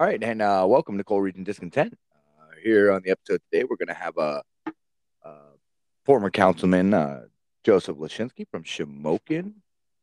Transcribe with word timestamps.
All 0.00 0.06
right, 0.06 0.22
and 0.22 0.40
uh, 0.40 0.64
welcome 0.66 0.96
to 0.96 1.04
Coal 1.04 1.20
Region 1.20 1.44
Discontent. 1.44 1.96
Uh, 2.12 2.54
here 2.62 2.90
on 2.90 3.02
the 3.04 3.10
episode 3.10 3.40
today, 3.50 3.64
we're 3.68 3.76
going 3.76 3.88
to 3.88 3.94
have 3.94 4.16
a, 4.16 4.42
a 5.22 5.32
former 6.06 6.30
councilman, 6.30 6.94
uh, 6.94 7.24
Joseph 7.62 7.98
Leschinskie 7.98 8.48
from 8.50 8.64
Shamokin. 8.64 9.52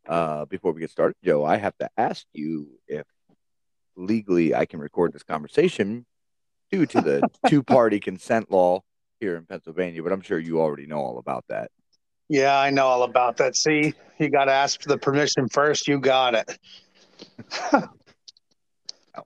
Uh, 0.07 0.45
before 0.45 0.73
we 0.73 0.81
get 0.81 0.91
started, 0.91 1.15
Joe, 1.23 1.43
I 1.43 1.57
have 1.57 1.75
to 1.79 1.89
ask 1.97 2.23
you 2.33 2.69
if 2.87 3.05
legally 3.95 4.53
I 4.53 4.65
can 4.65 4.79
record 4.79 5.11
this 5.11 5.23
conversation 5.23 6.05
due 6.71 6.85
to 6.85 7.01
the 7.01 7.27
two-party 7.47 7.99
consent 7.99 8.51
law 8.51 8.83
here 9.19 9.35
in 9.37 9.45
Pennsylvania, 9.45 10.03
but 10.03 10.13
I'm 10.13 10.21
sure 10.21 10.39
you 10.39 10.61
already 10.61 10.85
know 10.85 10.99
all 10.99 11.17
about 11.17 11.45
that. 11.49 11.71
Yeah, 12.29 12.57
I 12.57 12.69
know 12.69 12.85
all 12.85 13.03
about 13.03 13.37
that. 13.37 13.55
See, 13.55 13.95
you 14.19 14.29
got 14.29 14.45
to 14.45 14.53
ask 14.53 14.81
for 14.81 14.87
the 14.87 14.99
permission 14.99 15.49
first. 15.49 15.87
You 15.87 15.99
got 15.99 16.35
it. 16.35 16.59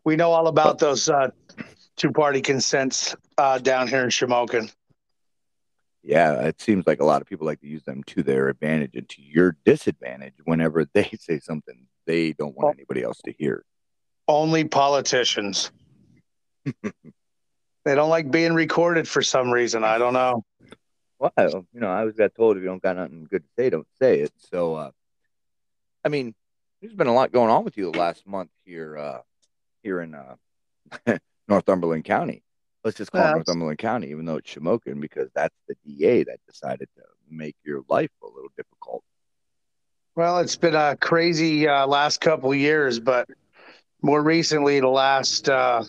we 0.04 0.16
know 0.16 0.32
all 0.32 0.48
about 0.48 0.80
those 0.80 1.09
uh, 1.09 1.30
two-party 1.96 2.41
consents 2.41 3.16
uh, 3.38 3.58
down 3.58 3.88
here 3.88 4.04
in 4.04 4.09
Shamokin. 4.09 4.72
Yeah, 6.04 6.41
it 6.41 6.59
seems 6.59 6.86
like 6.86 7.00
a 7.00 7.05
lot 7.05 7.22
of 7.22 7.27
people 7.27 7.48
like 7.48 7.62
to 7.62 7.67
use 7.67 7.84
them 7.84 8.03
to 8.08 8.23
their 8.23 8.50
advantage 8.50 8.95
and 8.95 9.08
to 9.09 9.22
your 9.22 9.55
disadvantage 9.66 10.34
whenever 10.44 10.86
they 10.94 11.09
say 11.20 11.40
something 11.40 11.88
they 12.05 12.34
don't 12.34 12.55
want 12.55 12.76
anybody 12.77 13.03
else 13.03 13.20
to 13.26 13.34
hear. 13.38 13.64
Only 14.27 14.66
politicians. 14.66 15.72
they 16.66 17.95
don't 17.95 18.09
like 18.09 18.31
being 18.31 18.53
recorded 18.53 19.08
for 19.08 19.22
some 19.22 19.52
reason. 19.52 19.84
I 19.84 19.98
don't 19.98 20.14
know. 20.14 20.44
Well, 21.20 21.31
you 21.73 21.80
know, 21.80 21.88
I 21.88 22.00
always 22.00 22.16
got 22.16 22.36
told 22.36 22.58
if 22.58 22.64
you 22.64 22.70
don't 22.70 22.81
got 22.81 22.98
nothing 22.98 23.28
good 23.30 23.44
to 23.44 23.50
say, 23.58 23.70
don't 23.70 23.88
say 24.02 24.20
it. 24.20 24.34
So, 24.52 24.75
uh, 24.75 24.91
I 26.03 26.09
mean, 26.09 26.36
there's 26.81 26.94
been 26.94 27.08
a 27.08 27.14
lot 27.14 27.31
going 27.31 27.50
on 27.50 27.64
with 27.64 27.78
you 27.78 27.89
the 27.89 27.98
last 27.98 28.28
month 28.28 28.50
here, 28.66 28.98
uh, 28.98 29.20
here 29.84 30.02
in 30.02 30.16
uh, 30.16 31.18
Northumberland 31.48 32.05
County. 32.05 32.44
Let's 32.84 32.98
just 32.98 33.12
call 33.12 33.26
it 33.26 33.36
Northumberland 33.36 33.78
County, 33.80 34.09
even 34.09 34.25
though 34.25 34.38
it's 34.38 34.53
Shamokin, 34.53 35.00
because 35.00 35.30
that's 35.34 35.56
the 35.67 35.75
DA 35.86 36.23
that 36.23 36.40
decided 36.48 36.90
to 36.98 37.03
make 37.30 37.56
your 37.64 37.84
life 37.88 38.12
a 38.22 38.25
little 38.25 38.52
difficult. 38.58 39.03
Well, 40.16 40.40
it's 40.40 40.58
been 40.58 40.75
a 40.75 40.98
crazy 40.98 41.67
uh, 41.67 41.88
last 41.88 42.20
couple 42.20 42.53
years, 42.53 43.00
but 43.00 43.28
more 44.02 44.22
recently, 44.22 44.80
the 44.80 44.88
last 44.90 45.48
uh, 45.50 45.84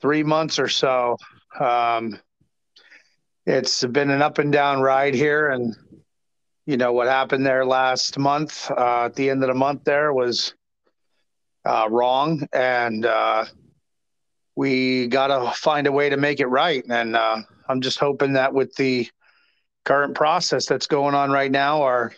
three 0.00 0.22
months 0.22 0.58
or 0.58 0.68
so, 0.68 1.16
um, 1.58 2.18
it's 3.44 3.84
been 3.84 4.10
an 4.10 4.22
up 4.22 4.38
and 4.38 4.50
down 4.50 4.80
ride 4.80 5.14
here. 5.14 5.50
And, 5.50 5.76
you 6.66 6.78
know, 6.78 6.92
what 6.92 7.06
happened 7.06 7.44
there 7.44 7.66
last 7.66 8.18
month, 8.18 8.70
uh, 8.70 9.04
at 9.04 9.14
the 9.14 9.28
end 9.28 9.42
of 9.44 9.48
the 9.48 9.54
month, 9.54 9.84
there 9.84 10.12
was 10.12 10.54
uh, 11.64 11.88
wrong. 11.90 12.46
And 12.52 13.06
uh, 13.06 13.44
we 14.56 15.06
got 15.08 15.28
to 15.28 15.52
find 15.56 15.86
a 15.86 15.92
way 15.92 16.10
to 16.10 16.16
make 16.16 16.40
it 16.40 16.46
right. 16.46 16.84
And 16.88 17.16
uh, 17.16 17.38
I'm 17.68 17.80
just 17.80 17.98
hoping 17.98 18.34
that 18.34 18.52
with 18.52 18.74
the 18.76 19.08
current 19.84 20.14
process 20.14 20.66
that's 20.66 20.86
going 20.86 21.14
on 21.14 21.30
right 21.30 21.50
now, 21.50 21.82
our 21.82 22.12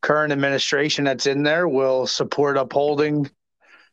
current 0.00 0.32
administration 0.32 1.04
that's 1.04 1.26
in 1.26 1.42
there 1.42 1.68
will 1.68 2.06
support 2.06 2.56
upholding 2.56 3.30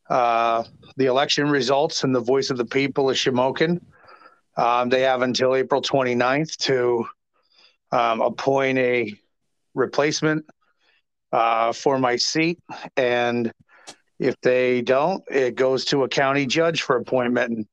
uh, 0.10 0.64
the 0.96 1.06
election 1.06 1.50
results 1.50 2.04
and 2.04 2.16
the 2.16 2.20
voice 2.20 2.50
of 2.50 2.58
the 2.58 2.66
people 2.66 3.10
of 3.10 3.18
Shamokin. 3.18 3.82
Um, 4.56 4.90
they 4.90 5.02
have 5.02 5.22
until 5.22 5.56
April 5.56 5.82
29th 5.82 6.56
to 6.58 7.06
um, 7.92 8.22
appoint 8.22 8.78
a 8.78 9.14
replacement 9.76 10.46
uh, 11.32 11.74
for 11.74 12.00
my 12.00 12.16
seat. 12.16 12.60
And 12.96 13.52
if 14.20 14.36
they 14.42 14.82
don't, 14.82 15.24
it 15.30 15.56
goes 15.56 15.86
to 15.86 16.04
a 16.04 16.10
county 16.10 16.46
judge 16.46 16.82
for 16.82 16.96
appointment. 16.96 17.52
And 17.52 17.68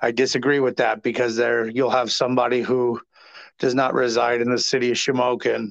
I 0.00 0.10
disagree 0.10 0.60
with 0.60 0.76
that 0.76 1.02
because 1.02 1.36
there 1.36 1.68
you'll 1.68 1.90
have 1.90 2.12
somebody 2.12 2.62
who 2.62 3.00
does 3.58 3.74
not 3.74 3.94
reside 3.94 4.40
in 4.40 4.50
the 4.50 4.58
city 4.58 4.90
of 4.90 4.96
Shamokin 4.96 5.70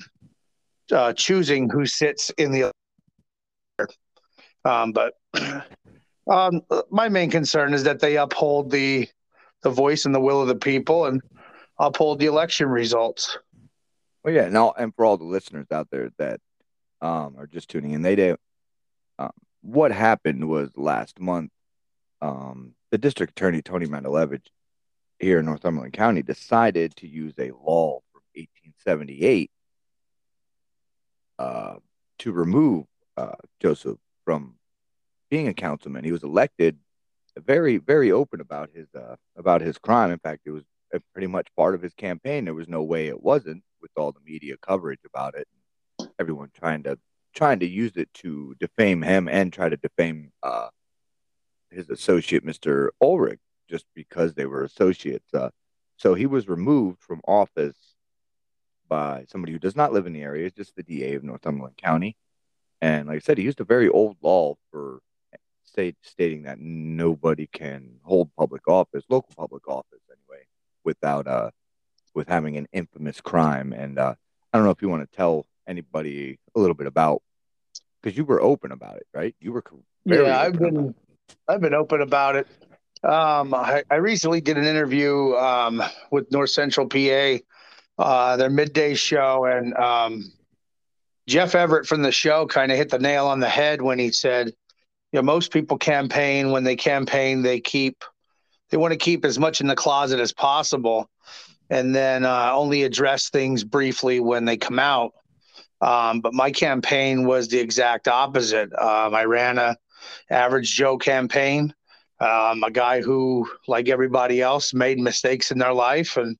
uh, 0.91 1.13
choosing 1.13 1.69
who 1.69 1.85
sits 1.85 2.29
in 2.31 2.51
the. 2.51 2.71
Um, 4.63 4.91
but 4.91 5.13
um, 6.29 6.61
my 6.89 7.09
main 7.09 7.29
concern 7.31 7.73
is 7.73 7.83
that 7.83 7.99
they 7.99 8.17
uphold 8.17 8.71
the 8.71 9.07
the 9.63 9.69
voice 9.69 10.05
and 10.05 10.13
the 10.13 10.19
will 10.19 10.41
of 10.41 10.47
the 10.47 10.55
people 10.55 11.05
and 11.05 11.21
uphold 11.77 12.19
the 12.19 12.25
election 12.25 12.67
results. 12.67 13.37
Well, 14.23 14.33
yeah, 14.33 14.49
now 14.49 14.73
and 14.77 14.93
for 14.95 15.05
all 15.05 15.17
the 15.17 15.23
listeners 15.23 15.67
out 15.71 15.89
there 15.91 16.09
that 16.17 16.39
um, 17.01 17.35
are 17.37 17.47
just 17.47 17.69
tuning 17.69 17.91
in, 17.91 18.01
they 18.01 18.15
did. 18.15 18.37
Um, 19.17 19.31
what 19.61 19.91
happened 19.91 20.47
was 20.47 20.69
last 20.75 21.19
month, 21.19 21.51
um, 22.21 22.73
the 22.91 22.97
district 22.97 23.31
attorney 23.31 23.61
Tony 23.61 23.85
Matulewicz 23.85 24.47
here 25.19 25.39
in 25.39 25.45
Northumberland 25.45 25.93
County 25.93 26.21
decided 26.21 26.95
to 26.97 27.07
use 27.07 27.33
a 27.37 27.51
law 27.51 27.99
from 28.11 28.21
1878 28.35 29.51
uh, 31.39 31.75
to 32.19 32.31
remove 32.31 32.85
uh, 33.17 33.33
Joseph 33.59 33.97
from 34.25 34.55
being 35.29 35.47
a 35.47 35.53
councilman. 35.53 36.03
He 36.03 36.11
was 36.11 36.23
elected 36.23 36.77
very, 37.37 37.77
very 37.77 38.11
open 38.11 38.41
about 38.41 38.69
his 38.73 38.87
uh, 38.93 39.15
about 39.37 39.61
his 39.61 39.77
crime. 39.77 40.11
In 40.11 40.19
fact, 40.19 40.41
it 40.45 40.51
was 40.51 40.63
uh, 40.93 40.99
pretty 41.13 41.27
much 41.27 41.47
part 41.55 41.75
of 41.75 41.81
his 41.81 41.93
campaign. 41.93 42.45
There 42.45 42.53
was 42.53 42.67
no 42.67 42.83
way 42.83 43.07
it 43.07 43.23
wasn't 43.23 43.63
with 43.81 43.91
all 43.95 44.11
the 44.11 44.19
media 44.25 44.55
coverage 44.61 44.99
about 45.05 45.35
it. 45.35 45.47
Everyone 46.19 46.51
trying 46.53 46.83
to 46.83 46.99
trying 47.33 47.59
to 47.59 47.67
use 47.67 47.93
it 47.95 48.13
to 48.13 48.55
defame 48.59 49.01
him 49.01 49.27
and 49.27 49.51
try 49.51 49.69
to 49.69 49.77
defame 49.77 50.31
uh, 50.43 50.69
his 51.69 51.89
associate, 51.89 52.45
Mr. 52.45 52.89
Ulrich, 53.01 53.39
just 53.69 53.85
because 53.95 54.33
they 54.33 54.45
were 54.45 54.63
associates. 54.63 55.33
Uh, 55.33 55.49
so 55.97 56.13
he 56.13 56.25
was 56.25 56.49
removed 56.49 56.99
from 57.01 57.21
office 57.27 57.77
by 58.87 59.25
somebody 59.29 59.53
who 59.53 59.59
does 59.59 59.75
not 59.75 59.93
live 59.93 60.05
in 60.05 60.13
the 60.13 60.21
area, 60.21 60.51
just 60.51 60.75
the 60.75 60.83
DA 60.83 61.15
of 61.15 61.23
Northumberland 61.23 61.77
County. 61.77 62.17
And 62.81 63.07
like 63.07 63.17
I 63.17 63.19
said, 63.19 63.37
he 63.37 63.43
used 63.43 63.61
a 63.61 63.65
very 63.65 63.87
old 63.87 64.17
law 64.21 64.55
for 64.71 64.99
state 65.63 65.95
stating 66.01 66.43
that 66.43 66.59
nobody 66.59 67.47
can 67.47 67.99
hold 68.03 68.35
public 68.35 68.67
office, 68.67 69.05
local 69.07 69.33
public 69.37 69.67
office 69.67 70.01
anyway, 70.09 70.43
without 70.83 71.27
uh 71.27 71.51
with 72.13 72.27
having 72.27 72.57
an 72.57 72.67
infamous 72.73 73.21
crime. 73.21 73.73
And 73.73 73.97
uh, 73.97 74.15
I 74.51 74.57
don't 74.57 74.65
know 74.65 74.71
if 74.71 74.81
you 74.81 74.89
want 74.89 75.09
to 75.09 75.15
tell 75.15 75.45
anybody 75.67 76.39
a 76.55 76.59
little 76.59 76.75
bit 76.75 76.87
about 76.87 77.21
because 78.01 78.17
you 78.17 78.25
were 78.25 78.41
open 78.41 78.71
about 78.71 78.97
it, 78.97 79.07
right? 79.13 79.35
You 79.39 79.51
were 79.51 79.63
yeah, 80.05 80.39
I've 80.39 80.57
been 80.57 80.95
I've 81.47 81.61
been 81.61 81.73
open 81.73 82.01
about 82.01 82.35
it. 82.35 82.47
Um, 83.03 83.53
I, 83.53 83.83
I 83.89 83.95
recently 83.95 84.41
did 84.41 84.57
an 84.57 84.65
interview 84.65 85.33
um, 85.35 85.81
with 86.11 86.31
North 86.31 86.51
Central 86.51 86.87
PA, 86.87 87.37
uh, 87.97 88.37
their 88.37 88.49
midday 88.49 88.93
show, 88.93 89.45
and 89.45 89.73
um, 89.75 90.31
Jeff 91.27 91.55
Everett 91.55 91.87
from 91.87 92.03
the 92.03 92.11
show 92.11 92.45
kind 92.45 92.71
of 92.71 92.77
hit 92.77 92.89
the 92.89 92.99
nail 92.99 93.27
on 93.27 93.39
the 93.39 93.49
head 93.49 93.81
when 93.81 93.97
he 93.97 94.11
said, 94.11 94.47
you 94.47 95.17
know, 95.17 95.23
most 95.23 95.51
people 95.51 95.77
campaign 95.77 96.51
when 96.51 96.63
they 96.63 96.75
campaign, 96.75 97.41
they 97.41 97.59
keep, 97.59 98.03
they 98.69 98.77
want 98.77 98.91
to 98.91 98.97
keep 98.97 99.25
as 99.25 99.39
much 99.39 99.61
in 99.61 99.67
the 99.67 99.75
closet 99.75 100.19
as 100.19 100.31
possible, 100.31 101.09
and 101.69 101.95
then 101.95 102.23
uh, 102.23 102.51
only 102.53 102.83
address 102.83 103.29
things 103.29 103.63
briefly 103.63 104.19
when 104.19 104.45
they 104.45 104.57
come 104.57 104.77
out. 104.79 105.13
Um, 105.81 106.21
but 106.21 106.33
my 106.33 106.51
campaign 106.51 107.25
was 107.25 107.47
the 107.47 107.59
exact 107.59 108.07
opposite. 108.07 108.71
Um, 108.73 109.15
I 109.15 109.25
ran 109.25 109.57
a 109.57 109.77
average 110.29 110.73
Joe 110.73 110.97
campaign. 110.97 111.73
Um, 112.19 112.63
a 112.63 112.69
guy 112.69 113.01
who, 113.01 113.49
like 113.67 113.89
everybody 113.89 114.41
else, 114.41 114.73
made 114.73 114.99
mistakes 114.99 115.49
in 115.49 115.57
their 115.57 115.73
life 115.73 116.17
and, 116.17 116.37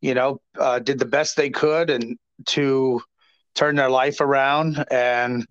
you 0.00 0.14
know, 0.14 0.40
uh, 0.56 0.78
did 0.78 1.00
the 1.00 1.04
best 1.04 1.36
they 1.36 1.50
could 1.50 1.90
and 1.90 2.16
to 2.46 3.02
turn 3.56 3.74
their 3.74 3.90
life 3.90 4.20
around. 4.20 4.84
And 4.88 5.46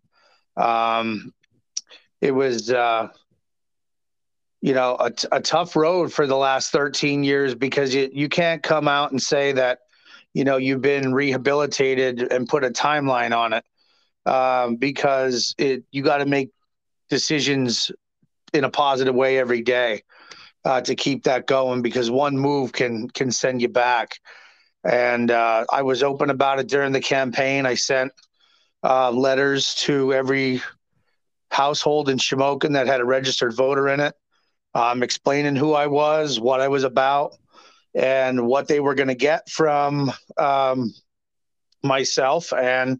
um, 0.55 1.33
it 2.21 2.31
was, 2.31 2.71
uh, 2.71 3.09
you 4.61 4.73
know, 4.73 4.95
a, 4.97 5.11
a 5.31 5.41
tough 5.41 5.75
road 5.75 6.13
for 6.13 6.25
the 6.25 6.37
last 6.37 6.71
13 6.71 7.23
years 7.23 7.53
because 7.53 7.93
you, 7.93 8.09
you 8.13 8.29
can't 8.29 8.63
come 8.63 8.87
out 8.87 9.11
and 9.11 9.21
say 9.21 9.51
that, 9.53 9.79
you 10.33 10.43
know, 10.43 10.57
you've 10.57 10.81
been 10.81 11.13
rehabilitated 11.13 12.31
and 12.31 12.47
put 12.47 12.63
a 12.63 12.69
timeline 12.69 13.35
on 13.35 13.53
it 13.53 13.65
um, 14.29 14.75
because 14.75 15.55
it 15.57 15.83
you 15.91 16.03
got 16.03 16.17
to 16.17 16.25
make 16.25 16.51
decisions 17.09 17.91
in 18.53 18.63
a 18.63 18.69
positive 18.69 19.15
way 19.15 19.37
every 19.37 19.61
day 19.61 20.03
uh, 20.65 20.81
to 20.81 20.95
keep 20.95 21.23
that 21.23 21.47
going 21.47 21.81
because 21.81 22.11
one 22.11 22.37
move 22.37 22.71
can 22.71 23.09
can 23.09 23.31
send 23.31 23.61
you 23.61 23.69
back. 23.69 24.19
And 24.83 25.29
uh, 25.29 25.65
I 25.71 25.81
was 25.81 26.03
open 26.03 26.29
about 26.29 26.59
it 26.59 26.67
during 26.67 26.93
the 26.93 27.01
campaign. 27.01 27.65
I 27.65 27.75
sent 27.75 28.13
uh, 28.83 29.11
letters 29.11 29.75
to 29.75 30.13
every 30.13 30.61
household 31.51 32.09
in 32.09 32.17
Shamokin 32.17 32.73
that 32.73 32.87
had 32.87 33.01
a 33.01 33.05
registered 33.05 33.53
voter 33.53 33.89
in 33.89 33.99
it, 33.99 34.13
um, 34.73 35.03
explaining 35.03 35.55
who 35.55 35.73
I 35.73 35.87
was, 35.87 36.39
what 36.39 36.61
I 36.61 36.67
was 36.67 36.83
about, 36.83 37.35
and 37.95 38.45
what 38.45 38.67
they 38.67 38.79
were 38.79 38.95
going 38.95 39.07
to 39.07 39.15
get 39.15 39.49
from 39.49 40.11
um, 40.37 40.93
myself 41.83 42.53
and 42.53 42.99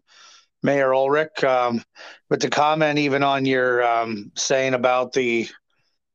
Mayor 0.62 0.94
Ulrich. 0.94 1.42
Um, 1.44 1.82
but 2.28 2.40
to 2.40 2.50
comment 2.50 2.98
even 2.98 3.22
on 3.22 3.46
your 3.46 3.82
um, 3.82 4.32
saying 4.36 4.74
about 4.74 5.12
the 5.12 5.48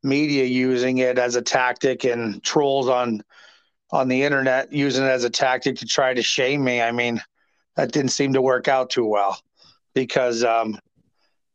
media 0.04 0.46
using 0.46 1.00
it 1.00 1.18
as 1.18 1.36
a 1.36 1.42
tactic 1.42 2.04
and 2.04 2.44
trolls 2.44 2.88
on 2.88 3.24
on 3.92 4.08
the 4.08 4.24
internet 4.24 4.74
using 4.74 5.04
it 5.04 5.10
as 5.10 5.24
a 5.24 5.30
tactic 5.30 5.78
to 5.78 5.86
try 5.86 6.14
to 6.14 6.22
shame 6.22 6.64
me. 6.64 6.82
I 6.82 6.92
mean, 6.92 7.22
that 7.76 7.92
didn't 7.92 8.12
seem 8.12 8.34
to 8.34 8.42
work 8.42 8.68
out 8.68 8.90
too 8.90 9.06
well 9.06 9.40
because 9.94 10.44
um, 10.44 10.80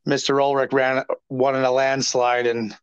Mr. 0.08 0.42
Ulrich 0.42 0.72
ran 0.72 1.04
won 1.28 1.56
in 1.56 1.64
a 1.64 1.70
landslide, 1.70 2.46
and 2.46 2.76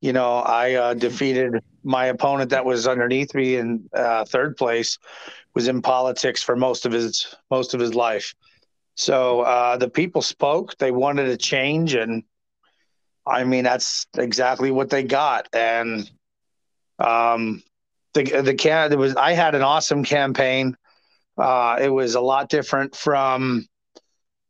you 0.00 0.12
know 0.12 0.38
I 0.38 0.74
uh, 0.74 0.94
defeated 0.94 1.62
my 1.82 2.06
opponent 2.06 2.50
that 2.50 2.64
was 2.64 2.86
underneath 2.86 3.34
me 3.34 3.56
in 3.56 3.88
uh, 3.94 4.24
third 4.24 4.56
place. 4.56 4.98
Was 5.54 5.66
in 5.66 5.82
politics 5.82 6.42
for 6.42 6.54
most 6.54 6.86
of 6.86 6.92
his 6.92 7.34
most 7.50 7.74
of 7.74 7.80
his 7.80 7.94
life. 7.94 8.34
So 8.94 9.40
uh, 9.40 9.76
the 9.78 9.88
people 9.88 10.22
spoke. 10.22 10.76
They 10.78 10.92
wanted 10.92 11.28
a 11.28 11.36
change, 11.36 11.94
and 11.94 12.22
I 13.26 13.44
mean 13.44 13.64
that's 13.64 14.06
exactly 14.16 14.70
what 14.70 14.90
they 14.90 15.02
got. 15.02 15.48
And 15.52 16.08
um, 16.98 17.62
the 18.14 18.42
the 18.42 18.54
can 18.54 18.96
was 18.98 19.16
I 19.16 19.32
had 19.32 19.54
an 19.54 19.62
awesome 19.62 20.04
campaign. 20.04 20.76
Uh, 21.38 21.78
it 21.80 21.88
was 21.88 22.14
a 22.14 22.20
lot 22.20 22.48
different 22.48 22.94
from 22.94 23.66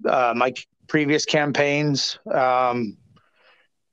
uh, 0.04 0.34
my 0.36 0.52
previous 0.88 1.24
campaigns, 1.24 2.18
um, 2.32 2.96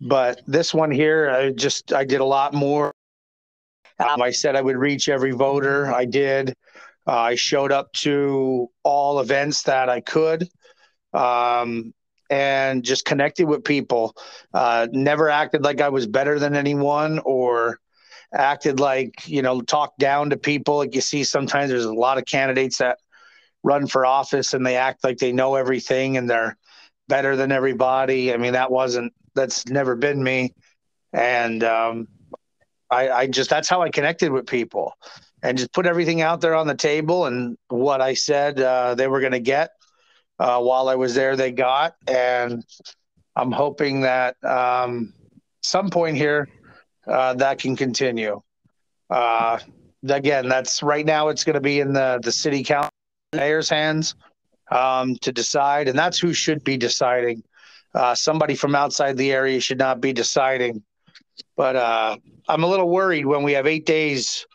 but 0.01 0.41
this 0.47 0.73
one 0.73 0.89
here, 0.89 1.29
I 1.29 1.51
just 1.51 1.93
I 1.93 2.03
did 2.03 2.21
a 2.21 2.25
lot 2.25 2.53
more. 2.53 2.91
Um, 3.99 4.21
I 4.21 4.31
said 4.31 4.55
I 4.55 4.61
would 4.61 4.77
reach 4.77 5.09
every 5.09 5.31
voter. 5.31 5.91
I 5.93 6.05
did. 6.05 6.53
Uh, 7.07 7.17
I 7.17 7.35
showed 7.35 7.71
up 7.71 7.91
to 7.93 8.69
all 8.83 9.19
events 9.19 9.63
that 9.63 9.89
I 9.89 10.01
could. 10.01 10.47
Um, 11.13 11.93
and 12.29 12.83
just 12.83 13.05
connected 13.05 13.47
with 13.47 13.63
people. 13.63 14.13
Uh, 14.53 14.87
never 14.91 15.29
acted 15.29 15.63
like 15.63 15.79
I 15.81 15.89
was 15.89 16.07
better 16.07 16.39
than 16.39 16.55
anyone 16.55 17.19
or 17.19 17.79
acted 18.33 18.79
like 18.79 19.27
you 19.27 19.41
know 19.41 19.61
talked 19.61 19.99
down 19.99 20.29
to 20.29 20.37
people 20.37 20.77
like 20.77 20.93
you 20.93 21.01
see 21.01 21.23
sometimes 21.23 21.69
there's 21.69 21.85
a 21.85 21.93
lot 21.93 22.17
of 22.17 22.25
candidates 22.25 22.77
that 22.79 22.97
run 23.63 23.87
for 23.87 24.05
office 24.05 24.53
and 24.53 24.65
they 24.65 24.75
act 24.75 25.03
like 25.03 25.17
they 25.17 25.31
know 25.31 25.55
everything 25.55 26.17
and 26.17 26.29
they're 26.29 26.57
better 27.07 27.37
than 27.37 27.53
everybody 27.53 28.33
i 28.33 28.37
mean 28.37 28.53
that 28.53 28.69
wasn't 28.69 29.13
that's 29.33 29.65
never 29.67 29.95
been 29.95 30.21
me 30.21 30.53
and 31.13 31.63
um, 31.63 32.07
I, 32.89 33.09
I 33.09 33.27
just 33.27 33.49
that's 33.49 33.69
how 33.69 33.81
i 33.81 33.89
connected 33.89 34.31
with 34.31 34.47
people 34.47 34.93
and 35.43 35.57
just 35.57 35.73
put 35.73 35.85
everything 35.85 36.21
out 36.21 36.41
there 36.41 36.55
on 36.55 36.67
the 36.67 36.75
table 36.75 37.25
and 37.25 37.57
what 37.67 38.01
i 38.01 38.13
said 38.13 38.59
uh, 38.59 38.95
they 38.95 39.07
were 39.07 39.19
going 39.19 39.33
to 39.33 39.39
get 39.39 39.71
uh, 40.39 40.59
while 40.61 40.89
i 40.89 40.95
was 40.95 41.15
there 41.15 41.35
they 41.35 41.51
got 41.51 41.95
and 42.07 42.63
i'm 43.35 43.51
hoping 43.51 44.01
that 44.01 44.41
um, 44.43 45.13
some 45.61 45.89
point 45.89 46.17
here 46.17 46.47
uh, 47.07 47.33
that 47.35 47.59
can 47.59 47.75
continue. 47.75 48.41
Uh, 49.09 49.59
again, 50.07 50.47
that's 50.47 50.83
right 50.83 51.05
now. 51.05 51.29
It's 51.29 51.43
going 51.43 51.55
to 51.55 51.61
be 51.61 51.79
in 51.79 51.93
the 51.93 52.19
the 52.23 52.31
city 52.31 52.63
council 52.63 52.91
mayor's 53.33 53.69
hands 53.69 54.15
um, 54.71 55.15
to 55.17 55.31
decide, 55.31 55.87
and 55.87 55.97
that's 55.97 56.19
who 56.19 56.33
should 56.33 56.63
be 56.63 56.77
deciding. 56.77 57.43
Uh, 57.95 58.13
somebody 58.13 58.55
from 58.55 58.75
outside 58.75 59.17
the 59.17 59.31
area 59.31 59.59
should 59.59 59.79
not 59.79 60.01
be 60.01 60.13
deciding. 60.13 60.83
But 61.55 61.75
uh, 61.75 62.17
I'm 62.47 62.63
a 62.63 62.67
little 62.67 62.89
worried 62.89 63.25
when 63.25 63.43
we 63.43 63.53
have 63.53 63.67
eight 63.67 63.85
days 63.85 64.45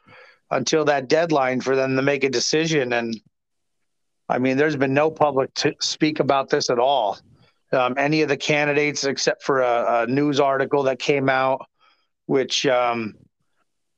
until 0.50 0.85
that 0.87 1.09
deadline 1.09 1.61
for 1.61 1.77
them 1.77 1.97
to 1.97 2.03
make 2.03 2.25
a 2.25 2.31
decision. 2.31 2.93
And 2.93 3.21
I 4.29 4.39
mean, 4.39 4.56
there's 4.56 4.77
been 4.77 4.94
no 4.94 5.11
public 5.11 5.53
to 5.55 5.75
speak 5.81 6.21
about 6.21 6.49
this 6.49 6.71
at 6.71 6.79
all. 6.79 7.19
Um, 7.73 7.94
any 7.97 8.23
of 8.23 8.29
the 8.29 8.37
candidates, 8.37 9.05
except 9.05 9.43
for 9.43 9.61
a, 9.62 10.03
a 10.03 10.06
news 10.06 10.41
article 10.41 10.83
that 10.85 10.99
came 10.99 11.29
out 11.29 11.67
which 12.27 12.67
um, 12.67 13.15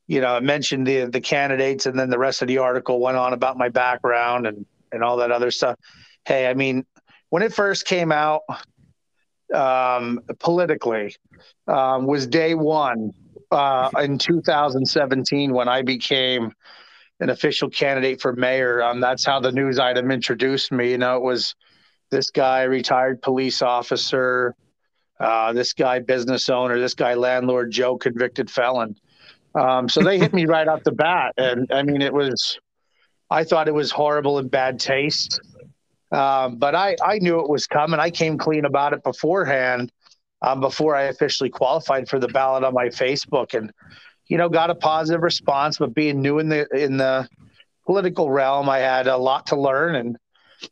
you 0.07 0.21
know 0.21 0.39
mentioned 0.39 0.85
the 0.85 1.05
the 1.05 1.21
candidates, 1.21 1.85
and 1.85 1.97
then 1.97 2.09
the 2.09 2.19
rest 2.19 2.41
of 2.41 2.47
the 2.47 2.57
article 2.57 2.99
went 2.99 3.17
on 3.17 3.33
about 3.33 3.57
my 3.57 3.69
background 3.69 4.47
and 4.47 4.65
and 4.91 5.03
all 5.03 5.17
that 5.17 5.31
other 5.31 5.51
stuff. 5.51 5.77
Hey, 6.25 6.47
I 6.47 6.53
mean, 6.53 6.85
when 7.29 7.43
it 7.43 7.53
first 7.53 7.85
came 7.85 8.11
out, 8.11 8.41
um, 9.53 10.19
politically, 10.39 11.15
um, 11.67 12.07
was 12.07 12.27
day 12.27 12.55
one 12.55 13.11
uh, 13.51 13.89
in 13.99 14.17
2017 14.17 15.53
when 15.53 15.67
I 15.67 15.81
became 15.81 16.51
an 17.19 17.29
official 17.29 17.69
candidate 17.69 18.21
for 18.21 18.33
mayor. 18.33 18.83
Um, 18.83 18.99
that's 18.99 19.25
how 19.25 19.39
the 19.39 19.51
news 19.51 19.79
item 19.79 20.11
introduced 20.11 20.71
me. 20.71 20.91
You 20.91 20.97
know, 20.97 21.15
it 21.17 21.23
was 21.23 21.55
this 22.11 22.29
guy, 22.29 22.63
retired 22.63 23.21
police 23.21 23.61
officer, 23.61 24.55
uh, 25.19 25.53
this 25.53 25.73
guy 25.73 25.99
business 25.99 26.49
owner, 26.49 26.79
this 26.79 26.93
guy 26.93 27.13
landlord, 27.13 27.71
Joe 27.71 27.97
convicted 27.97 28.49
felon. 28.49 28.95
Um, 29.55 29.87
so 29.87 30.01
they 30.01 30.19
hit 30.19 30.33
me 30.33 30.45
right 30.45 30.67
off 30.67 30.83
the 30.83 30.91
bat, 30.91 31.33
and 31.37 31.71
I 31.71 31.83
mean 31.83 32.01
it 32.01 32.13
was, 32.13 32.59
I 33.29 33.45
thought 33.45 33.69
it 33.69 33.73
was 33.73 33.89
horrible 33.91 34.37
and 34.37 34.51
bad 34.51 34.79
taste, 34.79 35.39
um, 36.11 36.57
but 36.57 36.75
I 36.75 36.97
I 37.03 37.19
knew 37.19 37.39
it 37.39 37.49
was 37.49 37.65
coming. 37.65 37.99
I 37.99 38.09
came 38.09 38.37
clean 38.37 38.65
about 38.65 38.91
it 38.91 39.01
beforehand, 39.03 39.91
um, 40.41 40.59
before 40.59 40.95
I 40.95 41.03
officially 41.03 41.49
qualified 41.49 42.07
for 42.07 42.19
the 42.19 42.27
ballot 42.27 42.63
on 42.63 42.73
my 42.73 42.87
Facebook, 42.87 43.53
and 43.53 43.71
you 44.27 44.37
know 44.37 44.49
got 44.49 44.69
a 44.69 44.75
positive 44.75 45.21
response. 45.21 45.77
But 45.77 45.93
being 45.93 46.21
new 46.21 46.39
in 46.39 46.49
the 46.49 46.67
in 46.75 46.97
the 46.97 47.27
political 47.85 48.29
realm, 48.29 48.69
I 48.69 48.79
had 48.79 49.07
a 49.07 49.17
lot 49.17 49.47
to 49.47 49.55
learn, 49.55 49.95
and 49.95 50.17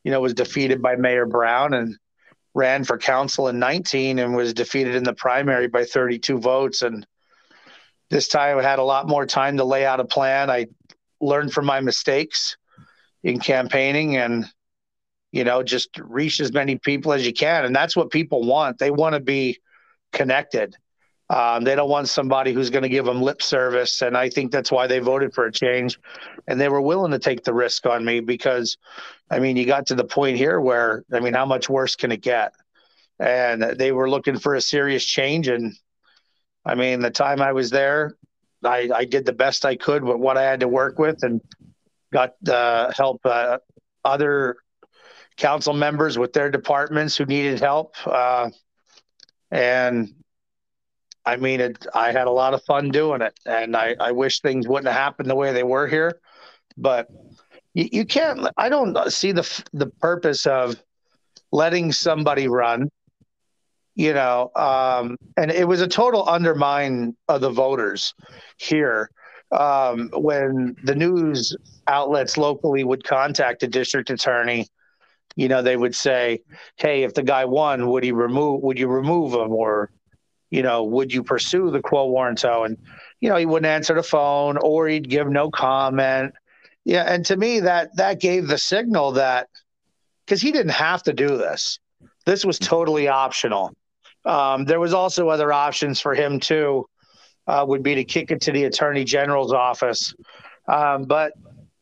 you 0.04 0.12
know 0.12 0.21
was 0.21 0.33
defeated 0.33 0.81
by 0.81 0.95
Mayor 0.95 1.25
Brown 1.25 1.74
and 1.74 1.98
ran 2.54 2.83
for 2.83 2.98
council 2.98 3.48
in 3.48 3.60
19 3.60 4.19
and 4.19 4.36
was 4.36 4.54
defeated 4.54 4.95
in 4.95 5.04
the 5.04 5.13
primary 5.13 5.68
by 5.68 5.83
32 5.83 6.38
votes. 6.38 6.83
And 6.83 7.06
this 8.09 8.27
time 8.27 8.59
I 8.59 8.62
had 8.62 8.80
a 8.80 8.83
lot 8.83 9.07
more 9.07 9.25
time 9.25 9.57
to 9.57 9.63
lay 9.63 9.86
out 9.86 10.00
a 10.00 10.06
plan. 10.06 10.50
I 10.50 10.68
learned 11.19 11.51
from 11.51 11.66
my 11.66 11.80
mistakes 11.80 12.57
in 13.24 13.39
campaigning 13.39 14.18
and, 14.18 14.45
you 15.33 15.44
know, 15.44 15.63
just 15.63 15.97
reach 15.97 16.39
as 16.39 16.53
many 16.53 16.77
people 16.77 17.12
as 17.12 17.25
you 17.25 17.33
can. 17.33 17.65
And 17.65 17.75
that's 17.75 17.95
what 17.95 18.12
people 18.12 18.44
want. 18.44 18.77
They 18.77 18.91
want 18.91 19.15
to 19.15 19.19
be 19.19 19.59
connected. 20.12 20.75
Um, 21.31 21.63
they 21.63 21.75
don't 21.75 21.89
want 21.89 22.07
somebody 22.07 22.53
who's 22.53 22.69
going 22.69 22.83
to 22.83 22.89
give 22.89 23.06
them 23.06 23.19
lip 23.19 23.41
service. 23.41 24.03
And 24.03 24.15
I 24.15 24.30
think 24.30 24.51
that's 24.51 24.71
why 24.71 24.85
they 24.85 25.00
voted 25.00 25.33
for 25.33 25.45
a 25.45 25.51
change. 25.51 25.97
And 26.47 26.62
they 26.62 26.69
were 26.69 26.81
willing 26.81 27.12
to 27.13 27.19
take 27.19 27.44
the 27.44 27.53
risk 27.53 27.88
on 27.88 28.06
me 28.06 28.19
because, 28.19 28.77
I 29.31 29.39
mean, 29.39 29.57
you 29.57 29.65
got 29.65 29.88
to 29.88 29.95
the 29.95 30.03
point 30.03 30.38
here 30.38 30.62
where, 30.62 31.03
I 31.12 31.19
mean, 31.19 31.33
how 31.33 31.47
much 31.47 31.68
worse 31.68 31.95
can 31.95 32.12
it 32.12 32.21
get? 32.21 32.53
And 33.19 33.63
they 33.63 33.91
were 33.91 34.09
looking 34.09 34.38
for 34.38 34.53
a 34.53 34.62
serious 34.62 35.03
change. 35.03 35.47
And 35.47 35.74
I 36.63 36.75
mean, 36.75 37.00
the 37.00 37.09
time 37.09 37.41
I 37.41 37.53
was 37.53 37.71
there, 37.71 38.13
I, 38.63 38.89
I 38.94 39.06
did 39.06 39.25
the 39.25 39.33
best 39.33 39.66
I 39.66 39.78
could 39.78 40.04
with 40.04 40.18
what 40.18 40.37
I 40.37 40.44
had 40.44 40.59
to 40.59 40.68
work 40.68 40.99
with 40.99 41.23
and 41.23 41.42
got 42.11 42.33
uh, 42.47 42.92
help 42.95 43.25
uh, 43.25 43.57
other 44.06 44.57
council 45.37 45.73
members 45.73 46.18
with 46.18 46.33
their 46.33 46.49
departments 46.49 47.18
who 47.18 47.25
needed 47.25 47.59
help. 47.59 47.95
Uh, 48.06 48.49
and 49.52 50.13
I 51.25 51.37
mean, 51.37 51.61
it, 51.61 51.85
I 51.94 52.11
had 52.11 52.28
a 52.28 52.31
lot 52.31 52.54
of 52.54 52.63
fun 52.63 52.90
doing 52.90 53.21
it, 53.21 53.40
and 53.45 53.75
I, 53.75 53.95
I 53.99 54.11
wish 54.11 54.42
things 54.42 54.68
wouldn't 54.68 54.87
have 54.87 55.02
happened 55.02 55.30
the 55.30 55.35
way 55.35 55.54
they 55.54 55.63
were 55.63 55.87
here. 55.87 56.19
But 56.75 57.07
you, 57.73 57.87
you 57.92 58.06
can't. 58.06 58.47
I 58.57 58.69
don't 58.69 58.97
see 59.11 59.31
the 59.31 59.63
the 59.73 59.87
purpose 59.87 60.45
of 60.45 60.81
letting 61.52 61.92
somebody 61.92 62.47
run. 62.47 62.90
You 63.95 64.13
know, 64.13 64.49
um, 64.56 65.18
and 65.37 65.52
it 65.52 65.68
was 65.68 65.81
a 65.81 65.87
total 65.87 66.28
undermine 66.28 67.16
of 67.28 67.42
the 67.42 67.52
voters 67.52 68.16
here 68.57 69.11
um, 69.52 70.09
when 70.13 70.75
the 70.83 70.95
news 70.95 71.56
outlets 71.85 72.37
locally 72.37 72.83
would 72.83 73.04
contact 73.04 73.59
the 73.59 73.68
district 73.68 74.09
attorney 74.09 74.68
you 75.35 75.47
know 75.47 75.61
they 75.61 75.75
would 75.75 75.95
say 75.95 76.40
hey 76.75 77.04
if 77.04 77.13
the 77.13 77.23
guy 77.23 77.45
won 77.45 77.87
would 77.87 78.04
he 78.04 78.11
remove 78.11 78.61
would 78.61 78.78
you 78.78 78.87
remove 78.87 79.33
him 79.33 79.52
or 79.52 79.90
you 80.54 80.61
know, 80.61 80.83
would 80.83 81.11
you 81.11 81.23
pursue 81.23 81.71
the 81.71 81.81
quo 81.81 82.07
warranto? 82.07 82.63
And, 82.63 82.78
you 83.19 83.28
know, 83.28 83.37
he 83.37 83.45
wouldn't 83.47 83.66
answer 83.66 83.95
the 83.95 84.04
phone 84.04 84.56
or 84.57 84.87
he'd 84.87 85.09
give 85.09 85.28
no 85.28 85.49
comment. 85.49 86.35
Yeah. 86.85 87.11
And 87.11 87.25
to 87.25 87.35
me, 87.35 87.61
that 87.61 87.95
that 87.95 88.19
gave 88.19 88.47
the 88.47 88.59
signal 88.59 89.13
that 89.13 89.47
because 90.23 90.44
he 90.44 90.52
didn't 90.52 90.73
have 90.73 91.02
to 91.04 91.13
do 91.13 91.37
this. 91.37 91.80
This 92.28 92.45
was 92.45 92.59
totally 92.59 93.07
optional. 93.07 93.73
Um, 94.25 94.66
there 94.66 94.80
was 94.80 94.94
also 94.94 95.28
other 95.30 95.52
options 95.52 95.99
for 95.99 96.13
him 96.13 96.40
too. 96.40 96.87
Uh, 97.47 97.66
would 97.68 97.81
be 97.81 97.95
to 97.95 98.04
kick 98.04 98.30
it 98.30 98.42
to 98.42 98.52
the 98.52 98.66
attorney 98.66 99.04
general's 99.04 99.52
office, 99.52 100.13
um, 100.68 101.04
but 101.04 101.33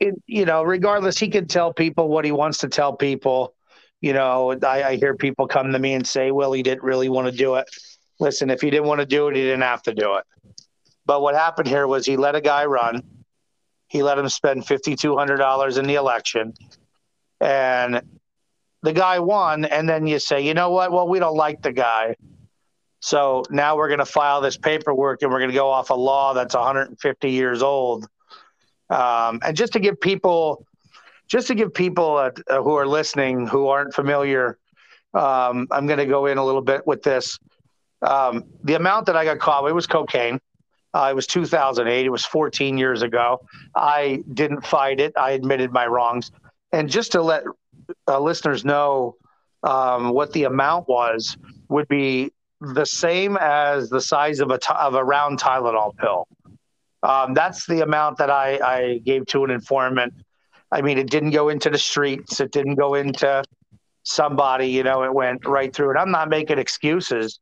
it, 0.01 0.15
you 0.27 0.45
know, 0.45 0.63
regardless, 0.63 1.17
he 1.17 1.29
can 1.29 1.47
tell 1.47 1.73
people 1.73 2.09
what 2.09 2.25
he 2.25 2.31
wants 2.31 2.57
to 2.59 2.67
tell 2.67 2.93
people. 2.93 3.53
You 4.01 4.13
know, 4.13 4.57
I, 4.63 4.83
I 4.83 4.95
hear 4.97 5.15
people 5.15 5.47
come 5.47 5.71
to 5.71 5.79
me 5.79 5.93
and 5.93 6.05
say, 6.05 6.31
"Well, 6.31 6.51
he 6.51 6.63
didn't 6.63 6.83
really 6.83 7.07
want 7.07 7.27
to 7.27 7.35
do 7.35 7.55
it." 7.55 7.69
listen, 8.21 8.49
if 8.51 8.61
he 8.61 8.69
didn't 8.69 8.87
want 8.87 9.01
to 9.01 9.05
do 9.05 9.27
it, 9.27 9.35
he 9.35 9.41
didn't 9.41 9.63
have 9.63 9.81
to 9.81 9.93
do 9.93 10.15
it. 10.15 10.23
But 11.05 11.21
what 11.21 11.35
happened 11.35 11.67
here 11.67 11.87
was 11.87 12.05
he 12.05 12.15
let 12.15 12.35
a 12.35 12.41
guy 12.41 12.65
run. 12.65 13.01
He 13.87 14.03
let 14.03 14.17
him 14.17 14.29
spend 14.29 14.65
$5,200 14.65 15.77
in 15.77 15.85
the 15.87 15.95
election. 15.95 16.53
And 17.41 18.01
the 18.83 18.93
guy 18.93 19.19
won. 19.19 19.65
And 19.65 19.89
then 19.89 20.07
you 20.07 20.19
say, 20.19 20.41
you 20.41 20.53
know 20.53 20.69
what? 20.69 20.91
Well, 20.91 21.09
we 21.09 21.19
don't 21.19 21.35
like 21.35 21.61
the 21.63 21.73
guy. 21.73 22.15
So 22.99 23.43
now 23.49 23.75
we're 23.75 23.87
going 23.87 23.99
to 23.99 24.05
file 24.05 24.39
this 24.39 24.55
paperwork 24.55 25.23
and 25.23 25.31
we're 25.31 25.39
going 25.39 25.49
to 25.49 25.55
go 25.55 25.71
off 25.71 25.89
a 25.89 25.95
law 25.95 26.35
that's 26.35 26.53
150 26.53 27.31
years 27.31 27.63
old. 27.63 28.07
Um, 28.91 29.39
and 29.43 29.55
just 29.55 29.73
to 29.73 29.79
give 29.79 29.99
people, 29.99 30.65
just 31.27 31.47
to 31.47 31.55
give 31.55 31.73
people 31.73 32.17
uh, 32.17 32.31
uh, 32.49 32.61
who 32.61 32.75
are 32.75 32.85
listening 32.85 33.47
who 33.47 33.67
aren't 33.67 33.93
familiar, 33.93 34.57
um, 35.13 35.67
I'm 35.71 35.87
going 35.87 35.99
to 35.99 36.05
go 36.05 36.25
in 36.25 36.37
a 36.37 36.45
little 36.45 36.61
bit 36.61 36.85
with 36.85 37.01
this. 37.01 37.39
Um, 38.01 38.43
the 38.63 38.73
amount 38.75 39.05
that 39.05 39.15
I 39.15 39.23
got 39.23 39.39
caught 39.39 39.63
with 39.63 39.73
was 39.73 39.87
cocaine. 39.87 40.39
Uh, 40.93 41.07
it 41.11 41.15
was 41.15 41.25
2008. 41.27 42.05
It 42.05 42.09
was 42.09 42.25
14 42.25 42.77
years 42.77 43.01
ago. 43.01 43.41
I 43.75 44.23
didn't 44.33 44.65
fight 44.65 44.99
it. 44.99 45.13
I 45.17 45.31
admitted 45.31 45.71
my 45.71 45.87
wrongs. 45.87 46.31
And 46.73 46.89
just 46.89 47.13
to 47.13 47.21
let 47.21 47.43
uh, 48.07 48.19
listeners 48.19 48.65
know 48.65 49.15
um, 49.63 50.09
what 50.09 50.33
the 50.33 50.45
amount 50.45 50.89
was, 50.89 51.37
would 51.69 51.87
be 51.87 52.31
the 52.59 52.85
same 52.85 53.37
as 53.39 53.89
the 53.89 54.01
size 54.01 54.39
of 54.39 54.51
a 54.51 54.57
t- 54.57 54.73
of 54.77 54.95
a 54.95 55.03
round 55.03 55.39
Tylenol 55.39 55.95
pill. 55.97 56.27
Um, 57.03 57.33
that's 57.33 57.65
the 57.65 57.81
amount 57.81 58.17
that 58.17 58.29
I, 58.29 58.59
I 58.63 58.97
gave 58.99 59.25
to 59.27 59.43
an 59.43 59.51
informant. 59.51 60.13
I 60.71 60.81
mean, 60.81 60.97
it 60.97 61.09
didn't 61.09 61.31
go 61.31 61.49
into 61.49 61.69
the 61.69 61.77
streets. 61.77 62.39
It 62.39 62.51
didn't 62.51 62.75
go 62.75 62.93
into 62.93 63.43
somebody. 64.03 64.67
You 64.67 64.83
know, 64.83 65.03
it 65.03 65.13
went 65.13 65.45
right 65.45 65.73
through. 65.73 65.89
And 65.91 65.99
I'm 65.99 66.11
not 66.11 66.29
making 66.29 66.59
excuses, 66.59 67.39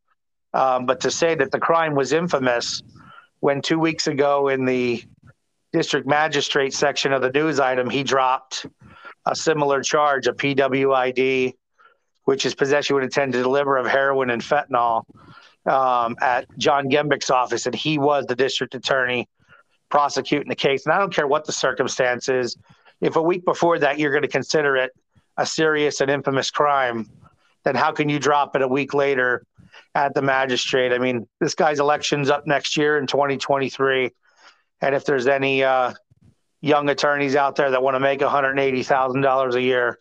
um, 0.53 0.85
but 0.85 1.01
to 1.01 1.11
say 1.11 1.35
that 1.35 1.51
the 1.51 1.59
crime 1.59 1.93
was 1.93 2.13
infamous 2.13 2.81
when 3.41 3.61
two 3.61 3.79
weeks 3.79 4.07
ago 4.07 4.47
in 4.47 4.65
the 4.65 5.03
district 5.71 6.07
magistrate 6.07 6.73
section 6.73 7.13
of 7.13 7.21
the 7.21 7.29
news 7.29 7.59
item 7.59 7.89
he 7.89 8.03
dropped 8.03 8.65
a 9.25 9.35
similar 9.35 9.81
charge, 9.83 10.27
a 10.27 10.33
PWID, 10.33 11.53
which 12.23 12.45
is 12.45 12.55
possession 12.55 12.95
with 12.95 13.03
intent 13.03 13.33
to 13.33 13.43
deliver 13.43 13.77
of 13.77 13.85
heroin 13.85 14.29
and 14.29 14.41
fentanyl 14.41 15.03
um, 15.65 16.15
at 16.21 16.45
John 16.57 16.89
Gembic's 16.89 17.29
office, 17.29 17.65
and 17.65 17.75
he 17.75 17.99
was 17.99 18.25
the 18.25 18.35
district 18.35 18.73
attorney 18.75 19.27
prosecuting 19.89 20.50
the 20.50 20.55
case. 20.55 20.86
And 20.86 20.93
I 20.93 21.00
don't 21.00 21.13
care 21.13 21.27
what 21.27 21.46
the 21.46 21.51
circumstances. 21.51 22.58
If 23.01 23.15
a 23.15 23.22
week 23.22 23.46
before 23.46 23.79
that 23.79 24.00
you're 24.00 24.12
going 24.12 24.24
to 24.24 24.27
consider 24.27 24.75
it 24.75 24.91
a 25.38 25.46
serious 25.46 26.01
and 26.01 26.12
infamous 26.12 26.51
crime, 26.51 27.10
then 27.63 27.75
how 27.75 27.91
can 27.91 28.10
you 28.10 28.19
drop 28.19 28.55
it 28.55 28.62
a 28.62 28.67
week 28.67 28.93
later 28.93 29.46
at 29.96 30.13
the 30.13 30.22
magistrate? 30.22 30.93
I 30.93 30.98
mean, 30.98 31.27
this 31.39 31.55
guy's 31.55 31.79
election's 31.79 32.29
up 32.29 32.46
next 32.48 32.77
year 32.77 32.98
in 32.98 33.08
2023, 33.08 34.12
and 34.81 34.96
if 34.96 35.05
there's 35.05 35.27
any 35.27 35.63
uh, 35.63 35.93
young 36.62 36.89
attorneys 36.89 37.36
out 37.36 37.55
there 37.55 37.72
that 37.72 37.84
want 37.84 37.96
to 37.96 38.00
make 38.00 38.19
$180,000 38.19 39.53
a 39.53 39.62
year, 39.62 40.00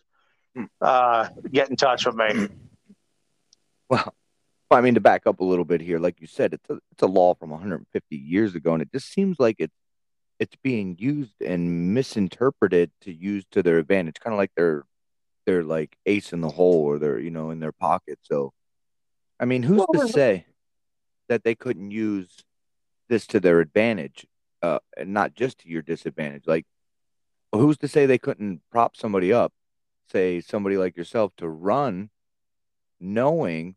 uh, 0.81 1.29
get 1.51 1.69
in 1.69 1.75
touch 1.75 2.05
with 2.05 2.15
me. 2.15 2.47
Well, 3.89 4.13
I 4.71 4.81
mean, 4.81 4.93
to 4.93 5.01
back 5.01 5.25
up 5.25 5.39
a 5.39 5.43
little 5.43 5.65
bit 5.65 5.81
here, 5.81 5.97
like 5.97 6.21
you 6.21 6.27
said, 6.27 6.53
it's 6.53 6.69
a 6.69 6.79
it's 6.91 7.01
a 7.01 7.07
law 7.07 7.33
from 7.33 7.49
150 7.49 8.15
years 8.15 8.53
ago, 8.53 8.73
and 8.73 8.83
it 8.83 8.91
just 8.91 9.11
seems 9.11 9.39
like 9.39 9.55
it's 9.57 9.73
it's 10.39 10.55
being 10.63 10.95
used 10.99 11.41
and 11.41 11.93
misinterpreted 11.93 12.91
to 13.01 13.13
use 13.13 13.45
to 13.51 13.61
their 13.61 13.77
advantage, 13.77 14.19
kind 14.19 14.33
of 14.33 14.37
like 14.37 14.51
they're 14.55 14.83
they're 15.45 15.63
like 15.63 15.97
ace 16.05 16.33
in 16.33 16.41
the 16.41 16.49
hole 16.49 16.83
or 16.83 16.99
they're 16.99 17.19
you 17.19 17.31
know 17.31 17.51
in 17.51 17.59
their 17.59 17.71
pocket. 17.71 18.19
So, 18.21 18.53
I 19.39 19.45
mean, 19.45 19.63
who's 19.63 19.85
well, 19.87 20.05
to 20.05 20.07
say 20.07 20.45
that 21.27 21.43
they 21.43 21.55
couldn't 21.55 21.91
use 21.91 22.29
this 23.07 23.27
to 23.27 23.39
their 23.39 23.59
advantage, 23.59 24.25
uh, 24.61 24.79
and 24.97 25.13
not 25.13 25.33
just 25.33 25.59
to 25.59 25.69
your 25.69 25.81
disadvantage? 25.81 26.43
Like, 26.47 26.65
who's 27.51 27.77
to 27.79 27.87
say 27.87 28.05
they 28.05 28.17
couldn't 28.17 28.61
prop 28.71 28.95
somebody 28.95 29.33
up 29.33 29.53
say 30.11 30.41
somebody 30.41 30.77
like 30.77 30.97
yourself 30.97 31.31
to 31.37 31.47
run 31.47 32.09
knowing 32.99 33.75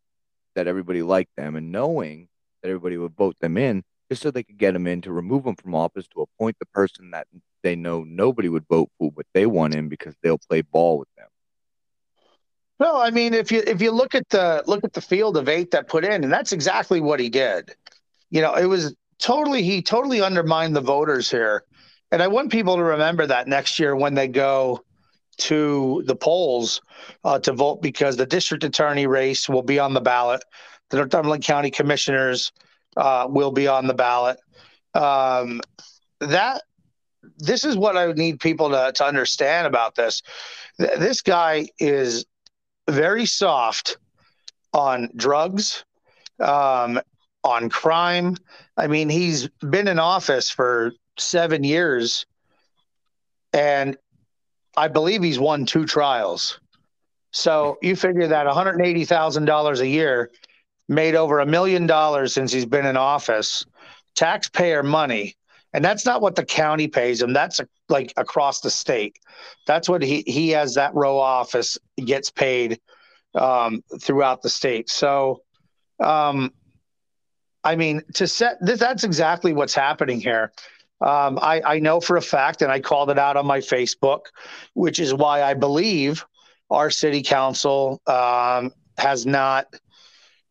that 0.54 0.66
everybody 0.66 1.02
liked 1.02 1.34
them 1.36 1.56
and 1.56 1.70
knowing 1.70 2.28
that 2.62 2.68
everybody 2.68 2.96
would 2.96 3.14
vote 3.16 3.36
them 3.40 3.56
in 3.56 3.84
just 4.10 4.22
so 4.22 4.30
they 4.30 4.42
could 4.42 4.58
get 4.58 4.72
them 4.72 4.86
in 4.86 5.00
to 5.02 5.12
remove 5.12 5.44
them 5.44 5.56
from 5.56 5.74
office 5.74 6.06
to 6.08 6.22
appoint 6.22 6.56
the 6.58 6.66
person 6.66 7.10
that 7.10 7.26
they 7.62 7.76
know 7.76 8.04
nobody 8.04 8.48
would 8.48 8.66
vote 8.68 8.90
for 8.98 9.12
but 9.12 9.26
they 9.34 9.46
want 9.46 9.74
in 9.74 9.88
because 9.88 10.14
they'll 10.22 10.38
play 10.38 10.62
ball 10.62 10.98
with 10.98 11.08
them. 11.16 11.28
Well, 12.78 12.96
i 12.96 13.10
mean 13.10 13.34
if 13.34 13.52
you 13.52 13.62
if 13.66 13.80
you 13.80 13.90
look 13.90 14.14
at 14.14 14.28
the 14.28 14.62
look 14.66 14.84
at 14.84 14.92
the 14.92 15.00
field 15.00 15.36
of 15.36 15.48
eight 15.48 15.70
that 15.70 15.88
put 15.88 16.04
in 16.04 16.24
and 16.24 16.32
that's 16.32 16.52
exactly 16.52 17.00
what 17.00 17.20
he 17.20 17.28
did. 17.28 17.74
You 18.30 18.40
know 18.40 18.54
it 18.54 18.66
was 18.66 18.94
totally 19.18 19.62
he 19.62 19.82
totally 19.82 20.20
undermined 20.20 20.74
the 20.74 20.80
voters 20.80 21.30
here. 21.30 21.64
And 22.10 22.22
i 22.22 22.28
want 22.28 22.52
people 22.52 22.76
to 22.76 22.82
remember 22.82 23.26
that 23.26 23.48
next 23.48 23.78
year 23.78 23.96
when 23.96 24.14
they 24.14 24.28
go 24.28 24.82
to 25.38 26.02
the 26.06 26.16
polls 26.16 26.80
uh, 27.24 27.38
to 27.40 27.52
vote 27.52 27.82
because 27.82 28.16
the 28.16 28.26
district 28.26 28.64
attorney 28.64 29.06
race 29.06 29.48
will 29.48 29.62
be 29.62 29.78
on 29.78 29.94
the 29.94 30.00
ballot. 30.00 30.42
The 30.90 30.98
Northumberland 30.98 31.42
County 31.42 31.70
Commissioners 31.70 32.52
uh, 32.96 33.26
will 33.28 33.52
be 33.52 33.68
on 33.68 33.86
the 33.86 33.94
ballot. 33.94 34.38
Um, 34.94 35.60
that 36.20 36.62
this 37.38 37.64
is 37.64 37.76
what 37.76 37.96
I 37.96 38.12
need 38.12 38.40
people 38.40 38.70
to, 38.70 38.92
to 38.94 39.04
understand 39.04 39.66
about 39.66 39.94
this. 39.94 40.22
Th- 40.78 40.98
this 40.98 41.22
guy 41.22 41.68
is 41.78 42.24
very 42.88 43.26
soft 43.26 43.98
on 44.72 45.08
drugs, 45.16 45.84
um, 46.40 47.00
on 47.44 47.68
crime. 47.68 48.36
I 48.76 48.86
mean, 48.86 49.08
he's 49.08 49.48
been 49.60 49.88
in 49.88 49.98
office 49.98 50.50
for 50.50 50.92
seven 51.18 51.64
years 51.64 52.26
and 53.52 53.96
I 54.76 54.88
believe 54.88 55.22
he's 55.22 55.38
won 55.38 55.66
two 55.66 55.84
trials. 55.84 56.58
So 57.32 57.78
you 57.82 57.96
figure 57.96 58.26
that 58.28 58.46
$180,000 58.46 59.80
a 59.80 59.88
year 59.88 60.30
made 60.92 61.14
over 61.14 61.40
a 61.40 61.46
million 61.46 61.86
dollars 61.86 62.34
since 62.34 62.52
he's 62.52 62.66
been 62.66 62.86
in 62.86 62.96
office, 62.96 63.64
taxpayer 64.14 64.82
money. 64.82 65.36
And 65.74 65.84
that's 65.84 66.04
not 66.04 66.20
what 66.20 66.34
the 66.34 66.44
county 66.44 66.86
pays 66.86 67.22
him. 67.22 67.32
That's 67.32 67.58
a, 67.58 67.68
like 67.88 68.12
across 68.16 68.60
the 68.60 68.70
state. 68.70 69.18
That's 69.66 69.88
what 69.88 70.02
he, 70.02 70.22
he 70.26 70.50
has 70.50 70.74
that 70.74 70.94
row 70.94 71.18
office 71.18 71.78
gets 71.96 72.30
paid 72.30 72.78
um, 73.34 73.82
throughout 74.00 74.42
the 74.42 74.50
state. 74.50 74.90
So, 74.90 75.42
um, 75.98 76.52
I 77.64 77.76
mean, 77.76 78.02
to 78.14 78.26
set 78.26 78.58
this, 78.60 78.80
that's 78.80 79.04
exactly 79.04 79.52
what's 79.52 79.74
happening 79.74 80.20
here. 80.20 80.52
Um, 81.00 81.38
I, 81.40 81.62
I 81.64 81.78
know 81.78 82.00
for 82.00 82.16
a 82.16 82.22
fact, 82.22 82.62
and 82.62 82.70
I 82.70 82.78
called 82.80 83.10
it 83.10 83.18
out 83.18 83.36
on 83.36 83.46
my 83.46 83.58
Facebook, 83.58 84.26
which 84.74 85.00
is 85.00 85.14
why 85.14 85.42
I 85.42 85.54
believe 85.54 86.24
our 86.70 86.90
city 86.90 87.22
council 87.22 88.00
um, 88.06 88.72
has 88.98 89.26
not 89.26 89.66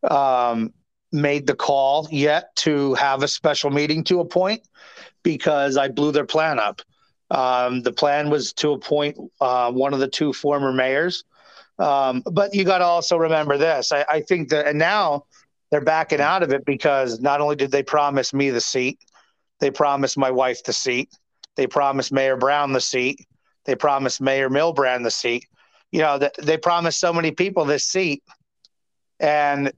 um, 0.09 0.73
made 1.11 1.47
the 1.47 1.55
call 1.55 2.07
yet 2.11 2.55
to 2.57 2.93
have 2.95 3.23
a 3.23 3.27
special 3.27 3.69
meeting 3.69 4.03
to 4.05 4.19
appoint 4.19 4.61
because 5.23 5.77
I 5.77 5.87
blew 5.89 6.11
their 6.11 6.25
plan 6.25 6.59
up. 6.59 6.81
Um, 7.29 7.81
the 7.81 7.93
plan 7.93 8.29
was 8.29 8.53
to 8.53 8.71
appoint 8.71 9.17
uh, 9.39 9.71
one 9.71 9.93
of 9.93 9.99
the 9.99 10.07
two 10.07 10.33
former 10.33 10.73
mayors. 10.73 11.23
Um, 11.79 12.23
but 12.31 12.53
you 12.53 12.63
got 12.63 12.79
to 12.79 12.85
also 12.85 13.17
remember 13.17 13.57
this. 13.57 13.91
I, 13.91 14.05
I 14.09 14.21
think 14.21 14.49
that, 14.49 14.67
and 14.67 14.77
now 14.77 15.25
they're 15.71 15.81
backing 15.81 16.21
out 16.21 16.43
of 16.43 16.51
it 16.51 16.65
because 16.65 17.19
not 17.21 17.41
only 17.41 17.55
did 17.55 17.71
they 17.71 17.83
promise 17.83 18.33
me 18.33 18.49
the 18.49 18.61
seat, 18.61 18.99
they 19.59 19.71
promised 19.71 20.17
my 20.17 20.29
wife 20.29 20.63
the 20.63 20.73
seat. 20.73 21.09
They 21.55 21.67
promised 21.67 22.11
Mayor 22.11 22.35
Brown 22.35 22.73
the 22.73 22.81
seat. 22.81 23.25
They 23.65 23.75
promised 23.75 24.21
Mayor 24.21 24.49
Milbrand 24.49 25.03
the 25.03 25.11
seat. 25.11 25.45
You 25.91 25.99
know, 25.99 26.19
they 26.41 26.57
promised 26.57 26.99
so 26.99 27.13
many 27.13 27.31
people 27.31 27.65
this 27.65 27.85
seat. 27.85 28.23
And, 29.21 29.71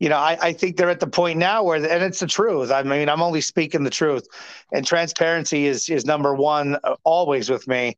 you 0.00 0.08
know, 0.08 0.18
I, 0.18 0.36
I 0.40 0.52
think 0.52 0.76
they're 0.76 0.90
at 0.90 1.00
the 1.00 1.06
point 1.06 1.38
now 1.38 1.62
where, 1.62 1.76
and 1.76 2.02
it's 2.04 2.20
the 2.20 2.26
truth. 2.26 2.70
I 2.70 2.82
mean, 2.82 3.08
I'm 3.08 3.22
only 3.22 3.40
speaking 3.40 3.84
the 3.84 3.90
truth. 3.90 4.26
And 4.72 4.86
transparency 4.86 5.66
is, 5.66 5.88
is 5.88 6.04
number 6.04 6.34
one 6.34 6.76
uh, 6.84 6.96
always 7.04 7.48
with 7.48 7.66
me. 7.68 7.96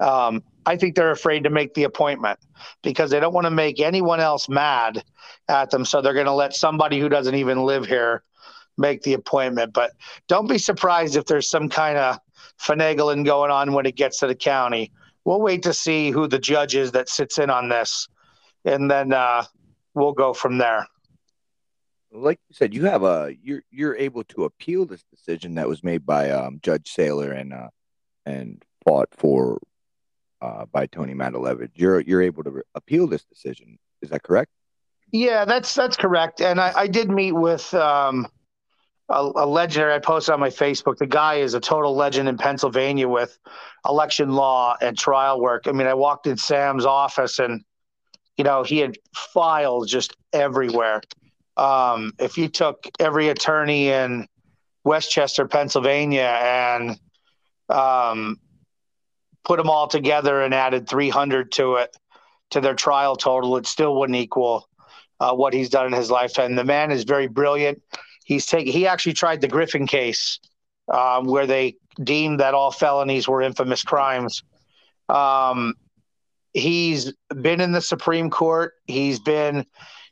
Um, 0.00 0.42
I 0.64 0.76
think 0.76 0.94
they're 0.94 1.10
afraid 1.10 1.44
to 1.44 1.50
make 1.50 1.74
the 1.74 1.84
appointment 1.84 2.38
because 2.82 3.10
they 3.10 3.18
don't 3.18 3.34
want 3.34 3.46
to 3.46 3.50
make 3.50 3.80
anyone 3.80 4.20
else 4.20 4.48
mad 4.48 5.02
at 5.48 5.70
them. 5.70 5.84
So 5.84 6.00
they're 6.00 6.14
going 6.14 6.26
to 6.26 6.32
let 6.32 6.54
somebody 6.54 7.00
who 7.00 7.08
doesn't 7.08 7.34
even 7.34 7.64
live 7.64 7.86
here 7.86 8.22
make 8.76 9.02
the 9.02 9.14
appointment. 9.14 9.72
But 9.72 9.92
don't 10.28 10.48
be 10.48 10.58
surprised 10.58 11.16
if 11.16 11.24
there's 11.24 11.50
some 11.50 11.68
kind 11.68 11.98
of 11.98 12.18
finagling 12.60 13.24
going 13.24 13.50
on 13.50 13.72
when 13.72 13.86
it 13.86 13.96
gets 13.96 14.20
to 14.20 14.28
the 14.28 14.34
county. 14.34 14.92
We'll 15.24 15.40
wait 15.40 15.62
to 15.64 15.74
see 15.74 16.10
who 16.10 16.28
the 16.28 16.38
judge 16.38 16.76
is 16.76 16.92
that 16.92 17.08
sits 17.08 17.38
in 17.38 17.50
on 17.50 17.68
this, 17.68 18.08
and 18.64 18.90
then 18.90 19.12
uh, 19.12 19.44
we'll 19.94 20.12
go 20.12 20.32
from 20.32 20.58
there. 20.58 20.86
Like 22.10 22.40
you 22.48 22.54
said, 22.54 22.74
you 22.74 22.86
have 22.86 23.02
a 23.02 23.34
you're 23.42 23.62
you're 23.70 23.96
able 23.96 24.24
to 24.24 24.44
appeal 24.44 24.86
this 24.86 25.04
decision 25.10 25.56
that 25.56 25.68
was 25.68 25.84
made 25.84 26.06
by 26.06 26.30
um, 26.30 26.58
Judge 26.62 26.94
Saylor 26.94 27.38
and 27.38 27.52
uh, 27.52 27.68
and 28.24 28.64
fought 28.84 29.08
for 29.12 29.58
uh, 30.40 30.64
by 30.72 30.86
Tony 30.86 31.14
Matulewicz. 31.14 31.70
You're 31.74 32.00
you're 32.00 32.22
able 32.22 32.44
to 32.44 32.50
re- 32.50 32.62
appeal 32.74 33.06
this 33.06 33.24
decision. 33.24 33.78
Is 34.00 34.10
that 34.10 34.22
correct? 34.22 34.50
Yeah, 35.12 35.44
that's 35.44 35.74
that's 35.74 35.96
correct. 35.96 36.40
And 36.40 36.60
I, 36.60 36.72
I 36.76 36.86
did 36.86 37.10
meet 37.10 37.32
with 37.32 37.72
um, 37.74 38.26
a, 39.08 39.30
a 39.36 39.46
legendary. 39.46 39.94
I 39.94 39.98
posted 39.98 40.34
on 40.34 40.40
my 40.40 40.50
Facebook. 40.50 40.98
The 40.98 41.06
guy 41.06 41.36
is 41.36 41.54
a 41.54 41.60
total 41.60 41.94
legend 41.94 42.28
in 42.28 42.36
Pennsylvania 42.36 43.08
with 43.08 43.38
election 43.86 44.32
law 44.32 44.76
and 44.80 44.96
trial 44.96 45.40
work. 45.40 45.64
I 45.66 45.72
mean, 45.72 45.86
I 45.86 45.94
walked 45.94 46.26
in 46.26 46.36
Sam's 46.36 46.84
office 46.86 47.38
and, 47.38 47.64
you 48.38 48.44
know, 48.44 48.62
he 48.62 48.78
had 48.78 48.96
files 49.14 49.90
just 49.90 50.16
everywhere. 50.32 51.02
um, 51.58 52.12
if 52.20 52.38
you 52.38 52.48
took 52.48 52.86
every 53.00 53.28
attorney 53.28 53.90
in 53.90 54.26
West 54.84 55.10
Chester, 55.10 55.46
Pennsylvania, 55.48 56.38
and 56.42 56.98
um, 57.68 58.38
put 59.44 59.58
them 59.58 59.68
all 59.68 59.88
together 59.88 60.42
and 60.42 60.54
added 60.54 60.88
300 60.88 61.52
to 61.52 61.76
it 61.76 61.96
to 62.50 62.60
their 62.60 62.74
trial 62.74 63.16
total, 63.16 63.56
it 63.56 63.66
still 63.66 63.96
wouldn't 63.96 64.16
equal 64.16 64.68
uh, 65.20 65.34
what 65.34 65.52
he's 65.52 65.68
done 65.68 65.86
in 65.86 65.92
his 65.92 66.10
lifetime. 66.10 66.54
The 66.54 66.64
man 66.64 66.92
is 66.92 67.04
very 67.04 67.26
brilliant. 67.26 67.82
He's 68.24 68.46
taking. 68.46 68.72
He 68.72 68.86
actually 68.86 69.14
tried 69.14 69.40
the 69.40 69.48
Griffin 69.48 69.86
case, 69.86 70.38
um, 70.92 71.26
where 71.26 71.46
they 71.46 71.76
deemed 72.02 72.40
that 72.40 72.54
all 72.54 72.70
felonies 72.70 73.26
were 73.26 73.42
infamous 73.42 73.82
crimes. 73.82 74.44
Um, 75.08 75.74
he's 76.58 77.12
been 77.40 77.60
in 77.60 77.72
the 77.72 77.80
Supreme 77.80 78.30
Court. 78.30 78.74
He's 78.86 79.18
been 79.20 79.64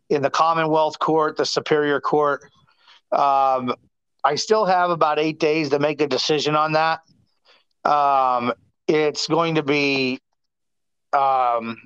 in 0.08 0.22
the 0.22 0.30
Commonwealth 0.30 0.98
Court, 0.98 1.36
the 1.36 1.44
Superior 1.44 2.00
Court. 2.00 2.42
Um, 3.12 3.74
I 4.24 4.34
still 4.36 4.64
have 4.64 4.90
about 4.90 5.18
eight 5.18 5.38
days 5.38 5.70
to 5.70 5.78
make 5.78 6.00
a 6.00 6.06
decision 6.06 6.56
on 6.56 6.72
that. 6.72 7.00
Um, 7.84 8.52
it's 8.88 9.26
going 9.28 9.54
to 9.56 9.62
be, 9.62 10.20
um, 11.12 11.76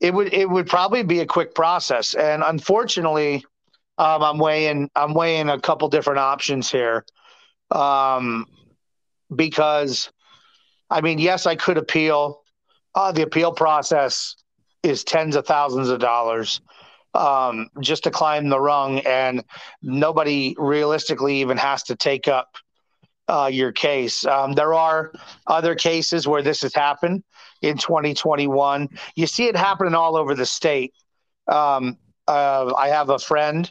it 0.00 0.12
would 0.12 0.32
it 0.32 0.48
would 0.48 0.66
probably 0.66 1.02
be 1.02 1.20
a 1.20 1.26
quick 1.26 1.54
process, 1.54 2.14
and 2.14 2.42
unfortunately, 2.44 3.44
um, 3.98 4.22
I'm 4.22 4.38
weighing 4.38 4.90
I'm 4.94 5.14
weighing 5.14 5.48
a 5.48 5.60
couple 5.60 5.88
different 5.88 6.20
options 6.20 6.70
here, 6.70 7.04
um, 7.70 8.46
because, 9.34 10.10
I 10.90 11.00
mean, 11.00 11.18
yes, 11.18 11.46
I 11.46 11.56
could 11.56 11.78
appeal. 11.78 12.42
Uh, 12.98 13.12
the 13.12 13.22
appeal 13.22 13.52
process 13.52 14.34
is 14.82 15.04
tens 15.04 15.36
of 15.36 15.46
thousands 15.46 15.88
of 15.88 16.00
dollars 16.00 16.60
um, 17.14 17.68
just 17.80 18.02
to 18.02 18.10
climb 18.10 18.48
the 18.48 18.58
rung, 18.58 18.98
and 19.06 19.44
nobody 19.82 20.52
realistically 20.58 21.40
even 21.40 21.56
has 21.56 21.84
to 21.84 21.94
take 21.94 22.26
up 22.26 22.56
uh, 23.28 23.48
your 23.52 23.70
case. 23.70 24.26
Um, 24.26 24.52
there 24.54 24.74
are 24.74 25.12
other 25.46 25.76
cases 25.76 26.26
where 26.26 26.42
this 26.42 26.62
has 26.62 26.74
happened 26.74 27.22
in 27.62 27.78
2021. 27.78 28.88
You 29.14 29.28
see 29.28 29.46
it 29.46 29.54
happening 29.54 29.94
all 29.94 30.16
over 30.16 30.34
the 30.34 30.44
state. 30.46 30.92
Um, 31.46 31.98
uh, 32.26 32.74
I 32.76 32.88
have 32.88 33.10
a 33.10 33.18
friend, 33.20 33.70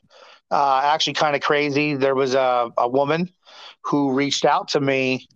uh, 0.51 0.79
actually 0.86 1.15
kind 1.15 1.36
of 1.36 1.41
crazy. 1.41 1.96
There 1.96 2.15
was 2.15 2.34
a, 2.34 2.72
a 2.77 2.88
woman 2.88 3.29
who 3.84 4.13
reached 4.13 4.46
out 4.46 4.69
to 4.69 4.79
me, 4.79 5.27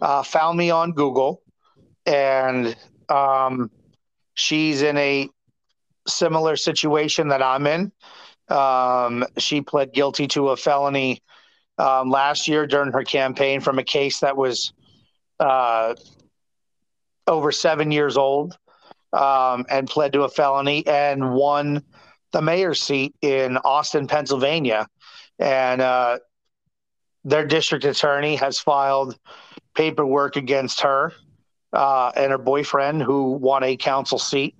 uh, 0.00 0.22
found 0.22 0.56
me 0.56 0.70
on 0.70 0.92
Google, 0.92 1.42
and 2.06 2.74
um, 3.08 3.70
she's 4.34 4.82
in 4.82 4.96
a 4.96 5.28
similar 6.06 6.56
situation 6.56 7.28
that 7.28 7.42
I'm 7.42 7.66
in. 7.66 7.92
Um, 8.48 9.24
she 9.38 9.60
pled 9.60 9.92
guilty 9.92 10.26
to 10.28 10.50
a 10.50 10.56
felony 10.56 11.22
um, 11.78 12.10
last 12.10 12.46
year 12.46 12.66
during 12.66 12.92
her 12.92 13.04
campaign 13.04 13.60
from 13.60 13.78
a 13.78 13.84
case 13.84 14.20
that 14.20 14.36
was 14.36 14.72
uh, 15.40 15.94
over 17.26 17.50
seven 17.50 17.90
years 17.90 18.16
old 18.16 18.58
um, 19.12 19.64
and 19.70 19.88
pled 19.88 20.12
to 20.12 20.22
a 20.22 20.28
felony 20.28 20.86
and 20.86 21.34
won 21.34 21.82
the 22.32 22.42
mayor's 22.42 22.82
seat 22.82 23.14
in 23.22 23.56
Austin, 23.58 24.06
Pennsylvania. 24.06 24.86
And 25.38 25.80
uh, 25.80 26.18
their 27.24 27.46
district 27.46 27.84
attorney 27.84 28.36
has 28.36 28.58
filed 28.58 29.18
paperwork 29.74 30.36
against 30.36 30.82
her 30.82 31.12
uh, 31.74 32.12
and 32.16 32.30
her 32.30 32.38
boyfriend, 32.38 33.02
who 33.02 33.32
won 33.32 33.62
a 33.64 33.76
council 33.76 34.18
seat 34.18 34.56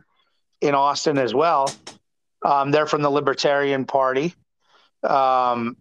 in 0.61 0.75
Austin 0.75 1.17
as 1.17 1.33
well. 1.33 1.73
Um, 2.45 2.71
they're 2.71 2.87
from 2.87 3.03
the 3.03 3.11
Libertarian 3.11 3.87
Party, 3.87 4.35
um, 5.03 5.77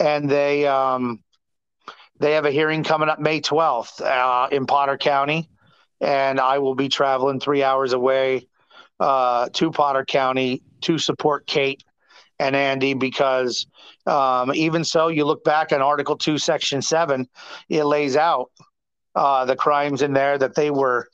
and 0.00 0.28
they 0.28 0.66
um, 0.66 1.22
they 2.18 2.32
have 2.32 2.46
a 2.46 2.50
hearing 2.50 2.82
coming 2.82 3.08
up 3.08 3.20
May 3.20 3.40
twelfth 3.40 4.00
uh, 4.00 4.48
in 4.50 4.66
Potter 4.66 4.96
County, 4.96 5.48
and 6.00 6.40
I 6.40 6.58
will 6.58 6.74
be 6.74 6.88
traveling 6.88 7.38
three 7.38 7.62
hours 7.62 7.92
away 7.92 8.48
uh, 8.98 9.48
to 9.52 9.70
Potter 9.70 10.04
County 10.04 10.62
to 10.82 10.98
support 10.98 11.46
Kate 11.46 11.84
and 12.38 12.56
Andy 12.56 12.94
because 12.94 13.66
um, 14.06 14.52
even 14.54 14.82
so, 14.84 15.08
you 15.08 15.24
look 15.24 15.44
back 15.44 15.70
on 15.70 15.80
Article 15.80 16.16
Two, 16.16 16.38
Section 16.38 16.82
Seven, 16.82 17.28
it 17.68 17.84
lays 17.84 18.16
out 18.16 18.50
uh, 19.14 19.44
the 19.44 19.56
crimes 19.56 20.02
in 20.02 20.12
there 20.12 20.38
that 20.38 20.54
they 20.54 20.70
were 20.70 21.08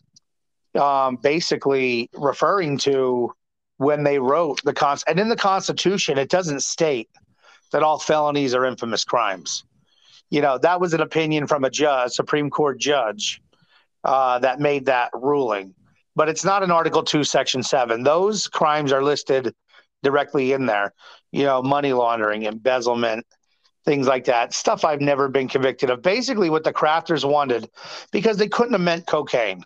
um, 0.74 1.16
basically 1.16 2.08
referring 2.14 2.78
to 2.78 3.32
when 3.78 4.02
they 4.04 4.18
wrote 4.18 4.62
the 4.64 4.72
cons 4.72 5.04
and 5.06 5.18
in 5.18 5.28
the 5.28 5.36
Constitution, 5.36 6.18
it 6.18 6.28
doesn't 6.28 6.62
state 6.62 7.08
that 7.72 7.82
all 7.82 7.98
felonies 7.98 8.54
are 8.54 8.64
infamous 8.64 9.04
crimes. 9.04 9.64
You 10.30 10.42
know, 10.42 10.58
that 10.58 10.80
was 10.80 10.94
an 10.94 11.00
opinion 11.00 11.46
from 11.46 11.64
a 11.64 11.70
judge, 11.70 12.12
Supreme 12.12 12.50
Court 12.50 12.78
judge, 12.78 13.40
uh, 14.04 14.38
that 14.40 14.60
made 14.60 14.86
that 14.86 15.10
ruling. 15.14 15.74
But 16.14 16.28
it's 16.28 16.44
not 16.44 16.62
in 16.62 16.70
Article 16.70 17.02
2, 17.02 17.24
Section 17.24 17.62
7. 17.62 18.02
Those 18.02 18.48
crimes 18.48 18.92
are 18.92 19.02
listed 19.02 19.54
directly 20.02 20.52
in 20.52 20.66
there. 20.66 20.92
You 21.30 21.44
know, 21.44 21.62
money 21.62 21.92
laundering, 21.92 22.44
embezzlement, 22.44 23.24
things 23.84 24.06
like 24.06 24.24
that. 24.24 24.52
Stuff 24.52 24.84
I've 24.84 25.00
never 25.00 25.28
been 25.28 25.48
convicted 25.48 25.90
of. 25.90 26.02
Basically, 26.02 26.50
what 26.50 26.64
the 26.64 26.72
crafters 26.72 27.28
wanted, 27.28 27.70
because 28.12 28.36
they 28.36 28.48
couldn't 28.48 28.72
have 28.72 28.80
meant 28.80 29.06
cocaine 29.06 29.64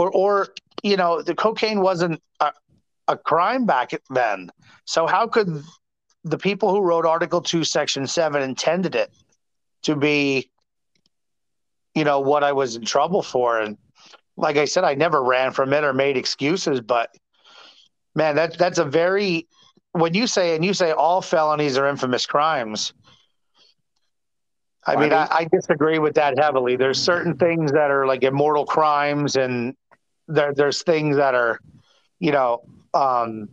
or 0.00 0.10
or 0.10 0.48
you 0.82 0.96
know 0.96 1.22
the 1.22 1.34
cocaine 1.34 1.80
wasn't 1.80 2.20
a, 2.40 2.52
a 3.08 3.16
crime 3.16 3.66
back 3.66 3.90
then 4.10 4.50
so 4.84 5.06
how 5.06 5.26
could 5.26 5.62
the 6.24 6.38
people 6.38 6.70
who 6.70 6.80
wrote 6.80 7.06
article 7.06 7.40
2 7.40 7.64
section 7.64 8.06
7 8.06 8.42
intended 8.42 8.94
it 8.94 9.12
to 9.82 9.96
be 9.96 10.50
you 11.94 12.04
know 12.04 12.20
what 12.20 12.44
i 12.44 12.52
was 12.52 12.76
in 12.76 12.84
trouble 12.84 13.22
for 13.22 13.60
and 13.60 13.76
like 14.36 14.56
i 14.56 14.64
said 14.64 14.84
i 14.84 14.94
never 14.94 15.22
ran 15.22 15.52
from 15.52 15.72
it 15.72 15.84
or 15.84 15.92
made 15.92 16.16
excuses 16.16 16.80
but 16.80 17.14
man 18.14 18.36
that 18.36 18.56
that's 18.58 18.78
a 18.78 18.84
very 18.84 19.46
when 19.92 20.14
you 20.14 20.26
say 20.26 20.54
and 20.54 20.64
you 20.64 20.72
say 20.72 20.92
all 20.92 21.20
felonies 21.20 21.76
are 21.76 21.88
infamous 21.88 22.26
crimes 22.26 22.92
I 24.86 24.96
mean, 24.96 25.12
I, 25.12 25.28
I, 25.30 25.48
disagree 25.52 25.98
with 25.98 26.14
that 26.14 26.38
heavily. 26.38 26.76
There's 26.76 27.00
certain 27.00 27.36
things 27.36 27.72
that 27.72 27.90
are 27.90 28.06
like 28.06 28.22
immortal 28.22 28.64
crimes, 28.64 29.36
and 29.36 29.74
there 30.26 30.54
there's 30.54 30.82
things 30.82 31.16
that 31.16 31.34
are, 31.34 31.60
you 32.18 32.32
know, 32.32 32.62
um, 32.94 33.50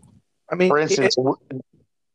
I 0.50 0.56
mean, 0.56 0.70
for 0.70 0.78
instance, 0.78 1.18
it, 1.18 1.62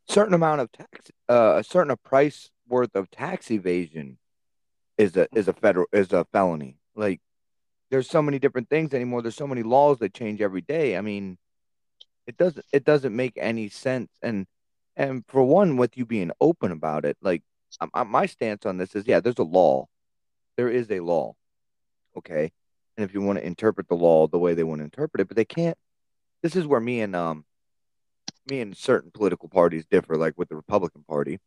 certain 0.09 0.35
amount 0.35 0.63
of 0.63 0.73
tax, 0.73 1.11
uh, 1.29 1.57
a 1.59 1.65
certain 1.65 1.95
price 2.03 2.51
worth 2.69 2.95
of 2.95 3.11
tax 3.11 3.51
evasion 3.51 4.19
is 4.97 5.17
a 5.17 5.29
is 5.35 5.47
a 5.47 5.53
federal 5.53 5.87
is 5.93 6.13
a 6.13 6.25
felony. 6.33 6.79
Like, 6.95 7.21
there's 7.91 8.09
so 8.09 8.23
many 8.23 8.39
different 8.39 8.71
things 8.71 8.95
anymore. 8.95 9.21
There's 9.21 9.37
so 9.37 9.47
many 9.47 9.63
laws 9.63 9.99
that 9.99 10.15
change 10.15 10.41
every 10.41 10.63
day. 10.63 10.97
I 10.97 11.03
mean, 11.03 11.37
it 12.27 12.39
doesn't 12.39 12.65
it 12.73 12.85
doesn't 12.85 13.15
make 13.15 13.35
any 13.37 13.69
sense. 13.69 14.09
And 14.23 14.47
and 14.97 15.25
for 15.29 15.43
one, 15.43 15.77
with 15.77 15.97
you 15.97 16.07
being 16.07 16.31
open 16.41 16.73
about 16.73 17.05
it, 17.05 17.17
like 17.21 17.43
my 18.07 18.27
stance 18.27 18.67
on 18.67 18.77
this 18.79 18.95
is, 18.95 19.07
yeah, 19.07 19.21
there's 19.21 19.39
a 19.39 19.45
law. 19.45 19.87
There 20.57 20.69
is 20.69 20.91
a 20.91 21.01
law. 21.01 21.35
Okay 22.17 22.53
and 22.97 23.05
if 23.05 23.15
you 23.15 23.21
want 23.21 23.39
to 23.39 23.47
interpret 23.47 23.89
the 23.89 23.95
law 23.95 24.27
the 24.27 24.39
way 24.39 24.55
they 24.55 24.65
want 24.65 24.81
to 24.81 24.85
interpret 24.85 25.21
it, 25.21 25.29
but 25.29 25.37
they 25.37 25.45
can't. 25.45 25.79
This 26.43 26.57
is 26.57 26.67
where 26.67 26.81
me 26.81 27.01
and 27.01 27.17
um, 27.17 27.45
me 28.49 28.61
and 28.61 28.77
certain 28.77 29.11
political 29.11 29.49
parties 29.49 29.87
differ. 29.87 30.17
Like 30.17 30.37
with 30.37 30.49
the 30.49 30.57
Republican 30.57 31.05
Party, 31.09 31.41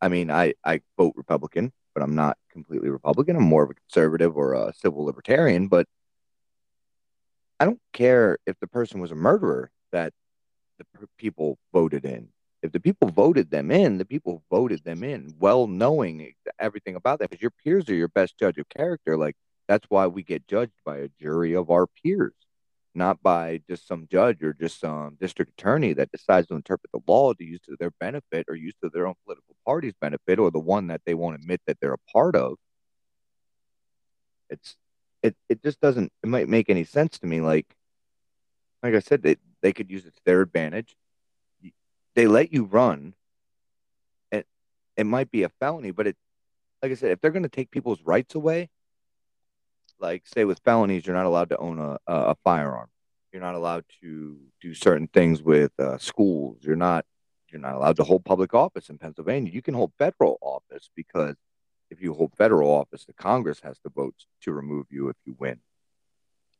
I 0.00 0.08
mean, 0.08 0.30
I 0.30 0.54
I 0.64 0.80
vote 0.98 1.14
Republican, 1.16 1.72
but 1.94 2.02
I'm 2.02 2.14
not 2.14 2.36
completely 2.50 2.90
Republican. 2.90 3.36
I'm 3.36 3.44
more 3.44 3.64
of 3.64 3.70
a 3.70 3.74
conservative 3.74 4.36
or 4.36 4.54
a 4.54 4.72
civil 4.74 5.04
libertarian. 5.04 5.68
But 5.68 5.86
I 7.58 7.64
don't 7.64 7.80
care 7.92 8.38
if 8.46 8.58
the 8.60 8.66
person 8.66 9.00
was 9.00 9.12
a 9.12 9.16
murderer 9.16 9.70
that 9.92 10.12
the 10.78 11.08
people 11.16 11.58
voted 11.72 12.04
in. 12.04 12.28
If 12.62 12.72
the 12.72 12.80
people 12.80 13.08
voted 13.08 13.50
them 13.50 13.70
in, 13.70 13.98
the 13.98 14.04
people 14.04 14.42
voted 14.50 14.82
them 14.84 15.04
in, 15.04 15.34
well 15.38 15.66
knowing 15.66 16.32
everything 16.58 16.96
about 16.96 17.18
them, 17.18 17.28
because 17.30 17.42
your 17.42 17.52
peers 17.62 17.88
are 17.88 17.94
your 17.94 18.08
best 18.08 18.38
judge 18.38 18.58
of 18.58 18.68
character. 18.68 19.16
Like 19.16 19.36
that's 19.68 19.86
why 19.88 20.06
we 20.06 20.22
get 20.22 20.48
judged 20.48 20.72
by 20.84 20.98
a 20.98 21.08
jury 21.20 21.54
of 21.54 21.70
our 21.70 21.86
peers, 21.86 22.34
not 22.94 23.22
by 23.22 23.60
just 23.68 23.86
some 23.86 24.08
judge 24.10 24.42
or 24.42 24.52
just 24.52 24.80
some 24.80 25.16
district 25.20 25.52
attorney 25.58 25.92
that 25.92 26.10
decides 26.10 26.48
to 26.48 26.54
interpret 26.54 26.90
the 26.92 27.00
law 27.06 27.32
to 27.34 27.44
use 27.44 27.60
to 27.68 27.76
their 27.78 27.92
benefit 28.00 28.46
or 28.48 28.56
use 28.56 28.74
to 28.82 28.90
their 28.90 29.06
own 29.06 29.14
political 29.24 29.54
party's 29.64 29.94
benefit 30.00 30.38
or 30.38 30.50
the 30.50 30.58
one 30.58 30.86
that 30.88 31.02
they 31.04 31.14
won't 31.14 31.36
admit 31.36 31.60
that 31.66 31.78
they're 31.80 31.92
a 31.92 32.10
part 32.12 32.36
of. 32.36 32.56
It's 34.48 34.76
it 35.22 35.36
it 35.48 35.62
just 35.62 35.80
doesn't 35.80 36.12
it 36.22 36.28
might 36.28 36.48
make 36.48 36.70
any 36.70 36.84
sense 36.84 37.18
to 37.18 37.26
me. 37.26 37.40
Like 37.40 37.66
like 38.82 38.94
I 38.94 39.00
said, 39.00 39.22
they 39.22 39.36
they 39.62 39.72
could 39.72 39.90
use 39.90 40.06
it 40.06 40.14
to 40.14 40.20
their 40.24 40.40
advantage. 40.42 40.96
They 42.16 42.26
let 42.26 42.52
you 42.52 42.64
run. 42.64 43.14
It 44.32 44.46
it 44.96 45.04
might 45.04 45.30
be 45.30 45.44
a 45.44 45.50
felony, 45.60 45.92
but 45.92 46.08
it 46.08 46.16
like 46.82 46.90
I 46.90 46.94
said, 46.94 47.12
if 47.12 47.20
they're 47.20 47.30
going 47.30 47.42
to 47.44 47.48
take 47.48 47.70
people's 47.70 48.02
rights 48.02 48.34
away, 48.34 48.70
like 50.00 50.26
say 50.26 50.44
with 50.44 50.60
felonies, 50.64 51.06
you're 51.06 51.14
not 51.14 51.26
allowed 51.26 51.50
to 51.50 51.58
own 51.58 51.78
a, 51.78 51.98
a 52.06 52.34
firearm. 52.42 52.88
You're 53.32 53.42
not 53.42 53.54
allowed 53.54 53.84
to 54.00 54.38
do 54.62 54.74
certain 54.74 55.08
things 55.08 55.42
with 55.42 55.72
uh, 55.78 55.98
schools. 55.98 56.58
You're 56.62 56.74
not 56.74 57.04
you're 57.52 57.60
not 57.60 57.74
allowed 57.74 57.96
to 57.96 58.04
hold 58.04 58.24
public 58.24 58.54
office 58.54 58.88
in 58.88 58.96
Pennsylvania. 58.96 59.52
You 59.52 59.62
can 59.62 59.74
hold 59.74 59.92
federal 59.98 60.38
office 60.40 60.90
because 60.96 61.36
if 61.90 62.02
you 62.02 62.14
hold 62.14 62.34
federal 62.34 62.70
office, 62.70 63.04
the 63.04 63.12
Congress 63.12 63.60
has 63.60 63.78
to 63.80 63.90
vote 63.90 64.14
to 64.42 64.52
remove 64.52 64.86
you 64.90 65.10
if 65.10 65.16
you 65.26 65.36
win. 65.38 65.60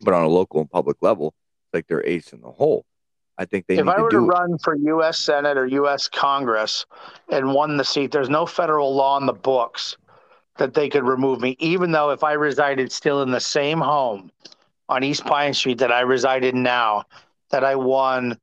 But 0.03 0.13
on 0.13 0.23
a 0.23 0.29
local 0.29 0.61
and 0.61 0.71
public 0.71 0.99
level, 1.01 1.29
it's 1.65 1.75
like 1.75 1.87
they're 1.87 2.07
ace 2.07 2.35
in 2.35 2.43
the 2.43 2.51
hole. 2.51 2.85
I 3.39 3.45
think 3.45 3.67
they. 3.67 3.79
If 3.79 3.89
I 3.89 3.97
to 3.97 4.03
were 4.03 4.11
to 4.11 4.19
it. 4.19 4.21
run 4.21 4.59
for 4.59 4.75
U.S. 4.77 5.19
Senate 5.19 5.59
or 5.59 5.67
U.S. 5.67 6.09
Congress 6.09 6.87
and 7.31 7.53
won 7.53 7.77
the 7.77 7.85
seat, 7.85 8.11
there's 8.11 8.31
no 8.31 8.47
federal 8.47 8.95
law 8.95 9.19
in 9.19 9.27
the 9.27 9.33
books 9.33 9.97
that 10.59 10.75
they 10.75 10.89
could 10.89 11.05
remove 11.05 11.41
me, 11.41 11.57
even 11.59 11.93
though 11.93 12.11
if 12.11 12.25
I 12.25 12.33
resided 12.33 12.91
still 12.91 13.23
in 13.23 13.31
the 13.31 13.41
same 13.41 13.79
home 13.79 14.31
on 14.89 15.05
East 15.05 15.25
Pine 15.25 15.53
Street 15.53 15.79
that 15.79 15.93
I 15.93 16.01
reside 16.01 16.45
in 16.45 16.63
now, 16.63 17.05
that 17.51 17.65
I 17.65 17.75
won 17.75 18.39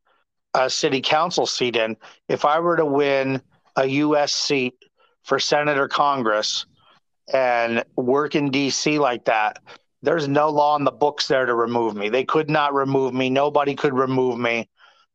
a 0.53 0.69
city 0.69 1.01
council 1.01 1.47
seat 1.47 1.75
in, 1.75 1.97
if 2.29 2.45
I 2.45 2.60
were 2.60 2.77
to 2.77 2.86
win 2.86 3.41
a 3.75 3.86
U.S. 3.86 4.34
seat 4.34 4.75
for 5.23 5.39
Senate 5.39 5.79
or 5.79 5.88
Congress 5.88 6.67
and 7.34 7.84
work 7.95 8.36
in 8.36 8.51
D.C. 8.51 8.99
like 8.99 9.25
that, 9.25 9.60
there's 10.03 10.27
no 10.27 10.49
law 10.49 10.75
in 10.75 10.84
the 10.84 10.91
books 10.91 11.27
there 11.27 11.45
to 11.45 11.56
remove 11.56 11.95
me. 11.95 12.10
They 12.10 12.25
could 12.25 12.49
not 12.49 12.73
remove 12.73 13.13
me. 13.13 13.29
Nobody 13.29 13.73
could 13.73 13.93
remove 13.93 14.38
me. 14.38 14.69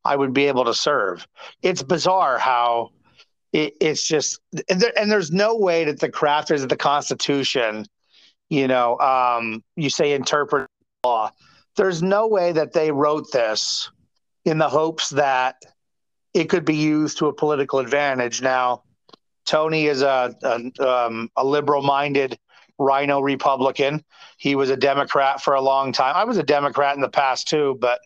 I 0.09 0.17
would 0.17 0.33
be 0.33 0.47
able 0.47 0.65
to 0.65 0.75
serve. 0.75 1.27
It's 1.63 1.83
bizarre 1.83 2.39
how 2.39 2.91
it, 3.53 3.75
it's 3.81 4.07
just, 4.07 4.41
and, 4.69 4.81
there, 4.81 4.93
and, 4.99 5.11
there's 5.11 5.31
no 5.31 5.57
way 5.57 5.85
that 5.85 6.01
the 6.01 6.09
crafters 6.09 6.63
of 6.63 6.71
the 6.71 6.77
Constitution, 6.77 7.85
you 8.49 8.69
know, 8.69 8.99
um, 9.01 9.63
you 9.77 9.91
say 9.91 10.15
interpret 10.15 10.67
law. 11.05 11.31
There's 11.77 12.03
no 12.03 12.27
way 12.27 12.53
that 12.53 12.73
they 12.73 12.91
wrote 12.91 13.31
this 13.33 13.91
in 14.45 14.57
the 14.59 14.69
hopes 14.69 15.11
that 15.11 15.57
it 16.33 16.49
could 16.49 16.65
be 16.65 16.77
used 16.77 17.19
to 17.19 17.27
a 17.27 17.33
political 17.33 17.79
advantage. 17.79 18.41
Now, 18.41 18.83
Tony 19.45 19.87
is 19.87 20.03
a 20.03 20.35
a, 20.43 20.87
um, 20.87 21.31
a 21.37 21.45
liberal-minded 21.45 22.39
RINO 22.79 23.21
Republican. 23.21 24.05
He 24.37 24.55
was 24.55 24.71
a 24.71 24.77
Democrat 24.77 25.43
for 25.43 25.55
a 25.55 25.61
long 25.61 25.93
time. 25.93 26.15
I 26.17 26.25
was 26.25 26.39
a 26.39 26.43
Democrat 26.43 26.95
in 26.97 27.01
the 27.03 27.09
past 27.09 27.49
too, 27.49 27.77
but 27.81 28.01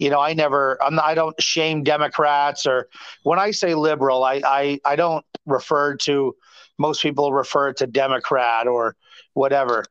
you 0.00 0.08
know, 0.08 0.18
I 0.18 0.32
never, 0.32 0.82
I'm 0.82 0.94
not, 0.94 1.04
I 1.04 1.14
don't 1.14 1.40
shame 1.40 1.84
Democrats 1.84 2.66
or 2.66 2.88
when 3.22 3.38
I 3.38 3.50
say 3.50 3.74
liberal, 3.74 4.24
I, 4.24 4.40
I, 4.44 4.80
I 4.84 4.96
don't 4.96 5.24
refer 5.44 5.94
to, 5.96 6.34
most 6.78 7.02
people 7.02 7.34
refer 7.34 7.74
to 7.74 7.86
Democrat 7.86 8.66
or 8.66 8.96
whatever. 9.34 9.84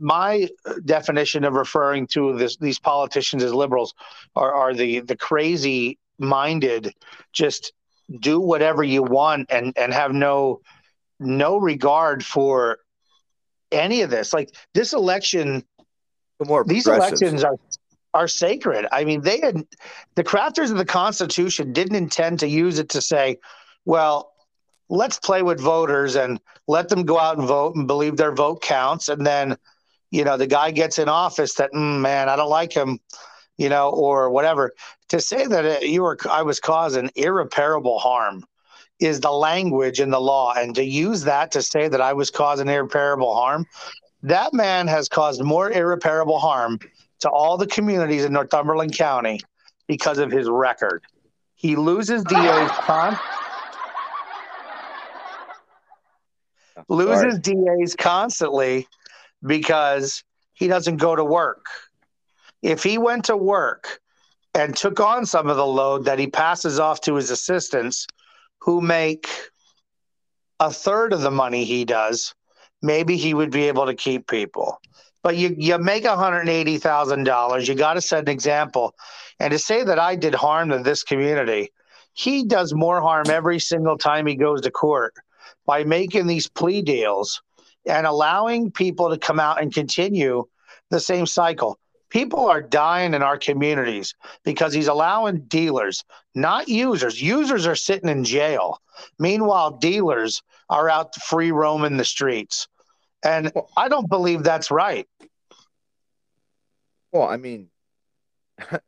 My 0.00 0.48
definition 0.84 1.44
of 1.44 1.54
referring 1.54 2.08
to 2.08 2.36
this, 2.36 2.56
these 2.56 2.80
politicians 2.80 3.44
as 3.44 3.54
liberals 3.54 3.94
are, 4.34 4.52
are 4.52 4.74
the, 4.74 4.98
the 5.00 5.16
crazy 5.16 5.96
minded, 6.18 6.92
just 7.32 7.72
do 8.18 8.40
whatever 8.40 8.82
you 8.82 9.04
want 9.04 9.46
and, 9.52 9.72
and 9.78 9.94
have 9.94 10.12
no, 10.12 10.60
no 11.20 11.56
regard 11.56 12.26
for 12.26 12.78
any 13.70 14.02
of 14.02 14.10
this. 14.10 14.32
Like 14.32 14.50
this 14.74 14.92
election, 14.92 15.62
the 16.40 16.46
more 16.46 16.64
these 16.64 16.88
elections 16.88 17.44
are 17.44 17.54
are 18.14 18.28
sacred. 18.28 18.86
I 18.92 19.04
mean, 19.04 19.20
they 19.20 19.40
had 19.40 19.64
the 20.14 20.24
crafters 20.24 20.70
of 20.70 20.78
the 20.78 20.84
Constitution 20.84 21.72
didn't 21.72 21.96
intend 21.96 22.40
to 22.40 22.48
use 22.48 22.78
it 22.78 22.88
to 22.90 23.00
say, 23.00 23.38
well, 23.84 24.32
let's 24.88 25.18
play 25.18 25.42
with 25.42 25.60
voters 25.60 26.16
and 26.16 26.40
let 26.66 26.88
them 26.88 27.04
go 27.04 27.18
out 27.18 27.38
and 27.38 27.46
vote 27.46 27.76
and 27.76 27.86
believe 27.86 28.16
their 28.16 28.32
vote 28.32 28.60
counts. 28.62 29.08
And 29.08 29.24
then, 29.24 29.56
you 30.10 30.24
know, 30.24 30.36
the 30.36 30.46
guy 30.46 30.72
gets 30.72 30.98
in 30.98 31.08
office 31.08 31.54
that, 31.54 31.72
mm, 31.72 32.00
man, 32.00 32.28
I 32.28 32.36
don't 32.36 32.50
like 32.50 32.72
him, 32.72 32.98
you 33.56 33.68
know, 33.68 33.90
or 33.90 34.30
whatever. 34.30 34.72
To 35.10 35.20
say 35.20 35.46
that 35.46 35.88
you 35.88 36.02
were, 36.02 36.18
I 36.28 36.42
was 36.42 36.58
causing 36.58 37.10
irreparable 37.14 37.98
harm 37.98 38.44
is 38.98 39.20
the 39.20 39.32
language 39.32 40.00
in 40.00 40.10
the 40.10 40.20
law. 40.20 40.52
And 40.54 40.74
to 40.74 40.84
use 40.84 41.22
that 41.24 41.52
to 41.52 41.62
say 41.62 41.88
that 41.88 42.00
I 42.00 42.12
was 42.12 42.30
causing 42.30 42.68
irreparable 42.68 43.34
harm, 43.34 43.66
that 44.22 44.52
man 44.52 44.88
has 44.88 45.08
caused 45.08 45.42
more 45.42 45.70
irreparable 45.70 46.38
harm 46.38 46.78
to 47.20 47.30
all 47.30 47.56
the 47.56 47.66
communities 47.66 48.24
in 48.24 48.32
Northumberland 48.32 48.96
County 48.96 49.40
because 49.86 50.18
of 50.18 50.30
his 50.30 50.48
record. 50.48 51.02
He 51.54 51.76
loses 51.76 52.24
DAs 52.24 52.70
con- 52.86 53.18
loses 56.88 57.38
DAs 57.38 57.94
constantly 57.96 58.86
because 59.44 60.24
he 60.52 60.68
doesn't 60.68 60.96
go 60.96 61.14
to 61.14 61.24
work. 61.24 61.66
If 62.62 62.82
he 62.82 62.98
went 62.98 63.26
to 63.26 63.36
work 63.36 64.00
and 64.54 64.76
took 64.76 65.00
on 65.00 65.24
some 65.26 65.48
of 65.48 65.56
the 65.56 65.66
load 65.66 66.04
that 66.06 66.18
he 66.18 66.26
passes 66.26 66.78
off 66.78 67.00
to 67.02 67.14
his 67.14 67.30
assistants 67.30 68.06
who 68.60 68.80
make 68.80 69.28
a 70.58 70.70
third 70.70 71.12
of 71.12 71.22
the 71.22 71.30
money 71.30 71.64
he 71.64 71.84
does, 71.84 72.34
maybe 72.82 73.16
he 73.16 73.32
would 73.32 73.50
be 73.50 73.68
able 73.68 73.86
to 73.86 73.94
keep 73.94 74.26
people 74.26 74.78
but 75.22 75.36
you 75.36 75.54
you 75.56 75.78
make 75.78 76.04
$180,000. 76.04 77.68
You 77.68 77.74
got 77.74 77.94
to 77.94 78.00
set 78.00 78.22
an 78.22 78.28
example. 78.28 78.94
And 79.38 79.52
to 79.52 79.58
say 79.58 79.84
that 79.84 79.98
I 79.98 80.16
did 80.16 80.34
harm 80.34 80.70
to 80.70 80.78
this 80.78 81.02
community, 81.02 81.72
he 82.12 82.44
does 82.44 82.74
more 82.74 83.00
harm 83.00 83.30
every 83.30 83.58
single 83.58 83.96
time 83.96 84.26
he 84.26 84.34
goes 84.34 84.60
to 84.62 84.70
court 84.70 85.14
by 85.66 85.84
making 85.84 86.26
these 86.26 86.48
plea 86.48 86.82
deals 86.82 87.42
and 87.86 88.06
allowing 88.06 88.70
people 88.70 89.10
to 89.10 89.18
come 89.18 89.40
out 89.40 89.62
and 89.62 89.72
continue 89.72 90.44
the 90.90 91.00
same 91.00 91.26
cycle. 91.26 91.78
People 92.10 92.48
are 92.48 92.60
dying 92.60 93.14
in 93.14 93.22
our 93.22 93.38
communities 93.38 94.14
because 94.44 94.74
he's 94.74 94.88
allowing 94.88 95.42
dealers, 95.42 96.04
not 96.34 96.68
users. 96.68 97.22
Users 97.22 97.66
are 97.66 97.76
sitting 97.76 98.08
in 98.08 98.24
jail. 98.24 98.80
Meanwhile, 99.18 99.78
dealers 99.78 100.42
are 100.68 100.90
out 100.90 101.14
free 101.14 101.52
roaming 101.52 101.96
the 101.96 102.04
streets. 102.04 102.66
And 103.22 103.52
I 103.76 103.88
don't 103.88 104.08
believe 104.08 104.42
that's 104.42 104.70
right. 104.70 105.06
Well, 107.12 107.28
I 107.28 107.36
mean, 107.36 107.68
it, 108.58 108.80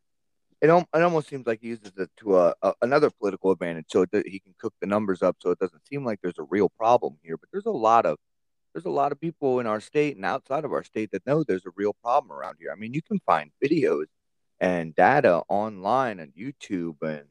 it 0.62 0.71
almost 0.71 1.29
seems 1.29 1.47
like 1.47 1.61
he 1.61 1.68
uses 1.68 1.92
it 1.99 2.11
to 2.18 2.38
a, 2.38 2.55
a 2.62 2.73
another 2.83 3.11
political 3.11 3.51
advantage, 3.51 3.87
so 3.88 4.07
that 4.12 4.27
he 4.27 4.38
can 4.38 4.55
cook 4.59 4.75
the 4.81 4.87
numbers 4.87 5.23
up, 5.23 5.37
so 5.40 5.51
it 5.51 5.59
doesn't 5.59 5.87
seem 5.87 6.05
like 6.05 6.21
there's 6.23 6.38
a 6.38 6.45
real 6.45 6.68
problem 6.68 7.16
here. 7.23 7.37
But 7.37 7.49
there's 7.53 7.66
a 7.66 7.71
lot 7.71 8.07
of 8.07 8.16
there's 8.73 8.87
a 8.87 8.90
lot 8.90 9.12
of 9.12 9.21
people 9.21 9.61
in 9.61 9.66
our 9.66 9.81
state 9.81 10.16
and 10.16 10.25
outside 10.25 10.64
of 10.64 10.73
our 10.73 10.85
state 10.85 11.11
that 11.12 11.27
know 11.27 11.45
there's 11.45 11.66
a 11.66 11.73
real 11.77 11.95
problem 12.03 12.33
around 12.33 12.57
here. 12.59 12.73
I 12.73 12.77
mean, 12.77 12.95
you 12.95 13.03
can 13.03 13.21
find 13.27 13.51
videos 13.62 14.07
and 14.61 14.95
data 14.95 15.42
online 15.49 16.21
on 16.21 16.33
YouTube 16.38 17.03
and 17.03 17.27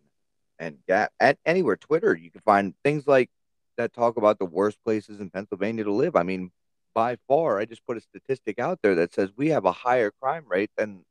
and 0.60 0.78
at 1.20 1.40
anywhere 1.46 1.78
Twitter. 1.78 2.16
You 2.16 2.30
can 2.30 2.42
find 2.42 2.76
things 2.84 3.08
like 3.08 3.30
that 3.78 3.94
talk 3.94 4.18
about 4.18 4.38
the 4.38 4.46
worst 4.46 4.78
places 4.84 5.20
in 5.20 5.30
Pennsylvania 5.30 5.86
to 5.86 5.92
live. 5.92 6.16
I 6.16 6.24
mean, 6.24 6.52
by 6.94 7.18
far, 7.28 7.60
I 7.60 7.66
just 7.66 7.86
put 7.86 7.98
a 7.98 8.02
statistic 8.02 8.60
out 8.60 8.80
there 8.82 8.96
that 8.96 9.14
says 9.14 9.30
we 9.36 9.50
have 9.50 9.66
a 9.66 9.72
higher 9.72 10.12
crime 10.22 10.46
rate 10.48 10.72
than 10.78 11.04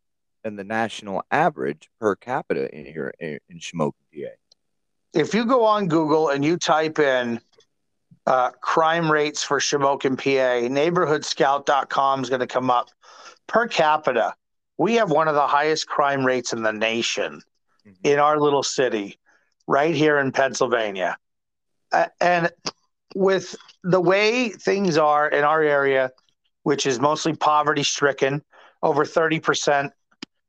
than 0.42 0.56
the 0.56 0.64
national 0.64 1.22
average 1.30 1.90
per 2.00 2.16
capita 2.16 2.74
in 2.74 2.86
here 2.86 3.12
in, 3.18 3.38
in 3.48 3.58
Shamokin, 3.58 3.92
PA. 4.14 4.30
If 5.12 5.34
you 5.34 5.44
go 5.44 5.64
on 5.64 5.88
Google 5.88 6.30
and 6.30 6.44
you 6.44 6.56
type 6.56 6.98
in 6.98 7.40
uh, 8.26 8.50
crime 8.50 9.10
rates 9.10 9.42
for 9.42 9.58
Shamokin, 9.58 10.16
PA, 10.16 10.68
neighborhoodscout.com 10.68 12.22
is 12.22 12.28
going 12.28 12.40
to 12.40 12.46
come 12.46 12.70
up. 12.70 12.90
Per 13.46 13.66
capita, 13.66 14.34
we 14.78 14.94
have 14.94 15.10
one 15.10 15.28
of 15.28 15.34
the 15.34 15.46
highest 15.46 15.88
crime 15.88 16.24
rates 16.24 16.52
in 16.52 16.62
the 16.62 16.72
nation 16.72 17.42
mm-hmm. 17.86 17.92
in 18.04 18.18
our 18.18 18.38
little 18.38 18.62
city 18.62 19.18
right 19.66 19.94
here 19.94 20.18
in 20.18 20.32
Pennsylvania. 20.32 21.16
Uh, 21.92 22.06
and 22.20 22.50
with 23.14 23.56
the 23.82 24.00
way 24.00 24.50
things 24.50 24.96
are 24.96 25.28
in 25.28 25.44
our 25.44 25.62
area, 25.62 26.10
which 26.62 26.86
is 26.86 27.00
mostly 27.00 27.34
poverty 27.34 27.82
stricken, 27.82 28.42
over 28.82 29.04
30% 29.04 29.90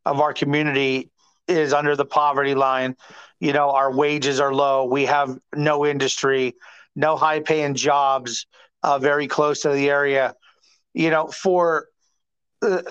of 0.06 0.19
our 0.19 0.34
community 0.34 1.10
is 1.47 1.74
under 1.74 1.95
the 1.95 2.06
poverty 2.06 2.56
line. 2.56 2.95
You 3.39 3.54
know, 3.54 3.71
our 3.71 3.91
wages 3.93 4.39
are 4.39 4.54
low. 4.54 4.86
We 4.86 5.06
have 5.06 5.38
no 5.56 5.86
industry, 5.86 6.56
no 6.95 7.15
high 7.15 7.39
paying 7.39 7.76
jobs 7.76 8.45
uh, 8.84 9.00
very 9.00 9.28
close 9.28 9.62
to 9.62 9.69
the 9.69 9.89
area. 9.89 10.36
You 10.93 11.10
know, 11.10 11.28
for 11.28 11.88
uh, 12.62 12.82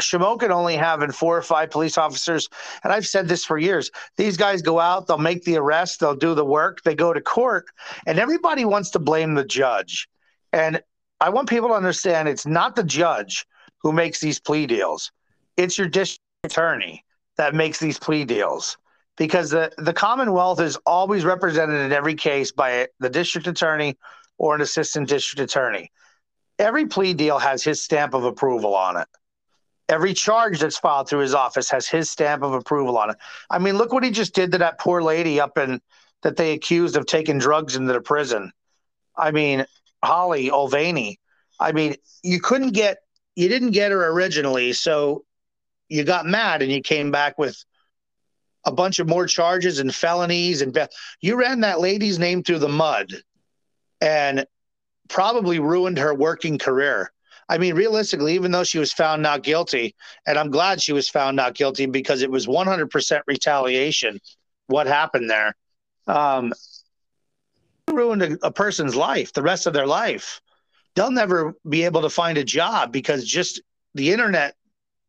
Shamokin 0.00 0.50
only 0.50 0.76
having 0.76 1.12
four 1.12 1.36
or 1.36 1.42
five 1.42 1.70
police 1.70 1.98
officers, 1.98 2.48
and 2.84 2.92
I've 2.92 3.06
said 3.06 3.28
this 3.28 3.44
for 3.44 3.58
years. 3.58 3.90
These 4.16 4.36
guys 4.36 4.62
go 4.62 4.78
out, 4.78 5.06
they'll 5.06 5.18
make 5.18 5.44
the 5.44 5.56
arrest, 5.56 6.00
they'll 6.00 6.14
do 6.14 6.34
the 6.34 6.44
work, 6.44 6.82
they 6.82 6.94
go 6.94 7.12
to 7.12 7.20
court, 7.20 7.66
and 8.06 8.18
everybody 8.18 8.64
wants 8.64 8.90
to 8.90 8.98
blame 8.98 9.34
the 9.34 9.44
judge. 9.44 10.08
And 10.52 10.82
I 11.20 11.30
want 11.30 11.48
people 11.48 11.68
to 11.68 11.74
understand 11.74 12.28
it's 12.28 12.46
not 12.46 12.76
the 12.76 12.84
judge 12.84 13.46
who 13.78 13.92
makes 13.92 14.20
these 14.20 14.38
plea 14.38 14.66
deals; 14.66 15.10
it's 15.56 15.78
your 15.78 15.88
district 15.88 16.22
attorney 16.44 17.04
that 17.36 17.54
makes 17.54 17.78
these 17.78 17.98
plea 17.98 18.24
deals. 18.24 18.76
Because 19.16 19.48
the, 19.48 19.72
the 19.78 19.94
Commonwealth 19.94 20.60
is 20.60 20.76
always 20.84 21.24
represented 21.24 21.80
in 21.80 21.90
every 21.90 22.14
case 22.14 22.52
by 22.52 22.88
the 23.00 23.08
district 23.08 23.46
attorney 23.46 23.96
or 24.36 24.54
an 24.54 24.60
assistant 24.60 25.08
district 25.08 25.40
attorney 25.40 25.90
every 26.58 26.86
plea 26.86 27.14
deal 27.14 27.38
has 27.38 27.62
his 27.62 27.82
stamp 27.82 28.14
of 28.14 28.24
approval 28.24 28.74
on 28.74 28.96
it. 28.96 29.08
Every 29.88 30.14
charge 30.14 30.58
that's 30.58 30.78
filed 30.78 31.08
through 31.08 31.20
his 31.20 31.34
office 31.34 31.70
has 31.70 31.88
his 31.88 32.10
stamp 32.10 32.42
of 32.42 32.54
approval 32.54 32.98
on 32.98 33.10
it. 33.10 33.16
I 33.48 33.58
mean, 33.58 33.76
look 33.76 33.92
what 33.92 34.02
he 34.02 34.10
just 34.10 34.34
did 34.34 34.52
to 34.52 34.58
that 34.58 34.80
poor 34.80 35.00
lady 35.02 35.40
up 35.40 35.58
in 35.58 35.80
that 36.22 36.36
they 36.36 36.52
accused 36.52 36.96
of 36.96 37.06
taking 37.06 37.38
drugs 37.38 37.76
into 37.76 37.92
the 37.92 38.00
prison. 38.00 38.52
I 39.16 39.30
mean, 39.30 39.64
Holly 40.02 40.50
Olvaney. 40.50 41.16
I 41.60 41.72
mean, 41.72 41.94
you 42.22 42.40
couldn't 42.40 42.72
get, 42.72 42.98
you 43.36 43.48
didn't 43.48 43.70
get 43.70 43.92
her 43.92 44.08
originally, 44.10 44.72
so 44.72 45.24
you 45.88 46.04
got 46.04 46.26
mad 46.26 46.62
and 46.62 46.72
you 46.72 46.80
came 46.82 47.10
back 47.10 47.38
with 47.38 47.64
a 48.64 48.72
bunch 48.72 48.98
of 48.98 49.08
more 49.08 49.26
charges 49.26 49.78
and 49.78 49.94
felonies 49.94 50.60
and 50.60 50.76
you 51.20 51.36
ran 51.36 51.60
that 51.60 51.80
lady's 51.80 52.18
name 52.18 52.42
through 52.42 52.58
the 52.58 52.68
mud 52.68 53.12
and 54.00 54.46
probably 55.08 55.58
ruined 55.58 55.98
her 55.98 56.14
working 56.14 56.58
career. 56.58 57.12
I 57.48 57.58
mean, 57.58 57.74
realistically, 57.74 58.34
even 58.34 58.50
though 58.50 58.64
she 58.64 58.78
was 58.78 58.92
found 58.92 59.22
not 59.22 59.42
guilty, 59.42 59.94
and 60.26 60.36
I'm 60.38 60.50
glad 60.50 60.82
she 60.82 60.92
was 60.92 61.08
found 61.08 61.36
not 61.36 61.54
guilty 61.54 61.86
because 61.86 62.22
it 62.22 62.30
was 62.30 62.46
100% 62.46 63.20
retaliation. 63.26 64.20
What 64.66 64.88
happened 64.88 65.30
there? 65.30 65.54
Um, 66.08 66.52
ruined 67.88 68.22
a, 68.22 68.46
a 68.46 68.50
person's 68.50 68.96
life, 68.96 69.32
the 69.32 69.42
rest 69.42 69.66
of 69.66 69.72
their 69.72 69.86
life. 69.86 70.40
They'll 70.94 71.10
never 71.10 71.54
be 71.68 71.84
able 71.84 72.02
to 72.02 72.10
find 72.10 72.36
a 72.36 72.44
job 72.44 72.90
because 72.90 73.24
just 73.24 73.62
the 73.94 74.12
internet 74.12 74.56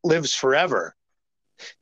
lives 0.03 0.33
forever. 0.33 0.95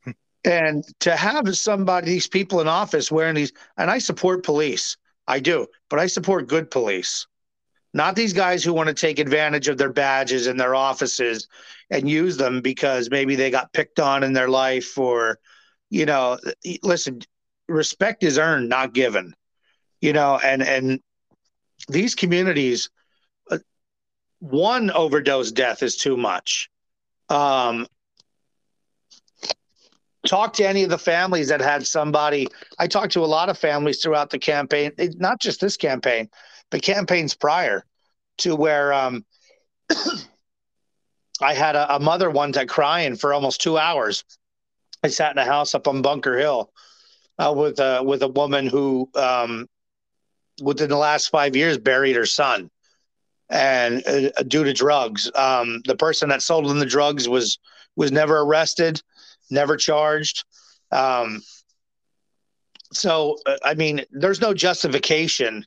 and 0.45 0.85
to 1.01 1.15
have 1.15 1.57
somebody, 1.57 2.07
these 2.07 2.27
people 2.27 2.61
in 2.61 2.67
office 2.67 3.11
wearing 3.11 3.35
these, 3.35 3.51
and 3.77 3.91
I 3.91 3.97
support 3.97 4.43
police, 4.43 4.95
I 5.27 5.39
do, 5.39 5.67
but 5.89 5.99
I 5.99 6.07
support 6.07 6.47
good 6.47 6.71
police 6.71 7.27
not 7.95 8.13
these 8.13 8.33
guys 8.33 8.61
who 8.61 8.73
want 8.73 8.89
to 8.89 8.93
take 8.93 9.19
advantage 9.19 9.69
of 9.69 9.77
their 9.77 9.91
badges 9.91 10.47
and 10.47 10.59
their 10.59 10.75
offices 10.75 11.47
and 11.89 12.09
use 12.09 12.35
them 12.35 12.59
because 12.59 13.09
maybe 13.09 13.35
they 13.35 13.49
got 13.49 13.71
picked 13.71 14.01
on 14.01 14.21
in 14.21 14.33
their 14.33 14.49
life 14.49 14.97
or 14.97 15.39
you 15.89 16.05
know 16.05 16.37
listen 16.83 17.21
respect 17.69 18.21
is 18.23 18.37
earned 18.37 18.67
not 18.67 18.93
given 18.93 19.33
you 20.01 20.11
know 20.11 20.37
and 20.43 20.61
and 20.61 20.99
these 21.87 22.15
communities 22.15 22.89
uh, 23.49 23.59
one 24.39 24.91
overdose 24.91 25.51
death 25.51 25.81
is 25.81 25.95
too 25.95 26.17
much. 26.17 26.69
Um 27.29 27.87
talk 30.27 30.53
to 30.53 30.67
any 30.67 30.83
of 30.83 30.89
the 30.89 30.97
families 30.97 31.49
that 31.49 31.61
had 31.61 31.85
somebody. 31.85 32.47
I 32.79 32.87
talked 32.87 33.13
to 33.13 33.23
a 33.23 33.27
lot 33.27 33.47
of 33.47 33.57
families 33.59 34.01
throughout 34.01 34.31
the 34.31 34.39
campaign 34.39 34.91
not 35.17 35.39
just 35.39 35.61
this 35.61 35.77
campaign 35.77 36.29
but 36.75 36.81
campaigns 36.81 37.33
prior 37.33 37.85
to 38.37 38.53
where 38.53 38.91
um, 38.91 39.23
I 41.41 41.53
had 41.53 41.77
a, 41.77 41.95
a, 41.95 41.99
mother 42.01 42.29
one 42.29 42.51
time 42.51 42.67
crying 42.67 43.15
for 43.15 43.33
almost 43.33 43.61
two 43.61 43.77
hours. 43.77 44.25
I 45.01 45.07
sat 45.07 45.31
in 45.31 45.37
a 45.37 45.45
house 45.45 45.73
up 45.73 45.87
on 45.87 46.01
Bunker 46.01 46.37
Hill 46.37 46.69
uh, 47.39 47.53
with 47.55 47.79
a 47.79 48.03
with 48.03 48.23
a 48.23 48.27
woman 48.27 48.67
who, 48.67 49.09
um, 49.15 49.69
within 50.61 50.89
the 50.89 50.97
last 50.97 51.29
five 51.29 51.55
years, 51.55 51.77
buried 51.77 52.17
her 52.17 52.25
son, 52.25 52.69
and 53.49 54.05
uh, 54.05 54.43
due 54.43 54.65
to 54.65 54.73
drugs. 54.73 55.31
Um, 55.33 55.81
the 55.85 55.95
person 55.95 56.27
that 56.27 56.41
sold 56.41 56.67
them 56.67 56.79
the 56.79 56.85
drugs 56.85 57.29
was 57.29 57.57
was 57.95 58.11
never 58.11 58.41
arrested, 58.41 59.01
never 59.49 59.77
charged. 59.77 60.43
Um, 60.91 61.41
so, 62.91 63.37
uh, 63.45 63.55
I 63.63 63.75
mean, 63.75 64.03
there's 64.11 64.41
no 64.41 64.53
justification 64.53 65.65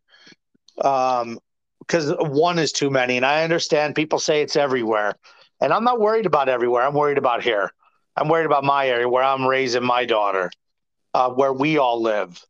um, 0.85 1.39
because 1.81 2.15
one 2.19 2.59
is 2.59 2.73
too 2.73 2.91
many. 2.91 3.17
And 3.17 3.25
I 3.25 3.45
understand 3.45 3.95
people 3.95 4.19
say 4.19 4.43
it's 4.43 4.57
everywhere. 4.57 5.15
And 5.61 5.73
I'm 5.73 5.85
not 5.85 6.01
worried 6.01 6.27
about 6.27 6.49
everywhere. 6.49 6.83
I'm 6.83 6.95
worried 6.95 7.19
about 7.19 7.43
here. 7.43 7.71
I'm 8.17 8.29
worried 8.29 8.47
about 8.47 8.65
my 8.65 8.89
area 8.89 9.09
where 9.09 9.23
I'm 9.23 9.47
raising 9.47 9.85
my 9.85 10.05
daughter, 10.05 10.51
uh, 11.15 11.31
where 11.31 11.53
we 11.53 11.79
all 11.79 12.03
live. 12.03 12.45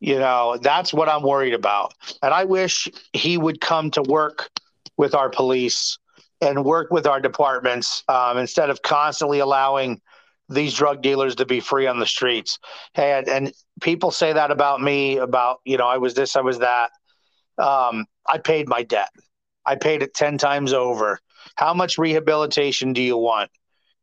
You 0.00 0.18
know, 0.18 0.58
that's 0.60 0.92
what 0.92 1.08
I'm 1.08 1.22
worried 1.22 1.54
about. 1.54 1.94
And 2.22 2.34
I 2.34 2.44
wish 2.44 2.88
he 3.12 3.38
would 3.38 3.60
come 3.60 3.90
to 3.92 4.02
work 4.02 4.50
with 4.96 5.14
our 5.14 5.30
police 5.30 5.98
and 6.40 6.64
work 6.64 6.90
with 6.90 7.06
our 7.06 7.20
departments 7.20 8.02
um, 8.08 8.36
instead 8.36 8.68
of 8.68 8.82
constantly 8.82 9.38
allowing 9.38 10.00
these 10.48 10.74
drug 10.74 11.02
dealers 11.02 11.36
to 11.36 11.46
be 11.46 11.60
free 11.60 11.86
on 11.86 12.00
the 12.00 12.06
streets. 12.06 12.58
And, 12.96 13.28
and 13.28 13.52
people 13.80 14.10
say 14.10 14.32
that 14.32 14.50
about 14.50 14.82
me, 14.82 15.18
about, 15.18 15.60
you 15.64 15.76
know, 15.76 15.86
I 15.86 15.98
was 15.98 16.14
this, 16.14 16.36
I 16.36 16.40
was 16.40 16.58
that. 16.58 16.90
Um, 17.58 18.06
I 18.26 18.38
paid 18.38 18.68
my 18.68 18.82
debt. 18.82 19.10
I 19.64 19.76
paid 19.76 20.02
it 20.02 20.14
10 20.14 20.38
times 20.38 20.72
over. 20.72 21.18
How 21.56 21.74
much 21.74 21.98
rehabilitation 21.98 22.92
do 22.92 23.02
you 23.02 23.16
want? 23.16 23.50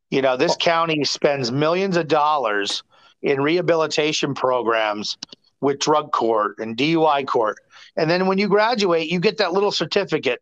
You 0.10 0.22
know, 0.22 0.38
this 0.38 0.56
county 0.56 1.04
spends 1.04 1.52
millions 1.52 1.98
of 1.98 2.08
dollars 2.08 2.84
in 3.22 3.42
rehabilitation 3.42 4.34
programs 4.34 5.18
with 5.62 5.80
drug 5.80 6.12
court 6.12 6.56
and 6.60 6.78
DUI 6.78 7.28
court. 7.28 7.58
And 7.98 8.10
then 8.10 8.28
when 8.28 8.38
you 8.38 8.48
graduate, 8.48 9.10
you 9.10 9.20
get 9.20 9.38
that 9.38 9.54
little 9.54 9.72
certificate. 9.72 10.42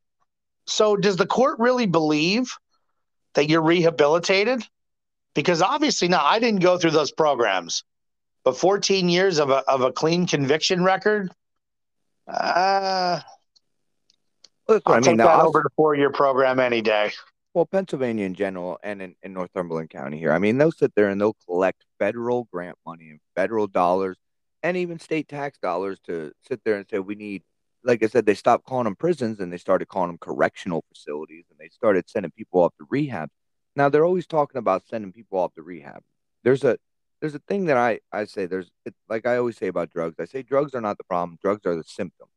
So, 0.66 0.96
does 0.96 1.16
the 1.16 1.26
court 1.26 1.60
really 1.60 1.86
believe 1.88 2.54
that 3.34 3.50
you're 3.50 3.62
rehabilitated? 3.62 4.64
Because 5.34 5.62
obviously, 5.62 6.08
not. 6.08 6.26
I 6.26 6.40
didn't 6.40 6.62
go 6.62 6.78
through 6.78 6.92
those 6.92 7.12
programs, 7.12 7.84
but 8.44 8.58
14 8.58 9.08
years 9.10 9.40
of 9.40 9.50
a, 9.50 9.58
of 9.70 9.82
a 9.82 9.92
clean 9.92 10.28
conviction 10.28 10.84
record. 10.84 11.32
Uh, 12.28 13.22
well, 14.68 14.82
I'll 14.86 14.94
I 14.94 14.96
mean. 14.98 15.04
Take 15.04 15.18
that 15.18 15.40
over 15.40 15.62
the 15.64 15.70
four-year 15.76 16.12
program 16.12 16.60
any 16.60 16.82
day. 16.82 17.12
Well, 17.54 17.66
Pennsylvania 17.66 18.26
in 18.26 18.36
general, 18.36 18.78
and 18.84 19.02
in, 19.02 19.16
in 19.24 19.34
Northumberland 19.34 19.90
County 19.90 20.20
here, 20.20 20.32
I 20.32 20.38
mean, 20.38 20.58
they'll 20.58 20.72
sit 20.72 20.94
there 20.96 21.10
and 21.10 21.20
they'll 21.20 21.38
collect 21.48 21.86
federal 21.98 22.48
grant 22.52 22.78
money 22.86 23.10
and 23.10 23.20
federal 23.36 23.66
dollars, 23.68 24.18
and 24.62 24.78
even 24.78 25.00
state 25.00 25.28
tax 25.28 25.58
dollars 25.58 26.00
to 26.06 26.34
sit 26.48 26.62
there 26.64 26.76
and 26.76 26.86
say 26.90 27.00
we 27.00 27.16
need. 27.16 27.44
Like 27.84 28.04
I 28.04 28.08
said, 28.08 28.26
they 28.26 28.34
stopped 28.34 28.66
calling 28.66 28.84
them 28.84 28.96
prisons 28.96 29.40
and 29.40 29.54
they 29.54 29.58
started 29.58 29.88
calling 29.88 30.10
them 30.10 30.18
correctional 30.18 30.84
facilities, 30.90 31.46
and 31.50 31.58
they 31.58 31.70
started 31.70 32.10
sending 32.10 32.32
people 32.32 32.62
off 32.62 32.74
to 32.78 32.88
rehab. 32.90 33.30
Now 33.76 33.88
they're 33.88 34.06
always 34.06 34.28
talking 34.28 34.60
about 34.60 34.88
sending 34.88 35.14
people 35.14 35.40
off 35.40 35.54
to 35.54 35.62
rehab. 35.62 36.02
There's 36.44 36.64
a 36.64 36.78
there's 37.20 37.36
a 37.36 37.40
thing 37.40 37.66
that 37.66 37.78
I 37.78 38.00
I 38.12 38.26
say 38.26 38.46
there's 38.46 38.70
it, 38.86 38.94
like 39.10 39.26
I 39.26 39.38
always 39.38 39.58
say 39.58 39.68
about 39.68 39.90
drugs. 39.90 40.16
I 40.20 40.26
say 40.26 40.44
drugs 40.44 40.74
are 40.74 40.82
not 40.82 40.98
the 40.98 41.04
problem. 41.04 41.38
Drugs 41.42 41.66
are 41.66 41.76
the 41.76 41.84
symptom, 41.84 42.28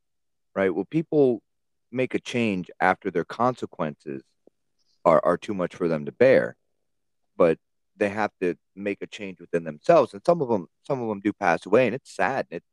right? 0.55 0.73
Well, 0.73 0.85
people 0.85 1.41
make 1.91 2.13
a 2.13 2.19
change 2.19 2.71
after 2.79 3.11
their 3.11 3.25
consequences 3.25 4.23
are, 5.03 5.21
are 5.23 5.37
too 5.37 5.53
much 5.53 5.75
for 5.75 5.87
them 5.87 6.05
to 6.05 6.11
bear. 6.11 6.55
But 7.37 7.57
they 7.97 8.09
have 8.09 8.31
to 8.41 8.55
make 8.75 9.01
a 9.01 9.07
change 9.07 9.39
within 9.39 9.63
themselves. 9.63 10.13
And 10.13 10.23
some 10.25 10.41
of 10.41 10.49
them, 10.49 10.67
some 10.83 11.01
of 11.01 11.09
them 11.09 11.19
do 11.19 11.33
pass 11.33 11.65
away, 11.65 11.85
and 11.85 11.95
it's 11.95 12.11
sad. 12.11 12.47
It, 12.49 12.63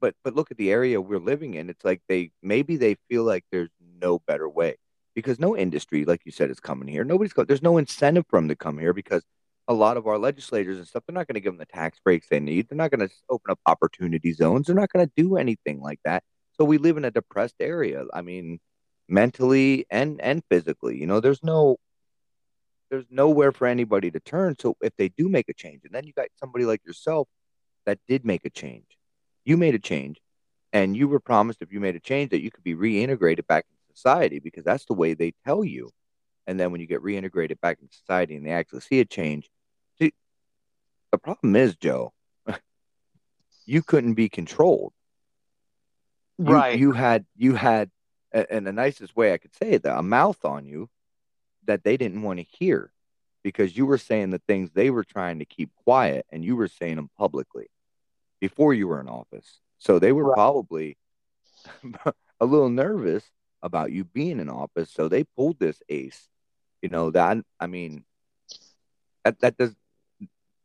but 0.00 0.14
but 0.22 0.34
look 0.34 0.50
at 0.50 0.56
the 0.58 0.70
area 0.70 1.00
we're 1.00 1.18
living 1.18 1.54
in. 1.54 1.70
It's 1.70 1.84
like 1.84 2.02
they 2.08 2.30
maybe 2.42 2.76
they 2.76 2.96
feel 3.08 3.24
like 3.24 3.44
there's 3.50 3.70
no 4.00 4.18
better 4.18 4.48
way 4.48 4.76
because 5.14 5.38
no 5.38 5.56
industry, 5.56 6.04
like 6.04 6.22
you 6.24 6.32
said, 6.32 6.50
is 6.50 6.60
coming 6.60 6.88
here. 6.88 7.04
Nobody's 7.04 7.32
go, 7.32 7.44
there's 7.44 7.62
no 7.62 7.78
incentive 7.78 8.26
for 8.28 8.38
them 8.38 8.48
to 8.48 8.56
come 8.56 8.78
here 8.78 8.92
because 8.92 9.24
a 9.66 9.74
lot 9.74 9.96
of 9.96 10.06
our 10.06 10.18
legislators 10.18 10.78
and 10.78 10.86
stuff, 10.86 11.02
they're 11.06 11.14
not 11.14 11.26
going 11.26 11.34
to 11.34 11.40
give 11.40 11.52
them 11.52 11.58
the 11.58 11.66
tax 11.66 11.98
breaks 11.98 12.28
they 12.28 12.40
need. 12.40 12.68
They're 12.68 12.76
not 12.76 12.90
going 12.90 13.08
to 13.08 13.14
open 13.30 13.50
up 13.50 13.60
opportunity 13.66 14.32
zones. 14.32 14.66
They're 14.66 14.76
not 14.76 14.92
going 14.92 15.06
to 15.06 15.12
do 15.16 15.36
anything 15.36 15.80
like 15.80 16.00
that. 16.04 16.22
So 16.52 16.64
we 16.64 16.78
live 16.78 16.96
in 16.96 17.04
a 17.04 17.10
depressed 17.10 17.56
area. 17.60 18.04
I 18.12 18.22
mean, 18.22 18.60
mentally 19.08 19.86
and 19.90 20.20
and 20.20 20.42
physically. 20.50 20.98
You 20.98 21.06
know, 21.06 21.20
there's 21.20 21.42
no 21.42 21.76
there's 22.90 23.06
nowhere 23.10 23.52
for 23.52 23.66
anybody 23.66 24.10
to 24.10 24.20
turn. 24.20 24.56
So 24.58 24.76
if 24.82 24.92
they 24.96 25.08
do 25.08 25.28
make 25.28 25.48
a 25.48 25.54
change, 25.54 25.82
and 25.84 25.94
then 25.94 26.06
you 26.06 26.12
got 26.12 26.28
somebody 26.38 26.64
like 26.64 26.84
yourself 26.86 27.28
that 27.86 27.98
did 28.08 28.24
make 28.24 28.44
a 28.44 28.50
change, 28.50 28.86
you 29.44 29.56
made 29.56 29.74
a 29.74 29.78
change, 29.78 30.20
and 30.72 30.96
you 30.96 31.08
were 31.08 31.20
promised 31.20 31.62
if 31.62 31.72
you 31.72 31.80
made 31.80 31.96
a 31.96 32.00
change 32.00 32.30
that 32.30 32.42
you 32.42 32.50
could 32.50 32.64
be 32.64 32.74
reintegrated 32.74 33.46
back 33.46 33.64
in 33.70 33.94
society 33.94 34.38
because 34.38 34.64
that's 34.64 34.84
the 34.86 34.94
way 34.94 35.14
they 35.14 35.32
tell 35.44 35.64
you. 35.64 35.90
And 36.46 36.60
then 36.60 36.72
when 36.72 36.80
you 36.80 36.86
get 36.86 37.02
reintegrated 37.02 37.60
back 37.60 37.78
in 37.80 37.90
society 37.90 38.36
and 38.36 38.46
they 38.46 38.50
actually 38.50 38.80
see 38.80 39.00
a 39.00 39.04
change, 39.04 39.48
the 41.14 41.18
problem 41.18 41.54
is, 41.54 41.76
Joe, 41.76 42.12
you 43.66 43.82
couldn't 43.82 44.14
be 44.14 44.28
controlled. 44.28 44.92
You, 46.38 46.44
right. 46.46 46.76
You 46.76 46.90
had 46.90 47.24
you 47.36 47.54
had 47.54 47.90
in 48.50 48.64
the 48.64 48.72
nicest 48.72 49.14
way 49.14 49.32
I 49.32 49.38
could 49.38 49.54
say 49.54 49.72
it, 49.72 49.82
a 49.84 50.02
mouth 50.02 50.44
on 50.44 50.66
you 50.66 50.90
that 51.66 51.84
they 51.84 51.96
didn't 51.96 52.22
want 52.22 52.40
to 52.40 52.46
hear 52.58 52.90
because 53.44 53.76
you 53.76 53.86
were 53.86 53.98
saying 53.98 54.30
the 54.30 54.42
things 54.48 54.72
they 54.72 54.90
were 54.90 55.04
trying 55.04 55.38
to 55.38 55.44
keep 55.44 55.70
quiet 55.84 56.26
and 56.30 56.44
you 56.44 56.56
were 56.56 56.66
saying 56.66 56.96
them 56.96 57.10
publicly 57.16 57.68
before 58.40 58.74
you 58.74 58.88
were 58.88 59.00
in 59.00 59.08
office. 59.08 59.60
So 59.78 60.00
they 60.00 60.10
were 60.10 60.24
right. 60.24 60.34
probably 60.34 60.96
a 62.40 62.44
little 62.44 62.70
nervous 62.70 63.22
about 63.62 63.92
you 63.92 64.02
being 64.02 64.40
in 64.40 64.48
office. 64.48 64.90
So 64.90 65.06
they 65.06 65.22
pulled 65.22 65.60
this 65.60 65.80
ace. 65.88 66.28
You 66.82 66.88
know, 66.88 67.12
that 67.12 67.38
I 67.60 67.68
mean 67.68 68.04
that 69.22 69.38
that 69.40 69.56
does 69.56 69.76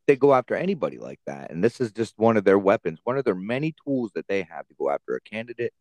they 0.09 0.15
go 0.15 0.33
after 0.33 0.55
anybody 0.55 0.97
like 0.97 1.19
that. 1.27 1.51
And 1.51 1.63
this 1.63 1.79
is 1.79 1.91
just 1.91 2.17
one 2.17 2.35
of 2.35 2.43
their 2.43 2.57
weapons, 2.57 2.99
one 3.03 3.19
of 3.19 3.25
their 3.25 3.35
many 3.35 3.75
tools 3.85 4.09
that 4.15 4.27
they 4.27 4.41
have 4.41 4.67
to 4.67 4.73
go 4.73 4.89
after 4.89 5.15
a 5.15 5.21
candidate 5.21 5.71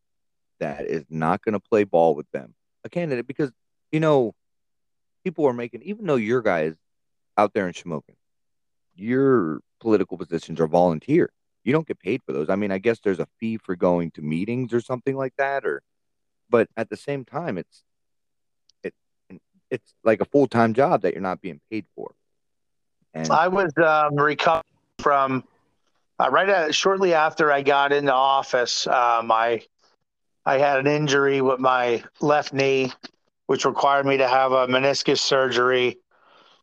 that 0.59 0.85
is 0.85 1.03
not 1.09 1.41
going 1.41 1.53
to 1.53 1.59
play 1.59 1.83
ball 1.83 2.13
with 2.13 2.29
them, 2.31 2.53
a 2.83 2.89
candidate, 2.89 3.25
because, 3.25 3.51
you 3.91 3.99
know, 3.99 4.35
people 5.23 5.47
are 5.47 5.53
making, 5.53 5.81
even 5.81 6.05
though 6.05 6.15
your 6.15 6.43
guys 6.43 6.75
out 7.39 7.55
there 7.55 7.67
in 7.67 7.73
Shamokin, 7.73 8.17
your 8.93 9.61
political 9.79 10.15
positions 10.15 10.59
are 10.59 10.67
volunteer. 10.67 11.31
you 11.63 11.73
don't 11.73 11.87
get 11.87 11.99
paid 11.99 12.21
for 12.23 12.31
those. 12.31 12.49
I 12.49 12.55
mean, 12.55 12.71
I 12.71 12.77
guess 12.77 12.99
there's 12.99 13.19
a 13.19 13.27
fee 13.39 13.57
for 13.57 13.75
going 13.75 14.11
to 14.11 14.21
meetings 14.21 14.73
or 14.73 14.81
something 14.81 15.15
like 15.15 15.33
that, 15.37 15.65
or 15.65 15.81
but 16.51 16.67
at 16.77 16.89
the 16.89 16.97
same 16.97 17.25
time, 17.25 17.57
it's 17.57 17.83
it 18.83 18.93
it's 19.71 19.93
like 20.03 20.21
a 20.21 20.25
full 20.25 20.47
time 20.47 20.73
job 20.73 21.01
that 21.01 21.13
you're 21.13 21.21
not 21.21 21.41
being 21.41 21.61
paid 21.71 21.85
for. 21.95 22.13
And 23.13 23.29
I 23.31 23.47
was 23.47 23.71
um, 23.77 24.15
recovering 24.15 24.63
from 24.99 25.43
uh, 26.19 26.29
right 26.29 26.49
at, 26.49 26.75
shortly 26.75 27.13
after 27.13 27.51
I 27.51 27.61
got 27.61 27.91
into 27.91 28.13
office. 28.13 28.85
Um, 28.87 29.31
I 29.31 29.61
I 30.45 30.57
had 30.57 30.79
an 30.79 30.87
injury 30.87 31.41
with 31.41 31.59
my 31.59 32.03
left 32.21 32.53
knee, 32.53 32.91
which 33.47 33.65
required 33.65 34.05
me 34.05 34.17
to 34.17 34.27
have 34.27 34.51
a 34.51 34.67
meniscus 34.67 35.19
surgery 35.19 35.97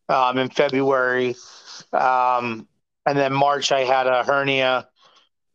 um, 0.09 0.39
in 0.39 0.49
February. 0.49 1.37
Um, 1.93 2.67
and 3.07 3.17
then 3.17 3.33
March, 3.33 3.73
I 3.73 3.81
had 3.81 4.07
a 4.07 4.25
hernia, 4.25 4.89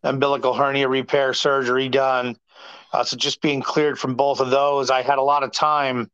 umbilical 0.04 0.54
hernia 0.54 0.88
repair 0.88 1.34
surgery 1.34 1.90
done. 1.90 2.38
Uh, 2.94 3.04
so 3.04 3.18
just 3.18 3.42
being 3.42 3.62
cleared 3.62 3.98
from 3.98 4.16
both 4.16 4.40
of 4.40 4.50
those, 4.50 4.90
I 4.90 5.02
had 5.02 5.18
a 5.18 5.22
lot 5.24 5.44
of 5.44 5.52
time 5.52 6.10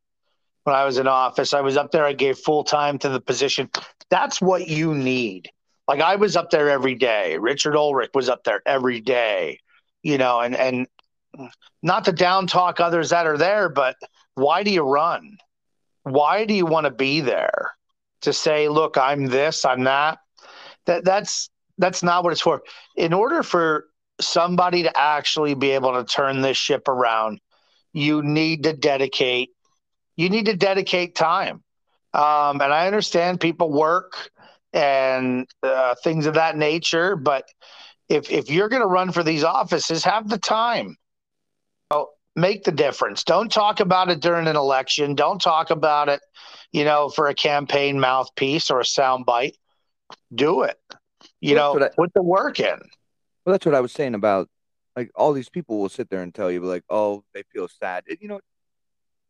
when 0.64 0.76
I 0.76 0.86
was 0.86 0.98
in 0.98 1.08
office. 1.08 1.54
I 1.54 1.62
was 1.62 1.78
up 1.78 1.92
there. 1.92 2.06
I 2.06 2.14
gave 2.14 2.38
full 2.38 2.64
time 2.64 2.98
to 3.00 3.10
the 3.10 3.22
position. 3.22 3.70
That's 4.10 4.42
what 4.42 4.68
you 4.68 4.94
need. 4.94 5.50
Like 5.88 6.02
I 6.02 6.16
was 6.16 6.36
up 6.36 6.50
there 6.50 6.70
every 6.70 6.96
day. 6.96 7.38
Richard 7.38 7.76
Ulrich 7.76 8.12
was 8.14 8.30
up 8.30 8.44
there 8.44 8.62
every 8.66 9.02
day. 9.02 9.60
You 10.04 10.18
know, 10.18 10.40
and 10.40 10.56
and 10.56 10.88
not 11.82 12.06
to 12.06 12.12
down 12.12 12.48
talk 12.48 12.80
others 12.80 13.10
that 13.10 13.28
are 13.28 13.38
there, 13.38 13.70
but 13.70 13.96
why 14.36 14.64
do 14.64 14.72
you 14.72 14.84
run? 14.84 15.38
Why 16.04 16.46
do 16.46 16.54
you 16.54 16.66
want 16.66 16.86
to 16.86 16.92
be 16.92 17.22
there? 17.22 17.72
To 18.22 18.34
say, 18.34 18.68
look, 18.68 18.98
I'm 18.98 19.28
this, 19.28 19.64
I'm 19.66 19.84
that. 19.84 20.20
That 20.86 21.04
that's 21.04 21.50
that's 21.78 22.04
not 22.04 22.24
what 22.24 22.32
it's 22.32 22.42
for. 22.42 22.62
In 22.96 23.14
order 23.14 23.44
for 23.44 23.86
somebody 24.20 24.84
to 24.84 24.98
actually 24.98 25.54
be 25.54 25.72
able 25.72 25.94
to 25.94 26.04
turn 26.04 26.42
this 26.42 26.58
ship 26.58 26.88
around, 26.88 27.40
you 27.94 28.24
need 28.24 28.64
to 28.64 28.74
dedicate 28.74 29.52
you 30.16 30.30
need 30.30 30.46
to 30.48 30.56
dedicate 30.56 31.16
time. 31.16 31.64
Um, 32.14 32.62
and 32.62 32.74
I 32.74 32.88
understand 32.88 33.40
people 33.40 33.72
work 33.72 34.32
and 34.74 35.48
uh, 35.64 35.96
things 36.04 36.26
of 36.26 36.36
that 36.36 36.58
nature, 36.58 37.16
but 37.16 37.46
if 38.10 38.32
if 38.32 38.50
you're 38.50 38.70
going 38.70 38.82
to 38.82 38.88
run 38.88 39.12
for 39.12 39.24
these 39.24 39.44
offices, 39.44 40.04
have 40.04 40.30
the 40.30 40.38
time. 40.38 40.96
make 42.36 42.64
the 42.64 42.72
difference. 42.72 43.24
Don't 43.24 43.52
talk 43.52 43.80
about 43.80 44.12
it 44.12 44.20
during 44.20 44.48
an 44.48 44.56
election. 44.56 45.16
Don't 45.16 45.42
talk 45.42 45.72
about 45.72 46.08
it, 46.08 46.22
you 46.72 46.86
know, 46.86 47.10
for 47.10 47.28
a 47.28 47.34
campaign 47.34 48.00
mouthpiece 48.00 48.70
or 48.70 48.80
a 48.80 48.84
soundbite. 48.84 49.54
Do 50.34 50.62
it. 50.62 50.78
You 51.42 51.56
well, 51.56 51.80
know, 51.80 51.86
I, 51.86 51.90
put 51.96 52.14
the 52.14 52.22
work 52.22 52.60
in. 52.60 52.80
Well, 53.46 53.54
that's 53.54 53.66
what 53.66 53.74
I 53.74 53.80
was 53.80 53.92
saying 53.92 54.14
about 54.14 54.50
like 54.96 55.12
all 55.16 55.32
these 55.32 55.50
people 55.50 55.80
will 55.80 55.90
sit 55.90 56.10
there 56.10 56.22
and 56.22 56.34
tell 56.34 56.52
you 56.52 56.60
like, 56.62 56.84
oh, 56.90 57.24
they 57.34 57.44
feel 57.54 57.68
sad. 57.68 58.04
You 58.20 58.28
know, 58.28 58.40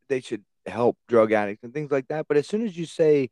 they 0.08 0.22
should 0.22 0.44
help 0.67 0.97
drug 1.08 1.32
addicts 1.32 1.63
and 1.63 1.73
things 1.73 1.91
like 1.91 2.08
that. 2.10 2.27
But 2.27 2.38
as 2.38 2.47
soon 2.47 2.65
as 2.65 2.77
you 2.77 2.86
say 2.86 3.30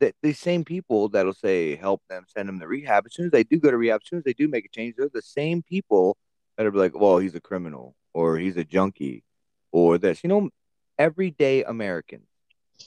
that 0.00 0.14
these 0.22 0.38
same 0.38 0.64
people 0.64 1.08
that'll 1.08 1.32
say 1.32 1.76
help 1.76 2.02
them, 2.08 2.24
send 2.28 2.48
them 2.48 2.60
to 2.60 2.68
rehab, 2.68 3.06
as 3.06 3.14
soon 3.14 3.26
as 3.26 3.32
they 3.32 3.44
do 3.44 3.58
go 3.58 3.70
to 3.70 3.76
rehab, 3.76 4.00
as 4.02 4.08
soon 4.08 4.18
as 4.18 4.24
they 4.24 4.34
do 4.34 4.48
make 4.48 4.66
a 4.66 4.68
change, 4.68 4.94
they're 4.96 5.08
the 5.12 5.22
same 5.22 5.62
people 5.62 6.16
that 6.56 6.66
are 6.66 6.72
like, 6.72 6.98
well, 6.98 7.18
he's 7.18 7.34
a 7.34 7.40
criminal 7.40 7.94
or 8.12 8.38
he's 8.38 8.56
a 8.56 8.64
junkie 8.64 9.24
or 9.72 9.98
this. 9.98 10.22
You 10.22 10.28
know, 10.28 10.50
everyday 10.98 11.64
Americans 11.64 12.26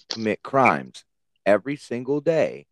commit 0.09 0.43
crimes 0.43 1.03
every 1.45 1.75
single 1.75 2.21
day 2.21 2.67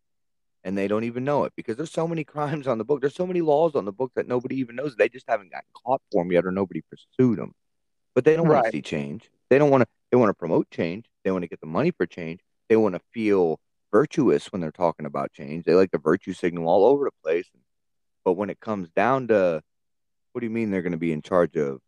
and 0.64 0.76
they 0.76 0.88
don't 0.88 1.04
even 1.04 1.24
know 1.24 1.44
it 1.44 1.52
because 1.56 1.76
there's 1.76 1.90
so 1.90 2.06
many 2.06 2.24
crimes 2.36 2.66
on 2.66 2.78
the 2.78 2.84
book. 2.84 3.00
There's 3.00 3.14
so 3.14 3.26
many 3.26 3.40
laws 3.40 3.74
on 3.74 3.84
the 3.84 3.92
book 3.92 4.12
that 4.16 4.28
nobody 4.28 4.56
even 4.56 4.76
knows. 4.76 4.94
They 4.96 5.08
just 5.08 5.26
haven't 5.28 5.50
gotten 5.50 5.68
caught 5.72 6.02
for 6.12 6.22
them 6.22 6.32
yet, 6.32 6.44
or 6.44 6.52
nobody 6.52 6.82
pursued 6.82 7.38
them. 7.38 7.54
But 8.14 8.24
they 8.24 8.36
don't 8.36 8.48
right. 8.48 8.56
want 8.56 8.66
to 8.66 8.72
see 8.72 8.82
change. 8.82 9.30
They 9.48 9.58
don't 9.58 9.70
want 9.70 9.82
to. 9.82 9.88
They 10.10 10.16
want 10.16 10.30
to 10.30 10.34
promote 10.34 10.70
change. 10.70 11.06
They 11.24 11.30
want 11.30 11.42
to 11.42 11.48
get 11.48 11.60
the 11.60 11.66
money 11.66 11.90
for 11.90 12.06
change. 12.06 12.40
They 12.68 12.76
want 12.76 12.94
to 12.94 13.00
feel 13.12 13.60
virtuous 13.92 14.52
when 14.52 14.60
they're 14.60 14.70
talking 14.70 15.06
about 15.06 15.32
change. 15.32 15.64
They 15.64 15.74
like 15.74 15.90
the 15.90 15.98
virtue 15.98 16.32
signal 16.32 16.68
all 16.68 16.84
over 16.84 17.04
the 17.04 17.22
place. 17.22 17.46
But 18.24 18.34
when 18.34 18.50
it 18.50 18.60
comes 18.60 18.88
down 18.90 19.28
to, 19.28 19.62
what 20.32 20.40
do 20.40 20.46
you 20.46 20.50
mean 20.50 20.70
they're 20.70 20.82
going 20.82 20.92
to 20.92 20.98
be 20.98 21.12
in 21.12 21.22
charge 21.22 21.56
of 21.56 21.80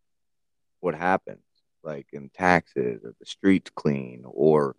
what 0.79 0.95
happens, 0.95 1.43
like 1.83 2.07
in 2.13 2.29
taxes 2.29 3.03
or 3.03 3.13
the 3.19 3.25
streets 3.25 3.71
clean 3.75 4.23
or 4.25 4.75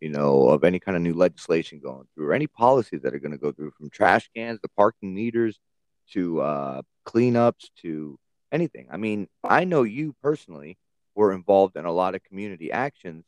you 0.00 0.10
know, 0.10 0.48
of 0.48 0.64
any 0.64 0.78
kind 0.78 0.96
of 0.96 1.02
new 1.02 1.14
legislation 1.14 1.80
going 1.80 2.06
through 2.14 2.28
or 2.28 2.32
any 2.32 2.46
policies 2.46 3.02
that 3.02 3.14
are 3.14 3.18
going 3.18 3.32
to 3.32 3.38
go 3.38 3.52
through 3.52 3.72
from 3.72 3.90
trash 3.90 4.30
cans 4.34 4.60
to 4.60 4.68
parking 4.76 5.14
meters 5.14 5.58
to 6.12 6.40
uh, 6.40 6.82
cleanups 7.06 7.70
to 7.82 8.18
anything. 8.52 8.86
I 8.90 8.96
mean, 8.96 9.28
I 9.42 9.64
know 9.64 9.82
you 9.82 10.14
personally 10.22 10.78
were 11.18 11.32
involved 11.32 11.76
in 11.76 11.84
a 11.84 11.92
lot 11.92 12.14
of 12.14 12.22
community 12.22 12.70
actions 12.70 13.24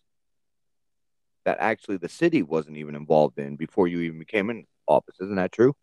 that 1.45 1.57
actually 1.59 1.97
the 1.97 2.09
city 2.09 2.41
wasn't 2.41 2.77
even 2.77 2.95
involved 2.95 3.37
in 3.39 3.57
before 3.57 3.89
you 3.89 3.99
even 4.01 4.21
became 4.21 4.49
in 4.49 4.65
office. 4.87 5.17
Isn't 5.21 5.35
that 5.35 5.51
true? 5.51 5.75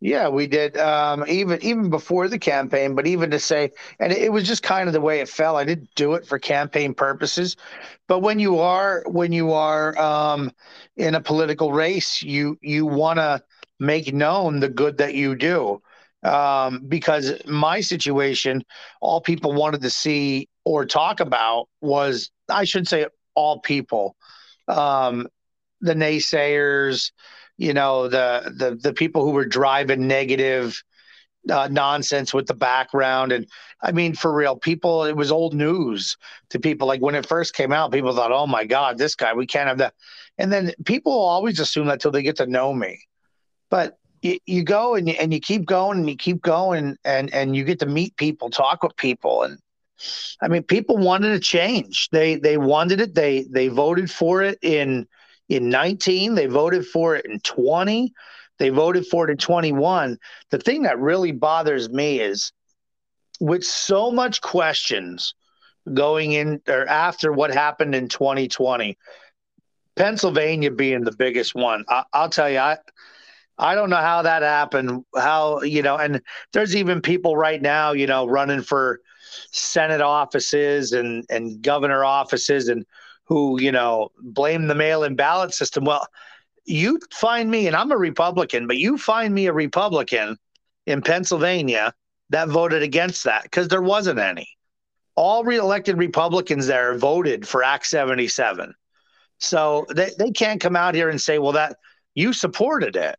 Yeah, 0.00 0.28
we 0.28 0.48
did. 0.48 0.76
Um, 0.76 1.24
even 1.28 1.62
even 1.62 1.88
before 1.88 2.28
the 2.28 2.38
campaign, 2.38 2.96
but 2.96 3.06
even 3.06 3.30
to 3.30 3.38
say, 3.38 3.70
and 4.00 4.12
it 4.12 4.32
was 4.32 4.44
just 4.44 4.64
kind 4.64 4.88
of 4.88 4.92
the 4.92 5.00
way 5.00 5.20
it 5.20 5.28
fell. 5.28 5.56
I 5.56 5.64
didn't 5.64 5.94
do 5.94 6.14
it 6.14 6.26
for 6.26 6.38
campaign 6.38 6.92
purposes, 6.92 7.56
but 8.08 8.20
when 8.20 8.40
you 8.40 8.58
are 8.58 9.04
when 9.06 9.32
you 9.32 9.52
are 9.52 9.96
um, 9.98 10.50
in 10.96 11.14
a 11.14 11.20
political 11.20 11.72
race, 11.72 12.22
you 12.22 12.58
you 12.60 12.84
want 12.84 13.18
to 13.20 13.40
make 13.78 14.12
known 14.12 14.58
the 14.60 14.68
good 14.68 14.98
that 14.98 15.14
you 15.14 15.36
do. 15.36 15.80
Um, 16.22 16.82
because 16.88 17.40
my 17.46 17.80
situation, 17.80 18.64
all 19.00 19.20
people 19.20 19.52
wanted 19.52 19.82
to 19.82 19.90
see 19.90 20.48
or 20.66 20.84
talk 20.84 21.20
about 21.20 21.68
was, 21.80 22.30
I 22.50 22.64
should 22.64 22.88
say, 22.88 23.06
all 23.36 23.60
people, 23.60 24.16
um, 24.66 25.28
the 25.80 25.94
naysayers, 25.94 27.12
you 27.56 27.72
know 27.72 28.08
the 28.08 28.52
the 28.56 28.74
the 28.74 28.92
people 28.92 29.24
who 29.24 29.30
were 29.30 29.46
driving 29.46 30.06
negative 30.06 30.82
uh, 31.50 31.68
nonsense 31.70 32.34
with 32.34 32.46
the 32.46 32.54
background. 32.54 33.32
And 33.32 33.46
i 33.82 33.92
mean 33.92 34.14
for 34.14 34.34
real 34.34 34.56
people 34.56 35.04
it 35.04 35.16
was 35.16 35.32
old 35.32 35.54
news 35.54 36.16
to 36.50 36.58
people. 36.58 36.86
Like 36.86 37.00
when 37.00 37.14
it 37.14 37.26
first 37.26 37.54
came 37.54 37.72
out 37.72 37.92
people 37.92 38.14
thought 38.14 38.32
oh 38.32 38.46
my 38.46 38.64
god 38.64 38.98
this 38.98 39.14
guy 39.14 39.32
we 39.32 39.46
can't 39.46 39.68
have 39.68 39.78
that. 39.78 39.94
And 40.38 40.52
then 40.52 40.72
people 40.84 41.12
always 41.12 41.60
assume 41.60 41.86
that 41.86 42.00
till 42.00 42.10
they 42.10 42.22
get 42.22 42.36
to 42.36 42.46
know 42.46 42.74
me. 42.74 43.00
But 43.70 43.98
you, 44.22 44.64
go 44.64 44.96
and 44.96 45.08
you, 45.08 45.14
and 45.20 45.32
you 45.32 45.40
keep 45.40 45.66
going 45.66 45.98
and 45.98 46.10
you 46.10 46.16
keep 46.16 46.42
going 46.42 46.96
and 47.04 47.32
and 47.32 47.54
you 47.54 47.64
get 47.64 47.78
to 47.80 47.86
meet 47.86 48.16
people 48.16 48.50
talk 48.50 48.82
with 48.82 48.96
people. 48.96 49.44
And 49.44 49.58
i 50.42 50.48
mean 50.48 50.62
people 50.62 50.96
wanted 50.96 51.32
a 51.32 51.40
change 51.40 52.08
they 52.10 52.36
they 52.36 52.56
wanted 52.56 53.00
it 53.00 53.14
they 53.14 53.44
they 53.50 53.68
voted 53.68 54.10
for 54.10 54.42
it 54.42 54.58
in 54.62 55.06
in 55.48 55.68
19. 55.68 56.34
They 56.34 56.46
voted 56.46 56.86
for 56.86 57.16
it 57.16 57.24
in 57.26 57.40
20. 57.40 58.12
They 58.58 58.68
voted 58.70 59.06
for 59.06 59.28
it 59.28 59.30
in 59.30 59.36
21. 59.36 60.18
The 60.50 60.58
thing 60.58 60.82
that 60.82 60.98
really 60.98 61.32
bothers 61.32 61.88
me 61.90 62.20
is 62.20 62.52
with 63.38 63.64
so 63.64 64.10
much 64.10 64.40
questions 64.40 65.34
going 65.92 66.32
in 66.32 66.60
or 66.68 66.86
after 66.86 67.32
what 67.32 67.52
happened 67.52 67.94
in 67.94 68.08
2020, 68.08 68.96
Pennsylvania 69.94 70.70
being 70.70 71.04
the 71.04 71.14
biggest 71.16 71.54
one. 71.54 71.84
I, 71.88 72.04
will 72.14 72.28
tell 72.28 72.50
you, 72.50 72.58
I 72.58 72.78
I 73.58 73.74
don't 73.74 73.88
know 73.88 73.96
how 73.96 74.22
that 74.22 74.42
happened. 74.42 75.04
How 75.14 75.62
you 75.62 75.82
know, 75.82 75.96
and 75.96 76.22
there's 76.52 76.74
even 76.74 77.00
people 77.02 77.36
right 77.36 77.60
now, 77.60 77.92
you 77.92 78.06
know, 78.06 78.26
running 78.26 78.62
for 78.62 79.00
Senate 79.52 80.00
offices 80.00 80.92
and 80.92 81.24
and 81.30 81.62
governor 81.62 82.04
offices, 82.04 82.68
and 82.68 82.84
who, 83.26 83.60
you 83.60 83.72
know, 83.72 84.10
blame 84.20 84.66
the 84.66 84.74
mail 84.74 85.04
in 85.04 85.16
ballot 85.16 85.52
system. 85.52 85.84
Well, 85.84 86.06
you 86.64 86.98
find 87.12 87.50
me, 87.50 87.66
and 87.66 87.76
I'm 87.76 87.92
a 87.92 87.96
Republican, 87.96 88.66
but 88.66 88.78
you 88.78 88.98
find 88.98 89.34
me 89.34 89.46
a 89.46 89.52
Republican 89.52 90.36
in 90.86 91.02
Pennsylvania 91.02 91.92
that 92.30 92.48
voted 92.48 92.82
against 92.82 93.24
that 93.24 93.44
because 93.44 93.68
there 93.68 93.82
wasn't 93.82 94.18
any. 94.18 94.48
All 95.14 95.44
reelected 95.44 95.96
Republicans 95.96 96.66
there 96.66 96.96
voted 96.96 97.46
for 97.46 97.62
Act 97.62 97.86
77. 97.86 98.74
So 99.38 99.86
they, 99.94 100.10
they 100.18 100.30
can't 100.30 100.60
come 100.60 100.76
out 100.76 100.94
here 100.94 101.08
and 101.08 101.20
say, 101.20 101.38
well, 101.38 101.52
that 101.52 101.76
you 102.14 102.32
supported 102.32 102.96
it. 102.96 103.16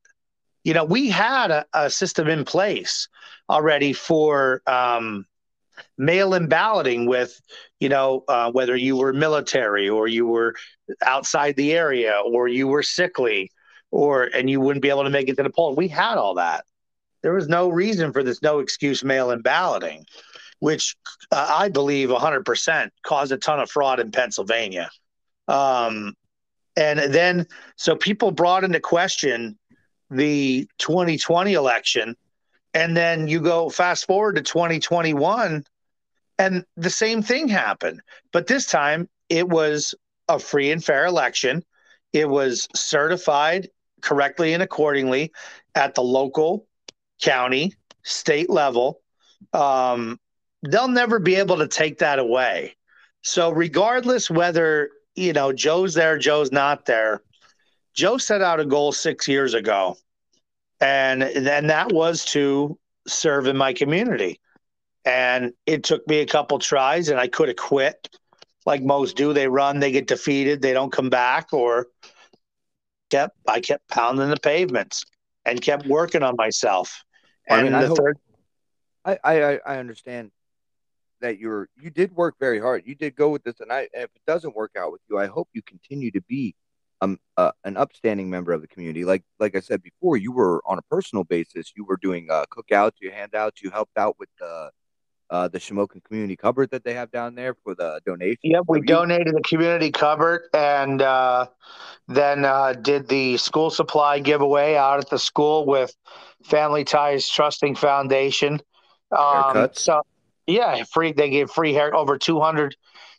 You 0.63 0.73
know, 0.73 0.83
we 0.83 1.09
had 1.09 1.51
a, 1.51 1.65
a 1.73 1.89
system 1.89 2.27
in 2.27 2.43
place 2.43 3.07
already 3.49 3.93
for 3.93 4.61
um, 4.67 5.25
mail-in 5.97 6.47
balloting 6.47 7.05
with 7.05 7.39
you 7.79 7.89
know 7.89 8.23
uh, 8.27 8.51
whether 8.51 8.75
you 8.75 8.95
were 8.97 9.13
military 9.13 9.89
or 9.89 10.07
you 10.07 10.25
were 10.27 10.55
outside 11.05 11.55
the 11.55 11.73
area 11.73 12.19
or 12.25 12.47
you 12.47 12.67
were 12.67 12.83
sickly 12.83 13.51
or 13.91 14.23
and 14.23 14.49
you 14.49 14.59
wouldn't 14.59 14.81
be 14.81 14.89
able 14.89 15.03
to 15.03 15.09
make 15.09 15.29
it 15.29 15.37
to 15.37 15.43
the 15.43 15.49
poll 15.49 15.75
we 15.75 15.87
had 15.87 16.17
all 16.17 16.35
that. 16.35 16.65
There 17.23 17.33
was 17.33 17.47
no 17.47 17.69
reason 17.69 18.13
for 18.13 18.23
this 18.23 18.41
no 18.41 18.59
excuse 18.59 19.03
mail-in 19.03 19.41
balloting 19.41 20.05
which 20.59 20.95
uh, 21.31 21.47
i 21.49 21.69
believe 21.69 22.09
100% 22.09 22.89
caused 23.03 23.31
a 23.31 23.37
ton 23.37 23.59
of 23.59 23.69
fraud 23.69 23.99
in 23.99 24.11
pennsylvania. 24.11 24.89
Um, 25.47 26.13
and 26.75 26.99
then 27.13 27.47
so 27.75 27.95
people 27.95 28.31
brought 28.31 28.63
into 28.63 28.79
question 28.79 29.57
the 30.09 30.67
2020 30.77 31.53
election 31.53 32.15
And 32.77 32.95
then 32.95 33.27
you 33.27 33.39
go 33.39 33.69
fast 33.69 34.05
forward 34.05 34.35
to 34.35 34.43
2021, 34.43 35.65
and 36.37 36.65
the 36.75 36.89
same 36.91 37.23
thing 37.23 37.47
happened. 37.47 38.01
But 38.31 38.45
this 38.45 38.67
time 38.67 39.09
it 39.29 39.49
was 39.49 39.95
a 40.27 40.37
free 40.37 40.69
and 40.69 40.83
fair 40.83 41.07
election. 41.07 41.63
It 42.13 42.29
was 42.29 42.67
certified 42.75 43.69
correctly 44.01 44.53
and 44.53 44.61
accordingly 44.61 45.31
at 45.73 45.95
the 45.95 46.03
local, 46.03 46.67
county, 47.19 47.73
state 48.03 48.47
level. 48.47 49.01
Um, 49.53 50.19
they'll 50.61 50.87
never 50.87 51.17
be 51.17 51.33
able 51.33 51.57
to 51.57 51.67
take 51.67 51.97
that 51.97 52.19
away. 52.19 52.75
So, 53.23 53.49
regardless 53.49 54.29
whether 54.29 54.91
you 55.15 55.33
know 55.33 55.51
Joe's 55.51 55.95
there, 55.95 56.19
Joe's 56.19 56.51
not 56.51 56.85
there, 56.85 57.23
Joe 57.95 58.19
set 58.19 58.43
out 58.43 58.59
a 58.59 58.65
goal 58.65 58.91
six 58.91 59.27
years 59.27 59.55
ago, 59.55 59.97
and 60.79 61.21
then 61.21 61.67
that 61.67 61.91
was 61.91 62.25
to 62.25 62.77
serve 63.07 63.47
in 63.47 63.57
my 63.57 63.73
community. 63.73 64.39
And 65.05 65.53
it 65.65 65.83
took 65.83 66.07
me 66.07 66.19
a 66.19 66.25
couple 66.25 66.59
tries, 66.59 67.09
and 67.09 67.19
I 67.19 67.27
could 67.27 67.47
have 67.47 67.57
quit, 67.57 68.09
like 68.65 68.83
most 68.83 69.15
do. 69.15 69.31
They 69.31 69.47
run, 69.47 69.79
they 69.79 69.91
get 69.91 70.07
defeated, 70.07 70.61
they 70.61 70.73
don't 70.73 70.91
come 70.91 71.09
back, 71.09 71.53
or 71.53 71.87
kept 73.09 73.37
I 73.47 73.61
kept 73.61 73.87
pounding 73.87 74.29
the 74.29 74.37
pavements 74.37 75.05
and 75.45 75.61
kept 75.61 75.87
working 75.87 76.23
on 76.23 76.35
myself. 76.37 77.03
And 77.47 77.61
I 77.61 77.63
mean, 77.63 77.73
I, 77.73 77.85
hope, 77.85 77.97
third... 77.97 78.17
I, 79.05 79.17
I 79.23 79.59
I 79.65 79.77
understand 79.77 80.31
that 81.21 81.39
you're 81.39 81.69
you 81.77 81.89
did 81.89 82.13
work 82.13 82.35
very 82.39 82.59
hard. 82.59 82.83
You 82.85 82.95
did 82.95 83.15
go 83.15 83.29
with 83.29 83.43
this, 83.43 83.61
and 83.61 83.71
I 83.71 83.87
if 83.93 84.09
it 84.13 84.21
doesn't 84.27 84.55
work 84.55 84.71
out 84.77 84.91
with 84.91 85.01
you, 85.09 85.17
I 85.17 85.27
hope 85.27 85.47
you 85.53 85.61
continue 85.61 86.11
to 86.11 86.21
be 86.23 86.53
um 87.01 87.19
uh, 87.37 87.51
an 87.63 87.77
upstanding 87.77 88.29
member 88.29 88.51
of 88.51 88.61
the 88.61 88.67
community. 88.67 89.05
Like 89.05 89.23
like 89.39 89.55
I 89.55 89.59
said 89.59 89.81
before, 89.81 90.17
you 90.17 90.31
were 90.31 90.61
on 90.65 90.77
a 90.77 90.81
personal 90.83 91.23
basis. 91.23 91.73
You 91.75 91.85
were 91.85 91.97
doing 92.01 92.27
uh, 92.29 92.45
cookouts, 92.51 92.93
you 93.01 93.11
handouts, 93.11 93.61
you 93.61 93.69
helped 93.69 93.97
out 93.97 94.15
with 94.19 94.29
the 94.39 94.71
uh, 95.29 95.47
the 95.47 95.59
Shamokin 95.59 96.03
community 96.03 96.35
cupboard 96.35 96.69
that 96.71 96.83
they 96.83 96.93
have 96.93 97.11
down 97.11 97.35
there 97.35 97.53
for 97.63 97.75
the 97.75 97.99
donation. 98.05 98.39
Yep, 98.43 98.63
we 98.67 98.81
donated 98.81 99.35
the 99.35 99.41
community 99.41 99.91
cupboard 99.91 100.43
and 100.53 101.01
uh, 101.01 101.47
then 102.07 102.45
uh, 102.45 102.73
did 102.73 103.07
the 103.09 103.37
school 103.37 103.69
supply 103.69 104.19
giveaway 104.19 104.75
out 104.75 104.99
at 104.99 105.09
the 105.09 105.19
school 105.19 105.65
with 105.65 105.93
Family 106.43 106.83
Ties 106.83 107.27
Trusting 107.29 107.75
Foundation. 107.75 108.61
Um, 109.17 109.69
so 109.73 110.01
yeah, 110.45 110.83
free. 110.85 111.11
They 111.11 111.29
gave 111.29 111.49
free 111.49 111.73
hair 111.73 111.93
over 111.93 112.17
200 112.17 112.75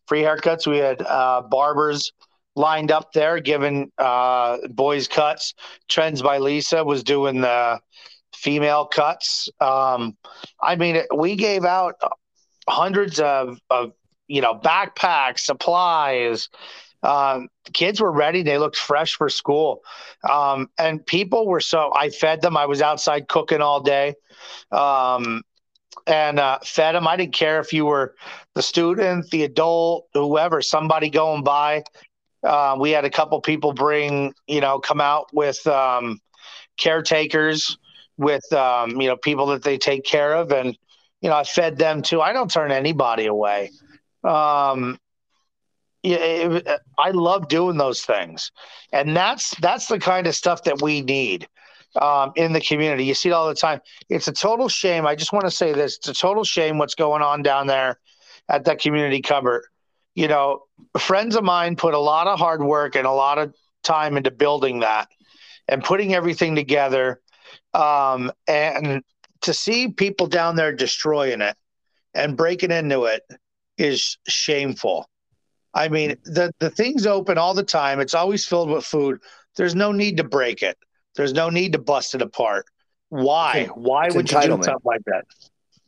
free 0.07 0.23
haircuts. 0.23 0.67
We 0.67 0.79
had 0.79 1.03
uh, 1.03 1.43
barbers 1.43 2.13
lined 2.59 2.91
up 2.91 3.13
there 3.13 3.41
giving 3.41 3.91
uh, 3.99 4.59
boys 4.69 5.09
cuts. 5.09 5.55
Trends 5.89 6.21
by 6.21 6.39
Lisa 6.39 6.85
was 6.85 7.03
doing 7.03 7.41
the 7.41 7.81
female 8.35 8.87
cuts. 8.87 9.49
Um, 9.61 10.17
I 10.61 10.77
mean, 10.77 11.03
we 11.17 11.37
gave 11.37 11.65
out 11.65 11.95
hundreds 12.69 13.21
of, 13.21 13.59
of 13.71 13.93
you 14.27 14.41
know 14.41 14.55
backpacks, 14.55 15.41
supplies. 15.41 16.49
Um, 17.03 17.49
kids 17.73 18.01
were 18.01 18.13
ready; 18.13 18.43
they 18.43 18.59
looked 18.59 18.77
fresh 18.77 19.15
for 19.15 19.29
school, 19.29 19.83
um, 20.29 20.69
and 20.79 21.05
people 21.05 21.47
were 21.47 21.61
so. 21.61 21.93
I 21.95 22.11
fed 22.11 22.43
them. 22.43 22.57
I 22.57 22.67
was 22.67 22.83
outside 22.83 23.29
cooking 23.29 23.61
all 23.61 23.81
day, 23.81 24.15
um, 24.73 25.43
and 26.07 26.41
uh, 26.41 26.59
fed 26.65 26.95
them. 26.95 27.07
I 27.07 27.17
didn't 27.17 27.35
care 27.35 27.61
if 27.61 27.73
you 27.73 27.87
were 27.87 28.15
the 28.55 28.63
student, 28.63 29.31
the 29.31 29.45
adult, 29.45 30.07
whoever, 30.13 30.61
somebody 30.61 31.09
going 31.09 31.45
by. 31.45 31.85
Uh, 32.49 32.75
we 32.81 32.91
had 32.91 33.05
a 33.05 33.11
couple 33.11 33.39
people 33.43 33.75
bring, 33.75 34.33
you 34.47 34.63
know, 34.63 34.79
come 34.79 35.03
out 35.03 35.29
with 35.35 35.65
um, 35.67 36.19
caretakers 36.79 37.77
with 38.17 38.51
um, 38.55 38.99
you 39.01 39.07
know 39.07 39.17
people 39.19 39.47
that 39.49 39.63
they 39.63 39.77
take 39.77 40.03
care 40.03 40.35
of, 40.35 40.51
and 40.51 40.77
you 41.21 41.29
know 41.29 41.37
I 41.37 41.45
fed 41.45 41.77
them 41.77 42.01
too. 42.01 42.23
I 42.23 42.33
don't 42.33 42.51
turn 42.51 42.73
anybody 42.73 43.27
away. 43.27 43.71
Um, 44.25 44.99
yeah, 46.03 46.17
it, 46.17 46.69
I 46.99 47.11
love 47.11 47.49
doing 47.49 47.77
those 47.77 48.03
things, 48.03 48.51
and 48.95 49.15
that's 49.15 49.55
that's 49.61 49.87
the 49.87 49.99
kind 49.99 50.27
of 50.27 50.35
stuff 50.35 50.65
that 50.65 50.81
we 50.81 51.03
need 51.03 51.47
um, 52.01 52.33
in 52.35 52.55
the 52.55 52.63
community. 52.63 53.05
You 53.05 53.15
see 53.15 53.29
it 53.29 53.33
all 53.33 53.49
the 53.49 53.55
time. 53.55 53.81
It's 54.09 54.27
a 54.27 54.33
total 54.33 54.71
shame. 54.71 55.07
I 55.07 55.15
just 55.15 55.35
want 55.35 55.45
to 55.45 55.51
say 55.51 55.75
this: 55.75 55.99
it's 55.99 56.09
a 56.09 56.15
total 56.15 56.45
shame 56.45 56.79
what's 56.79 56.95
going 56.95 57.23
on 57.23 57.43
down 57.43 57.67
there 57.67 57.99
at 58.49 58.65
that 58.65 58.81
community 58.81 59.21
cupboard. 59.21 59.65
You 60.19 60.27
know, 60.27 60.65
friends 60.99 61.37
of 61.37 61.45
mine 61.45 61.77
put 61.77 61.95
a 61.95 61.99
lot 62.01 62.27
of 62.27 62.41
hard 62.41 62.61
work 62.61 62.97
and 62.97 63.07
a 63.07 63.13
lot 63.13 63.39
of 63.39 63.55
time 63.85 64.17
into 64.17 64.33
building 64.33 64.81
that 64.81 65.07
and 65.69 65.85
putting 65.85 66.13
everything 66.13 66.57
together 66.57 67.21
um, 67.73 68.33
and 68.49 69.05
to 69.43 69.55
see 69.55 69.87
people 69.87 70.27
down 70.27 70.57
there 70.57 70.73
destroying 70.73 71.41
it 71.41 71.55
and 72.15 72.37
breaking 72.37 72.73
into 72.73 73.05
it 73.05 73.23
is 73.77 74.19
shameful. 74.27 75.09
I 75.73 75.89
mean, 75.89 76.17
the, 76.25 76.51
the 76.59 76.71
thing's 76.71 77.07
open 77.07 77.39
all 77.39 77.55
the 77.55 77.63
time. 77.63 78.01
It's 78.01 78.15
always 78.15 78.45
filled 78.45 78.71
with 78.71 78.85
food. 78.85 79.21
There's 79.55 79.77
no 79.77 79.93
need 79.93 80.17
to 80.17 80.25
break 80.25 80.65
it. 80.65 80.77
There's 81.15 81.33
no 81.33 81.49
need 81.49 81.75
to 81.75 81.79
bust 81.79 82.17
it 82.17 82.23
apart. 82.23 82.67
Why? 83.11 83.69
Why 83.73 84.07
it's 84.07 84.17
would 84.17 84.33
you 84.33 84.41
do 84.41 84.49
something 84.49 84.75
like 84.83 85.05
that? 85.07 85.27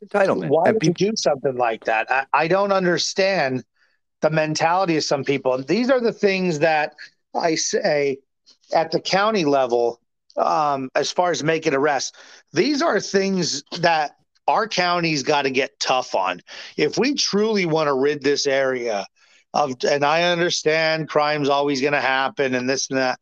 Entitlement. 0.05 0.51
Why 0.51 0.67
and 0.67 0.75
would 0.75 0.83
people- 0.83 0.95
you 1.05 1.11
do 1.11 1.17
something 1.17 1.57
like 1.57 1.87
that? 1.87 2.09
I, 2.13 2.27
I 2.33 2.47
don't 2.47 2.71
understand 2.71 3.65
the 4.21 4.31
mentality 4.31 4.97
of 4.97 5.05
some 5.05 5.25
people. 5.25 5.55
And 5.55 5.67
these 5.67 5.91
are 5.91 6.01
the 6.01 6.13
things 6.13 6.59
that 6.61 6.95
I 7.35 7.55
say 7.55 8.19
at 8.75 8.91
the 8.91 9.01
county 9.01 9.45
level 9.45 10.01
um, 10.37 10.91
as 10.95 11.11
far 11.11 11.31
as 11.31 11.43
making 11.43 11.75
arrests. 11.75 12.13
These 12.53 12.83
are 12.83 13.01
things 13.01 13.63
that 13.81 14.17
our 14.47 14.67
county's 14.69 15.23
got 15.23 15.43
to 15.43 15.51
get 15.51 15.79
tough 15.81 16.15
on. 16.15 16.41
If 16.77 16.99
we 16.99 17.15
truly 17.15 17.67
want 17.67 17.89
to 17.89 17.95
rid 17.95 18.23
this 18.23 18.47
area 18.47 19.07
of, 19.55 19.75
and 19.89 20.05
I 20.05 20.25
understand 20.25 21.09
crime's 21.09 21.49
always 21.49 21.81
going 21.81 21.93
to 21.93 22.01
happen 22.01 22.55
and 22.55 22.69
this 22.69 22.91
and 22.91 22.99
that, 22.99 23.21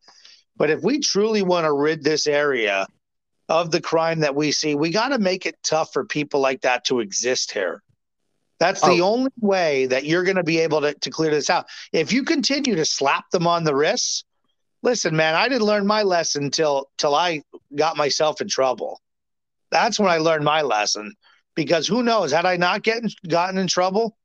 but 0.57 0.69
if 0.69 0.83
we 0.83 0.99
truly 0.99 1.41
want 1.41 1.65
to 1.65 1.73
rid 1.73 2.03
this 2.03 2.27
area 2.27 2.87
of 3.47 3.71
the 3.71 3.81
crime 3.81 4.19
that 4.19 4.35
we 4.35 4.51
see, 4.51 4.75
we 4.75 4.91
got 4.91 5.09
to 5.09 5.19
make 5.19 5.45
it 5.45 5.55
tough 5.63 5.93
for 5.93 6.05
people 6.05 6.39
like 6.39 6.61
that 6.61 6.85
to 6.85 6.99
exist 6.99 7.51
here. 7.51 7.81
That's 8.59 8.81
the 8.81 9.01
oh. 9.01 9.13
only 9.13 9.31
way 9.39 9.85
that 9.85 10.05
you're 10.05 10.23
going 10.23 10.35
to 10.35 10.43
be 10.43 10.59
able 10.59 10.81
to, 10.81 10.93
to 10.93 11.09
clear 11.09 11.31
this 11.31 11.49
out. 11.49 11.67
If 11.93 12.11
you 12.11 12.23
continue 12.23 12.75
to 12.75 12.85
slap 12.85 13.29
them 13.31 13.47
on 13.47 13.63
the 13.63 13.75
wrists, 13.75 14.25
listen, 14.83 15.15
man, 15.15 15.35
I 15.35 15.47
didn't 15.47 15.65
learn 15.65 15.87
my 15.87 16.03
lesson 16.03 16.51
till 16.51 16.89
till 16.97 17.15
I 17.15 17.41
got 17.75 17.97
myself 17.97 18.41
in 18.41 18.49
trouble. 18.49 19.01
That's 19.71 19.99
when 19.99 20.09
I 20.09 20.17
learned 20.17 20.43
my 20.43 20.61
lesson. 20.61 21.13
Because 21.55 21.87
who 21.87 22.03
knows, 22.03 22.31
had 22.31 22.45
I 22.45 22.57
not 22.57 22.83
getting 22.83 23.09
gotten 23.27 23.57
in 23.57 23.67
trouble, 23.67 24.17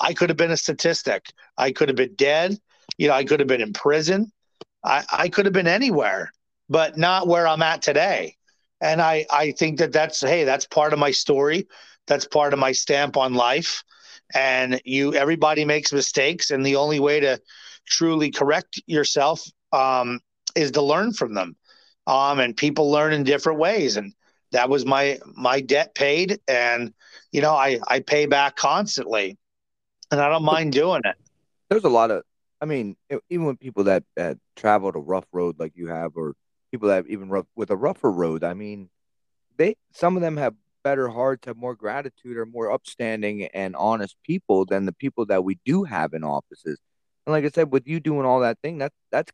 I 0.00 0.14
could 0.14 0.30
have 0.30 0.38
been 0.38 0.50
a 0.50 0.56
statistic. 0.56 1.26
I 1.56 1.72
could 1.72 1.88
have 1.88 1.96
been 1.96 2.14
dead. 2.14 2.56
You 2.96 3.08
know, 3.08 3.14
I 3.14 3.24
could 3.24 3.40
have 3.40 3.48
been 3.48 3.60
in 3.60 3.72
prison. 3.72 4.32
I, 4.84 5.04
I 5.10 5.28
could 5.28 5.46
have 5.46 5.52
been 5.52 5.66
anywhere, 5.66 6.32
but 6.68 6.96
not 6.96 7.26
where 7.26 7.46
I'm 7.46 7.62
at 7.62 7.82
today. 7.82 8.36
And 8.80 9.02
I, 9.02 9.26
I 9.30 9.52
think 9.52 9.78
that 9.78 9.92
that's 9.92 10.20
hey, 10.20 10.44
that's 10.44 10.66
part 10.66 10.92
of 10.92 10.98
my 10.98 11.10
story. 11.10 11.66
That's 12.10 12.26
part 12.26 12.52
of 12.52 12.58
my 12.58 12.72
stamp 12.72 13.16
on 13.16 13.34
life. 13.34 13.84
And 14.34 14.80
you, 14.84 15.14
everybody 15.14 15.64
makes 15.64 15.92
mistakes, 15.92 16.50
and 16.50 16.66
the 16.66 16.76
only 16.76 16.98
way 16.98 17.20
to 17.20 17.40
truly 17.86 18.30
correct 18.30 18.82
yourself 18.86 19.42
um, 19.72 20.18
is 20.56 20.72
to 20.72 20.82
learn 20.82 21.12
from 21.12 21.34
them. 21.34 21.56
Um, 22.06 22.40
and 22.40 22.56
people 22.56 22.90
learn 22.90 23.12
in 23.12 23.22
different 23.22 23.60
ways. 23.60 23.96
And 23.96 24.12
that 24.52 24.68
was 24.68 24.84
my 24.84 25.18
my 25.36 25.60
debt 25.60 25.94
paid, 25.94 26.40
and 26.48 26.92
you 27.30 27.40
know 27.40 27.54
I 27.54 27.78
I 27.86 28.00
pay 28.00 28.26
back 28.26 28.56
constantly, 28.56 29.38
and 30.10 30.20
I 30.20 30.28
don't 30.28 30.44
mind 30.44 30.72
doing 30.72 31.02
it. 31.04 31.16
There's 31.68 31.84
a 31.84 31.88
lot 31.88 32.10
of, 32.10 32.24
I 32.60 32.66
mean, 32.66 32.96
even 33.28 33.46
when 33.46 33.56
people 33.56 33.84
that 33.84 34.02
that 34.16 34.38
traveled 34.56 34.96
a 34.96 35.00
rough 35.00 35.26
road 35.32 35.60
like 35.60 35.72
you 35.76 35.86
have, 35.86 36.16
or 36.16 36.34
people 36.72 36.88
that 36.88 37.06
even 37.06 37.28
rough 37.28 37.46
with 37.54 37.70
a 37.70 37.76
rougher 37.76 38.10
road, 38.10 38.42
I 38.42 38.54
mean, 38.54 38.90
they 39.56 39.76
some 39.92 40.16
of 40.16 40.22
them 40.22 40.36
have 40.36 40.54
better 40.82 41.08
hearts, 41.08 41.46
have 41.46 41.56
more 41.56 41.74
gratitude, 41.74 42.36
are 42.36 42.46
more 42.46 42.70
upstanding 42.70 43.44
and 43.46 43.76
honest 43.76 44.16
people 44.24 44.64
than 44.64 44.86
the 44.86 44.92
people 44.92 45.26
that 45.26 45.44
we 45.44 45.58
do 45.64 45.84
have 45.84 46.12
in 46.14 46.24
offices. 46.24 46.78
And 47.26 47.32
like 47.32 47.44
I 47.44 47.48
said, 47.48 47.72
with 47.72 47.86
you 47.86 48.00
doing 48.00 48.26
all 48.26 48.40
that 48.40 48.58
thing, 48.62 48.78
that's 48.78 48.96
that's 49.10 49.32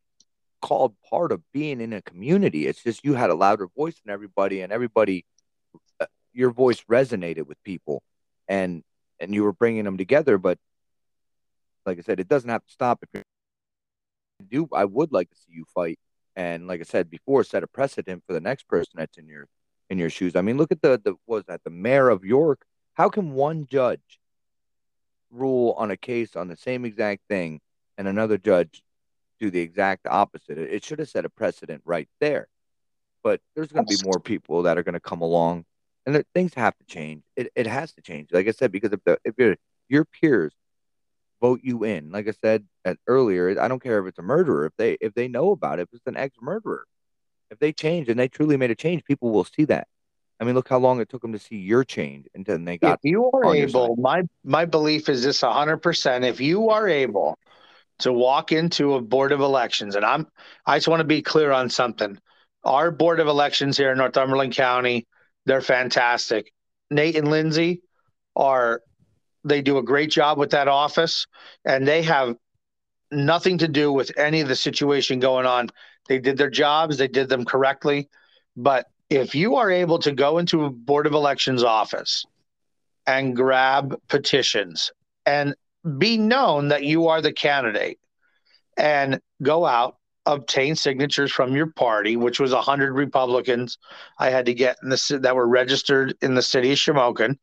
called 0.61 0.94
part 1.09 1.32
of 1.32 1.40
being 1.53 1.80
in 1.80 1.92
a 1.92 2.03
community. 2.03 2.66
It's 2.66 2.82
just 2.82 3.05
you 3.05 3.14
had 3.14 3.30
a 3.30 3.34
louder 3.34 3.68
voice 3.76 4.01
than 4.05 4.12
everybody, 4.12 4.61
and 4.61 4.72
everybody, 4.72 5.24
uh, 6.01 6.07
your 6.32 6.51
voice 6.51 6.82
resonated 6.90 7.47
with 7.47 7.62
people, 7.64 8.03
and 8.49 8.82
and 9.20 9.34
you 9.34 9.44
were 9.44 9.53
bringing 9.53 9.84
them 9.84 9.97
together. 9.97 10.38
But 10.38 10.59
like 11.84 11.99
I 11.99 12.03
said, 12.03 12.20
it 12.20 12.28
doesn't 12.28 12.51
have 12.51 12.64
to 12.64 12.72
stop. 12.72 13.03
If 13.03 13.09
you 13.14 13.22
do, 14.49 14.68
I 14.74 14.84
would 14.84 15.12
like 15.12 15.30
to 15.30 15.36
see 15.36 15.53
you 15.53 15.64
fight, 15.74 15.99
and 16.34 16.66
like 16.66 16.80
I 16.80 16.84
said 16.84 17.11
before, 17.11 17.44
set 17.44 17.62
a 17.62 17.66
precedent 17.66 18.24
for 18.26 18.32
the 18.32 18.40
next 18.40 18.68
person 18.68 18.94
that's 18.97 19.18
in 19.18 19.28
your 19.28 19.47
in 19.91 19.99
your 19.99 20.11
shoes. 20.11 20.37
I 20.37 20.43
mean, 20.43 20.57
look 20.57 20.72
at 20.72 20.82
the 20.82 21.01
the 21.03 21.14
was 21.26 21.45
that 21.45 21.64
the 21.64 21.70
mayor 21.70 22.09
of 22.09 22.24
York? 22.24 22.64
How 22.95 23.09
can 23.09 23.32
one 23.32 23.66
judge 23.66 24.20
rule 25.30 25.74
on 25.76 25.91
a 25.91 25.97
case 25.97 26.37
on 26.37 26.49
the 26.49 26.57
same 26.57 26.84
exact 26.84 27.22
thing, 27.28 27.61
and 27.99 28.09
another 28.09 28.39
judge 28.39 28.82
do 29.39 29.51
the 29.51 29.61
exact 29.61 30.07
opposite. 30.07 30.59
It, 30.59 30.84
should 30.84 30.99
have 30.99 31.11
set 31.11 31.26
a 31.26 31.28
precedent 31.28 31.82
right 31.84 32.09
there. 32.20 32.49
But 33.22 33.41
there's 33.55 33.68
going 33.68 33.84
to 33.84 33.97
be 33.97 34.03
more 34.03 34.18
people 34.18 34.62
that 34.62 34.78
are 34.78 34.82
going 34.82 34.95
to 34.95 35.01
come 35.01 35.20
along 35.20 35.66
and 36.07 36.24
things 36.32 36.55
have 36.55 36.76
to 36.78 36.84
change. 36.84 37.24
It, 37.34 37.51
it 37.55 37.66
has 37.66 37.93
to 37.95 38.01
change, 38.03 38.30
like 38.32 38.47
I 38.47 38.53
said, 38.53 38.72
because 38.72 38.93
if 38.93 39.01
the 39.05 39.18
if 39.24 39.34
your 39.37 39.57
your 39.89 40.05
peers 40.05 40.53
vote 41.41 41.61
you 41.62 41.84
in, 41.84 42.11
like 42.11 42.28
I 42.28 42.32
said 42.41 42.64
earlier, 43.07 43.61
I 43.61 43.68
don't 43.68 43.82
care 43.82 43.99
if 43.99 44.07
it's 44.07 44.18
a 44.18 44.22
murderer. 44.22 44.66
If 44.66 44.72
they 44.78 44.97
if 45.01 45.14
they 45.14 45.28
know 45.28 45.51
about 45.51 45.80
it, 45.80 45.82
if 45.82 45.89
it's 45.93 46.07
an 46.07 46.16
ex 46.16 46.37
murderer, 46.41 46.87
if 47.51 47.59
they 47.59 47.72
change 47.72 48.09
and 48.09 48.18
they 48.18 48.28
truly 48.28 48.57
made 48.57 48.70
a 48.70 48.74
change, 48.74 49.05
people 49.05 49.30
will 49.30 49.44
see 49.44 49.64
that. 49.66 49.88
I 50.38 50.44
mean, 50.44 50.55
look 50.55 50.68
how 50.68 50.78
long 50.78 51.01
it 51.01 51.09
took 51.09 51.22
them 51.22 51.32
to 51.32 51.38
see 51.38 51.57
your 51.57 51.82
change, 51.82 52.26
and 52.34 52.44
then 52.44 52.64
they 52.64 52.76
got. 52.76 52.99
If 53.03 53.11
you 53.11 53.30
are 53.30 53.55
able, 53.55 53.97
my 53.97 54.22
my 54.44 54.66
belief 54.66 55.09
is 55.09 55.22
this: 55.22 55.40
hundred 55.40 55.78
percent. 55.78 56.24
If 56.24 56.40
you 56.40 56.68
are 56.70 56.86
able 56.86 57.38
to 58.01 58.12
walk 58.12 58.53
into 58.53 58.94
a 58.94 59.01
board 59.01 59.32
of 59.32 59.40
elections, 59.40 59.97
and 59.97 60.05
I'm, 60.05 60.26
I 60.66 60.76
just 60.76 60.88
want 60.88 61.01
to 61.01 61.05
be 61.05 61.22
clear 61.22 61.53
on 61.53 61.70
something. 61.70 62.18
Our 62.64 62.90
board 62.90 63.20
of 63.20 63.28
elections 63.28 63.78
here 63.78 63.92
in 63.92 63.99
Northumberland 63.99 64.55
County, 64.55 65.07
they're 65.47 65.62
fantastic. 65.62 66.53
Nate 66.90 67.16
and 67.16 67.30
Lindsay 67.30 67.80
are, 68.34 68.82
they 69.44 69.62
do 69.62 69.78
a 69.78 69.82
great 69.82 70.11
job 70.11 70.36
with 70.36 70.51
that 70.51 70.68
office, 70.68 71.26
and 71.64 71.86
they 71.88 72.03
have 72.03 72.36
nothing 73.11 73.59
to 73.59 73.68
do 73.68 73.92
with 73.92 74.11
any 74.18 74.40
of 74.40 74.49
the 74.49 74.57
situation 74.57 75.20
going 75.20 75.47
on. 75.47 75.70
They 76.09 76.18
did 76.18 76.36
their 76.36 76.50
jobs, 76.50 76.98
they 76.98 77.09
did 77.09 77.28
them 77.28 77.44
correctly. 77.44 78.09
But 78.57 78.86
if 79.11 79.34
you 79.34 79.57
are 79.57 79.70
able 79.70 79.98
to 80.00 80.12
go 80.12 80.38
into 80.38 80.64
a 80.64 80.70
board 80.70 81.07
of 81.07 81.12
elections 81.12 81.62
office 81.62 82.24
and 83.07 83.36
grab 83.36 83.96
petitions 84.09 84.90
and 85.24 85.54
be 85.98 86.18
known 86.18 86.68
that 86.68 86.84
you 86.84 87.09
are 87.09 87.20
the 87.20 87.32
candidate 87.32 87.98
and 88.76 89.20
go 89.42 89.64
out 89.64 89.96
obtain 90.26 90.74
signatures 90.74 91.30
from 91.30 91.54
your 91.54 91.68
party 91.68 92.16
which 92.16 92.40
was 92.40 92.52
100 92.52 92.92
republicans 92.92 93.78
i 94.18 94.28
had 94.28 94.46
to 94.46 94.54
get 94.54 94.76
in 94.82 94.88
the 94.88 95.18
that 95.22 95.36
were 95.36 95.46
registered 95.46 96.14
in 96.20 96.34
the 96.34 96.42
city 96.42 96.72
of 96.72 96.78
shamokin 96.78 97.38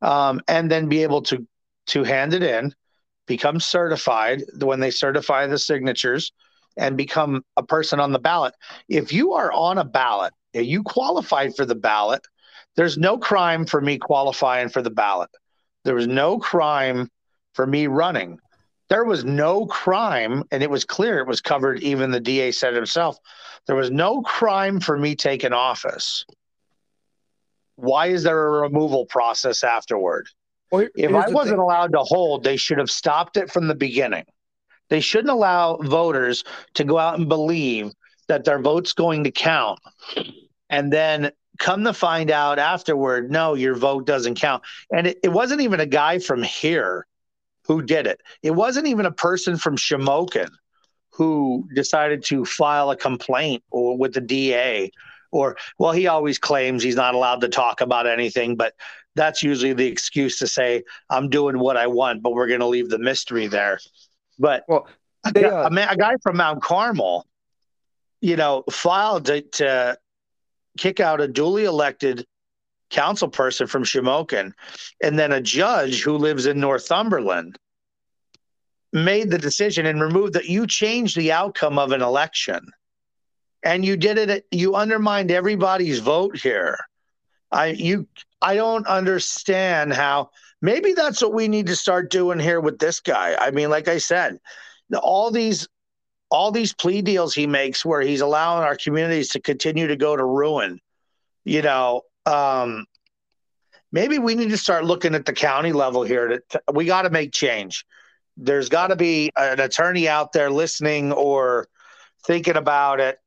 um, 0.00 0.40
and 0.48 0.70
then 0.70 0.88
be 0.88 1.02
able 1.02 1.20
to 1.20 1.46
to 1.86 2.02
hand 2.02 2.32
it 2.32 2.42
in 2.42 2.74
become 3.26 3.60
certified 3.60 4.42
when 4.60 4.80
they 4.80 4.90
certify 4.90 5.46
the 5.46 5.58
signatures 5.58 6.32
and 6.76 6.96
become 6.96 7.44
a 7.56 7.62
person 7.62 8.00
on 8.00 8.12
the 8.12 8.18
ballot 8.18 8.54
if 8.88 9.12
you 9.12 9.32
are 9.32 9.52
on 9.52 9.78
a 9.78 9.84
ballot 9.84 10.32
you 10.52 10.82
qualified 10.82 11.54
for 11.56 11.64
the 11.64 11.74
ballot 11.74 12.22
there's 12.76 12.98
no 12.98 13.18
crime 13.18 13.64
for 13.64 13.80
me 13.80 13.98
qualifying 13.98 14.68
for 14.68 14.82
the 14.82 14.90
ballot 14.90 15.30
there 15.84 15.94
was 15.94 16.06
no 16.06 16.38
crime 16.38 17.10
for 17.54 17.66
me 17.66 17.86
running. 17.86 18.38
There 18.90 19.04
was 19.04 19.24
no 19.24 19.66
crime, 19.66 20.44
and 20.50 20.62
it 20.62 20.70
was 20.70 20.84
clear 20.84 21.18
it 21.18 21.26
was 21.26 21.40
covered. 21.40 21.80
Even 21.80 22.10
the 22.10 22.20
DA 22.20 22.52
said 22.52 22.74
himself, 22.74 23.16
there 23.66 23.76
was 23.76 23.90
no 23.90 24.20
crime 24.22 24.80
for 24.80 24.98
me 24.98 25.14
taking 25.14 25.52
office. 25.52 26.26
Why 27.76 28.08
is 28.08 28.22
there 28.22 28.46
a 28.46 28.60
removal 28.60 29.06
process 29.06 29.64
afterward? 29.64 30.28
Well, 30.70 30.86
if 30.94 31.14
I 31.14 31.28
wasn't 31.28 31.60
allowed 31.60 31.92
to 31.92 32.00
hold, 32.00 32.44
they 32.44 32.56
should 32.56 32.78
have 32.78 32.90
stopped 32.90 33.36
it 33.36 33.50
from 33.50 33.68
the 33.68 33.74
beginning. 33.74 34.24
They 34.90 35.00
shouldn't 35.00 35.30
allow 35.30 35.76
voters 35.76 36.44
to 36.74 36.84
go 36.84 36.98
out 36.98 37.18
and 37.18 37.28
believe 37.28 37.92
that 38.28 38.44
their 38.44 38.58
vote's 38.58 38.92
going 38.92 39.24
to 39.24 39.30
count 39.30 39.78
and 40.70 40.92
then 40.92 41.30
come 41.58 41.84
to 41.84 41.92
find 41.92 42.30
out 42.30 42.58
afterward, 42.58 43.30
no, 43.30 43.54
your 43.54 43.74
vote 43.74 44.06
doesn't 44.06 44.36
count. 44.36 44.62
And 44.92 45.06
it, 45.06 45.18
it 45.22 45.28
wasn't 45.28 45.60
even 45.60 45.80
a 45.80 45.86
guy 45.86 46.18
from 46.18 46.42
here 46.42 47.06
who 47.66 47.82
did 47.82 48.06
it. 48.06 48.20
It 48.42 48.50
wasn't 48.50 48.86
even 48.86 49.06
a 49.06 49.12
person 49.12 49.56
from 49.56 49.76
Shamokin 49.76 50.50
who 51.10 51.68
decided 51.74 52.24
to 52.24 52.44
file 52.44 52.90
a 52.90 52.96
complaint 52.96 53.62
or 53.70 53.96
with 53.96 54.14
the 54.14 54.20
DA 54.20 54.90
or 55.30 55.56
well 55.78 55.92
he 55.92 56.06
always 56.06 56.38
claims 56.38 56.82
he's 56.82 56.96
not 56.96 57.14
allowed 57.14 57.40
to 57.40 57.48
talk 57.48 57.80
about 57.80 58.06
anything 58.06 58.56
but 58.56 58.74
that's 59.14 59.42
usually 59.42 59.72
the 59.72 59.86
excuse 59.86 60.38
to 60.40 60.46
say 60.46 60.82
I'm 61.08 61.30
doing 61.30 61.58
what 61.58 61.76
I 61.76 61.86
want 61.86 62.22
but 62.22 62.32
we're 62.32 62.48
going 62.48 62.60
to 62.60 62.66
leave 62.66 62.88
the 62.88 62.98
mystery 62.98 63.46
there. 63.46 63.78
But 64.38 64.64
well 64.68 64.86
they, 65.32 65.44
uh, 65.44 65.68
a, 65.68 65.70
man, 65.70 65.88
a 65.90 65.96
guy 65.96 66.14
from 66.22 66.36
Mount 66.36 66.62
Carmel 66.62 67.26
you 68.20 68.36
know 68.36 68.64
filed 68.70 69.26
to, 69.26 69.42
to 69.42 69.98
kick 70.78 71.00
out 71.00 71.20
a 71.20 71.28
duly 71.28 71.64
elected 71.64 72.26
council 72.90 73.28
person 73.28 73.66
from 73.66 73.84
Shamokin, 73.84 74.52
and 75.02 75.18
then 75.18 75.32
a 75.32 75.40
judge 75.40 76.02
who 76.02 76.16
lives 76.16 76.46
in 76.46 76.60
Northumberland 76.60 77.58
made 78.92 79.28
the 79.28 79.38
decision 79.38 79.86
and 79.86 80.00
removed 80.00 80.34
that 80.34 80.46
you 80.46 80.66
changed 80.66 81.16
the 81.16 81.32
outcome 81.32 81.78
of 81.78 81.90
an 81.90 82.00
election. 82.00 82.60
And 83.64 83.84
you 83.84 83.96
did 83.96 84.18
it, 84.18 84.46
you 84.50 84.76
undermined 84.76 85.30
everybody's 85.30 85.98
vote 85.98 86.38
here. 86.38 86.78
I 87.50 87.68
you 87.68 88.06
I 88.40 88.56
don't 88.56 88.86
understand 88.86 89.92
how 89.92 90.30
maybe 90.64 90.94
that's 90.94 91.20
what 91.20 91.34
we 91.34 91.46
need 91.46 91.66
to 91.66 91.76
start 91.76 92.10
doing 92.10 92.38
here 92.38 92.58
with 92.58 92.78
this 92.78 92.98
guy. 92.98 93.36
I 93.38 93.50
mean, 93.50 93.68
like 93.68 93.86
I 93.86 93.98
said, 93.98 94.38
all 95.02 95.30
these 95.30 95.68
all 96.30 96.50
these 96.50 96.72
plea 96.72 97.02
deals 97.02 97.34
he 97.34 97.46
makes 97.46 97.84
where 97.84 98.00
he's 98.00 98.22
allowing 98.22 98.64
our 98.64 98.74
communities 98.74 99.28
to 99.28 99.40
continue 99.40 99.86
to 99.86 99.96
go 99.96 100.16
to 100.16 100.24
ruin. 100.24 100.80
You 101.44 101.60
know, 101.60 102.00
um, 102.24 102.86
maybe 103.92 104.18
we 104.18 104.34
need 104.34 104.48
to 104.50 104.56
start 104.56 104.86
looking 104.86 105.14
at 105.14 105.26
the 105.26 105.34
county 105.34 105.72
level 105.72 106.02
here. 106.02 106.28
To, 106.28 106.42
to 106.50 106.62
we 106.72 106.86
got 106.86 107.02
to 107.02 107.10
make 107.10 107.32
change. 107.32 107.84
There's 108.38 108.70
got 108.70 108.86
to 108.86 108.96
be 108.96 109.30
an 109.36 109.60
attorney 109.60 110.08
out 110.08 110.32
there 110.32 110.50
listening 110.50 111.12
or 111.12 111.68
thinking 112.26 112.56
about 112.56 113.00
it. 113.00 113.18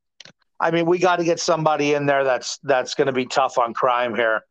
I 0.60 0.72
mean, 0.72 0.88
we 0.88 0.98
got 0.98 1.18
to 1.18 1.24
get 1.24 1.40
somebody 1.40 1.94
in 1.94 2.08
there 2.08 2.24
that's 2.24 2.58
that's 2.64 2.96
going 2.96 3.06
to 3.06 3.14
be 3.14 3.28
tough 3.28 3.60
on 3.60 3.76
crime 3.76 4.16
here, 4.16 4.42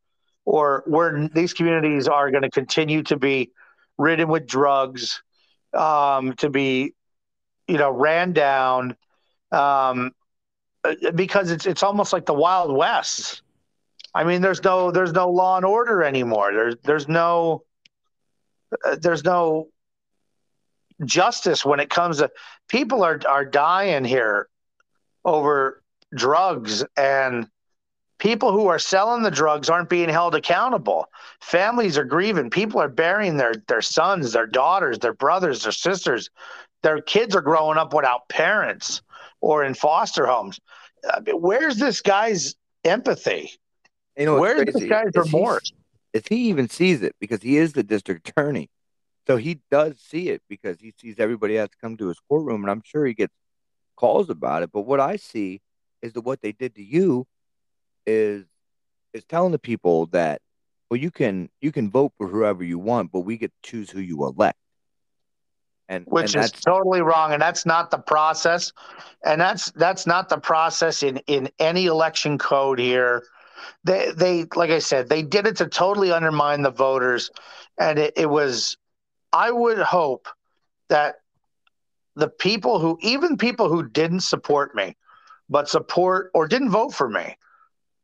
or 0.47 0.85
where 0.87 1.29
these 1.35 1.53
communities 1.53 2.09
are 2.09 2.31
going 2.31 2.45
to 2.45 2.51
continue 2.51 3.03
to 3.03 3.17
be 3.19 3.51
ridden 3.99 4.29
with 4.29 4.47
drugs, 4.47 5.23
um, 5.75 6.33
to 6.35 6.49
be, 6.49 6.95
you 7.69 7.77
know, 7.77 7.91
ran 7.91 8.33
down, 8.33 8.97
um, 9.53 10.13
because 11.15 11.51
it's 11.51 11.67
it's 11.67 11.83
almost 11.83 12.13
like 12.13 12.25
the 12.25 12.33
Wild 12.33 12.75
West. 12.75 13.43
I 14.15 14.25
mean, 14.25 14.41
there's 14.41 14.63
no 14.63 14.91
there's 14.91 15.13
no 15.13 15.29
law 15.29 15.57
and 15.57 15.67
order 15.67 16.03
anymore. 16.03 16.53
There's 16.55 16.77
there's 16.85 17.09
no 17.09 17.65
uh, 18.85 18.97
there's 19.01 19.25
no 19.25 19.69
justice 21.05 21.65
when 21.65 21.81
it 21.81 21.91
comes 21.91 22.19
to 22.19 22.31
people 22.69 23.03
are 23.03 23.21
are 23.29 23.45
dying 23.45 24.05
here 24.05 24.49
over 25.25 25.83
drugs 26.15 26.85
and 26.97 27.49
people 28.19 28.53
who 28.53 28.67
are 28.69 28.79
selling 28.79 29.23
the 29.23 29.31
drugs 29.31 29.69
aren't 29.69 29.89
being 29.89 30.09
held 30.09 30.35
accountable. 30.35 31.07
Families 31.41 31.99
are 31.99 32.05
grieving. 32.05 32.51
People 32.51 32.81
are 32.81 32.89
burying 32.89 33.37
their 33.37 33.55
their 33.69 33.83
sons 33.83 34.33
their 34.33 34.47
daughters 34.47 34.99
their 34.99 35.15
brothers 35.15 35.63
their 35.63 35.73
sisters. 35.73 36.31
Their 36.83 37.01
kids 37.01 37.35
are 37.35 37.43
growing 37.43 37.79
up 37.79 37.93
without 37.93 38.29
parents 38.29 39.03
or 39.41 39.65
in 39.65 39.75
foster 39.75 40.27
homes. 40.27 40.61
I 41.11 41.21
mean, 41.21 41.37
where's 41.37 41.79
this 41.79 42.01
guy's 42.01 42.55
empathy? 42.85 43.51
You 44.17 44.27
know, 44.27 44.39
where's 44.39 44.73
this 44.73 44.85
guy's 44.85 45.15
remorse? 45.15 45.73
If 46.13 46.29
he 46.29 46.49
even 46.49 46.69
sees 46.69 47.03
it, 47.03 47.15
because 47.21 47.43
he 47.43 47.59
is 47.59 47.75
the 47.75 47.83
district 47.83 48.29
attorney, 48.29 48.71
so 49.27 49.37
he 49.37 49.61
does 49.71 49.99
see 50.01 50.31
it 50.31 50.43
because 50.49 50.81
he 50.81 50.95
sees 50.99 51.17
everybody 51.19 51.57
has 51.57 51.69
to 51.69 51.77
come 51.83 51.97
to 51.99 52.09
his 52.09 52.19
courtroom, 52.29 52.63
and 52.63 52.71
I'm 52.71 52.83
sure 52.85 53.05
he 53.05 53.13
gets 53.13 53.35
calls 53.97 54.31
about 54.31 54.63
it. 54.63 54.71
But 54.73 54.83
what 54.83 55.01
I 55.01 55.17
see 55.17 55.61
is 56.01 56.13
that 56.15 56.23
what 56.23 56.41
they 56.41 56.53
did 56.53 56.75
to 56.77 56.83
you 56.83 57.27
is 58.07 58.45
is 59.13 59.25
telling 59.25 59.53
the 59.53 59.59
people 59.59 60.07
that 60.07 60.41
well 60.91 61.01
you 61.01 61.11
can 61.11 61.49
you 61.61 61.73
can 61.73 61.91
vote 61.91 62.13
for 62.19 62.29
whoever 62.29 62.65
you 62.65 62.79
want, 62.79 63.13
but 63.13 63.21
we 63.21 63.37
get 63.37 63.53
to 63.63 63.71
choose 63.71 63.91
who 63.91 64.01
you 64.01 64.25
elect. 64.25 64.59
And 65.89 66.05
which 66.07 66.35
and 66.35 66.45
is 66.45 66.51
totally 66.51 67.01
wrong, 67.01 67.33
and 67.33 67.41
that's 67.41 67.65
not 67.65 67.93
the 67.93 67.99
process, 67.99 68.73
and 69.25 69.41
that's 69.41 69.71
that's 69.73 70.07
not 70.07 70.29
the 70.29 70.39
process 70.39 71.03
in 71.05 71.19
in 71.29 71.49
any 71.61 71.87
election 71.87 72.39
code 72.39 72.81
here 72.81 73.23
they 73.85 74.13
they 74.17 74.47
like 74.55 74.71
I 74.71 74.79
said, 74.79 75.09
they 75.09 75.23
did 75.23 75.47
it 75.47 75.57
to 75.57 75.67
totally 75.67 76.13
undermine 76.13 76.63
the 76.63 76.71
voters, 76.71 77.31
and 77.79 77.99
it, 77.99 78.15
it 78.17 78.31
was. 78.31 78.77
I 79.33 79.51
would 79.51 79.79
hope 79.79 80.29
that 80.89 81.17
the 82.15 82.29
people 82.29 82.79
who, 82.79 82.97
even 83.03 83.37
people 83.37 83.69
who 83.69 83.87
didn't 83.87 84.21
support 84.21 84.75
me, 84.75 84.97
but 85.51 85.69
support 85.69 86.31
or 86.33 86.47
didn't 86.47 86.71
vote 86.71 86.95
for 86.95 87.09
me, 87.09 87.37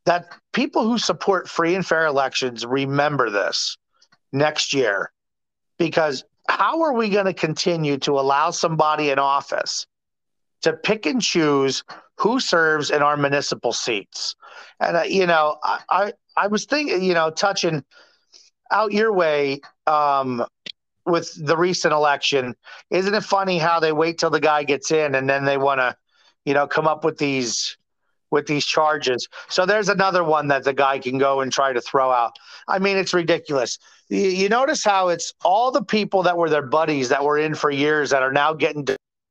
that 0.05 0.33
people 0.53 0.85
who 0.85 0.99
support 0.99 1.49
free 1.49 1.75
and 1.75 1.87
fair 1.87 2.07
elections 2.07 2.67
remember 2.67 3.31
this 3.31 3.77
next 4.33 4.73
year, 4.73 5.13
because 5.79 6.25
how 6.49 6.83
are 6.83 6.93
we 6.93 7.09
going 7.09 7.27
to 7.27 7.35
continue 7.35 7.99
to 7.99 8.13
allow 8.13 8.51
somebody 8.51 9.11
in 9.11 9.19
office 9.19 9.87
to 10.63 10.73
pick 10.73 11.07
and 11.07 11.21
choose 11.21 11.85
who 12.19 12.41
serves 12.41 12.91
in 12.91 13.03
our 13.03 13.17
municipal 13.17 13.73
seats. 13.73 14.35
And 14.81 14.97
uh, 14.97 15.03
you 15.03 15.27
know, 15.27 15.59
I, 15.63 15.81
I, 15.91 16.13
I 16.37 16.47
was 16.47 16.65
thinking, 16.65 17.03
you 17.03 17.15
know, 17.15 17.31
touching 17.31 17.85
out 18.71 18.93
your 18.93 19.13
way 19.13 19.61
um, 19.87 20.45
with 21.05 21.35
the 21.45 21.57
recent 21.57 21.93
election. 21.93 22.55
Isn't 22.91 23.15
it 23.15 23.25
funny 23.25 23.59
how 23.59 23.81
they 23.81 23.93
wait 23.93 24.19
till 24.19 24.31
the 24.31 24.41
guy 24.41 24.63
gets 24.63 24.91
in 24.91 25.15
and 25.15 25.29
then 25.29 25.45
they 25.45 25.59
want 25.59 25.81
to, 25.81 25.97
you 26.45 26.55
know, 26.55 26.67
come 26.67 26.87
up 26.87 27.05
with 27.05 27.19
these 27.19 27.77
with 28.33 28.47
these 28.47 28.65
charges. 28.65 29.29
So 29.49 29.65
there's 29.65 29.91
another 29.91 30.25
one 30.25 30.49
that 30.49 30.65
the 30.65 30.73
guy 30.73 30.99
can 30.99 31.19
go 31.19 31.43
and 31.43 31.53
try 31.53 31.73
to 31.73 31.81
throw 31.81 32.11
out. 32.11 32.33
I 32.67 32.81
mean, 32.81 32.97
it's 32.97 33.15
ridiculous. 33.15 33.79
You, 34.09 34.23
you 34.23 34.49
notice 34.49 34.83
how 34.83 35.09
it's 35.09 35.33
all 35.45 35.71
the 35.71 35.85
people 35.85 36.25
that 36.25 36.37
were 36.37 36.51
their 36.51 36.67
buddies 36.67 37.11
that 37.11 37.23
were 37.23 37.39
in 37.39 37.55
for 37.55 37.71
years 37.71 38.11
that 38.11 38.23
are 38.23 38.33
now 38.33 38.55
getting 38.55 38.85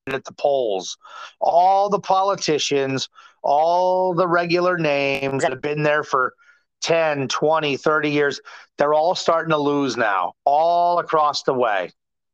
at 0.07 0.23
the 0.23 0.33
polls. 0.33 0.97
All 1.39 1.89
the 1.89 1.99
politicians, 1.99 3.09
all 3.43 4.13
the 4.13 4.27
regular 4.27 4.77
names 4.77 5.41
that 5.41 5.51
have 5.51 5.61
been 5.61 5.83
there 5.83 6.03
for 6.03 6.33
10, 6.81 7.27
20, 7.27 7.77
30 7.77 8.09
years, 8.09 8.39
they're 8.77 8.93
all 8.93 9.15
starting 9.15 9.51
to 9.51 9.57
lose 9.57 9.97
now, 9.97 10.33
all 10.45 10.99
across 10.99 11.43
the 11.43 11.53
way, 11.53 11.91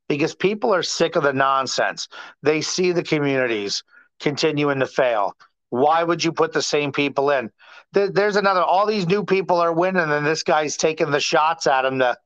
because 0.07 0.35
people 0.35 0.73
are 0.73 0.83
sick 0.83 1.15
of 1.15 1.23
the 1.23 1.33
nonsense. 1.33 2.07
They 2.43 2.61
see 2.61 2.91
the 2.91 3.03
communities 3.03 3.83
continuing 4.19 4.79
to 4.79 4.87
fail. 4.87 5.35
Why 5.77 6.03
would 6.03 6.23
you 6.23 6.31
put 6.31 6.53
the 6.53 6.61
same 6.61 6.91
people 6.91 7.29
in? 7.31 7.51
There's 7.93 8.35
another. 8.35 8.61
All 8.61 8.85
these 8.85 9.07
new 9.07 9.23
people 9.23 9.57
are 9.57 9.73
winning, 9.73 10.11
and 10.11 10.25
this 10.25 10.43
guy's 10.43 10.77
taking 10.77 11.11
the 11.11 11.19
shots 11.19 11.67
at 11.67 11.85
him 11.85 11.99
to 11.99 12.17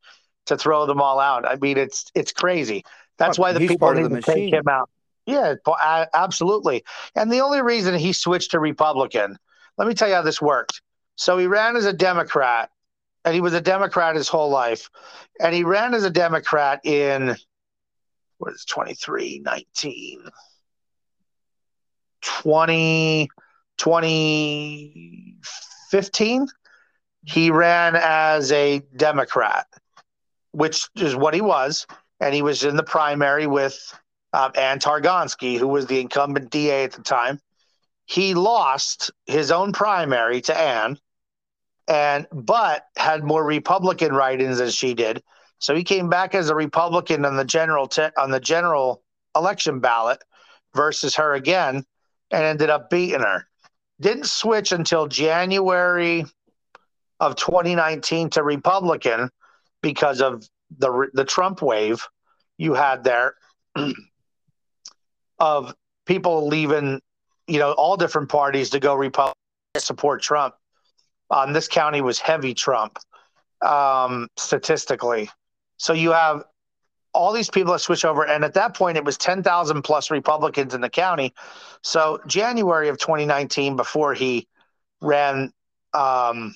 to 0.48 0.58
throw 0.58 0.86
them 0.86 1.02
all 1.02 1.20
out. 1.20 1.46
I 1.46 1.56
mean, 1.56 1.78
it's 1.78 2.12
it's 2.16 2.32
crazy. 2.32 2.84
That's 3.18 3.38
why 3.38 3.54
the 3.54 3.68
people 3.68 3.94
need 3.94 4.10
to 4.10 4.22
take 4.22 4.54
him 4.54 4.68
out. 4.68 4.90
Yeah, 5.28 5.56
absolutely. 6.14 6.84
And 7.16 7.32
the 7.32 7.42
only 7.42 7.62
reason 7.62 7.94
he 7.94 8.12
switched 8.12 8.52
to 8.52 8.60
Republican, 8.60 9.38
let 9.78 9.88
me 9.88 9.94
tell 9.94 10.10
you 10.10 10.16
how 10.16 10.24
this 10.24 10.42
worked. 10.42 10.82
So 11.16 11.38
he 11.38 11.46
ran 11.46 11.76
as 11.76 11.86
a 11.86 11.94
Democrat, 11.94 12.72
and 13.24 13.36
he 13.36 13.42
was 13.42 13.54
a 13.54 13.62
Democrat 13.62 14.16
his 14.16 14.28
whole 14.28 14.50
life, 14.50 14.90
and 15.40 15.54
he 15.54 15.64
ran 15.64 15.94
as 15.94 16.04
a 16.04 16.10
Democrat 16.10 16.82
in 16.84 17.36
what 18.40 18.54
is 18.54 18.66
23, 18.66 19.42
19. 19.46 20.24
20, 22.22 23.30
2015, 23.78 26.48
he 27.24 27.52
ran 27.52 27.96
as 27.96 28.52
a 28.52 28.80
Democrat, 28.96 29.68
which 30.52 30.90
is 30.96 31.16
what 31.16 31.34
he 31.34 31.42
was. 31.42 31.88
And 32.20 32.36
he 32.36 32.42
was 32.42 32.64
in 32.64 32.76
the 32.76 32.84
primary 32.84 33.48
with 33.48 33.80
uh, 34.34 34.52
Ann 34.56 34.80
Targonski, 34.80 35.58
who 35.58 35.68
was 35.68 35.88
the 35.88 36.00
incumbent 36.00 36.52
DA 36.52 36.84
at 36.84 36.94
the 36.94 37.02
time. 37.02 37.40
He 38.06 38.34
lost 38.34 39.12
his 39.26 39.52
own 39.52 39.74
primary 39.74 40.42
to 40.42 40.58
Ann, 40.58 40.98
and 41.88 42.28
but 42.32 42.86
had 42.98 43.24
more 43.24 43.44
Republican 43.44 44.14
write-ins 44.14 44.60
than 44.60 44.70
she 44.70 44.94
did. 44.94 45.24
So 45.60 45.76
he 45.76 45.84
came 45.84 46.10
back 46.10 46.36
as 46.36 46.50
a 46.50 46.56
Republican 46.56 47.26
on 47.26 47.38
the 47.38 47.46
general 47.46 47.88
te- 47.88 48.10
on 48.18 48.32
the 48.32 48.40
general 48.40 49.04
election 49.36 49.80
ballot 49.80 50.22
versus 50.76 51.16
her 51.16 51.34
again, 51.34 51.86
and 52.32 52.44
ended 52.44 52.70
up 52.70 52.90
beating 52.90 53.22
her. 53.22 53.48
Didn't 54.00 54.28
switch 54.28 54.72
until 54.72 55.08
January 55.08 56.26
of 57.20 57.36
2019 57.36 58.32
to 58.32 58.44
Republican 58.44 59.30
because 59.82 60.22
of 60.22 60.48
the 60.78 61.10
the 61.14 61.26
Trump 61.26 61.62
wave 61.62 62.08
you 62.58 62.74
had 62.74 63.04
there 63.04 63.36
of 65.40 65.76
people 66.06 66.48
leaving, 66.48 67.02
you 67.48 67.60
know, 67.60 67.74
all 67.74 67.98
different 67.98 68.30
parties 68.30 68.70
to 68.72 68.80
go 68.80 68.96
Republican 68.96 69.36
support 69.78 70.22
Trump. 70.22 70.56
Um, 71.30 71.54
this 71.54 71.68
county 71.68 72.02
was 72.02 72.20
heavy 72.20 72.54
Trump 72.54 73.00
um, 73.62 74.28
statistically. 74.38 75.30
So 75.78 75.94
you 75.94 76.12
have 76.12 76.44
all 77.14 77.34
these 77.34 77.50
people 77.50 77.74
that 77.74 77.80
switch 77.80 78.06
over. 78.06 78.26
And 78.26 78.44
at 78.44 78.54
that 78.54 78.76
point, 78.76 78.98
it 78.98 79.04
was 79.04 79.18
10,000 79.18 79.82
plus 79.82 80.12
Republicans 80.12 80.74
in 80.74 80.82
the 80.82 80.90
county. 80.90 81.34
So, 81.82 82.20
January 82.28 82.90
of 82.90 82.98
2019, 82.98 83.76
before 83.76 84.14
he 84.14 84.48
ran, 85.02 85.52
um, 85.94 86.56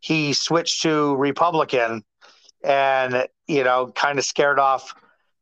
he 0.00 0.32
switched 0.32 0.82
to 0.82 1.14
Republican 1.16 2.04
and, 2.64 3.28
you 3.46 3.64
know, 3.64 3.92
kind 3.94 4.18
of 4.18 4.24
scared 4.24 4.58
off 4.58 4.94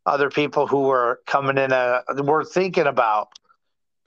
other 0.07 0.31
people 0.31 0.67
who 0.67 0.83
were 0.83 1.21
coming 1.27 1.59
in, 1.59 1.73
uh, 1.73 2.03
were 2.23 2.45
thinking 2.45 2.87
about 2.87 3.29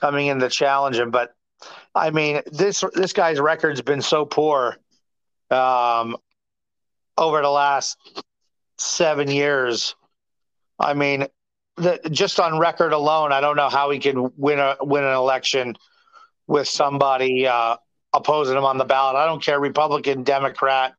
coming 0.01 0.27
in 0.27 0.39
to 0.39 0.49
challenge 0.49 0.97
him. 0.97 1.11
But 1.11 1.33
I 1.95 2.09
mean, 2.09 2.41
this 2.51 2.83
this 2.93 3.13
guy's 3.13 3.39
record's 3.39 3.81
been 3.81 4.01
so 4.01 4.25
poor 4.25 4.77
um, 5.49 6.17
over 7.17 7.41
the 7.41 7.49
last 7.49 7.97
seven 8.77 9.29
years 9.29 9.95
I 10.79 10.93
mean, 10.93 11.27
the, 11.77 11.99
just 12.11 12.39
on 12.39 12.59
record 12.59 12.93
alone, 12.93 13.31
I 13.31 13.41
don't 13.41 13.55
know 13.55 13.69
how 13.69 13.89
he 13.89 13.99
can 13.99 14.31
win 14.37 14.59
a 14.59 14.75
win 14.81 15.03
an 15.03 15.13
election 15.13 15.75
with 16.47 16.67
somebody 16.67 17.47
uh, 17.47 17.77
opposing 18.13 18.57
him 18.57 18.65
on 18.65 18.77
the 18.77 18.85
ballot. 18.85 19.15
I 19.15 19.25
don't 19.25 19.43
care, 19.43 19.59
Republican, 19.59 20.23
Democrat, 20.23 20.93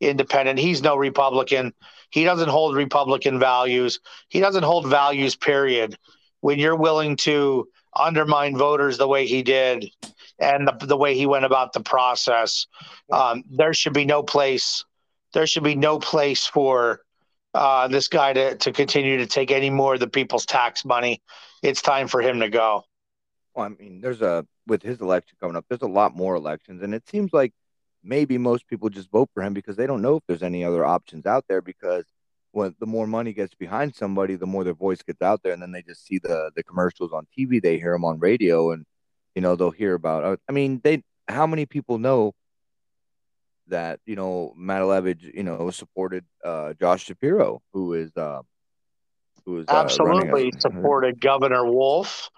Independent. 0.00 0.58
He's 0.58 0.82
no 0.82 0.96
Republican. 0.96 1.72
He 2.10 2.24
doesn't 2.24 2.48
hold 2.48 2.76
Republican 2.76 3.38
values. 3.38 4.00
He 4.28 4.40
doesn't 4.40 4.62
hold 4.62 4.88
values. 4.88 5.36
Period. 5.36 5.96
When 6.40 6.58
you're 6.58 6.76
willing 6.76 7.16
to 7.18 7.68
undermine 7.96 8.56
voters 8.56 8.98
the 8.98 9.08
way 9.08 9.26
he 9.26 9.42
did, 9.42 9.90
and 10.38 10.66
the, 10.66 10.86
the 10.86 10.96
way 10.96 11.14
he 11.14 11.26
went 11.26 11.44
about 11.44 11.72
the 11.72 11.80
process, 11.80 12.66
um, 13.10 13.44
there 13.50 13.72
should 13.72 13.92
be 13.92 14.04
no 14.04 14.22
place. 14.22 14.84
There 15.32 15.46
should 15.46 15.64
be 15.64 15.76
no 15.76 15.98
place 15.98 16.46
for 16.46 17.00
uh, 17.54 17.88
this 17.88 18.08
guy 18.08 18.32
to, 18.32 18.56
to 18.56 18.72
continue 18.72 19.18
to 19.18 19.26
take 19.26 19.50
any 19.50 19.70
more 19.70 19.94
of 19.94 20.00
the 20.00 20.08
people's 20.08 20.44
tax 20.44 20.84
money. 20.84 21.22
It's 21.62 21.80
time 21.80 22.08
for 22.08 22.20
him 22.20 22.40
to 22.40 22.48
go. 22.48 22.84
Well, 23.54 23.66
I 23.66 23.68
mean, 23.68 24.00
there's 24.00 24.20
a 24.20 24.44
with 24.66 24.82
his 24.82 25.00
election 25.00 25.36
coming 25.40 25.56
up, 25.56 25.64
there's 25.68 25.82
a 25.82 25.86
lot 25.86 26.16
more 26.16 26.34
elections, 26.34 26.82
and 26.82 26.94
it 26.94 27.08
seems 27.08 27.32
like 27.32 27.52
maybe 28.02 28.38
most 28.38 28.66
people 28.66 28.88
just 28.88 29.10
vote 29.10 29.30
for 29.32 29.42
him 29.42 29.54
because 29.54 29.76
they 29.76 29.86
don't 29.86 30.02
know 30.02 30.16
if 30.16 30.22
there's 30.26 30.42
any 30.42 30.64
other 30.64 30.84
options 30.84 31.26
out 31.26 31.44
there. 31.48 31.62
Because 31.62 32.04
when 32.50 32.74
the 32.80 32.86
more 32.86 33.06
money 33.06 33.32
gets 33.32 33.54
behind 33.54 33.94
somebody, 33.94 34.34
the 34.36 34.46
more 34.46 34.64
their 34.64 34.74
voice 34.74 35.02
gets 35.02 35.22
out 35.22 35.42
there, 35.42 35.52
and 35.52 35.62
then 35.62 35.70
they 35.72 35.82
just 35.82 36.04
see 36.04 36.18
the 36.18 36.50
the 36.56 36.64
commercials 36.64 37.12
on 37.12 37.26
TV, 37.38 37.62
they 37.62 37.78
hear 37.78 37.92
them 37.92 38.04
on 38.04 38.18
radio, 38.18 38.72
and 38.72 38.84
you 39.34 39.42
know 39.42 39.54
they'll 39.54 39.70
hear 39.70 39.94
about. 39.94 40.40
I 40.48 40.52
mean, 40.52 40.80
they 40.82 41.02
how 41.28 41.46
many 41.46 41.66
people 41.66 41.98
know 41.98 42.34
that 43.68 44.00
you 44.06 44.16
know 44.16 44.54
Matulewicz, 44.58 45.34
you 45.34 45.42
know, 45.42 45.70
supported 45.70 46.24
uh, 46.44 46.74
Josh 46.74 47.04
Shapiro, 47.04 47.62
who 47.72 47.94
is 47.94 48.16
uh, 48.16 48.42
who 49.46 49.58
is 49.58 49.66
uh, 49.68 49.76
absolutely 49.76 50.50
a, 50.54 50.60
supported 50.60 51.20
Governor 51.20 51.64
Wolf. 51.64 52.30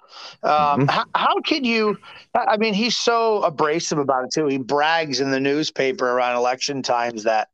Um, 0.43 0.51
mm-hmm. 0.51 0.89
how, 0.89 1.05
how 1.15 1.41
can 1.41 1.65
you? 1.65 1.99
I 2.35 2.57
mean, 2.57 2.75
he's 2.75 2.97
so 2.97 3.43
abrasive 3.43 3.99
about 3.99 4.25
it 4.25 4.31
too. 4.33 4.47
He 4.47 4.59
brags 4.59 5.21
in 5.21 5.31
the 5.31 5.41
newspaper 5.41 6.09
around 6.09 6.37
election 6.37 6.83
times 6.83 7.25
that 7.25 7.49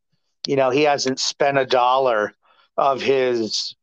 you 0.46 0.56
know 0.56 0.70
he 0.70 0.82
hasn't 0.82 1.20
spent 1.20 1.58
a 1.58 1.66
dollar 1.66 2.34
of 2.76 3.00
his 3.00 3.74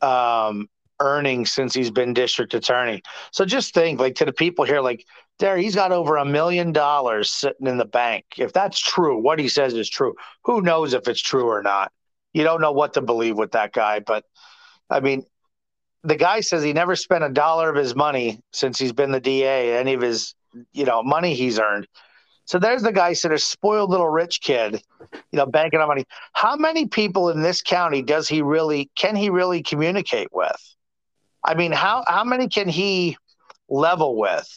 um, 0.00 0.68
earnings 1.00 1.52
since 1.52 1.74
he's 1.74 1.90
been 1.90 2.14
district 2.14 2.54
attorney. 2.54 3.02
So 3.32 3.44
just 3.44 3.74
think, 3.74 4.00
like 4.00 4.16
to 4.16 4.24
the 4.24 4.32
people 4.32 4.64
here, 4.64 4.80
like 4.80 5.04
there, 5.38 5.56
he's 5.56 5.74
got 5.74 5.92
over 5.92 6.16
a 6.16 6.24
million 6.24 6.72
dollars 6.72 7.30
sitting 7.30 7.66
in 7.66 7.78
the 7.78 7.84
bank. 7.84 8.24
If 8.36 8.52
that's 8.52 8.78
true, 8.78 9.20
what 9.20 9.38
he 9.38 9.48
says 9.48 9.74
is 9.74 9.88
true. 9.88 10.14
Who 10.44 10.62
knows 10.62 10.94
if 10.94 11.08
it's 11.08 11.20
true 11.20 11.46
or 11.46 11.62
not? 11.62 11.92
You 12.32 12.44
don't 12.44 12.60
know 12.60 12.72
what 12.72 12.94
to 12.94 13.00
believe 13.00 13.36
with 13.36 13.52
that 13.52 13.72
guy. 13.72 14.00
But 14.00 14.24
I 14.90 15.00
mean, 15.00 15.24
the 16.04 16.16
guy 16.16 16.40
says 16.40 16.62
he 16.62 16.72
never 16.72 16.96
spent 16.96 17.24
a 17.24 17.28
dollar 17.28 17.70
of 17.70 17.76
his 17.76 17.94
money 17.94 18.40
since 18.52 18.78
he's 18.78 18.92
been 18.92 19.12
the 19.12 19.20
DA, 19.20 19.76
any 19.76 19.94
of 19.94 20.00
his, 20.00 20.34
you 20.72 20.84
know, 20.84 21.02
money 21.02 21.34
he's 21.34 21.58
earned. 21.58 21.86
So 22.44 22.58
there's 22.58 22.82
the 22.82 22.92
guy 22.92 23.12
said 23.12 23.32
a 23.32 23.38
spoiled 23.38 23.90
little 23.90 24.08
rich 24.08 24.40
kid, 24.40 24.82
you 25.12 25.36
know, 25.36 25.44
banking 25.44 25.80
on 25.80 25.88
money. 25.88 26.06
How 26.32 26.56
many 26.56 26.86
people 26.86 27.28
in 27.28 27.42
this 27.42 27.60
county 27.60 28.00
does 28.00 28.26
he 28.26 28.40
really 28.40 28.90
can 28.96 29.16
he 29.16 29.28
really 29.28 29.62
communicate 29.62 30.28
with? 30.32 30.56
I 31.44 31.54
mean, 31.54 31.72
how 31.72 32.04
how 32.06 32.24
many 32.24 32.48
can 32.48 32.68
he 32.68 33.16
level 33.68 34.16
with? 34.16 34.48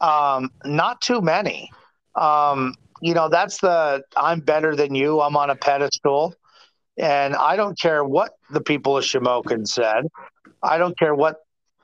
Um, 0.00 0.50
not 0.64 1.00
too 1.00 1.20
many. 1.20 1.70
Um, 2.14 2.74
you 3.02 3.14
know, 3.14 3.28
that's 3.28 3.58
the 3.58 4.02
I'm 4.16 4.40
better 4.40 4.74
than 4.76 4.94
you. 4.94 5.20
I'm 5.20 5.36
on 5.36 5.50
a 5.50 5.56
pedestal, 5.56 6.34
and 6.98 7.34
I 7.34 7.56
don't 7.56 7.78
care 7.78 8.04
what 8.04 8.32
the 8.50 8.60
people 8.60 8.96
of 8.96 9.04
Shamokin 9.04 9.66
said. 9.66 10.04
I 10.62 10.78
don't 10.78 10.98
care 10.98 11.14
what 11.14 11.36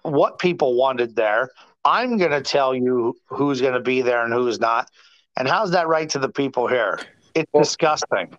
what 0.02 0.38
people 0.38 0.76
wanted 0.76 1.16
there. 1.16 1.50
I'm 1.84 2.18
going 2.18 2.32
to 2.32 2.40
tell 2.40 2.74
you 2.74 3.14
who's 3.28 3.60
going 3.60 3.74
to 3.74 3.80
be 3.80 4.02
there 4.02 4.24
and 4.24 4.32
who's 4.32 4.58
not. 4.58 4.88
And 5.36 5.46
how's 5.46 5.70
that 5.72 5.88
right 5.88 6.08
to 6.10 6.18
the 6.18 6.28
people 6.28 6.66
here? 6.66 6.98
It's 7.34 7.48
well, 7.52 7.62
disgusting. 7.62 8.36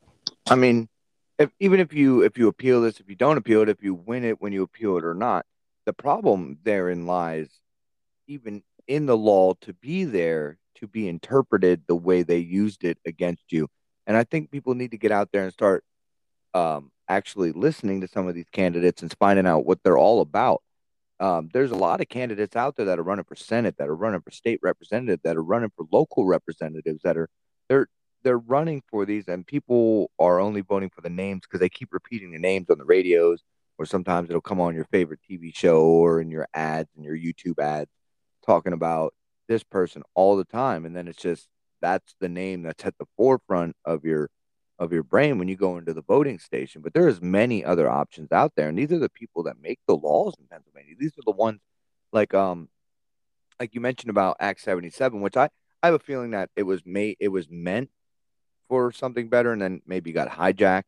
I 0.49 0.55
mean, 0.55 0.89
if, 1.38 1.49
even 1.59 1.80
if 1.80 1.93
you 1.93 2.21
if 2.23 2.38
you 2.38 2.47
appeal 2.47 2.82
this, 2.82 2.99
if 2.99 3.09
you 3.09 3.15
don't 3.15 3.38
appeal 3.38 3.61
it, 3.61 3.69
if 3.69 3.84
you 3.84 3.93
win 3.93 4.23
it 4.23 4.41
when 4.41 4.53
you 4.53 4.63
appeal 4.63 4.97
it 4.97 5.05
or 5.05 5.13
not, 5.13 5.45
the 5.86 5.93
problem 5.93 6.57
therein 6.63 7.05
lies 7.05 7.49
even 8.28 8.61
in 8.88 9.06
the 9.06 9.18
law 9.18 9.54
to 9.62 9.74
be 9.74 10.06
there 10.06 10.58
to 10.76 10.88
be 10.88 11.08
interpreted 11.08 11.84
the 11.88 11.96
way 11.96 12.24
they 12.24 12.38
used 12.40 12.84
it 12.84 12.98
against 13.06 13.52
you. 13.52 13.68
And 14.08 14.18
I 14.18 14.24
think 14.24 14.52
people 14.52 14.76
need 14.76 14.92
to 14.92 14.98
get 14.98 15.12
out 15.12 15.30
there 15.34 15.44
and 15.44 15.54
start 15.54 15.84
um, 16.54 16.92
actually 17.10 17.52
listening 17.52 18.02
to 18.02 18.08
some 18.08 18.28
of 18.28 18.36
these 18.36 18.50
candidates 18.52 19.02
and 19.02 19.14
finding 19.20 19.48
out 19.48 19.66
what 19.66 19.80
they're 19.84 19.98
all 19.98 20.22
about. 20.22 20.62
um, 21.20 21.50
there's 21.54 21.72
a 21.72 21.76
lot 21.76 22.02
of 22.02 22.10
candidates 22.10 22.56
out 22.56 22.76
there 22.76 22.86
that 22.88 23.00
are 23.00 23.04
running 23.04 23.26
for 23.26 23.36
senate 23.36 23.76
that 23.78 23.90
are 23.90 23.96
running 23.96 24.22
for 24.22 24.32
state 24.32 24.60
representative 24.64 25.20
that 25.24 25.38
are 25.38 25.44
running 25.44 25.72
for 25.76 25.86
local 25.92 26.26
representatives 26.26 27.02
that 27.04 27.18
are 27.18 27.30
they're 27.70 27.88
they're 28.24 28.38
running 28.40 28.84
for 28.90 29.06
these 29.06 29.28
and 29.28 29.48
people 29.48 30.12
are 30.20 30.40
only 30.40 30.62
voting 30.62 30.90
for 30.94 31.02
the 31.02 31.10
names 31.10 31.42
because 31.44 31.60
they 31.60 31.70
keep 31.70 31.90
repeating 31.94 32.32
the 32.32 32.40
names 32.40 32.70
on 32.70 32.78
the 32.78 32.86
radios 32.86 33.44
or 33.80 33.86
sometimes 33.86 34.30
it'll 34.30 34.42
come 34.42 34.62
on 34.62 34.76
your 34.76 34.86
favorite 34.86 35.20
tv 35.30 35.56
show 35.56 35.82
or 35.84 36.22
in 36.22 36.30
your 36.32 36.48
ads 36.54 36.90
and 36.96 37.06
your 37.06 37.18
youtube 37.18 37.60
ads 37.60 37.92
talking 38.48 38.74
about 38.74 39.14
this 39.48 39.64
person 39.64 40.02
all 40.16 40.36
the 40.36 40.45
time 40.45 40.86
and 40.86 40.95
then 40.95 41.08
it's 41.08 41.22
just 41.22 41.48
that's 41.82 42.16
the 42.20 42.30
name 42.30 42.64
that's 42.64 42.86
at 42.86 42.98
the 42.98 43.06
forefront 43.18 43.76
of 43.86 44.04
your 44.04 44.30
of 44.80 44.93
your 44.93 45.04
brain 45.04 45.39
when 45.39 45.48
you 45.48 45.56
go 45.56 45.78
into 45.78 45.93
the 45.93 46.04
voting 46.04 46.38
station. 46.39 46.82
But 46.82 46.93
there's 46.93 47.22
many 47.22 47.64
other 47.66 47.89
options 47.89 48.32
out 48.32 48.54
there, 48.56 48.70
and 48.70 48.78
these 48.78 48.91
are 48.91 49.00
the 49.00 49.10
people 49.10 49.43
that 49.43 49.62
make 49.62 49.80
the 49.88 49.95
laws 49.95 50.36
in 50.39 50.45
Pennsylvania. 50.48 50.95
These 51.00 51.18
are 51.18 51.26
the 51.26 51.32
ones 51.32 51.60
like 52.12 52.34
um 52.34 52.70
like 53.60 53.74
you 53.74 53.82
mentioned 53.82 54.12
about 54.12 54.38
Act 54.39 54.62
77, 54.62 55.22
which 55.22 55.38
I 55.38 55.50
I 55.82 55.88
have 55.88 55.95
a 55.95 56.00
feeling 56.00 56.32
that 56.32 56.50
it 56.56 56.64
was 56.64 56.82
made 56.86 57.18
it 57.20 57.30
was 57.30 57.48
meant 57.50 57.89
for 58.70 58.91
something 58.91 59.30
better, 59.30 59.52
and 59.52 59.62
then 59.62 59.82
maybe 59.86 60.12
got 60.12 60.30
hijacked 60.30 60.84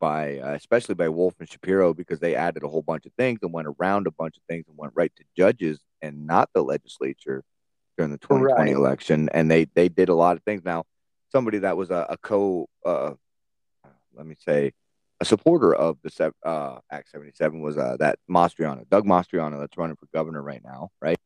by 0.00 0.38
uh, 0.38 0.52
especially 0.52 0.94
by 0.94 1.08
Wolf 1.08 1.34
and 1.40 1.48
Shapiro 1.48 1.94
because 1.94 2.20
they 2.20 2.34
added 2.34 2.62
a 2.62 2.68
whole 2.68 2.82
bunch 2.82 3.06
of 3.06 3.12
things 3.14 3.40
and 3.42 3.52
went 3.52 3.68
around 3.78 4.06
a 4.06 4.10
bunch 4.10 4.36
of 4.36 4.42
things 4.48 4.64
and 4.68 4.76
went 4.76 4.92
right 4.94 5.12
to 5.16 5.24
judges 5.36 5.80
and 6.04 6.26
not 6.26 6.50
the 6.54 6.62
legislature 6.62 7.42
during 7.96 8.12
the 8.12 8.18
2020 8.18 8.70
right. 8.72 8.76
election, 8.76 9.28
and 9.32 9.50
they 9.50 9.66
they 9.74 9.88
did 9.88 10.08
a 10.08 10.14
lot 10.14 10.36
of 10.36 10.42
things. 10.42 10.64
Now, 10.64 10.84
somebody 11.30 11.58
that 11.58 11.76
was 11.76 11.90
a, 11.90 12.06
a 12.10 12.16
co 12.16 12.68
uh, 12.84 13.14
let 14.16 14.26
me 14.26 14.36
say, 14.38 14.72
a 15.20 15.24
supporter 15.24 15.74
of 15.74 15.98
the 16.02 16.32
uh, 16.44 16.78
Act 16.90 17.10
77 17.10 17.60
was 17.60 17.78
uh, 17.78 17.96
that 17.98 18.18
Mastriano, 18.30 18.88
Doug 18.88 19.06
Mastriano, 19.06 19.58
that's 19.58 19.76
running 19.76 19.96
for 19.96 20.06
governor 20.12 20.42
right 20.42 20.62
now, 20.64 20.90
right? 21.00 21.18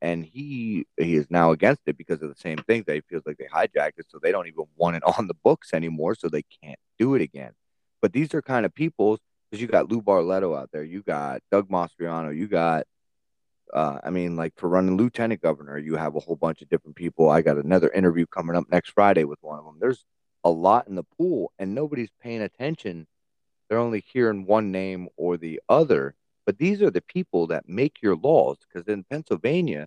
And 0.00 0.24
he 0.24 0.86
he 0.96 1.14
is 1.14 1.30
now 1.30 1.52
against 1.52 1.82
it 1.86 1.96
because 1.96 2.22
of 2.22 2.28
the 2.28 2.40
same 2.40 2.58
things. 2.58 2.84
They 2.86 3.00
feels 3.02 3.22
like 3.24 3.38
they 3.38 3.46
hijacked 3.46 3.98
it, 3.98 4.06
so 4.08 4.18
they 4.20 4.32
don't 4.32 4.48
even 4.48 4.64
want 4.76 4.96
it 4.96 5.02
on 5.18 5.28
the 5.28 5.34
books 5.34 5.72
anymore, 5.72 6.14
so 6.14 6.28
they 6.28 6.42
can't 6.62 6.78
do 6.98 7.14
it 7.14 7.22
again. 7.22 7.52
But 8.00 8.12
these 8.12 8.34
are 8.34 8.42
kind 8.42 8.66
of 8.66 8.74
people 8.74 9.18
because 9.50 9.62
you 9.62 9.68
got 9.68 9.90
Lou 9.90 10.02
Barletta 10.02 10.58
out 10.58 10.70
there, 10.72 10.82
you 10.82 11.02
got 11.02 11.40
Doug 11.50 11.68
Mastriano, 11.68 12.36
you 12.36 12.48
got 12.48 12.84
uh, 13.72 13.98
I 14.04 14.10
mean, 14.10 14.36
like 14.36 14.54
for 14.56 14.68
running 14.68 14.96
lieutenant 14.96 15.40
governor, 15.40 15.78
you 15.78 15.96
have 15.96 16.14
a 16.14 16.20
whole 16.20 16.36
bunch 16.36 16.62
of 16.62 16.68
different 16.68 16.96
people. 16.96 17.30
I 17.30 17.42
got 17.42 17.56
another 17.56 17.90
interview 17.90 18.26
coming 18.26 18.56
up 18.56 18.66
next 18.70 18.90
Friday 18.90 19.24
with 19.24 19.38
one 19.42 19.58
of 19.58 19.64
them. 19.64 19.78
There's 19.80 20.04
a 20.44 20.50
lot 20.50 20.88
in 20.88 20.94
the 20.94 21.04
pool 21.04 21.52
and 21.58 21.74
nobody's 21.74 22.10
paying 22.22 22.42
attention. 22.42 23.06
They're 23.68 23.78
only 23.78 24.04
hearing 24.12 24.44
one 24.44 24.72
name 24.72 25.08
or 25.16 25.36
the 25.36 25.60
other. 25.68 26.14
But 26.44 26.58
these 26.58 26.82
are 26.82 26.90
the 26.90 27.02
people 27.02 27.46
that 27.48 27.68
make 27.68 28.02
your 28.02 28.16
laws 28.16 28.58
because 28.60 28.88
in 28.88 29.04
Pennsylvania, 29.04 29.86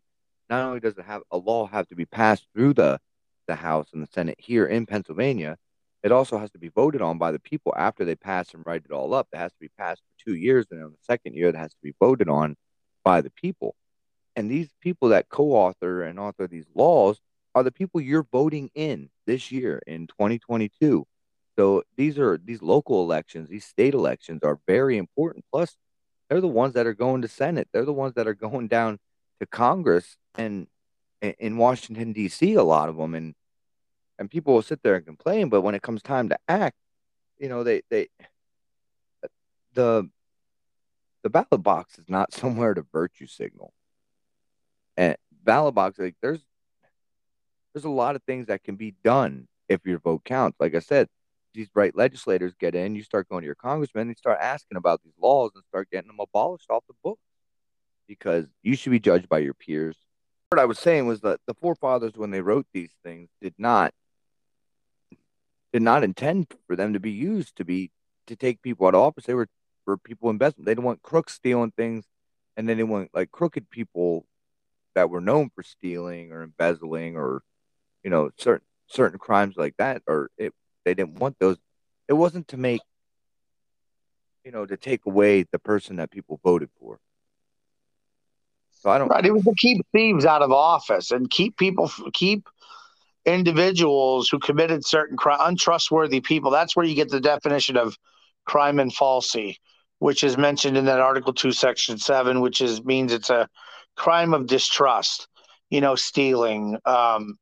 not 0.50 0.66
only 0.66 0.80
does 0.80 0.98
it 0.98 1.06
have 1.06 1.22
a 1.32 1.38
law 1.38 1.68
have 1.68 1.88
to 1.90 1.96
be 1.96 2.06
passed 2.06 2.48
through 2.54 2.74
the 2.74 3.00
the 3.48 3.56
House 3.56 3.90
and 3.94 4.02
the 4.02 4.12
Senate 4.12 4.38
here 4.40 4.66
in 4.66 4.88
Pennsylvania, 4.88 5.56
it 6.02 6.12
also 6.12 6.40
has 6.40 6.50
to 6.52 6.58
be 6.58 6.70
voted 6.70 7.02
on 7.02 7.20
by 7.20 7.32
the 7.32 7.40
people 7.40 7.74
after 7.78 8.04
they 8.04 8.16
pass 8.16 8.54
and 8.56 8.66
write 8.66 8.84
it 8.86 8.92
all 8.92 9.14
up. 9.14 9.28
It 9.32 9.38
has 9.38 9.52
to 9.52 9.60
be 9.60 9.70
passed 9.78 10.02
for 10.02 10.26
two 10.26 10.36
years, 10.36 10.66
and 10.72 10.82
in 10.82 10.88
the 10.88 10.98
second 11.02 11.36
year, 11.36 11.50
it 11.50 11.56
has 11.56 11.72
to 11.72 11.80
be 11.84 11.94
voted 12.00 12.28
on 12.28 12.56
by 13.06 13.22
the 13.22 13.30
people. 13.30 13.76
And 14.36 14.52
these 14.52 14.68
people 14.82 15.10
that 15.10 15.30
co-author 15.30 16.04
and 16.04 16.20
author 16.20 16.48
these 16.48 16.66
laws 16.76 17.22
are 17.54 17.64
the 17.64 17.72
people 17.72 18.02
you're 18.02 18.28
voting 18.30 18.70
in 18.76 19.10
this 19.26 19.50
year 19.50 19.82
in 19.88 20.08
2022. 20.08 21.08
So 21.58 21.84
these 21.96 22.20
are 22.20 22.38
these 22.38 22.62
local 22.62 23.02
elections, 23.02 23.48
these 23.48 23.64
state 23.64 23.94
elections 23.94 24.44
are 24.44 24.60
very 24.68 24.98
important. 24.98 25.46
Plus, 25.54 25.78
they're 26.28 26.42
the 26.42 26.48
ones 26.50 26.74
that 26.74 26.86
are 26.86 26.94
going 26.94 27.22
to 27.22 27.30
Senate. 27.30 27.70
They're 27.72 27.86
the 27.86 27.94
ones 27.94 28.16
that 28.16 28.28
are 28.28 28.34
going 28.34 28.68
down 28.68 29.00
to 29.40 29.46
Congress 29.46 30.18
and 30.38 30.68
in 31.22 31.58
Washington 31.58 32.12
D.C. 32.12 32.56
A 32.56 32.64
lot 32.64 32.90
of 32.90 32.98
them, 32.98 33.16
and 33.16 33.36
and 34.20 34.30
people 34.30 34.54
will 34.54 34.62
sit 34.62 34.82
there 34.84 34.96
and 34.96 35.06
complain, 35.06 35.50
but 35.50 35.62
when 35.62 35.76
it 35.76 35.82
comes 35.82 36.02
time 36.02 36.30
to 36.30 36.38
act, 36.48 36.78
you 37.38 37.48
know 37.48 37.64
they 37.64 37.84
they 37.90 38.10
the 39.74 40.10
the 41.26 41.30
ballot 41.32 41.64
box 41.64 41.98
is 41.98 42.08
not 42.08 42.32
somewhere 42.42 42.76
to 42.76 42.86
virtue 42.94 43.26
signal. 43.26 43.74
And 44.96 45.18
ballot 45.44 45.74
box, 45.74 46.00
like 46.00 46.16
there's 46.22 46.40
there's 47.74 47.84
a 47.84 47.90
lot 47.90 48.16
of 48.16 48.24
things 48.24 48.48
that 48.48 48.64
can 48.64 48.76
be 48.76 48.96
done 49.04 49.48
if 49.68 49.86
your 49.86 49.98
vote 50.00 50.24
counts. 50.24 50.58
Like 50.62 50.76
I 50.76 50.80
said, 50.80 51.10
these 51.54 51.68
right 51.74 51.94
legislators 51.94 52.54
get 52.58 52.76
in, 52.76 52.96
you 52.96 53.04
start 53.04 53.28
going 53.28 53.42
to 53.42 53.46
your 53.46 53.56
congressman, 53.56 54.08
and 54.08 54.18
start 54.18 54.38
asking 54.40 54.78
about 54.78 55.02
these 55.04 55.16
laws 55.20 55.52
and 55.56 55.64
start 55.66 55.90
getting 55.92 56.08
them 56.08 56.20
abolished 56.22 56.70
off 56.70 56.86
the 56.88 56.94
book 57.04 57.20
because 58.08 58.46
you 58.62 58.76
should 58.76 58.92
be 58.92 59.00
judged 59.00 59.28
by 59.28 59.40
your 59.40 59.56
peers. 59.56 59.98
What 60.50 60.62
I 60.62 60.66
was 60.66 60.80
saying 60.80 61.08
was 61.08 61.22
that 61.22 61.40
the 61.48 61.56
forefathers, 61.56 62.14
when 62.16 62.30
they 62.30 62.40
wrote 62.40 62.68
these 62.72 62.94
things, 63.04 63.30
did 63.42 63.56
not 63.58 63.94
did 65.74 65.82
not 65.82 66.04
intend 66.04 66.48
for 66.68 66.76
them 66.76 66.94
to 66.94 67.00
be 67.00 67.12
used 67.12 67.56
to 67.58 67.66
be 67.66 67.92
to 68.28 68.36
take 68.36 68.62
people 68.62 68.86
out 68.86 68.94
of 68.94 69.02
office. 69.02 69.26
They 69.26 69.34
were 69.34 69.50
for 69.86 69.98
people 69.98 70.30
investment. 70.30 70.66
They 70.66 70.72
didn't 70.72 70.86
want 70.86 71.02
crooks 71.02 71.34
stealing 71.34 71.72
things, 71.72 72.06
and 72.58 72.68
then 72.68 72.78
they 72.78 72.84
want 72.84 73.12
like 73.14 73.32
crooked 73.32 73.70
people 73.70 74.26
that 74.96 75.10
were 75.10 75.22
known 75.22 75.50
for 75.54 75.64
stealing 75.64 76.32
or 76.32 76.44
embezzling 76.44 77.16
or 77.16 77.44
you 78.04 78.10
know 78.10 78.32
certain 78.38 78.66
certain 78.88 79.20
crimes 79.20 79.56
like 79.58 79.76
that 79.78 80.02
or 80.08 80.30
it 80.38 80.54
they 80.84 80.94
didn't 80.94 81.20
want 81.20 81.38
those. 81.40 81.58
It 82.08 82.14
wasn't 82.14 82.48
to 82.50 82.58
make 82.58 82.82
you 84.44 84.52
know 84.52 84.66
to 84.66 84.76
take 84.76 85.06
away 85.06 85.44
the 85.44 85.60
person 85.60 85.98
that 85.98 86.12
people 86.12 86.40
voted 86.44 86.70
for. 86.80 87.00
So 88.82 88.90
i 88.90 88.98
don't 88.98 89.08
right 89.08 89.26
it 89.26 89.34
was 89.34 89.44
to 89.44 89.54
keep 89.58 89.86
thieves 89.92 90.26
out 90.26 90.42
of 90.44 90.52
office 90.52 91.10
and 91.12 91.30
keep 91.30 91.58
people 91.58 91.90
keep 92.14 92.48
individuals 93.26 94.30
who 94.30 94.40
committed 94.40 94.86
certain 94.86 95.18
crime 95.18 95.40
untrustworthy 95.42 96.22
people. 96.22 96.52
That's 96.52 96.76
where 96.76 96.86
you 96.86 96.96
get 96.96 97.10
the 97.10 97.20
definition 97.20 97.76
of 97.76 97.98
crimen 98.46 98.92
falsi 98.92 99.58
which 100.00 100.24
is 100.24 100.38
mentioned 100.38 100.78
in 100.78 100.86
that 100.86 101.00
article 101.00 101.34
2 101.34 101.52
section 101.52 101.98
7 101.98 102.42
which 102.42 102.62
is 102.62 102.84
means 102.84 103.14
it's 103.14 103.30
a 103.30 103.48
crime 103.96 104.34
of 104.34 104.48
distrust 104.48 105.28
you 105.70 105.82
know 105.82 105.96
stealing 105.96 106.78
um, 106.86 107.38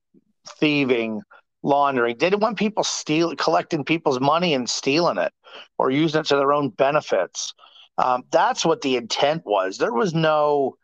thieving, 0.47 1.21
laundering. 1.61 2.17
They 2.17 2.29
didn't 2.29 2.41
want 2.41 2.57
people 2.57 2.83
steal 2.83 3.35
collecting 3.35 3.83
people's 3.83 4.19
money 4.19 4.53
and 4.53 4.69
stealing 4.69 5.17
it 5.17 5.33
or 5.77 5.91
using 5.91 6.21
it 6.21 6.27
to 6.27 6.35
their 6.35 6.53
own 6.53 6.69
benefits. 6.69 7.53
Um, 7.97 8.23
that's 8.31 8.65
what 8.65 8.81
the 8.81 8.95
intent 8.95 9.43
was. 9.45 9.77
There 9.77 9.93
was 9.93 10.13
no 10.13 10.75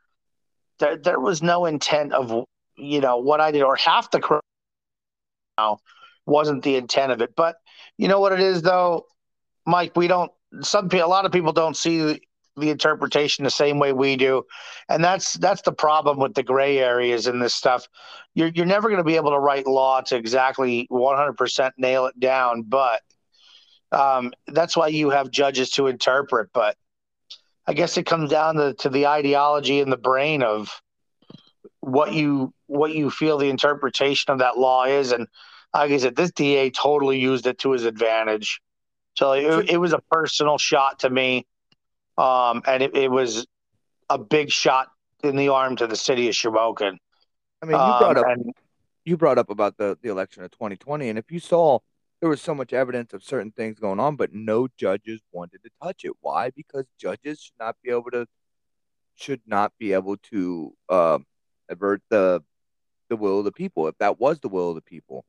there, 0.80 0.98
there 0.98 1.20
was 1.20 1.42
no 1.42 1.66
intent 1.66 2.14
of 2.14 2.46
you 2.78 3.02
know 3.02 3.18
what 3.18 3.42
I 3.42 3.52
did 3.52 3.64
or 3.64 3.76
half 3.76 4.12
the 4.12 4.42
now 5.58 5.80
wasn't 6.26 6.64
the 6.64 6.76
intent 6.76 7.12
of 7.12 7.22
it. 7.22 7.36
But 7.36 7.56
you 7.98 8.08
know 8.08 8.20
what 8.20 8.32
it 8.32 8.40
is 8.40 8.62
though, 8.62 9.06
Mike. 9.66 9.96
We 9.96 10.08
don't. 10.08 10.32
Some 10.62 10.90
a 10.92 11.04
lot 11.06 11.26
of 11.26 11.32
people 11.32 11.54
don't 11.54 11.78
see 11.78 12.20
the 12.60 12.70
interpretation 12.70 13.44
the 13.44 13.50
same 13.50 13.80
way 13.80 13.94
we 13.94 14.16
do. 14.16 14.44
And 14.88 15.04
that's 15.04 15.34
that's 15.34 15.62
the 15.62 15.72
problem 15.72 16.20
with 16.20 16.34
the 16.34 16.44
gray 16.44 16.80
areas 16.80 17.28
in 17.28 17.40
this 17.40 17.56
stuff. 17.56 17.88
You're, 18.36 18.50
you're 18.50 18.66
never 18.66 18.90
going 18.90 19.00
to 19.00 19.04
be 19.04 19.16
able 19.16 19.32
to 19.32 19.40
write 19.40 19.68
law 19.68 20.02
to 20.02 20.16
exactly 20.16 20.88
100% 20.92 21.72
nail 21.78 22.06
it 22.06 22.20
down 22.20 22.64
but 22.64 23.02
um, 23.92 24.32
that's 24.48 24.78
why 24.78 24.88
you 24.88 25.10
have 25.10 25.32
judges 25.32 25.72
to 25.72 25.88
interpret. 25.88 26.50
But 26.54 26.76
i 27.68 27.74
guess 27.74 27.98
it 27.98 28.06
comes 28.06 28.30
down 28.30 28.56
to, 28.56 28.74
to 28.76 28.90
the 28.90 29.08
ideology 29.08 29.80
in 29.80 29.90
the 29.90 29.98
brain 29.98 30.44
of 30.44 30.70
what 31.82 32.14
you 32.14 32.54
what 32.68 32.94
you 32.94 33.10
feel 33.10 33.38
the 33.38 33.50
interpretation 33.50 34.32
of 34.32 34.40
that 34.40 34.58
law 34.58 34.86
is. 34.86 35.12
And 35.12 35.28
like 35.74 35.92
i 35.92 35.98
said 35.98 36.16
this 36.16 36.32
da 36.32 36.70
totally 36.72 37.20
used 37.20 37.48
it 37.48 37.60
to 37.60 37.72
his 37.72 37.86
advantage 37.86 38.62
so 39.20 39.34
it, 39.34 39.72
it 39.72 39.78
was 39.78 39.92
a 39.92 40.00
personal 40.10 40.58
shot 40.58 41.00
to 41.00 41.10
me 41.10 41.46
um, 42.18 42.62
and 42.66 42.82
it, 42.82 42.96
it, 42.96 43.12
was 43.12 43.46
a 44.10 44.18
big 44.18 44.50
shot 44.50 44.88
in 45.26 45.36
the 45.36 45.50
arm 45.50 45.76
to 45.76 45.88
the 45.88 45.96
city 45.98 46.30
of 46.30 46.34
Shamokin. 46.34 46.96
I 47.62 47.66
mean, 47.66 47.72
you 47.72 48.00
brought 48.00 48.18
um, 48.18 48.24
up 48.24 48.26
and, 48.30 48.54
you 49.04 49.18
brought 49.18 49.38
up 49.38 49.50
about 49.50 49.76
the 49.76 49.98
the 50.02 50.10
election 50.10 50.44
of 50.44 50.52
2020, 50.52 51.10
and 51.10 51.20
if 51.20 51.30
you 51.32 51.42
saw 51.42 51.80
there 52.22 52.30
was 52.30 52.42
so 52.42 52.56
much 52.56 52.72
evidence 52.72 53.14
of 53.14 53.22
certain 53.22 53.52
things 53.52 53.78
going 53.78 54.00
on, 54.00 54.16
but 54.16 54.34
no 54.34 54.70
judges 54.78 55.20
wanted 55.34 55.64
to 55.64 55.70
touch 55.84 56.06
it. 56.06 56.14
Why? 56.22 56.50
Because 56.50 56.86
judges 56.98 57.42
should 57.42 57.60
not 57.60 57.76
be 57.84 57.92
able 57.92 58.12
to 58.12 58.26
should 59.16 59.42
not 59.46 59.74
be 59.78 59.92
able 59.92 60.16
to 60.32 60.74
uh, 60.88 61.20
avert 61.68 62.02
the 62.10 62.42
the 63.10 63.18
will 63.18 63.40
of 63.40 63.46
the 63.46 63.52
people. 63.52 63.90
If 63.90 63.98
that 63.98 64.18
was 64.18 64.40
the 64.40 64.50
will 64.50 64.70
of 64.70 64.76
the 64.76 64.82
people, 64.82 65.26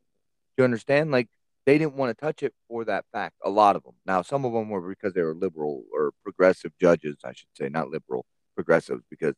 do 0.57 0.62
you 0.62 0.64
understand? 0.64 1.11
Like 1.11 1.28
they 1.66 1.78
didn't 1.78 1.94
want 1.94 2.16
to 2.16 2.20
touch 2.20 2.42
it 2.42 2.54
for 2.68 2.84
that 2.86 3.04
fact. 3.12 3.36
A 3.44 3.50
lot 3.50 3.76
of 3.76 3.82
them. 3.82 3.94
Now, 4.06 4.22
some 4.22 4.44
of 4.44 4.52
them 4.52 4.68
were 4.70 4.80
because 4.80 5.12
they 5.14 5.22
were 5.22 5.34
liberal 5.34 5.84
or 5.92 6.12
progressive 6.22 6.72
judges, 6.80 7.16
I 7.24 7.32
should 7.32 7.48
say, 7.56 7.68
not 7.68 7.90
liberal, 7.90 8.24
progressives, 8.54 9.02
because 9.11 9.34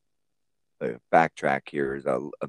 the 0.81 1.01
backtrack 1.13 1.63
here 1.69 1.95
is 1.95 2.07
uh, 2.07 2.19
a, 2.19 2.23
a, 2.23 2.29
uh, 2.43 2.47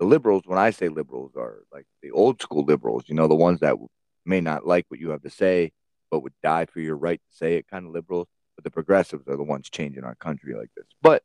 the 0.00 0.06
liberals. 0.06 0.42
When 0.46 0.58
I 0.58 0.70
say 0.70 0.88
liberals, 0.88 1.32
are 1.36 1.62
like 1.72 1.86
the 2.02 2.10
old 2.10 2.42
school 2.42 2.64
liberals. 2.64 3.04
You 3.06 3.14
know, 3.14 3.28
the 3.28 3.34
ones 3.34 3.60
that 3.60 3.76
may 4.24 4.40
not 4.40 4.66
like 4.66 4.86
what 4.88 5.00
you 5.00 5.10
have 5.10 5.22
to 5.22 5.30
say, 5.30 5.72
but 6.10 6.20
would 6.20 6.32
die 6.42 6.66
for 6.66 6.80
your 6.80 6.96
right 6.96 7.20
to 7.20 7.36
say 7.36 7.56
it, 7.56 7.68
kind 7.68 7.86
of 7.86 7.92
liberals. 7.92 8.28
But 8.56 8.64
the 8.64 8.70
progressives 8.70 9.26
are 9.28 9.36
the 9.36 9.42
ones 9.42 9.70
changing 9.70 10.04
our 10.04 10.14
country 10.16 10.54
like 10.54 10.70
this. 10.76 10.86
But 11.02 11.22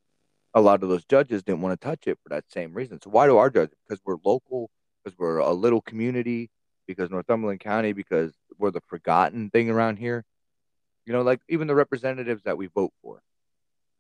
a 0.54 0.62
lot 0.62 0.84
of 0.84 0.90
those 0.90 1.06
judges 1.06 1.44
didn't 1.44 1.62
want 1.62 1.80
to 1.80 1.88
touch 1.88 2.08
it 2.08 2.18
for 2.24 2.30
that 2.30 2.46
same 2.50 2.74
reason. 2.74 3.00
So 3.02 3.10
why 3.10 3.28
do 3.28 3.38
our 3.38 3.50
judges? 3.50 3.76
Because 3.88 4.02
we're 4.06 4.18
local, 4.24 4.70
because 5.04 5.18
we're 5.18 5.38
a 5.38 5.54
little 5.54 5.82
community, 5.82 6.50
because 6.90 7.12
Northumberland 7.12 7.60
County, 7.60 7.94
because 7.94 8.34
we're 8.58 8.72
the 8.72 8.82
forgotten 8.88 9.52
thing 9.52 9.70
around 9.70 9.98
here. 9.98 10.26
You 11.06 11.14
know, 11.14 11.22
like 11.22 11.40
even 11.48 11.68
the 11.68 11.76
representatives 11.76 12.44
that 12.46 12.58
we 12.58 12.66
vote 12.66 12.92
for, 13.04 13.22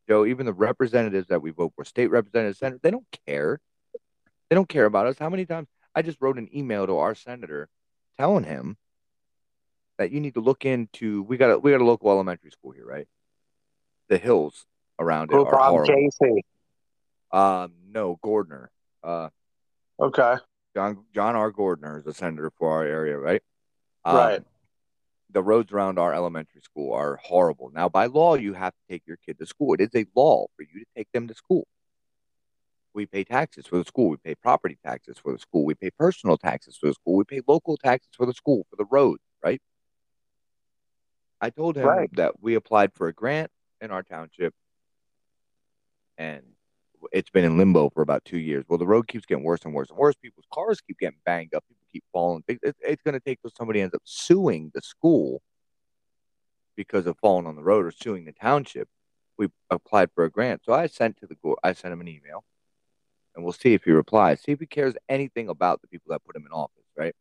Joe, 0.07 0.25
even 0.25 0.47
the 0.47 0.53
representatives 0.53 1.27
that 1.27 1.43
we 1.43 1.51
vote 1.51 1.73
for, 1.75 1.85
state 1.85 2.07
representatives, 2.07 2.57
senator, 2.57 2.79
they 2.81 2.89
don't 2.89 3.05
care. 3.27 3.61
They 4.49 4.55
don't 4.55 4.67
care 4.67 4.85
about 4.85 5.05
us. 5.05 5.19
How 5.19 5.29
many 5.29 5.45
times 5.45 5.67
I 5.93 6.01
just 6.01 6.17
wrote 6.19 6.39
an 6.39 6.49
email 6.53 6.87
to 6.87 6.97
our 6.97 7.13
senator 7.13 7.69
telling 8.17 8.43
him 8.43 8.75
that 9.99 10.11
you 10.11 10.19
need 10.19 10.33
to 10.33 10.41
look 10.41 10.65
into 10.65 11.21
we 11.21 11.37
got 11.37 11.51
a 11.51 11.59
we 11.59 11.69
got 11.69 11.81
a 11.81 11.85
local 11.85 12.09
elementary 12.09 12.49
school 12.49 12.71
here, 12.71 12.87
right? 12.87 13.07
The 14.07 14.17
hills 14.17 14.65
around 14.97 15.29
it 15.31 15.35
Who, 15.35 15.45
are 15.45 15.51
Bob 15.51 15.69
horrible. 15.69 16.41
Um, 17.31 17.73
no, 17.91 18.17
Gordner. 18.23 18.69
Uh, 19.03 19.29
Okay. 19.99 20.35
John 20.75 21.05
John 21.13 21.35
R. 21.35 21.51
Gordner 21.51 21.99
is 21.99 22.07
a 22.07 22.13
senator 22.13 22.51
for 22.57 22.71
our 22.71 22.83
area, 22.83 23.17
right? 23.17 23.41
Um, 24.05 24.15
Right. 24.15 24.43
The 25.31 25.43
roads 25.43 25.71
around 25.71 25.99
our 25.99 26.11
elementary 26.13 26.61
school 26.61 26.91
are 26.93 27.17
horrible. 27.17 27.69
Now, 27.71 27.87
by 27.87 28.07
law, 28.07 28.33
you 28.33 28.53
have 28.53 28.73
to 28.73 28.79
take 28.89 29.03
your 29.05 29.17
kid 29.17 29.37
to 29.37 29.45
school. 29.45 29.75
It 29.75 29.81
is 29.81 29.89
a 29.93 30.05
law 30.15 30.47
for 30.55 30.63
you 30.63 30.79
to 30.79 30.85
take 30.95 31.07
them 31.11 31.27
to 31.27 31.35
school. 31.35 31.67
We 32.95 33.05
pay 33.05 33.23
taxes 33.23 33.67
for 33.67 33.77
the 33.77 33.85
school. 33.85 34.09
We 34.09 34.17
pay 34.17 34.33
property 34.33 34.79
taxes 34.83 35.19
for 35.19 35.31
the 35.31 35.37
school. 35.37 35.65
We 35.65 35.75
pay 35.75 35.91
personal 35.91 36.35
taxes 36.35 36.77
for 36.77 36.87
the 36.87 36.95
school. 36.95 37.15
We 37.15 37.25
pay 37.25 37.41
local 37.47 37.77
taxes 37.77 38.09
for 38.17 38.25
the 38.25 38.33
school, 38.33 38.65
for 38.71 38.75
the 38.75 38.85
roads, 38.89 39.21
right? 39.43 39.61
I 41.39 41.51
told 41.51 41.75
him 41.77 41.85
Right. 41.85 42.15
that 42.15 42.41
we 42.41 42.55
applied 42.55 42.93
for 42.95 43.07
a 43.07 43.13
grant 43.13 43.51
in 43.81 43.91
our 43.91 44.01
township 44.01 44.55
and 46.17 46.43
it's 47.11 47.29
been 47.29 47.45
in 47.45 47.57
limbo 47.57 47.89
for 47.89 48.01
about 48.01 48.25
two 48.25 48.37
years. 48.37 48.65
Well, 48.67 48.77
the 48.77 48.87
road 48.87 49.07
keeps 49.07 49.25
getting 49.25 49.43
worse 49.43 49.63
and 49.65 49.73
worse 49.73 49.89
and 49.89 49.97
worse. 49.97 50.15
People's 50.15 50.45
cars 50.53 50.81
keep 50.81 50.99
getting 50.99 51.19
banged 51.25 51.53
up. 51.53 51.63
People 51.67 51.87
keep 51.91 52.03
falling. 52.11 52.43
It- 52.47 52.59
it- 52.61 52.75
it's 52.81 53.03
going 53.03 53.13
to 53.13 53.19
take 53.19 53.41
till 53.41 53.51
somebody 53.51 53.81
ends 53.81 53.95
up 53.95 54.01
suing 54.03 54.71
the 54.73 54.81
school 54.81 55.41
because 56.75 57.07
of 57.07 57.17
falling 57.19 57.45
on 57.45 57.55
the 57.55 57.63
road 57.63 57.85
or 57.85 57.91
suing 57.91 58.25
the 58.25 58.31
township. 58.33 58.89
We 59.37 59.49
applied 59.69 60.11
for 60.13 60.25
a 60.25 60.29
grant, 60.29 60.63
so 60.65 60.73
I 60.73 60.87
sent 60.87 61.17
to 61.17 61.27
the 61.27 61.55
I 61.63 61.73
sent 61.73 61.93
him 61.93 62.01
an 62.01 62.07
email, 62.07 62.43
and 63.35 63.43
we'll 63.43 63.53
see 63.53 63.73
if 63.73 63.83
he 63.83 63.91
replies. 63.91 64.41
See 64.41 64.51
if 64.51 64.59
he 64.59 64.65
cares 64.65 64.95
anything 65.07 65.47
about 65.49 65.81
the 65.81 65.87
people 65.87 66.11
that 66.11 66.23
put 66.25 66.35
him 66.35 66.45
in 66.45 66.51
office. 66.51 66.83
Right? 66.97 67.15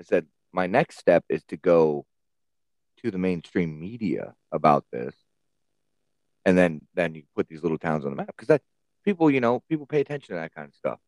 I 0.00 0.04
said 0.04 0.26
my 0.52 0.66
next 0.66 0.98
step 0.98 1.24
is 1.28 1.44
to 1.44 1.56
go 1.56 2.06
to 2.98 3.10
the 3.10 3.18
mainstream 3.18 3.78
media 3.78 4.34
about 4.50 4.86
this 4.90 5.14
and 6.44 6.56
then 6.56 6.80
then 6.94 7.14
you 7.14 7.22
put 7.34 7.48
these 7.48 7.62
little 7.62 7.78
towns 7.78 8.04
on 8.04 8.10
the 8.10 8.16
map 8.16 8.28
because 8.28 8.48
that 8.48 8.62
people 9.04 9.30
you 9.30 9.40
know 9.40 9.62
people 9.68 9.86
pay 9.86 10.00
attention 10.00 10.34
to 10.34 10.40
that 10.40 10.54
kind 10.54 10.68
of 10.68 10.74
stuff. 10.74 10.98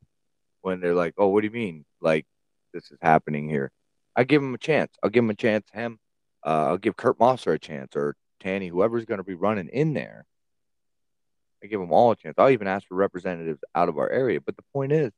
When 0.62 0.80
they're 0.80 0.94
like 0.94 1.14
oh 1.18 1.28
what 1.28 1.42
do 1.42 1.46
you 1.46 1.52
mean? 1.52 1.84
Like 2.00 2.26
this 2.72 2.90
is 2.90 2.98
happening 3.02 3.48
here. 3.48 3.70
I 4.16 4.24
give 4.24 4.42
them 4.42 4.54
a 4.54 4.58
chance. 4.58 4.92
I'll 5.02 5.10
give 5.10 5.24
them 5.24 5.30
a 5.30 5.34
chance 5.34 5.66
him 5.72 5.98
uh, 6.44 6.66
i'll 6.68 6.78
give 6.78 6.96
kurt 6.96 7.18
masser 7.18 7.52
a 7.52 7.58
chance 7.58 7.96
or 7.96 8.16
tanny 8.40 8.68
whoever's 8.68 9.06
going 9.06 9.18
to 9.18 9.24
be 9.24 9.34
running 9.34 9.68
in 9.68 9.94
there. 9.94 10.26
I 11.62 11.66
give 11.66 11.80
them 11.80 11.92
all 11.92 12.10
a 12.10 12.16
chance. 12.16 12.34
I'll 12.36 12.50
even 12.50 12.66
ask 12.66 12.86
for 12.86 12.94
representatives 12.94 13.60
out 13.74 13.88
of 13.88 13.98
our 13.98 14.10
area 14.10 14.40
but 14.40 14.56
the 14.56 14.64
point 14.72 14.92
is 14.92 15.12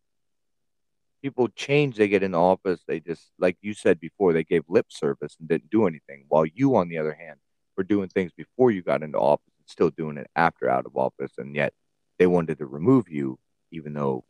people 1.22 1.48
change 1.48 1.96
they 1.96 2.08
get 2.08 2.22
into 2.22 2.38
office 2.38 2.80
they 2.86 3.00
just 3.00 3.32
like 3.38 3.56
you 3.60 3.74
said 3.74 3.98
before 3.98 4.32
they 4.32 4.44
gave 4.44 4.62
lip 4.68 4.86
service 4.88 5.36
and 5.40 5.48
didn't 5.48 5.70
do 5.70 5.86
anything 5.86 6.24
while 6.28 6.46
you 6.46 6.76
on 6.76 6.88
the 6.88 6.98
other 6.98 7.14
hand 7.14 7.38
were 7.76 7.82
doing 7.82 8.08
things 8.08 8.32
before 8.36 8.70
you 8.70 8.82
got 8.82 9.02
into 9.02 9.18
office 9.18 9.52
still 9.66 9.90
doing 9.90 10.16
it 10.16 10.28
after 10.36 10.68
out 10.68 10.86
of 10.86 10.96
office 10.96 11.32
and 11.38 11.54
yet 11.54 11.72
they 12.18 12.26
wanted 12.26 12.58
to 12.58 12.66
remove 12.66 13.08
you 13.08 13.38
even 13.70 13.92
though 13.92 14.24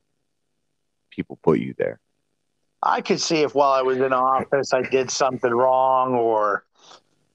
people 1.11 1.39
put 1.43 1.59
you 1.59 1.75
there 1.79 2.01
I 2.83 3.01
could 3.01 3.21
see 3.21 3.39
if 3.39 3.55
while 3.55 3.73
I 3.73 3.83
was 3.83 3.99
in 3.99 4.13
office 4.13 4.73
I 4.73 4.83
did 4.83 5.11
something 5.11 5.51
wrong 5.51 6.15
or, 6.15 6.65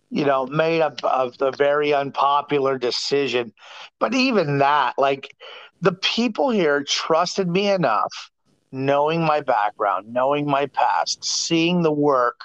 you 0.10 0.26
know, 0.26 0.46
made 0.46 0.80
a, 0.82 0.94
a, 1.04 1.32
a 1.42 1.52
very 1.52 1.94
unpopular 1.94 2.78
decision. 2.78 3.54
But 4.00 4.14
even 4.14 4.60
that, 4.60 4.94
like 4.98 5.36
the 5.82 5.94
people 5.94 6.52
here 6.52 6.84
trusted 6.84 7.48
me 7.50 7.70
enough, 7.70 8.32
knowing 8.72 9.26
my 9.26 9.42
background, 9.42 10.14
knowing 10.14 10.46
my 10.46 10.68
past, 10.68 11.26
seeing 11.26 11.82
the 11.82 11.92
work 11.92 12.42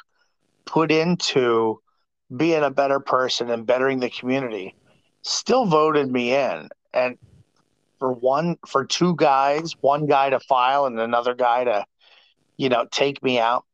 put 0.65 0.91
into 0.91 1.81
being 2.35 2.65
a 2.65 2.71
better 2.71 2.99
person 2.99 3.51
and 3.51 3.67
bettering 3.67 4.01
the 4.01 4.11
community, 4.11 4.75
still 5.27 5.67
voted 5.67 6.11
me 6.11 6.35
in. 6.35 6.69
And 6.95 7.19
for 7.99 8.13
one, 8.13 8.57
for 8.67 8.85
two 8.85 9.15
guys, 9.17 9.75
one 9.81 10.07
guy 10.07 10.31
to 10.31 10.41
file 10.41 10.87
and 10.87 10.99
another 11.01 11.35
guy 11.35 11.65
to 11.65 11.85
you 12.59 12.69
know, 12.71 12.87
take 12.91 13.23
me 13.23 13.39
out. 13.39 13.65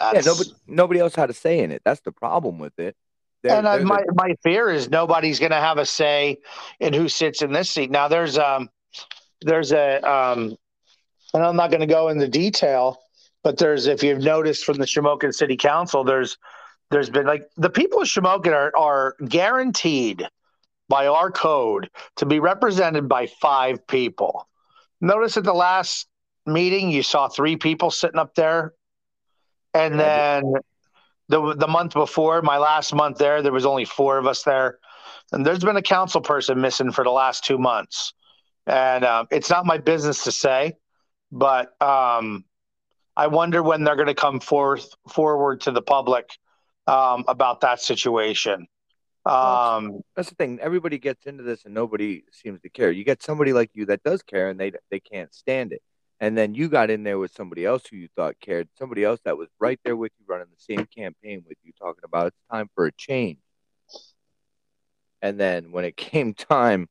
yeah 0.00 0.20
nobody 0.24 0.50
nobody 0.68 1.00
else 1.00 1.14
had 1.14 1.30
a 1.30 1.32
say 1.32 1.60
in 1.60 1.70
it 1.72 1.82
that's 1.84 2.00
the 2.02 2.12
problem 2.12 2.58
with 2.58 2.76
it 2.78 2.96
They're- 3.42 3.56
and 3.56 3.66
they're- 3.66 3.84
my 3.84 4.02
my 4.14 4.34
fear 4.42 4.70
is 4.70 4.88
nobody's 4.88 5.38
going 5.40 5.50
to 5.52 5.56
have 5.60 5.78
a 5.78 5.86
say 5.86 6.38
in 6.80 6.92
who 6.92 7.08
sits 7.08 7.42
in 7.42 7.52
this 7.52 7.70
seat. 7.70 7.90
Now 7.90 8.06
there's 8.08 8.38
um 8.38 8.68
there's 9.42 9.72
a 9.72 10.00
um 10.08 10.56
and 11.34 11.42
I'm 11.42 11.56
not 11.56 11.70
going 11.70 11.80
to 11.80 11.86
go 11.86 12.08
into 12.08 12.28
detail, 12.28 12.98
but 13.42 13.58
there's 13.58 13.86
if 13.86 14.02
you've 14.02 14.22
noticed 14.22 14.64
from 14.64 14.76
the 14.76 14.84
Shamokin 14.86 15.32
City 15.34 15.56
Council, 15.56 16.04
there's 16.04 16.38
there's 16.90 17.10
been 17.10 17.26
like 17.26 17.48
the 17.56 17.70
people 17.70 18.00
of 18.02 18.06
Shamokin 18.08 18.52
are 18.52 18.72
are 18.76 19.16
guaranteed 19.28 20.26
by 20.92 21.06
our 21.06 21.30
code 21.30 21.88
to 22.16 22.26
be 22.26 22.38
represented 22.38 23.08
by 23.08 23.26
five 23.26 23.86
people. 23.86 24.46
Notice 25.00 25.38
at 25.38 25.44
the 25.44 25.54
last 25.54 26.06
meeting 26.44 26.90
you 26.90 27.02
saw 27.02 27.28
three 27.28 27.56
people 27.56 27.90
sitting 27.90 28.18
up 28.18 28.34
there, 28.34 28.74
and 29.72 29.98
then 29.98 30.42
the 31.28 31.54
the 31.54 31.66
month 31.66 31.94
before, 31.94 32.42
my 32.42 32.58
last 32.58 32.94
month 32.94 33.16
there, 33.16 33.40
there 33.40 33.54
was 33.54 33.64
only 33.64 33.86
four 33.86 34.18
of 34.18 34.26
us 34.26 34.42
there, 34.42 34.80
and 35.32 35.46
there's 35.46 35.64
been 35.64 35.78
a 35.78 35.82
council 35.82 36.20
person 36.20 36.60
missing 36.60 36.92
for 36.92 37.04
the 37.04 37.10
last 37.10 37.42
two 37.42 37.56
months, 37.56 38.12
and 38.66 39.02
um, 39.02 39.26
it's 39.30 39.48
not 39.48 39.64
my 39.64 39.78
business 39.78 40.24
to 40.24 40.30
say, 40.30 40.74
but 41.30 41.68
um, 41.80 42.44
I 43.16 43.28
wonder 43.28 43.62
when 43.62 43.82
they're 43.82 43.96
going 43.96 44.08
to 44.08 44.14
come 44.14 44.40
forth 44.40 44.94
forward 45.08 45.62
to 45.62 45.70
the 45.70 45.80
public 45.80 46.28
um, 46.86 47.24
about 47.28 47.62
that 47.62 47.80
situation. 47.80 48.66
Um, 49.24 50.00
that's 50.16 50.30
the 50.30 50.34
thing. 50.34 50.58
Everybody 50.60 50.98
gets 50.98 51.26
into 51.26 51.42
this 51.44 51.64
and 51.64 51.74
nobody 51.74 52.24
seems 52.32 52.60
to 52.62 52.68
care. 52.68 52.90
You 52.90 53.04
get 53.04 53.22
somebody 53.22 53.52
like 53.52 53.70
you 53.74 53.86
that 53.86 54.02
does 54.02 54.22
care 54.22 54.48
and 54.48 54.58
they 54.58 54.72
they 54.90 55.00
can't 55.00 55.32
stand 55.32 55.72
it. 55.72 55.82
And 56.20 56.36
then 56.36 56.54
you 56.54 56.68
got 56.68 56.90
in 56.90 57.02
there 57.02 57.18
with 57.18 57.32
somebody 57.32 57.64
else 57.64 57.84
who 57.86 57.96
you 57.96 58.08
thought 58.16 58.36
cared, 58.40 58.68
somebody 58.78 59.04
else 59.04 59.20
that 59.24 59.36
was 59.36 59.48
right 59.58 59.78
there 59.84 59.96
with 59.96 60.12
you 60.18 60.24
running 60.28 60.46
the 60.50 60.74
same 60.74 60.86
campaign 60.86 61.44
with 61.48 61.58
you 61.64 61.72
talking 61.78 62.04
about 62.04 62.28
it's 62.28 62.36
time 62.50 62.68
for 62.74 62.86
a 62.86 62.92
change. 62.92 63.38
And 65.20 65.38
then 65.38 65.72
when 65.72 65.84
it 65.84 65.96
came 65.96 66.34
time, 66.34 66.88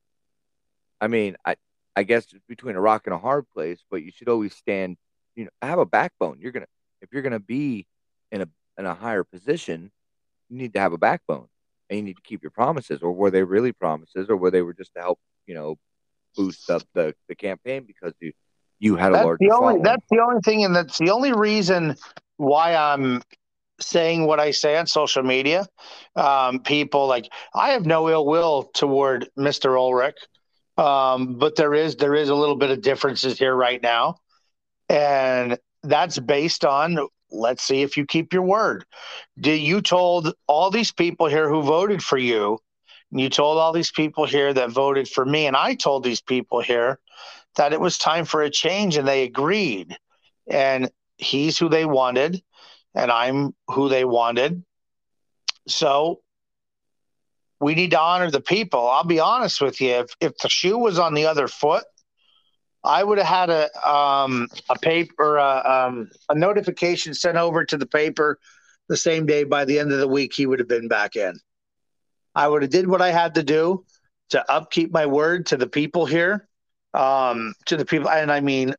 I 1.00 1.08
mean, 1.08 1.36
I 1.44 1.56
I 1.94 2.04
guess 2.04 2.24
it's 2.32 2.46
between 2.48 2.76
a 2.76 2.80
rock 2.80 3.06
and 3.06 3.14
a 3.14 3.18
hard 3.18 3.48
place, 3.50 3.84
but 3.90 4.02
you 4.02 4.10
should 4.10 4.28
always 4.30 4.54
stand, 4.54 4.96
you 5.34 5.44
know, 5.44 5.50
have 5.60 5.78
a 5.78 5.84
backbone. 5.86 6.38
You're 6.40 6.52
to 6.52 6.66
if 7.02 7.12
you're 7.12 7.22
to 7.22 7.40
be 7.40 7.86
in 8.30 8.42
a 8.42 8.48
in 8.78 8.86
a 8.86 8.94
higher 8.94 9.24
position, 9.24 9.90
you 10.48 10.56
need 10.56 10.72
to 10.74 10.80
have 10.80 10.94
a 10.94 10.98
backbone 10.98 11.48
and 11.92 11.98
you 11.98 12.04
need 12.04 12.16
to 12.16 12.22
keep 12.22 12.42
your 12.42 12.50
promises 12.50 13.02
or 13.02 13.12
were 13.12 13.30
they 13.30 13.42
really 13.42 13.72
promises 13.72 14.28
or 14.28 14.36
were 14.36 14.50
they 14.50 14.62
were 14.62 14.74
just 14.74 14.94
to 14.94 15.00
help 15.00 15.18
you 15.46 15.54
know 15.54 15.76
boost 16.36 16.70
up 16.70 16.82
the, 16.94 17.14
the 17.28 17.34
campaign 17.34 17.84
because 17.86 18.14
you 18.20 18.32
you 18.82 18.96
had 18.96 19.10
a 19.10 19.14
that's 19.14 19.24
larger 19.24 19.38
the 19.40 19.50
only 19.52 19.74
following. 19.74 19.82
that's 19.82 20.06
the 20.10 20.18
only 20.18 20.40
thing, 20.44 20.64
and 20.64 20.74
that's 20.74 20.98
the 20.98 21.10
only 21.10 21.32
reason 21.32 21.94
why 22.36 22.74
I'm 22.74 23.22
saying 23.80 24.26
what 24.26 24.40
I 24.40 24.50
say 24.50 24.76
on 24.76 24.88
social 24.88 25.22
media. 25.22 25.66
Um, 26.16 26.60
people 26.60 27.06
like 27.06 27.30
I 27.54 27.70
have 27.70 27.86
no 27.86 28.10
ill 28.10 28.26
will 28.26 28.64
toward 28.74 29.28
Mr. 29.38 29.78
Ulrich, 29.78 30.16
um, 30.78 31.38
but 31.38 31.54
there 31.54 31.74
is 31.74 31.94
there 31.94 32.16
is 32.16 32.28
a 32.28 32.34
little 32.34 32.56
bit 32.56 32.70
of 32.70 32.82
differences 32.82 33.38
here 33.38 33.54
right 33.54 33.80
now, 33.80 34.16
and 34.88 35.58
that's 35.84 36.18
based 36.18 36.64
on 36.64 37.06
let's 37.32 37.62
see 37.62 37.82
if 37.82 37.96
you 37.96 38.06
keep 38.06 38.32
your 38.32 38.42
word. 38.42 38.84
Did 39.38 39.60
you 39.60 39.80
told 39.80 40.34
all 40.46 40.70
these 40.70 40.92
people 40.92 41.26
here 41.26 41.48
who 41.48 41.62
voted 41.62 42.02
for 42.02 42.18
you, 42.18 42.58
and 43.10 43.20
you 43.20 43.28
told 43.28 43.58
all 43.58 43.72
these 43.72 43.90
people 43.90 44.26
here 44.26 44.52
that 44.52 44.70
voted 44.70 45.08
for 45.08 45.24
me, 45.24 45.46
and 45.46 45.56
I 45.56 45.74
told 45.74 46.04
these 46.04 46.20
people 46.20 46.60
here 46.60 46.98
that 47.56 47.72
it 47.72 47.80
was 47.80 47.98
time 47.98 48.24
for 48.24 48.42
a 48.42 48.50
change, 48.50 48.96
and 48.96 49.06
they 49.06 49.24
agreed. 49.24 49.96
And 50.48 50.90
he's 51.16 51.58
who 51.58 51.68
they 51.68 51.84
wanted, 51.84 52.42
and 52.94 53.10
I'm 53.10 53.54
who 53.68 53.88
they 53.88 54.04
wanted. 54.04 54.64
So 55.68 56.20
we 57.60 57.74
need 57.74 57.92
to 57.92 58.00
honor 58.00 58.30
the 58.30 58.40
people. 58.40 58.88
I'll 58.88 59.04
be 59.04 59.20
honest 59.20 59.60
with 59.60 59.80
you. 59.80 59.90
If 59.90 60.16
if 60.20 60.36
the 60.38 60.48
shoe 60.48 60.78
was 60.78 60.98
on 60.98 61.14
the 61.14 61.26
other 61.26 61.46
foot, 61.46 61.84
I 62.84 63.04
would 63.04 63.18
have 63.18 63.26
had 63.26 63.50
a 63.50 63.88
um, 63.88 64.48
a 64.68 64.78
paper 64.78 65.38
uh, 65.38 65.86
um, 65.86 66.10
a 66.28 66.34
notification 66.34 67.14
sent 67.14 67.36
over 67.36 67.64
to 67.64 67.76
the 67.76 67.86
paper 67.86 68.38
the 68.88 68.96
same 68.96 69.26
day. 69.26 69.44
By 69.44 69.64
the 69.64 69.78
end 69.78 69.92
of 69.92 69.98
the 69.98 70.08
week, 70.08 70.32
he 70.34 70.46
would 70.46 70.58
have 70.58 70.68
been 70.68 70.88
back 70.88 71.16
in. 71.16 71.38
I 72.34 72.48
would 72.48 72.62
have 72.62 72.70
did 72.70 72.88
what 72.88 73.02
I 73.02 73.10
had 73.10 73.34
to 73.34 73.42
do 73.42 73.84
to 74.30 74.50
upkeep 74.50 74.90
my 74.92 75.06
word 75.06 75.46
to 75.46 75.56
the 75.56 75.66
people 75.66 76.06
here, 76.06 76.48
um, 76.94 77.54
to 77.66 77.76
the 77.76 77.84
people. 77.84 78.08
And 78.08 78.32
I 78.32 78.40
mean, 78.40 78.74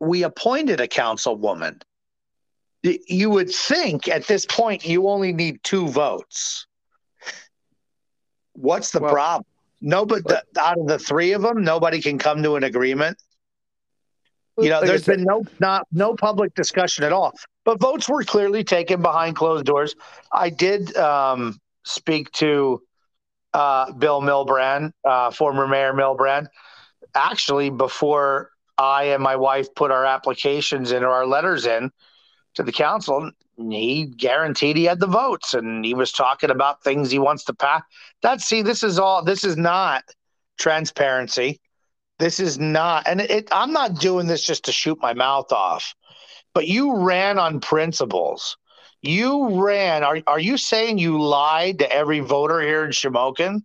we 0.00 0.22
appointed 0.22 0.80
a 0.80 0.88
councilwoman. 0.88 1.82
You 2.82 3.30
would 3.30 3.50
think 3.50 4.08
at 4.08 4.26
this 4.26 4.46
point 4.46 4.86
you 4.86 5.08
only 5.08 5.32
need 5.32 5.58
two 5.62 5.88
votes. 5.88 6.66
What's 8.52 8.90
the 8.90 9.00
well, 9.00 9.12
problem? 9.12 9.46
Nobody 9.80 10.22
out 10.58 10.78
of 10.78 10.86
the 10.86 10.98
three 10.98 11.32
of 11.32 11.42
them, 11.42 11.62
nobody 11.62 12.00
can 12.00 12.18
come 12.18 12.42
to 12.42 12.56
an 12.56 12.64
agreement. 12.64 13.18
You 14.56 14.68
know, 14.68 14.78
like 14.78 14.86
there's 14.86 15.04
been 15.04 15.24
no 15.24 15.44
not 15.58 15.86
no 15.92 16.14
public 16.14 16.54
discussion 16.54 17.04
at 17.04 17.12
all. 17.12 17.32
But 17.64 17.80
votes 17.80 18.08
were 18.08 18.22
clearly 18.22 18.62
taken 18.62 19.02
behind 19.02 19.36
closed 19.36 19.64
doors. 19.64 19.96
I 20.32 20.50
did 20.50 20.96
um, 20.96 21.58
speak 21.84 22.30
to 22.32 22.82
uh, 23.52 23.92
Bill 23.92 24.20
Milbrand, 24.20 24.92
uh, 25.04 25.30
former 25.30 25.66
Mayor 25.66 25.92
Milbrand, 25.92 26.46
actually 27.14 27.70
before 27.70 28.50
I 28.76 29.04
and 29.04 29.22
my 29.22 29.36
wife 29.36 29.74
put 29.74 29.90
our 29.90 30.04
applications 30.04 30.92
in 30.92 31.04
or 31.04 31.10
our 31.10 31.26
letters 31.26 31.66
in 31.66 31.90
to 32.54 32.62
the 32.62 32.72
council. 32.72 33.30
He 33.56 34.06
guaranteed 34.06 34.76
he 34.76 34.84
had 34.84 34.98
the 34.98 35.06
votes, 35.06 35.54
and 35.54 35.84
he 35.84 35.94
was 35.94 36.10
talking 36.10 36.50
about 36.50 36.82
things 36.82 37.10
he 37.10 37.20
wants 37.20 37.44
to 37.44 37.54
pass. 37.54 37.82
That 38.22 38.40
see, 38.40 38.62
this 38.62 38.82
is 38.82 38.98
all. 38.98 39.22
This 39.22 39.44
is 39.44 39.56
not 39.56 40.02
transparency. 40.58 41.60
This 42.24 42.40
is 42.40 42.58
not, 42.58 43.06
and 43.06 43.20
it, 43.20 43.50
I'm 43.52 43.70
not 43.70 44.00
doing 44.00 44.26
this 44.26 44.42
just 44.42 44.64
to 44.64 44.72
shoot 44.72 44.98
my 45.02 45.12
mouth 45.12 45.52
off. 45.52 45.94
But 46.54 46.66
you 46.66 46.96
ran 46.96 47.38
on 47.38 47.60
principles. 47.60 48.56
You 49.02 49.62
ran. 49.62 50.02
Are 50.02 50.18
are 50.26 50.40
you 50.40 50.56
saying 50.56 50.96
you 50.96 51.20
lied 51.20 51.80
to 51.80 51.92
every 51.92 52.20
voter 52.20 52.62
here 52.62 52.82
in 52.82 52.92
Shamokin? 52.92 53.60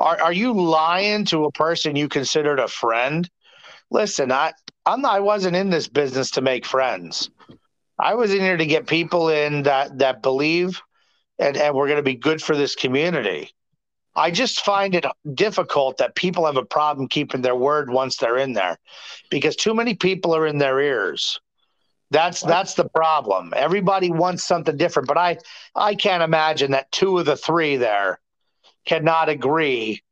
Are 0.00 0.20
are 0.20 0.32
you 0.32 0.52
lying 0.52 1.24
to 1.26 1.44
a 1.44 1.52
person 1.52 1.94
you 1.94 2.08
considered 2.08 2.58
a 2.58 2.66
friend? 2.66 3.30
Listen, 3.92 4.32
I 4.32 4.54
I'm 4.84 5.00
not, 5.00 5.14
I 5.14 5.20
wasn't 5.20 5.54
in 5.54 5.70
this 5.70 5.86
business 5.86 6.32
to 6.32 6.40
make 6.40 6.66
friends. 6.66 7.30
I 7.96 8.14
was 8.14 8.34
in 8.34 8.40
here 8.40 8.56
to 8.56 8.66
get 8.66 8.88
people 8.88 9.28
in 9.28 9.62
that 9.62 9.98
that 9.98 10.20
believe 10.20 10.82
and, 11.38 11.56
and 11.56 11.76
we're 11.76 11.86
going 11.86 11.98
to 11.98 12.02
be 12.02 12.16
good 12.16 12.42
for 12.42 12.56
this 12.56 12.74
community. 12.74 13.50
I 14.14 14.30
just 14.30 14.64
find 14.64 14.94
it 14.94 15.06
difficult 15.34 15.98
that 15.98 16.14
people 16.14 16.46
have 16.46 16.56
a 16.56 16.64
problem 16.64 17.08
keeping 17.08 17.42
their 17.42 17.56
word 17.56 17.90
once 17.90 18.16
they're 18.16 18.36
in 18.36 18.52
there 18.52 18.76
because 19.30 19.56
too 19.56 19.74
many 19.74 19.94
people 19.94 20.34
are 20.36 20.46
in 20.46 20.58
their 20.58 20.80
ears. 20.80 21.40
That's 22.10 22.42
that's 22.42 22.74
the 22.74 22.88
problem. 22.90 23.54
Everybody 23.56 24.10
wants 24.10 24.44
something 24.44 24.76
different, 24.76 25.08
but 25.08 25.16
I 25.16 25.38
I 25.74 25.94
can't 25.94 26.22
imagine 26.22 26.72
that 26.72 26.92
two 26.92 27.18
of 27.18 27.24
the 27.24 27.36
three 27.36 27.76
there 27.76 28.20
cannot 28.84 29.30
agree 29.30 30.02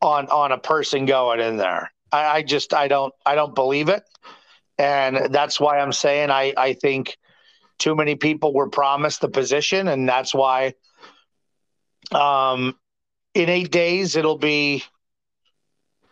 on 0.00 0.28
on 0.28 0.52
a 0.52 0.58
person 0.58 1.06
going 1.06 1.40
in 1.40 1.56
there. 1.56 1.90
I, 2.12 2.24
I 2.24 2.42
just 2.42 2.72
I 2.72 2.86
don't 2.86 3.12
I 3.26 3.34
don't 3.34 3.54
believe 3.54 3.88
it, 3.88 4.04
and 4.78 5.34
that's 5.34 5.58
why 5.58 5.80
I'm 5.80 5.92
saying 5.92 6.30
I 6.30 6.54
I 6.56 6.74
think 6.74 7.18
too 7.80 7.96
many 7.96 8.14
people 8.14 8.54
were 8.54 8.68
promised 8.68 9.20
the 9.20 9.28
position, 9.28 9.88
and 9.88 10.08
that's 10.08 10.32
why. 10.32 10.74
Um, 12.12 12.76
in 13.34 13.48
eight 13.48 13.70
days 13.70 14.16
it'll 14.16 14.38
be. 14.38 14.84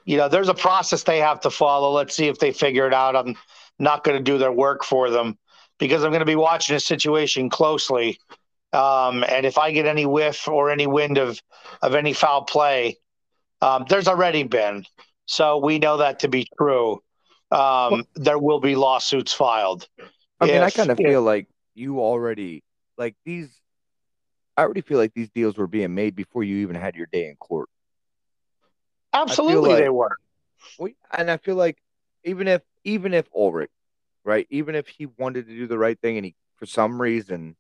You 0.05 0.16
know, 0.16 0.29
there's 0.29 0.49
a 0.49 0.55
process 0.55 1.03
they 1.03 1.19
have 1.19 1.41
to 1.41 1.51
follow. 1.51 1.93
Let's 1.93 2.16
see 2.16 2.29
if 2.29 2.39
they 2.39 2.51
figure 2.51 2.87
it 2.87 2.95
out. 2.95 3.14
I'm 3.14 3.37
not 3.79 4.05
going 4.05 4.16
to 4.16 4.25
do 4.25 4.39
their 4.39 4.53
work 4.53 4.83
for 4.83 5.11
them 5.11 5.37
because 5.79 6.03
I'm 6.03 6.11
going 6.11 6.21
to 6.21 6.27
be 6.27 6.35
watching 6.35 6.75
the 6.75 6.81
situation 6.81 7.51
closely. 7.51 8.19
Um, 8.73 9.25
and 9.29 9.45
if 9.45 9.59
I 9.59 9.71
get 9.71 9.85
any 9.87 10.07
whiff 10.07 10.49
or 10.49 10.71
any 10.71 10.87
wind 10.87 11.19
of 11.19 11.41
of 11.83 11.95
any 11.95 12.12
foul 12.14 12.45
play, 12.45 12.99
um, 13.61 13.85
there's 13.89 14.09
already 14.09 14.45
been. 14.45 14.85
So 15.27 15.59
we 15.59 15.79
know 15.79 15.99
that 15.99 16.21
to 16.21 16.29
be 16.29 16.49
true. 16.57 17.03
Um, 17.51 18.07
there 18.14 18.39
will 18.39 18.61
be 18.61 18.77
lawsuits 18.77 19.33
filed. 19.33 19.89
I 20.41 20.47
mean, 20.47 20.62
I 20.62 20.71
kind 20.71 20.91
of 20.91 20.99
feel 20.99 21.23
like 21.23 21.49
you 21.75 22.01
already 22.01 22.62
like 22.97 23.14
these. 23.25 23.49
I 24.59 24.63
already 24.63 24.81
feel 24.81 24.99
like 24.99 25.15
these 25.15 25.31
deals 25.31 25.57
were 25.57 25.67
being 25.67 25.95
made 25.95 26.17
before 26.17 26.43
you 26.43 26.57
even 26.59 26.77
had 26.77 26.97
your 26.97 27.07
day 27.07 27.29
in 27.29 27.37
court. 27.37 27.69
Absolutely, 29.13 29.71
like, 29.71 29.79
they 29.79 29.89
were. 29.89 30.17
We, 30.79 30.97
and 31.17 31.31
I 31.31 31.37
feel 31.37 31.57
like 31.57 31.79
even 32.25 32.49
if 32.49 32.63
even 32.85 33.15
if 33.15 33.27
Ulrich, 33.35 33.71
right, 34.25 34.47
even 34.51 34.75
if 34.75 34.89
he 34.89 35.07
wanted 35.07 35.47
to 35.47 35.55
do 35.55 35.67
the 35.67 35.79
right 35.79 35.99
thing 36.01 36.17
and 36.17 36.27
he 36.27 36.35
for 36.57 36.67
some 36.67 37.01
reason 37.01 37.57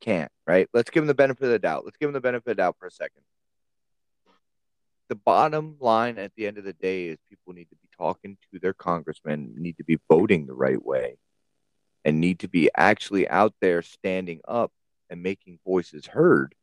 can't, 0.00 0.30
right? 0.46 0.68
Let's 0.74 0.90
give 0.90 1.02
him 1.02 1.08
the 1.08 1.14
benefit 1.14 1.44
of 1.44 1.50
the 1.50 1.58
doubt. 1.58 1.84
Let's 1.84 1.96
give 1.96 2.08
him 2.08 2.12
the 2.12 2.20
benefit 2.20 2.50
of 2.50 2.56
the 2.56 2.62
doubt 2.62 2.76
for 2.78 2.86
a 2.86 2.90
second 2.90 3.22
the 5.08 5.14
bottom 5.14 5.76
line 5.80 6.18
at 6.18 6.32
the 6.36 6.46
end 6.46 6.58
of 6.58 6.64
the 6.64 6.72
day 6.72 7.06
is 7.06 7.18
people 7.28 7.52
need 7.52 7.68
to 7.70 7.76
be 7.76 7.88
talking 7.96 8.36
to 8.52 8.58
their 8.58 8.72
congressmen, 8.72 9.54
need 9.56 9.76
to 9.76 9.84
be 9.84 9.98
voting 10.08 10.46
the 10.46 10.54
right 10.54 10.84
way, 10.84 11.16
and 12.04 12.20
need 12.20 12.38
to 12.40 12.48
be 12.48 12.70
actually 12.76 13.28
out 13.28 13.54
there 13.60 13.82
standing 13.82 14.40
up 14.48 14.72
and 15.10 15.22
making 15.22 15.58
voices 15.64 16.06
heard. 16.06 16.54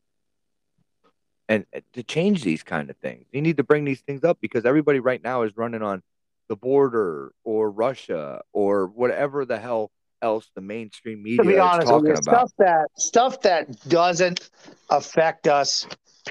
And 1.50 1.66
to 1.94 2.04
change 2.04 2.44
these 2.44 2.64
kind 2.64 2.90
of 2.90 2.98
things, 2.98 3.26
you 3.32 3.42
need 3.42 3.58
to 3.58 3.64
bring 3.64 3.84
these 3.84 4.02
things 4.02 4.24
up 4.24 4.38
because 4.42 4.66
everybody 4.66 5.00
right 5.00 5.22
now 5.22 5.42
is 5.44 5.58
running 5.58 5.82
on 5.82 6.02
the 6.48 6.56
border 6.56 7.34
or 7.44 7.70
Russia 7.70 8.42
or 8.54 8.88
whatever 8.88 9.46
the 9.46 9.60
hell 9.60 9.92
else 10.22 10.50
the 10.56 10.62
mainstream 10.62 11.24
media 11.24 11.44
to 11.44 11.50
be 11.50 11.58
honest, 11.58 11.84
is 11.84 11.90
talking 11.90 12.12
about. 12.12 12.24
Stuff 12.24 12.52
that 12.58 12.88
stuff 12.98 13.42
that 13.42 13.90
doesn't 13.90 14.50
affect 14.90 15.48
us. 15.48 15.88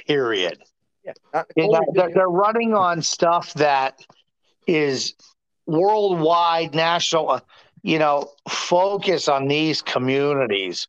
Period. 0.06 0.58
Yeah, 1.04 1.42
they're, 1.56 2.10
they're 2.14 2.28
running 2.28 2.74
on 2.74 3.02
stuff 3.02 3.52
that 3.54 4.00
is 4.66 5.14
worldwide, 5.66 6.74
national. 6.74 7.30
Uh, 7.30 7.40
you 7.82 7.98
know, 7.98 8.30
focus 8.48 9.28
on 9.28 9.48
these 9.48 9.82
communities. 9.82 10.86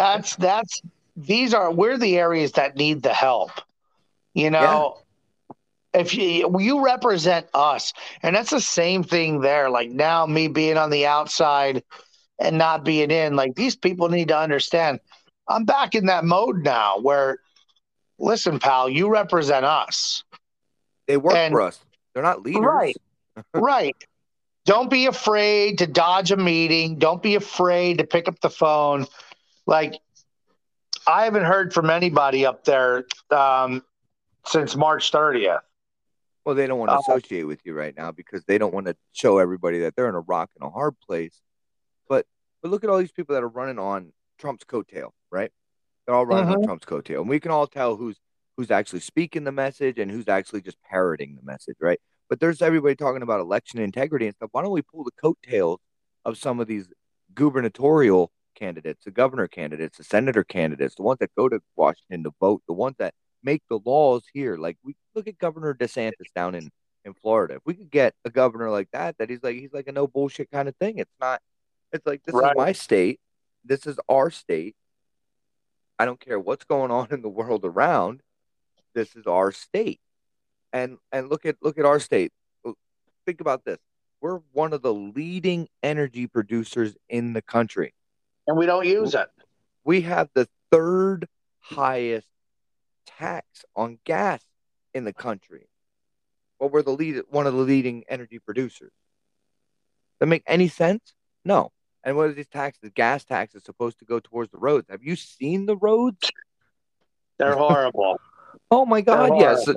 That's 0.00 0.34
that's 0.36 0.80
these 1.14 1.52
are 1.52 1.70
we're 1.70 1.98
the 1.98 2.16
areas 2.16 2.52
that 2.52 2.74
need 2.74 3.02
the 3.02 3.12
help. 3.12 3.50
You 4.32 4.50
know, 4.50 4.96
yeah. 5.92 6.00
if 6.00 6.14
you 6.14 6.58
you 6.58 6.82
represent 6.82 7.46
us, 7.52 7.92
and 8.22 8.34
that's 8.34 8.48
the 8.48 8.62
same 8.62 9.04
thing 9.04 9.42
there. 9.42 9.68
Like 9.68 9.90
now, 9.90 10.24
me 10.24 10.48
being 10.48 10.78
on 10.78 10.88
the 10.88 11.04
outside 11.04 11.82
and 12.38 12.56
not 12.56 12.82
being 12.82 13.10
in, 13.10 13.36
like 13.36 13.56
these 13.56 13.76
people 13.76 14.08
need 14.08 14.28
to 14.28 14.38
understand. 14.38 15.00
I'm 15.46 15.66
back 15.66 15.94
in 15.94 16.06
that 16.06 16.24
mode 16.24 16.64
now 16.64 16.98
where 17.00 17.36
listen, 18.18 18.58
pal, 18.58 18.88
you 18.88 19.10
represent 19.10 19.66
us. 19.66 20.24
They 21.08 21.18
work 21.18 21.36
and, 21.36 21.52
for 21.52 21.60
us. 21.60 21.78
They're 22.14 22.22
not 22.22 22.42
leaders. 22.42 22.62
Right. 22.62 22.96
right. 23.54 23.96
Don't 24.64 24.88
be 24.88 25.04
afraid 25.04 25.76
to 25.78 25.86
dodge 25.86 26.30
a 26.32 26.38
meeting. 26.38 26.98
Don't 26.98 27.22
be 27.22 27.34
afraid 27.34 27.98
to 27.98 28.04
pick 28.04 28.28
up 28.28 28.40
the 28.40 28.48
phone. 28.48 29.06
Like, 29.66 30.00
I 31.06 31.24
haven't 31.24 31.44
heard 31.44 31.72
from 31.72 31.90
anybody 31.90 32.46
up 32.46 32.64
there 32.64 33.04
um, 33.30 33.82
since 34.46 34.76
March 34.76 35.12
30th. 35.12 35.60
Well, 36.44 36.54
they 36.54 36.66
don't 36.66 36.78
want 36.78 36.90
to 36.90 36.96
uh, 36.96 37.00
associate 37.00 37.46
with 37.46 37.60
you 37.64 37.74
right 37.74 37.94
now 37.96 38.12
because 38.12 38.44
they 38.44 38.58
don't 38.58 38.72
want 38.72 38.86
to 38.86 38.96
show 39.12 39.38
everybody 39.38 39.80
that 39.80 39.94
they're 39.94 40.08
in 40.08 40.14
a 40.14 40.20
rock 40.20 40.50
and 40.58 40.66
a 40.66 40.70
hard 40.70 40.94
place. 41.06 41.38
But 42.08 42.26
but 42.62 42.70
look 42.70 42.82
at 42.82 42.90
all 42.90 42.98
these 42.98 43.12
people 43.12 43.34
that 43.34 43.42
are 43.42 43.48
running 43.48 43.78
on 43.78 44.12
Trump's 44.38 44.64
coattail, 44.64 45.10
right? 45.30 45.50
They're 46.06 46.14
all 46.14 46.26
running 46.26 46.48
on 46.48 46.56
mm-hmm. 46.56 46.64
Trump's 46.64 46.86
coattail, 46.86 47.20
and 47.20 47.28
we 47.28 47.40
can 47.40 47.50
all 47.50 47.66
tell 47.66 47.96
who's 47.96 48.16
who's 48.56 48.70
actually 48.70 49.00
speaking 49.00 49.44
the 49.44 49.52
message 49.52 49.98
and 49.98 50.10
who's 50.10 50.28
actually 50.28 50.62
just 50.62 50.76
parroting 50.82 51.36
the 51.36 51.42
message, 51.42 51.76
right? 51.80 52.00
But 52.28 52.40
there's 52.40 52.62
everybody 52.62 52.94
talking 52.94 53.22
about 53.22 53.40
election 53.40 53.80
integrity 53.80 54.26
and 54.26 54.34
stuff. 54.34 54.50
Why 54.52 54.62
don't 54.62 54.72
we 54.72 54.82
pull 54.82 55.04
the 55.04 55.10
coattails 55.20 55.80
of 56.24 56.38
some 56.38 56.60
of 56.60 56.68
these 56.68 56.88
gubernatorial 57.34 58.30
candidates, 58.54 59.04
the 59.04 59.10
governor 59.10 59.48
candidates, 59.48 59.98
the 59.98 60.04
senator 60.04 60.44
candidates, 60.44 60.94
the 60.94 61.02
ones 61.02 61.18
that 61.20 61.34
go 61.36 61.48
to 61.48 61.60
Washington 61.76 62.24
to 62.24 62.32
vote, 62.40 62.62
the 62.66 62.74
ones 62.74 62.96
that 62.98 63.14
make 63.42 63.62
the 63.68 63.78
laws 63.84 64.24
here. 64.32 64.56
Like 64.56 64.76
we 64.84 64.94
look 65.14 65.28
at 65.28 65.38
Governor 65.38 65.74
DeSantis 65.74 66.32
down 66.34 66.54
in 66.54 66.70
in 67.04 67.14
Florida. 67.14 67.54
If 67.54 67.62
we 67.64 67.74
could 67.74 67.90
get 67.90 68.14
a 68.24 68.30
governor 68.30 68.70
like 68.70 68.88
that, 68.92 69.16
that 69.18 69.30
he's 69.30 69.42
like 69.42 69.56
he's 69.56 69.72
like 69.72 69.88
a 69.88 69.92
no 69.92 70.06
bullshit 70.06 70.50
kind 70.50 70.68
of 70.68 70.76
thing. 70.76 70.98
It's 70.98 71.14
not. 71.20 71.40
It's 71.92 72.06
like 72.06 72.22
this 72.24 72.34
right. 72.34 72.52
is 72.52 72.56
my 72.56 72.72
state. 72.72 73.20
This 73.64 73.86
is 73.86 73.98
our 74.08 74.30
state. 74.30 74.76
I 75.98 76.04
don't 76.04 76.20
care 76.20 76.38
what's 76.38 76.64
going 76.64 76.90
on 76.90 77.08
in 77.10 77.22
the 77.22 77.28
world 77.28 77.64
around. 77.64 78.22
This 78.94 79.14
is 79.16 79.26
our 79.26 79.52
state. 79.52 80.00
And 80.72 80.98
and 81.12 81.28
look 81.28 81.46
at 81.46 81.56
look 81.62 81.78
at 81.78 81.84
our 81.84 82.00
state. 82.00 82.32
Think 83.26 83.40
about 83.40 83.64
this. 83.64 83.78
We're 84.20 84.40
one 84.52 84.72
of 84.72 84.82
the 84.82 84.92
leading 84.92 85.68
energy 85.82 86.26
producers 86.26 86.96
in 87.08 87.32
the 87.32 87.42
country. 87.42 87.94
And 88.50 88.58
we 88.58 88.66
don't 88.66 88.84
use 88.84 89.14
it. 89.14 89.28
We 89.84 90.00
have 90.00 90.28
the 90.34 90.48
third 90.72 91.28
highest 91.60 92.26
tax 93.06 93.64
on 93.76 94.00
gas 94.04 94.42
in 94.92 95.04
the 95.04 95.12
country. 95.12 95.68
But 96.58 96.72
we're 96.72 96.82
the 96.82 96.90
lead 96.90 97.22
one 97.28 97.46
of 97.46 97.54
the 97.54 97.60
leading 97.60 98.02
energy 98.08 98.40
producers. 98.40 98.90
Does 98.90 100.18
that 100.18 100.26
make 100.26 100.42
any 100.48 100.66
sense? 100.66 101.14
No. 101.44 101.70
And 102.02 102.16
what 102.16 102.28
are 102.28 102.32
these 102.32 102.48
taxes? 102.48 102.90
Gas 102.92 103.24
taxes 103.24 103.62
supposed 103.62 104.00
to 104.00 104.04
go 104.04 104.18
towards 104.18 104.50
the 104.50 104.58
roads. 104.58 104.88
Have 104.90 105.04
you 105.04 105.14
seen 105.14 105.66
the 105.66 105.76
roads? 105.76 106.18
They're 107.38 107.54
horrible. 107.54 108.20
oh 108.72 108.84
my 108.84 109.00
God! 109.00 109.38
Yes. 109.38 109.68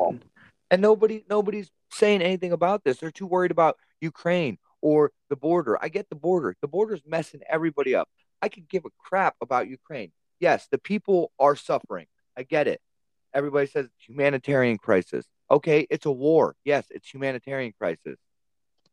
And 0.72 0.82
nobody 0.82 1.24
nobody's 1.30 1.70
saying 1.92 2.24
anything 2.24 2.54
about 2.54 2.84
this. 2.84 2.98
They're 2.98 3.12
too 3.12 3.28
worried 3.28 3.52
about 3.52 3.78
Ukraine 4.02 4.58
or 4.82 5.12
the 5.30 5.36
border. 5.36 5.78
I 5.80 5.90
get 5.90 6.10
the 6.10 6.16
border. 6.16 6.56
The 6.60 6.68
border's 6.68 7.04
messing 7.06 7.42
everybody 7.48 7.94
up. 7.94 8.10
I 8.44 8.50
could 8.50 8.68
give 8.68 8.84
a 8.84 8.90
crap 9.00 9.38
about 9.42 9.70
Ukraine. 9.70 10.12
Yes, 10.42 10.68
the 10.70 10.78
people 10.78 11.32
are 11.40 11.56
suffering. 11.56 12.08
I 12.38 12.44
get 12.44 12.68
it. 12.68 12.82
Everybody 13.34 13.68
says 13.68 13.88
humanitarian 14.06 14.78
crisis. 14.78 15.26
Okay, 15.50 15.88
it's 15.90 16.06
a 16.06 16.12
war. 16.12 16.58
Yes, 16.66 16.86
it's 16.90 17.08
humanitarian 17.08 17.72
crisis. 17.80 18.20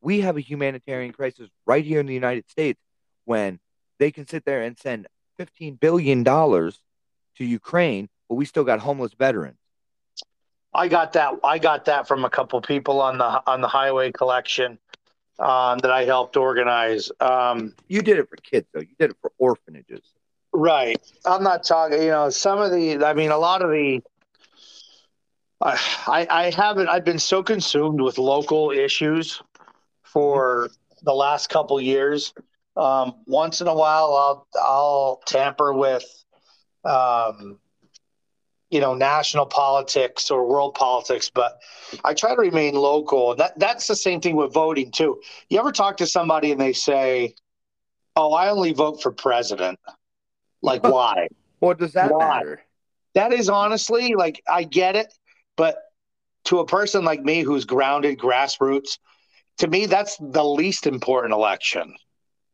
We 0.00 0.20
have 0.20 0.36
a 0.36 0.40
humanitarian 0.40 1.12
crisis 1.12 1.50
right 1.66 1.84
here 1.84 1.98
in 1.98 2.06
the 2.06 2.14
United 2.14 2.48
States 2.48 2.80
when 3.24 3.58
they 3.98 4.12
can 4.12 4.24
sit 4.24 4.44
there 4.44 4.62
and 4.62 4.78
send 4.78 5.08
$15 5.40 5.80
billion 5.80 6.22
to 6.24 6.72
Ukraine, 7.38 8.08
but 8.28 8.36
we 8.36 8.44
still 8.44 8.64
got 8.64 8.78
homeless 8.78 9.14
veterans. 9.14 9.58
I 10.72 10.86
got 10.86 11.14
that. 11.14 11.34
I 11.42 11.58
got 11.58 11.86
that 11.86 12.06
from 12.06 12.24
a 12.24 12.30
couple 12.30 12.60
people 12.60 13.00
on 13.00 13.18
the 13.18 13.42
on 13.48 13.60
the 13.60 13.66
highway 13.66 14.12
collection 14.12 14.78
um, 15.40 15.78
that 15.78 15.90
I 15.90 16.04
helped 16.04 16.36
organize. 16.36 17.10
Um, 17.20 17.74
you 17.88 18.02
did 18.02 18.18
it 18.18 18.28
for 18.28 18.36
kids, 18.36 18.66
though. 18.72 18.80
You 18.80 18.94
did 18.98 19.10
it 19.10 19.16
for 19.20 19.32
orphanages. 19.38 20.02
Right. 20.52 21.00
I'm 21.24 21.42
not 21.42 21.64
talking. 21.64 22.02
You 22.02 22.08
know, 22.08 22.30
some 22.30 22.60
of 22.60 22.70
the. 22.70 23.04
I 23.04 23.14
mean, 23.14 23.30
a 23.30 23.38
lot 23.38 23.62
of 23.62 23.70
the. 23.70 24.02
I 25.62 26.26
I 26.30 26.50
haven't. 26.54 26.88
I've 26.88 27.04
been 27.04 27.18
so 27.18 27.42
consumed 27.42 28.00
with 28.00 28.18
local 28.18 28.70
issues 28.70 29.42
for 30.02 30.70
the 31.02 31.12
last 31.12 31.48
couple 31.48 31.80
years. 31.80 32.34
Um, 32.76 33.14
once 33.26 33.60
in 33.60 33.68
a 33.68 33.74
while, 33.74 34.14
I'll 34.14 34.46
I'll 34.60 35.22
tamper 35.26 35.72
with. 35.72 36.04
Um, 36.84 37.58
you 38.70 38.80
know 38.80 38.94
national 38.94 39.46
politics 39.46 40.30
or 40.30 40.46
world 40.46 40.74
politics 40.74 41.30
but 41.34 41.60
i 42.04 42.14
try 42.14 42.34
to 42.34 42.40
remain 42.40 42.74
local. 42.74 43.34
That 43.34 43.58
that's 43.58 43.86
the 43.86 43.96
same 43.96 44.20
thing 44.20 44.36
with 44.36 44.52
voting 44.52 44.90
too. 44.90 45.20
You 45.48 45.58
ever 45.58 45.72
talk 45.72 45.96
to 45.98 46.06
somebody 46.06 46.52
and 46.52 46.60
they 46.60 46.72
say 46.72 47.34
oh 48.16 48.32
i 48.32 48.48
only 48.48 48.72
vote 48.72 49.02
for 49.02 49.12
president. 49.12 49.78
Like 50.62 50.82
why? 50.84 51.28
What 51.58 51.78
does 51.78 51.92
that 51.94 52.12
why? 52.12 52.18
matter? 52.18 52.62
That 53.14 53.32
is 53.32 53.48
honestly 53.48 54.14
like 54.14 54.42
i 54.48 54.62
get 54.62 54.96
it 54.96 55.12
but 55.56 55.78
to 56.44 56.60
a 56.60 56.66
person 56.66 57.04
like 57.04 57.22
me 57.22 57.42
who's 57.42 57.64
grounded 57.64 58.18
grassroots 58.18 58.98
to 59.58 59.66
me 59.66 59.86
that's 59.86 60.16
the 60.18 60.44
least 60.44 60.86
important 60.86 61.34
election 61.34 61.94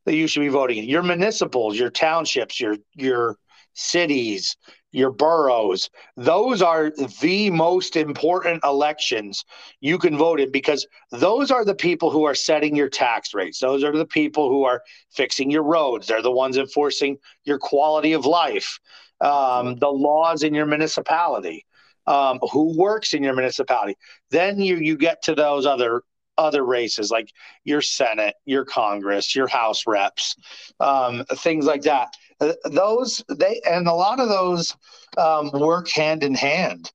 that 0.07 0.15
you 0.15 0.27
should 0.29 0.41
be 0.41 0.49
voting 0.49 0.79
in. 0.79 0.85
Your 0.85 1.03
municipals 1.03 1.79
your 1.79 1.91
townships 1.91 2.59
your 2.59 2.77
your 2.95 3.37
cities 3.75 4.57
your 4.93 5.11
boroughs. 5.11 5.91
Those 6.17 6.63
are 6.63 6.91
the 7.21 7.51
most 7.51 7.97
important 7.97 8.65
elections 8.65 9.45
you 9.81 9.99
can 9.99 10.17
vote 10.17 10.41
in 10.41 10.51
because 10.51 10.87
those 11.11 11.51
are 11.51 11.65
the 11.65 11.75
people 11.75 12.11
who 12.11 12.25
are 12.25 12.35
setting 12.35 12.75
your 12.75 12.89
tax 12.89 13.35
rates. 13.35 13.59
Those 13.59 13.85
are 13.85 13.93
the 13.93 14.07
people 14.07 14.49
who 14.49 14.65
are 14.65 14.83
fixing 15.11 15.51
your 15.51 15.65
roads. 15.65 16.07
They're 16.07 16.23
the 16.23 16.31
ones 16.31 16.57
enforcing 16.57 17.19
your 17.45 17.59
quality 17.59 18.13
of 18.13 18.27
life, 18.27 18.79
um, 19.21 19.77
the 19.77 19.89
laws 19.89 20.43
in 20.43 20.55
your 20.55 20.67
municipality, 20.67 21.67
um, 22.07 22.39
who 22.53 22.77
works 22.79 23.13
in 23.13 23.23
your 23.23 23.35
municipality. 23.35 23.97
Then 24.31 24.61
you 24.61 24.77
you 24.77 24.97
get 24.97 25.23
to 25.25 25.35
those 25.35 25.67
other 25.67 26.03
other 26.39 26.65
races 26.65 27.11
like 27.11 27.33
your 27.65 27.81
Senate, 27.81 28.35
your 28.45 28.65
Congress, 28.65 29.35
your 29.35 29.49
House 29.49 29.87
reps, 29.87 30.37
um, 30.81 31.25
things 31.37 31.65
like 31.65 31.83
that. 31.83 32.15
Uh, 32.41 32.53
those 32.65 33.25
they 33.29 33.61
and 33.69 33.89
a 33.89 33.93
lot 33.93 34.21
of 34.21 34.29
those 34.29 34.77
um, 35.17 35.51
work 35.55 35.89
hand 35.89 36.23
in 36.23 36.35
hand 36.35 36.93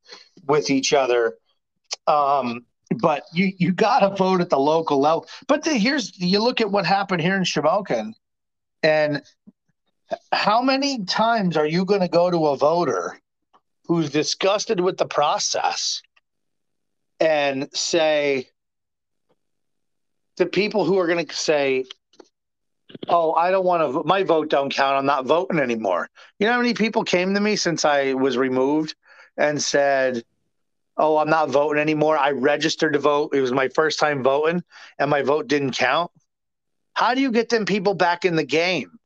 with 0.47 0.69
each 0.69 0.93
other. 0.93 1.35
Um, 2.07 2.65
but 3.01 3.23
you 3.33 3.51
you 3.57 3.71
got 3.71 3.99
to 3.99 4.15
vote 4.15 4.41
at 4.41 4.49
the 4.49 4.59
local 4.59 4.99
level. 4.99 5.27
But 5.47 5.63
the, 5.63 5.71
here's 5.71 6.17
you 6.19 6.39
look 6.39 6.61
at 6.61 6.71
what 6.71 6.85
happened 6.85 7.21
here 7.21 7.35
in 7.35 7.43
Shamokin, 7.43 8.13
and 8.83 9.21
how 10.31 10.61
many 10.61 11.05
times 11.05 11.57
are 11.57 11.65
you 11.67 11.85
going 11.85 12.01
to 12.01 12.07
go 12.07 12.29
to 12.29 12.47
a 12.47 12.57
voter 12.57 13.19
who's 13.85 14.09
disgusted 14.09 14.79
with 14.79 14.97
the 14.97 15.05
process 15.05 16.01
and 17.19 17.69
say, 17.73 18.47
the 20.37 20.45
people 20.45 20.85
who 20.85 20.97
are 20.97 21.07
going 21.07 21.25
to 21.25 21.35
say, 21.35 21.85
"Oh, 23.07 23.33
I 23.33 23.51
don't 23.51 23.65
want 23.65 23.93
to. 23.93 24.03
My 24.05 24.23
vote 24.23 24.49
don't 24.49 24.73
count. 24.73 24.97
I'm 24.97 25.05
not 25.05 25.25
voting 25.25 25.59
anymore." 25.59 26.09
You 26.39 26.47
know 26.47 26.53
how 26.53 26.59
many 26.59 26.73
people 26.73 27.03
came 27.03 27.33
to 27.33 27.39
me 27.39 27.55
since 27.55 27.85
I 27.85 28.13
was 28.13 28.37
removed 28.37 28.95
and 29.37 29.61
said, 29.61 30.23
"Oh, 30.97 31.17
I'm 31.17 31.29
not 31.29 31.49
voting 31.49 31.81
anymore. 31.81 32.17
I 32.17 32.31
registered 32.31 32.93
to 32.93 32.99
vote. 32.99 33.33
It 33.33 33.41
was 33.41 33.51
my 33.51 33.69
first 33.69 33.99
time 33.99 34.23
voting, 34.23 34.63
and 34.99 35.09
my 35.09 35.21
vote 35.21 35.47
didn't 35.47 35.77
count." 35.77 36.11
How 36.93 37.13
do 37.13 37.21
you 37.21 37.31
get 37.31 37.49
them 37.49 37.65
people 37.65 37.93
back 37.93 38.25
in 38.25 38.35
the 38.35 38.43
game? 38.43 38.99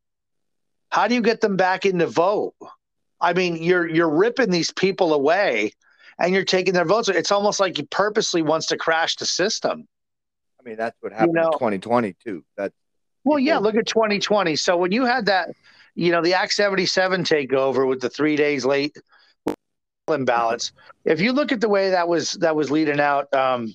How 0.89 1.07
do 1.07 1.15
you 1.15 1.21
get 1.21 1.41
them 1.41 1.55
back 1.55 1.85
in 1.85 1.97
the 1.97 2.07
vote? 2.07 2.55
I 3.19 3.33
mean, 3.33 3.57
you're 3.57 3.87
you're 3.87 4.09
ripping 4.09 4.49
these 4.49 4.71
people 4.71 5.13
away, 5.13 5.71
and 6.19 6.33
you're 6.33 6.45
taking 6.45 6.73
their 6.73 6.85
votes. 6.85 7.09
It's 7.09 7.31
almost 7.31 7.59
like 7.59 7.77
he 7.77 7.83
purposely 7.83 8.41
wants 8.41 8.67
to 8.67 8.77
crash 8.77 9.15
the 9.15 9.25
system. 9.25 9.87
I 10.59 10.63
mean, 10.63 10.77
that's 10.77 10.97
what 11.01 11.11
happened 11.11 11.35
you 11.35 11.41
know, 11.41 11.47
in 11.47 11.53
2020 11.53 12.15
too. 12.23 12.43
That's 12.57 12.73
well, 13.25 13.39
yeah. 13.39 13.57
Look 13.57 13.75
at 13.75 13.87
2020. 13.87 14.55
So 14.55 14.77
when 14.77 14.91
you 14.91 15.05
had 15.05 15.25
that, 15.25 15.49
you 15.95 16.11
know, 16.11 16.21
the 16.21 16.33
Act 16.33 16.53
77 16.53 17.23
takeover 17.23 17.87
with 17.87 17.99
the 17.99 18.09
three 18.09 18.35
days 18.35 18.65
late 18.65 18.95
ballots. 20.07 20.71
if 21.03 21.19
you 21.19 21.33
look 21.33 21.51
at 21.51 21.59
the 21.59 21.67
way 21.67 21.89
that 21.89 22.07
was 22.07 22.33
that 22.33 22.55
was 22.55 22.69
leading 22.69 22.99
out, 22.99 23.33
um, 23.33 23.73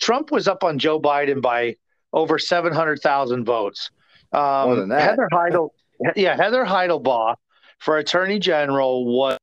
Trump 0.00 0.30
was 0.32 0.48
up 0.48 0.64
on 0.64 0.78
Joe 0.78 1.00
Biden 1.00 1.40
by 1.40 1.76
over 2.12 2.38
700,000 2.38 3.44
votes. 3.44 3.90
Um, 4.32 4.40
More 4.40 4.76
than 4.76 4.88
that. 4.88 5.02
Heather 5.02 5.28
Heidel, 5.30 5.72
yeah, 6.16 6.36
Heather 6.36 6.64
Heidelbaugh 6.64 7.36
for 7.78 7.98
Attorney 7.98 8.38
General 8.38 9.04
was 9.04 9.38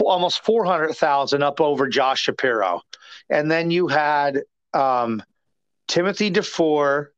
almost 0.00 0.44
400,000 0.44 1.42
up 1.42 1.60
over 1.60 1.88
Josh 1.88 2.22
Shapiro. 2.22 2.82
And 3.30 3.50
then 3.50 3.70
you 3.70 3.88
had 3.88 4.42
um, 4.74 5.22
Timothy 5.88 6.30
DeFoor 6.30 7.08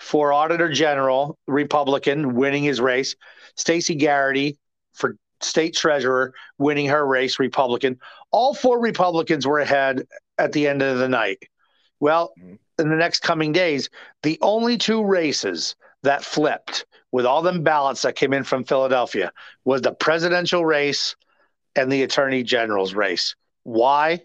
for 0.00 0.32
Auditor 0.32 0.72
General, 0.72 1.38
Republican, 1.46 2.34
winning 2.34 2.64
his 2.64 2.80
race. 2.80 3.14
Stacey 3.54 3.94
Garrity 3.94 4.58
for 4.94 5.16
State 5.42 5.76
Treasurer, 5.76 6.32
winning 6.58 6.86
her 6.86 7.06
race, 7.06 7.38
Republican. 7.38 7.98
All 8.30 8.54
four 8.54 8.80
Republicans 8.80 9.46
were 9.46 9.60
ahead 9.60 10.06
at 10.38 10.52
the 10.52 10.66
end 10.66 10.82
of 10.82 10.98
the 10.98 11.08
night. 11.08 11.42
Well, 12.00 12.32
mm-hmm. 12.38 12.54
in 12.78 12.88
the 12.88 12.96
next 12.96 13.20
coming 13.20 13.52
days, 13.52 13.90
the 14.22 14.38
only 14.40 14.78
two 14.78 15.04
races 15.04 15.76
that 16.02 16.24
flipped 16.24 16.86
with 17.12 17.26
all 17.26 17.42
them 17.42 17.62
ballots 17.62 18.02
that 18.02 18.16
came 18.16 18.32
in 18.32 18.44
from 18.44 18.64
Philadelphia 18.64 19.32
was 19.64 19.82
the 19.82 19.92
presidential 19.92 20.64
race 20.64 21.14
and 21.76 21.92
the 21.92 22.02
attorney 22.02 22.42
general's 22.42 22.94
race. 22.94 23.34
Why? 23.64 24.22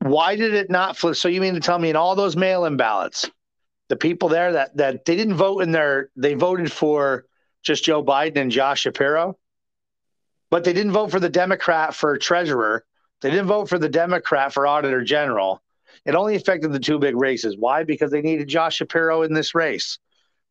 Why 0.00 0.36
did 0.36 0.54
it 0.54 0.70
not 0.70 0.96
flip? 0.96 1.16
So 1.16 1.28
you 1.28 1.40
mean 1.40 1.54
to 1.54 1.60
tell 1.60 1.78
me 1.78 1.90
in 1.90 1.96
all 1.96 2.14
those 2.14 2.36
mail-in 2.36 2.76
ballots, 2.76 3.28
the 3.88 3.96
people 3.96 4.28
there 4.28 4.52
that 4.52 4.76
that 4.76 5.04
they 5.04 5.16
didn't 5.16 5.34
vote 5.34 5.60
in 5.60 5.72
their 5.72 6.10
they 6.16 6.34
voted 6.34 6.72
for 6.72 7.26
just 7.62 7.84
Joe 7.84 8.02
Biden 8.02 8.36
and 8.36 8.50
Josh 8.50 8.82
Shapiro, 8.82 9.38
but 10.50 10.64
they 10.64 10.72
didn't 10.72 10.92
vote 10.92 11.10
for 11.10 11.20
the 11.20 11.28
Democrat 11.28 11.94
for 11.94 12.16
treasurer. 12.18 12.84
They 13.20 13.30
didn't 13.30 13.46
vote 13.46 13.68
for 13.68 13.78
the 13.78 13.88
Democrat 13.88 14.52
for 14.52 14.66
auditor 14.66 15.02
general. 15.02 15.62
It 16.04 16.14
only 16.14 16.34
affected 16.34 16.72
the 16.72 16.80
two 16.80 16.98
big 16.98 17.16
races. 17.16 17.56
Why? 17.56 17.84
Because 17.84 18.10
they 18.10 18.20
needed 18.20 18.48
Josh 18.48 18.76
Shapiro 18.76 19.22
in 19.22 19.32
this 19.32 19.54
race 19.54 19.98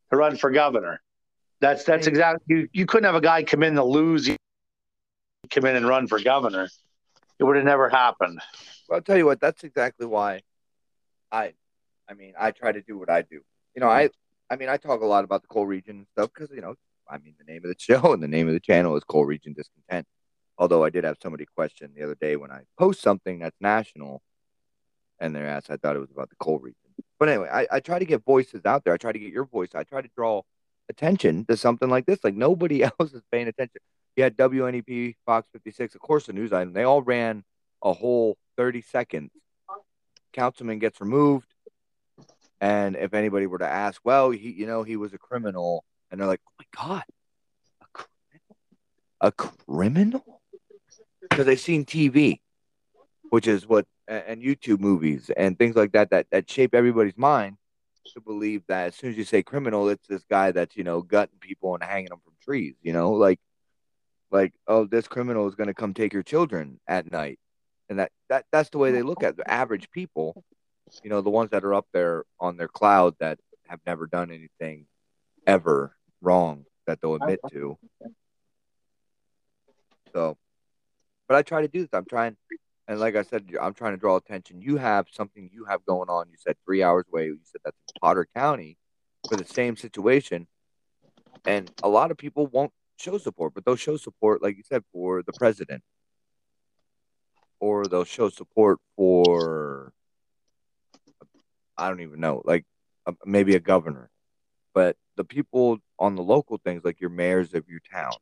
to 0.10 0.18
run 0.18 0.38
for 0.38 0.50
governor. 0.52 1.02
That's 1.60 1.84
that's 1.84 2.08
exactly 2.08 2.44
you. 2.48 2.70
You 2.74 2.86
couldn't 2.86 3.06
have 3.06 3.16
a 3.16 3.22
guy 3.22 3.44
come 3.44 3.64
in 3.64 3.76
to 3.76 3.84
lose, 3.84 4.30
come 5.50 5.66
in 5.66 5.76
and 5.76 5.88
run 5.88 6.08
for 6.08 6.20
governor. 6.20 6.68
It 7.40 7.44
would 7.44 7.56
have 7.56 7.66
never 7.66 7.90
happened. 7.90 8.40
Well, 8.88 8.98
I'll 8.98 9.02
tell 9.02 9.18
you 9.18 9.26
what. 9.26 9.40
That's 9.40 9.64
exactly 9.64 10.06
why 10.06 10.42
I, 11.32 11.54
I 12.10 12.14
mean, 12.14 12.34
I 12.40 12.52
try 12.52 12.72
to 12.72 12.82
do 12.82 12.98
what 12.98 13.10
I 13.10 13.22
do. 13.22 13.42
You 13.76 13.82
know, 13.82 13.90
I, 13.90 14.10
I 14.50 14.56
mean, 14.56 14.70
I 14.70 14.78
talk 14.78 15.02
a 15.02 15.06
lot 15.06 15.24
about 15.24 15.42
the 15.42 15.48
coal 15.48 15.66
region 15.66 15.98
and 15.98 16.08
stuff 16.14 16.32
because 16.34 16.54
you 16.54 16.62
know, 16.62 16.76
I 17.10 17.18
mean, 17.18 17.36
the 17.38 17.52
name 17.52 17.64
of 17.64 17.70
the 17.70 17.76
show 17.80 18.14
and 18.14 18.22
the 18.22 18.28
name 18.28 18.48
of 18.48 18.54
the 18.54 18.60
channel 18.60 18.96
is 18.96 19.04
Coal 19.04 19.26
Region 19.26 19.54
Discontent. 19.54 20.08
Although 20.58 20.84
I 20.84 20.90
did 20.90 21.04
have 21.04 21.18
somebody 21.22 21.46
question 21.56 21.92
the 21.96 22.04
other 22.04 22.16
day 22.16 22.36
when 22.36 22.52
I 22.52 22.62
post 22.78 23.02
something 23.02 23.40
that's 23.40 23.60
national, 23.60 24.22
and 25.20 25.36
they're 25.36 25.48
asked, 25.48 25.72
I 25.72 25.78
thought 25.78 25.96
it 25.96 26.00
was 26.00 26.12
about 26.12 26.30
the 26.30 26.36
coal 26.36 26.60
region. 26.60 26.78
But 27.20 27.30
anyway, 27.30 27.50
I, 27.52 27.68
I 27.72 27.80
try 27.80 28.00
to 28.00 28.06
get 28.06 28.24
voices 28.24 28.66
out 28.66 28.84
there. 28.84 28.94
I 28.94 28.98
try 28.98 29.12
to 29.12 29.20
get 29.20 29.32
your 29.32 29.46
voice. 29.46 29.70
I 29.74 29.84
try 29.84 30.02
to 30.02 30.10
draw 30.16 30.42
attention 30.90 31.46
to 31.46 31.58
something 31.58 31.90
like 31.90 32.06
this. 32.06 32.24
Like 32.24 32.36
nobody 32.36 32.84
else 33.00 33.14
is 33.14 33.22
paying 33.32 33.48
attention. 33.48 33.82
You 34.16 34.24
had 34.24 34.38
WNEP, 34.38 35.16
Fox 35.26 35.48
56, 35.54 35.96
of 35.96 36.02
course, 36.02 36.28
the 36.28 36.34
news 36.34 36.54
item. 36.54 36.74
They 36.74 36.84
all 36.84 37.02
ran 37.02 37.44
a 37.82 37.94
whole 37.94 38.38
30 38.58 38.82
seconds. 38.82 39.32
Councilman 40.34 40.80
gets 40.80 41.02
removed. 41.02 41.53
And 42.64 42.96
if 42.96 43.14
anybody 43.14 43.46
were 43.46 43.58
to 43.58 43.68
ask, 43.68 44.00
well, 44.06 44.30
he, 44.32 44.50
you 44.50 44.66
know, 44.66 44.84
he 44.84 44.96
was 44.96 45.14
a 45.14 45.18
criminal, 45.18 45.84
and 46.10 46.18
they're 46.18 46.30
like, 46.30 46.40
oh 46.48 46.54
my 46.58 46.82
God, 46.82 47.04
a 47.82 47.86
criminal? 47.92 48.58
A 49.20 49.32
criminal? 49.34 50.42
Because 51.22 51.46
they've 51.46 51.60
seen 51.60 51.84
TV, 51.84 52.40
which 53.32 53.48
is 53.48 53.68
what 53.68 53.86
and, 54.08 54.42
YouTube 54.42 54.80
movies 54.80 55.30
and 55.36 55.60
things 55.60 55.76
like 55.76 55.92
that 55.92 56.12
that 56.12 56.28
that 56.32 56.50
shape 56.50 56.74
everybody's 56.74 57.18
mind 57.18 57.58
to 58.14 58.22
believe 58.22 58.64
that 58.70 58.88
as 58.88 58.96
soon 58.96 59.10
as 59.10 59.18
you 59.18 59.26
say 59.26 59.44
criminal, 59.44 59.90
it's 59.90 60.08
this 60.08 60.24
guy 60.30 60.54
that's 60.54 60.78
you 60.78 60.86
know 60.86 61.02
gutting 61.02 61.40
people 61.42 61.74
and 61.74 61.84
hanging 61.84 62.12
them 62.12 62.22
from 62.24 62.34
trees. 62.42 62.76
You 62.82 62.94
know, 62.94 63.12
like 63.12 63.42
like 64.32 64.54
oh, 64.68 64.86
this 64.86 65.10
criminal 65.10 65.50
is 65.50 65.56
going 65.56 65.68
to 65.68 65.74
come 65.74 65.94
take 65.94 66.14
your 66.14 66.24
children 66.24 66.80
at 66.88 67.12
night, 67.12 67.40
and 67.90 68.00
that 68.00 68.14
that 68.30 68.46
that's 68.54 68.70
the 68.70 68.78
way 68.78 68.92
they 68.94 69.02
look 69.02 69.22
at 69.22 69.36
the 69.36 69.52
average 69.52 69.92
people. 69.92 70.46
You 71.02 71.10
know, 71.10 71.22
the 71.22 71.30
ones 71.30 71.52
that 71.52 71.64
are 71.64 71.74
up 71.74 71.88
there 71.94 72.26
on 72.40 72.58
their 72.58 72.68
cloud 72.68 73.16
that 73.20 73.40
have 73.68 73.80
never 73.86 74.08
done 74.08 74.32
anything 74.32 74.86
ever 75.48 75.96
wrong 76.22 76.66
that 76.86 77.02
they'll 77.02 77.16
admit 77.16 77.40
to. 77.52 77.78
So, 80.14 80.38
but 81.28 81.36
I 81.36 81.42
try 81.42 81.62
to 81.62 81.68
do 81.68 81.82
this. 81.82 81.90
I'm 81.94 82.06
trying, 82.06 82.38
and 82.88 83.00
like 83.00 83.16
I 83.16 83.24
said, 83.24 83.50
I'm 83.60 83.74
trying 83.74 83.94
to 83.94 83.98
draw 83.98 84.16
attention. 84.16 84.62
You 84.62 84.78
have 84.78 85.08
something 85.12 85.50
you 85.52 85.66
have 85.66 85.86
going 85.86 86.10
on. 86.10 86.28
You 86.30 86.38
said 86.38 86.56
three 86.66 86.84
hours 86.84 87.06
away. 87.12 87.26
You 87.26 87.40
said 87.44 87.62
that's 87.64 87.78
Potter 88.00 88.28
County 88.36 88.78
for 89.28 89.38
the 89.38 89.46
same 89.46 89.76
situation, 89.76 90.48
and 91.46 91.72
a 91.82 91.90
lot 91.90 92.12
of 92.12 92.18
people 92.18 92.46
won't 92.48 92.72
show 92.98 93.18
support, 93.18 93.54
but 93.54 93.66
they'll 93.66 93.76
show 93.76 93.98
support, 93.98 94.44
like 94.44 94.58
you 94.58 94.64
said, 94.64 94.84
for 94.92 95.24
the 95.24 95.34
president, 95.34 95.84
or 97.60 97.86
they'll 97.88 98.04
show 98.04 98.30
support 98.30 98.80
for 98.96 99.94
I 101.78 101.90
don't 101.90 102.02
even 102.02 102.20
know, 102.20 102.42
like 102.46 102.66
maybe 103.26 103.56
a 103.56 103.60
governor, 103.60 104.10
but 104.74 104.96
the 105.16 105.24
people 105.24 105.80
on 106.00 106.16
the 106.16 106.24
local 106.24 106.58
things, 106.58 106.84
like 106.84 107.00
your 107.00 107.10
mayors 107.10 107.54
of 107.54 107.68
your 107.68 107.82
towns, 107.92 108.18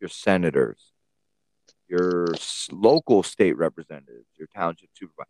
your 0.00 0.08
senators, 0.08 0.92
your 1.88 2.26
local 2.70 3.22
state 3.22 3.56
representatives, 3.56 4.26
your 4.38 4.48
township 4.54 4.90
supervisor. 4.94 5.28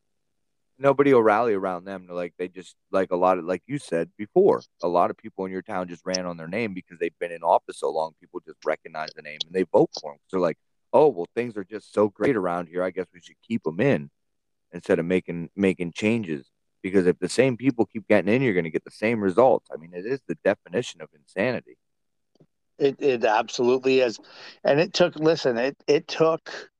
Nobody 0.78 1.14
will 1.14 1.22
rally 1.22 1.54
around 1.54 1.84
them. 1.84 2.06
They're 2.06 2.16
Like 2.16 2.34
they 2.38 2.48
just 2.48 2.76
like 2.90 3.10
a 3.10 3.16
lot 3.16 3.38
of 3.38 3.44
like 3.44 3.62
you 3.66 3.78
said 3.78 4.10
before, 4.18 4.62
a 4.82 4.88
lot 4.88 5.10
of 5.10 5.16
people 5.16 5.46
in 5.46 5.52
your 5.52 5.62
town 5.62 5.88
just 5.88 6.04
ran 6.04 6.26
on 6.26 6.36
their 6.36 6.48
name 6.48 6.74
because 6.74 6.98
they've 6.98 7.18
been 7.18 7.32
in 7.32 7.42
office 7.42 7.78
so 7.78 7.90
long. 7.90 8.12
People 8.20 8.40
just 8.46 8.58
recognize 8.64 9.08
the 9.16 9.22
name 9.22 9.38
and 9.46 9.54
they 9.54 9.64
vote 9.72 9.90
for 10.00 10.12
them. 10.12 10.18
They're 10.30 10.40
like, 10.40 10.58
oh 10.92 11.08
well, 11.08 11.28
things 11.34 11.56
are 11.56 11.64
just 11.64 11.94
so 11.94 12.08
great 12.08 12.36
around 12.36 12.68
here. 12.68 12.82
I 12.82 12.90
guess 12.90 13.06
we 13.14 13.20
should 13.22 13.40
keep 13.46 13.62
them 13.62 13.80
in 13.80 14.10
instead 14.72 14.98
of 14.98 15.06
making 15.06 15.48
making 15.56 15.92
changes. 15.92 16.50
Because 16.90 17.06
if 17.06 17.18
the 17.18 17.28
same 17.28 17.56
people 17.56 17.86
keep 17.86 18.06
getting 18.06 18.32
in, 18.32 18.42
you're 18.42 18.54
going 18.54 18.64
to 18.64 18.70
get 18.70 18.84
the 18.84 18.90
same 18.90 19.20
results. 19.20 19.68
I 19.72 19.76
mean, 19.76 19.90
it 19.92 20.06
is 20.06 20.20
the 20.28 20.36
definition 20.44 21.00
of 21.02 21.08
insanity. 21.14 21.76
It 22.78 22.96
it 23.00 23.24
absolutely 23.24 24.00
is, 24.00 24.20
and 24.62 24.78
it 24.78 24.92
took. 24.92 25.16
Listen, 25.16 25.56
it 25.56 25.76
it 25.86 26.06
took 26.06 26.70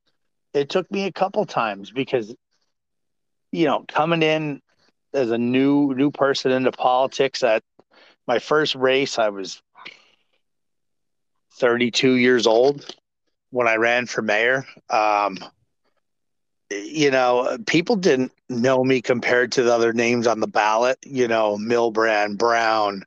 it 0.55 0.69
took 0.69 0.91
me 0.91 1.07
a 1.07 1.13
couple 1.13 1.45
times 1.47 1.91
because 1.91 2.35
you 3.51 3.65
know 3.65 3.85
coming 3.89 4.23
in 4.23 4.61
as 5.15 5.31
a 5.31 5.39
new 5.39 5.95
new 5.95 6.11
person 6.11 6.53
into 6.53 6.71
politics 6.71 7.43
at 7.43 7.63
my 8.27 8.39
first 8.39 8.75
race 8.75 9.19
I 9.19 9.31
was 9.31 9.63
32 11.55 12.17
years 12.17 12.47
old 12.47 12.95
when 13.51 13.67
I 13.67 13.77
ran 13.77 14.07
for 14.07 14.21
mayor. 14.21 14.67
Um, 14.91 15.39
you 16.71 17.11
know, 17.11 17.57
people 17.67 17.97
didn't 17.97 18.33
know 18.49 18.83
me 18.83 19.01
compared 19.01 19.53
to 19.53 19.63
the 19.63 19.73
other 19.73 19.93
names 19.93 20.27
on 20.27 20.41
the 20.41 20.49
ballot, 20.49 20.99
you 21.05 21.29
know, 21.29 21.57
Milbrand, 21.57 22.39
Brown, 22.39 23.05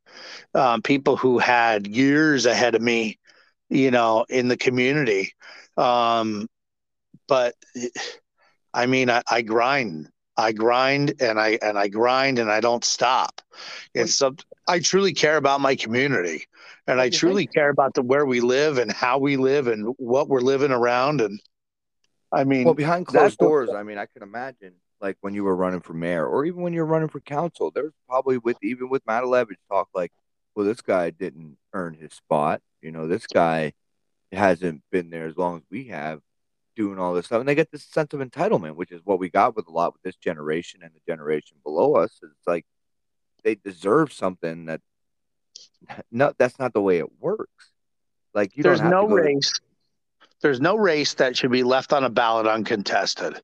um, 0.54 0.82
people 0.82 1.18
who 1.18 1.40
had 1.40 1.88
years 1.88 2.46
ahead 2.46 2.76
of 2.76 2.82
me, 2.82 3.18
you 3.70 3.92
know, 3.92 4.26
in 4.30 4.48
the 4.48 4.58
community. 4.58 5.34
Um, 5.78 6.48
but 7.28 7.56
I 8.74 8.86
mean, 8.86 9.10
I, 9.10 9.22
I, 9.30 9.42
grind, 9.42 10.10
I 10.38 10.52
grind 10.52 11.14
and 11.22 11.40
I, 11.40 11.60
and 11.62 11.78
I 11.78 11.90
grind 11.90 12.40
and 12.40 12.52
I 12.52 12.62
don't 12.62 12.86
stop. 12.86 13.42
It's 13.94 14.16
some, 14.16 14.38
I 14.68 14.80
truly 14.80 15.14
care 15.14 15.38
about 15.38 15.62
my 15.62 15.76
community 15.76 16.46
and 16.88 17.02
I 17.02 17.10
truly 17.10 17.46
care 17.48 17.70
about 17.70 17.94
the, 17.94 18.02
where 18.04 18.26
we 18.26 18.40
live 18.40 18.78
and 18.78 18.92
how 18.92 19.18
we 19.18 19.38
live 19.38 19.68
and 19.68 19.94
what 19.98 20.30
we're 20.30 20.42
living 20.42 20.72
around. 20.72 21.22
And, 21.22 21.40
I 22.32 22.44
mean, 22.44 22.66
well, 22.66 22.74
behind 22.74 23.08
closed 23.08 23.38
doors, 23.38 23.70
I 23.70 23.84
mean, 23.84 23.98
I 23.98 24.06
can 24.06 24.24
imagine 24.24 24.74
like 25.02 25.18
when 25.22 25.34
you 25.34 25.44
were 25.44 25.56
running 25.56 25.82
for 25.82 25.94
mayor 25.94 26.26
or 26.26 26.46
even 26.46 26.62
when 26.62 26.74
you're 26.74 26.86
running 26.86 27.10
for 27.10 27.20
council, 27.20 27.72
there's 27.72 27.94
probably 28.08 28.38
with 28.38 28.58
even 28.62 28.90
with 28.90 29.06
Matulewicz 29.06 29.56
talk 29.70 29.90
like, 29.94 30.12
well, 30.56 30.66
this 30.66 30.82
guy 30.82 31.10
didn't 31.10 31.58
earn 31.74 31.94
his 31.94 32.14
spot. 32.14 32.62
You 32.82 32.92
know, 32.92 33.08
this 33.08 33.26
guy 33.28 33.74
hasn't 34.32 34.84
been 34.92 35.10
there 35.10 35.26
as 35.26 35.38
long 35.38 35.58
as 35.58 35.64
we 35.72 35.86
have 35.86 36.22
doing 36.76 37.00
all 37.00 37.14
this 37.14 37.26
stuff. 37.26 37.40
And 37.40 37.50
they 37.50 37.56
get 37.56 37.72
this 37.72 37.84
sense 37.84 38.14
of 38.14 38.20
entitlement, 38.20 38.76
which 38.76 38.92
is 38.92 39.02
what 39.04 39.20
we 39.20 39.30
got 39.30 39.56
with 39.56 39.68
a 39.68 39.72
lot 39.72 39.94
with 39.94 40.02
this 40.02 40.16
generation 40.16 40.82
and 40.84 40.92
the 40.94 41.12
generation 41.12 41.58
below 41.64 41.96
us. 41.96 42.20
It's 42.22 42.48
like 42.48 42.66
they 43.44 43.56
deserve 43.56 44.14
something 44.14 44.66
that 44.66 44.82
no, 46.12 46.34
that's 46.38 46.60
not 46.60 46.74
the 46.74 46.82
way 46.82 47.00
it 47.00 47.20
works. 47.20 47.72
Like 48.34 48.56
you 48.56 48.64
there's 48.64 48.82
no 48.82 49.08
race. 49.08 49.52
There's 50.42 50.62
no 50.62 50.76
race 50.76 51.14
that 51.16 51.36
should 51.36 51.52
be 51.52 51.64
left 51.64 51.94
on 51.94 52.04
a 52.04 52.10
ballot 52.10 52.48
uncontested. 52.48 53.42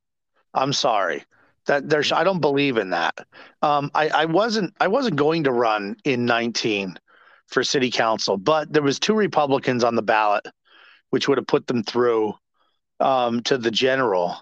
I'm 0.54 0.74
sorry. 0.74 1.24
That 1.68 1.90
there's 1.90 2.12
I 2.12 2.24
don't 2.24 2.42
believe 2.42 2.78
in 2.78 2.92
that. 2.92 3.26
Um, 3.62 3.90
I, 3.96 4.10
I 4.10 4.26
wasn't 4.26 4.74
I 4.80 4.88
wasn't 4.88 5.16
going 5.16 5.44
to 5.46 5.52
run 5.52 5.98
in 6.06 6.26
19 6.26 6.98
for 7.48 7.64
city 7.64 7.90
council, 7.92 8.38
but 8.38 8.72
there 8.72 8.84
was 8.84 9.00
two 9.00 9.16
Republicans 9.16 9.84
on 9.84 9.96
the 9.96 10.02
ballot, 10.02 10.46
which 11.10 11.28
would 11.28 11.38
have 11.38 11.48
put 11.48 11.66
them 11.68 11.84
through 11.84 12.36
um, 13.00 13.42
to 13.44 13.58
the 13.58 13.72
general. 13.72 14.38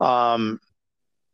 Um, 0.00 0.60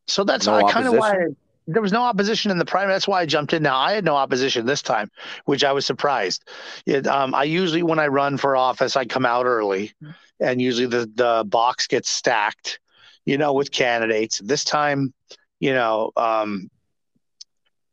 so 0.06 0.24
that's 0.24 0.46
no 0.46 0.66
kind 0.68 0.86
of 0.86 0.94
why 0.94 1.12
I, 1.12 1.26
there 1.66 1.82
was 1.82 1.92
no 1.92 2.02
opposition 2.02 2.50
in 2.50 2.58
the 2.58 2.64
primary. 2.64 2.94
That's 2.94 3.08
why 3.08 3.20
I 3.20 3.26
jumped 3.26 3.52
in. 3.52 3.62
Now 3.62 3.78
I 3.78 3.92
had 3.92 4.04
no 4.04 4.16
opposition 4.16 4.66
this 4.66 4.82
time, 4.82 5.10
which 5.46 5.64
I 5.64 5.72
was 5.72 5.86
surprised. 5.86 6.44
It, 6.86 7.06
um, 7.06 7.34
I 7.34 7.44
usually, 7.44 7.82
when 7.82 7.98
I 7.98 8.08
run 8.08 8.36
for 8.36 8.56
office, 8.56 8.96
I 8.96 9.04
come 9.04 9.24
out 9.24 9.46
early, 9.46 9.92
and 10.40 10.60
usually 10.60 10.86
the 10.86 11.10
the 11.14 11.44
box 11.46 11.86
gets 11.86 12.10
stacked, 12.10 12.80
you 13.24 13.38
know, 13.38 13.52
with 13.52 13.70
candidates. 13.70 14.38
This 14.38 14.64
time, 14.64 15.12
you 15.60 15.72
know, 15.72 16.12
um, 16.16 16.70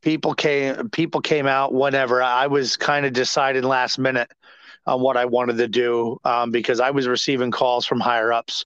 people 0.02 0.34
came 0.34 0.90
people 0.90 1.22
came 1.22 1.48
out 1.48 1.74
whenever. 1.74 2.22
I 2.22 2.48
was 2.48 2.78
kind 2.78 3.06
of 3.06 3.14
deciding 3.14 3.64
last 3.64 4.00
minute 4.00 4.32
on 4.88 5.02
what 5.02 5.18
I 5.18 5.26
wanted 5.26 5.58
to 5.58 5.68
do 5.68 6.20
um, 6.24 6.52
because 6.52 6.80
I 6.80 6.92
was 6.92 7.08
receiving 7.08 7.52
calls 7.52 7.86
from 7.86 8.00
higher 8.00 8.34
ups 8.34 8.66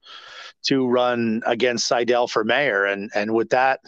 to 0.63 0.87
run 0.87 1.43
against 1.45 1.87
Seidel 1.87 2.27
for 2.27 2.43
mayor, 2.43 2.85
and 2.85 3.11
and 3.13 3.33
with 3.33 3.49
that 3.49 3.81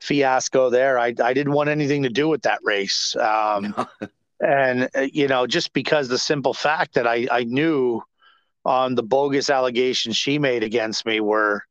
fiasco 0.00 0.70
there. 0.70 0.98
I, 0.98 1.14
I 1.22 1.34
didn't 1.34 1.52
want 1.52 1.68
anything 1.68 2.02
to 2.04 2.08
do 2.08 2.28
with 2.28 2.42
that 2.42 2.60
race. 2.62 3.16
Um, 3.16 3.74
and, 4.40 4.88
uh, 4.94 5.06
you 5.12 5.28
know, 5.28 5.46
just 5.46 5.72
because 5.72 6.08
the 6.08 6.18
simple 6.18 6.54
fact 6.54 6.94
that 6.94 7.06
I, 7.06 7.26
I 7.30 7.44
knew 7.44 8.02
on 8.68 8.94
the 8.94 9.02
bogus 9.02 9.50
allegations 9.50 10.16
she 10.16 10.38
made 10.38 10.62
against 10.62 11.06
me 11.06 11.20
were 11.20 11.62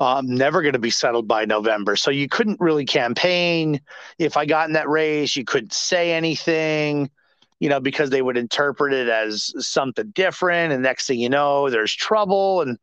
um, 0.00 0.26
never 0.26 0.62
going 0.62 0.72
to 0.72 0.78
be 0.78 0.90
settled 0.90 1.28
by 1.28 1.44
November. 1.44 1.96
So 1.96 2.10
you 2.10 2.28
couldn't 2.28 2.60
really 2.60 2.86
campaign. 2.86 3.80
If 4.18 4.36
I 4.36 4.46
got 4.46 4.68
in 4.68 4.72
that 4.72 4.88
race, 4.88 5.36
you 5.36 5.44
couldn't 5.44 5.74
say 5.74 6.12
anything, 6.12 7.10
you 7.58 7.68
know, 7.68 7.80
because 7.80 8.08
they 8.08 8.22
would 8.22 8.38
interpret 8.38 8.94
it 8.94 9.08
as 9.08 9.52
something 9.58 10.10
different. 10.14 10.72
And 10.72 10.82
next 10.82 11.06
thing 11.06 11.20
you 11.20 11.28
know, 11.28 11.68
there's 11.68 11.94
trouble. 11.94 12.62
And 12.62 12.78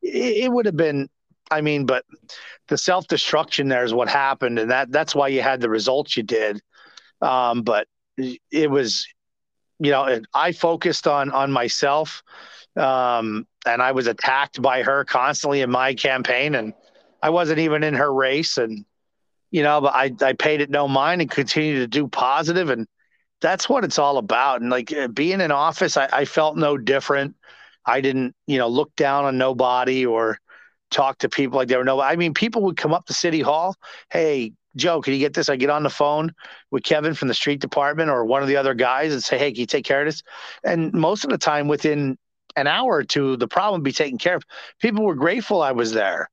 it, 0.00 0.44
it 0.44 0.52
would 0.52 0.64
have 0.64 0.76
been 0.76 1.08
I 1.50 1.60
mean, 1.60 1.84
but 1.84 2.06
the 2.68 2.78
self 2.78 3.06
destruction 3.08 3.68
there 3.68 3.84
is 3.84 3.92
what 3.92 4.08
happened, 4.08 4.58
and 4.58 4.70
that 4.70 4.90
that's 4.90 5.14
why 5.14 5.28
you 5.28 5.42
had 5.42 5.60
the 5.60 5.68
results 5.68 6.16
you 6.16 6.22
did. 6.22 6.62
Um, 7.20 7.62
but 7.62 7.86
it 8.16 8.70
was, 8.70 9.06
you 9.78 9.90
know, 9.90 10.20
I 10.32 10.52
focused 10.52 11.06
on 11.06 11.30
on 11.30 11.52
myself, 11.52 12.22
um, 12.76 13.46
and 13.66 13.82
I 13.82 13.92
was 13.92 14.06
attacked 14.06 14.60
by 14.60 14.82
her 14.82 15.04
constantly 15.04 15.60
in 15.60 15.70
my 15.70 15.94
campaign, 15.94 16.54
and 16.54 16.74
I 17.22 17.30
wasn't 17.30 17.60
even 17.60 17.82
in 17.84 17.94
her 17.94 18.12
race, 18.12 18.58
and 18.58 18.84
you 19.50 19.62
know, 19.62 19.80
but 19.80 19.94
I 19.94 20.12
I 20.20 20.32
paid 20.32 20.60
it 20.60 20.70
no 20.70 20.88
mind 20.88 21.20
and 21.20 21.30
continued 21.30 21.80
to 21.80 21.86
do 21.86 22.08
positive, 22.08 22.70
and 22.70 22.86
that's 23.40 23.68
what 23.68 23.84
it's 23.84 23.98
all 23.98 24.18
about. 24.18 24.60
And 24.60 24.70
like 24.70 24.94
being 25.12 25.40
in 25.40 25.50
office, 25.50 25.96
I, 25.96 26.08
I 26.12 26.24
felt 26.24 26.56
no 26.56 26.78
different. 26.78 27.36
I 27.84 28.00
didn't, 28.00 28.34
you 28.46 28.58
know, 28.58 28.68
look 28.68 28.94
down 28.96 29.24
on 29.24 29.36
nobody 29.36 30.06
or 30.06 30.38
talk 30.90 31.18
to 31.18 31.28
people 31.28 31.58
like 31.58 31.68
they 31.68 31.76
were 31.76 31.84
no. 31.84 32.00
I 32.00 32.16
mean, 32.16 32.34
people 32.34 32.62
would 32.62 32.76
come 32.76 32.94
up 32.94 33.06
to 33.06 33.12
City 33.12 33.40
Hall. 33.40 33.74
Hey, 34.10 34.52
Joe, 34.76 35.02
can 35.02 35.12
you 35.12 35.18
get 35.18 35.34
this? 35.34 35.48
I 35.48 35.56
get 35.56 35.70
on 35.70 35.82
the 35.82 35.90
phone 35.90 36.32
with 36.70 36.84
Kevin 36.84 37.14
from 37.14 37.28
the 37.28 37.34
street 37.34 37.60
department 37.60 38.10
or 38.10 38.24
one 38.24 38.42
of 38.42 38.48
the 38.48 38.56
other 38.56 38.74
guys 38.74 39.12
and 39.12 39.22
say, 39.22 39.36
Hey, 39.36 39.52
can 39.52 39.60
you 39.60 39.66
take 39.66 39.84
care 39.84 40.00
of 40.00 40.06
this? 40.06 40.22
And 40.64 40.92
most 40.92 41.24
of 41.24 41.30
the 41.30 41.38
time, 41.38 41.68
within 41.68 42.16
an 42.56 42.66
hour 42.66 42.96
or 42.96 43.04
two, 43.04 43.36
the 43.36 43.48
problem 43.48 43.82
be 43.82 43.92
taken 43.92 44.18
care 44.18 44.36
of. 44.36 44.44
People 44.80 45.04
were 45.04 45.14
grateful 45.14 45.62
I 45.62 45.72
was 45.72 45.92
there 45.92 46.28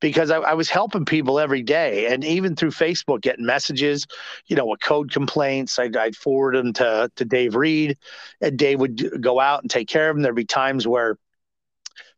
because 0.00 0.30
I, 0.30 0.38
I, 0.38 0.54
was 0.54 0.68
helping 0.68 1.04
people 1.04 1.38
every 1.38 1.62
day 1.62 2.12
and 2.12 2.24
even 2.24 2.56
through 2.56 2.72
Facebook 2.72 3.22
getting 3.22 3.46
messages, 3.46 4.06
you 4.46 4.56
know, 4.56 4.66
with 4.66 4.82
code 4.82 5.10
complaints. 5.10 5.78
I'd, 5.78 5.96
I'd 5.96 6.16
forward 6.16 6.56
them 6.56 6.72
to, 6.74 7.10
to 7.16 7.24
Dave 7.24 7.54
Reed 7.54 7.96
and 8.40 8.58
Dave 8.58 8.80
would 8.80 9.22
go 9.22 9.40
out 9.40 9.62
and 9.62 9.70
take 9.70 9.88
care 9.88 10.10
of 10.10 10.16
them. 10.16 10.22
There'd 10.22 10.34
be 10.34 10.44
times 10.44 10.86
where 10.86 11.16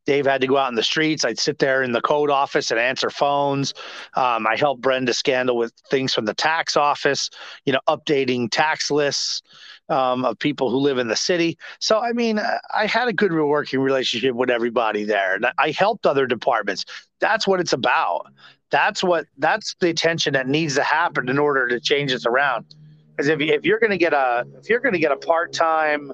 Dave 0.06 0.26
had 0.26 0.40
to 0.40 0.46
go 0.46 0.56
out 0.56 0.68
in 0.68 0.76
the 0.76 0.82
streets. 0.82 1.24
I'd 1.24 1.38
sit 1.38 1.58
there 1.58 1.82
in 1.82 1.92
the 1.92 2.00
code 2.00 2.30
office 2.30 2.70
and 2.70 2.80
answer 2.80 3.10
phones. 3.10 3.74
Um, 4.14 4.46
I 4.46 4.56
helped 4.56 4.80
Brenda 4.80 5.12
Scandal 5.12 5.56
with 5.56 5.72
things 5.90 6.14
from 6.14 6.24
the 6.24 6.34
tax 6.34 6.76
office, 6.76 7.28
you 7.64 7.72
know, 7.72 7.80
updating 7.88 8.48
tax 8.50 8.90
lists 8.90 9.42
um, 9.88 10.24
of 10.24 10.38
people 10.38 10.70
who 10.70 10.78
live 10.78 10.98
in 10.98 11.08
the 11.08 11.16
city. 11.16 11.58
So, 11.78 12.00
I 12.00 12.12
mean, 12.12 12.40
I 12.74 12.86
had 12.86 13.08
a 13.08 13.12
good 13.12 13.32
working 13.32 13.80
relationship 13.80 14.34
with 14.34 14.50
everybody 14.50 15.04
there. 15.04 15.34
And 15.34 15.46
I 15.58 15.70
helped 15.70 16.06
other 16.06 16.26
departments. 16.26 16.84
That's 17.20 17.46
what 17.46 17.60
it's 17.60 17.72
about. 17.72 18.26
That's 18.70 19.04
what 19.04 19.26
that's 19.38 19.76
the 19.80 19.90
attention 19.90 20.32
that 20.32 20.48
needs 20.48 20.74
to 20.74 20.82
happen 20.82 21.28
in 21.28 21.38
order 21.38 21.68
to 21.68 21.78
change 21.78 22.12
this 22.12 22.26
around. 22.26 22.74
Because 23.10 23.28
if, 23.28 23.40
if 23.40 23.64
you're 23.64 23.78
going 23.78 23.90
to 23.90 23.96
get 23.96 24.12
a 24.12 24.44
if 24.58 24.68
you're 24.68 24.80
going 24.80 24.92
to 24.92 24.98
get 24.98 25.12
a 25.12 25.16
part 25.16 25.52
time 25.52 26.12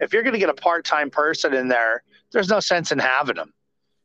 if 0.00 0.12
you're 0.12 0.22
going 0.22 0.34
to 0.34 0.38
get 0.38 0.50
a 0.50 0.54
part 0.54 0.84
time 0.84 1.10
person 1.10 1.54
in 1.54 1.68
there, 1.68 2.02
there's 2.32 2.48
no 2.48 2.60
sense 2.60 2.92
in 2.92 2.98
having 2.98 3.36
them. 3.36 3.52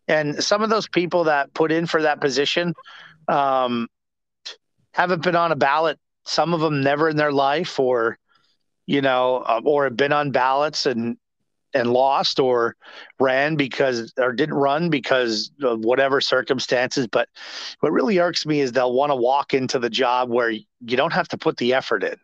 And 0.08 0.44
some 0.44 0.62
of 0.62 0.70
those 0.70 0.88
people 0.88 1.26
that 1.26 1.54
put 1.54 1.72
in 1.72 1.86
for 1.86 2.02
that 2.02 2.20
position 2.20 2.74
um, 3.28 3.88
haven't 4.92 5.24
been 5.24 5.36
on 5.36 5.52
a 5.52 5.56
ballot. 5.56 6.00
Some 6.26 6.54
of 6.54 6.62
them 6.62 6.82
never 6.82 7.10
in 7.10 7.18
their 7.18 7.32
life, 7.32 7.80
or 7.80 8.18
you 8.86 9.02
know, 9.02 9.38
uh, 9.38 9.62
or 9.64 9.86
have 9.86 9.98
been 9.98 10.14
on 10.14 10.32
ballots 10.32 10.86
and 10.86 11.18
and 11.76 11.92
lost, 11.92 12.40
or 12.40 12.76
ran 13.20 13.56
because 13.56 14.14
or 14.18 14.32
didn't 14.32 14.56
run 14.56 14.90
because 14.90 15.52
of 15.62 15.80
whatever 15.80 16.22
circumstances. 16.22 17.08
But 17.08 17.30
what 17.80 17.92
really 17.92 18.20
irks 18.20 18.46
me 18.46 18.60
is 18.60 18.72
they'll 18.72 18.94
want 18.94 19.12
to 19.12 19.16
walk 19.16 19.54
into 19.54 19.80
the 19.80 19.90
job 19.90 20.30
where 20.30 20.50
you 20.50 20.64
don't 20.98 21.14
have 21.14 21.28
to 21.30 21.38
put 21.38 21.58
the 21.58 21.74
effort 21.74 22.04
in. 22.04 22.16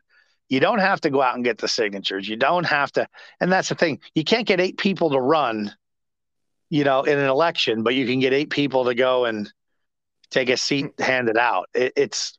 You 0.49 0.59
don't 0.59 0.79
have 0.79 1.01
to 1.01 1.09
go 1.09 1.21
out 1.21 1.35
and 1.35 1.43
get 1.43 1.59
the 1.59 1.67
signatures. 1.67 2.27
You 2.27 2.35
don't 2.35 2.65
have 2.65 2.91
to, 2.93 3.07
and 3.39 3.51
that's 3.51 3.69
the 3.69 3.75
thing. 3.75 3.99
You 4.15 4.23
can't 4.23 4.47
get 4.47 4.59
eight 4.59 4.77
people 4.77 5.11
to 5.11 5.19
run 5.19 5.73
you 6.69 6.83
know, 6.83 7.03
in 7.03 7.17
an 7.17 7.27
election, 7.27 7.83
but 7.83 7.95
you 7.95 8.05
can 8.05 8.19
get 8.19 8.33
eight 8.33 8.49
people 8.49 8.85
to 8.85 8.95
go 8.95 9.25
and 9.25 9.51
take 10.29 10.49
a 10.49 10.57
seat 10.57 10.93
hmm. 10.97 11.03
handed 11.03 11.37
out. 11.37 11.69
It, 11.73 11.93
it's 11.95 12.37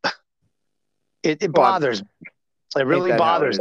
it, 1.23 1.43
it 1.43 1.53
bothers. 1.53 2.03
It 2.77 2.87
really 2.87 3.13
bothers. 3.13 3.59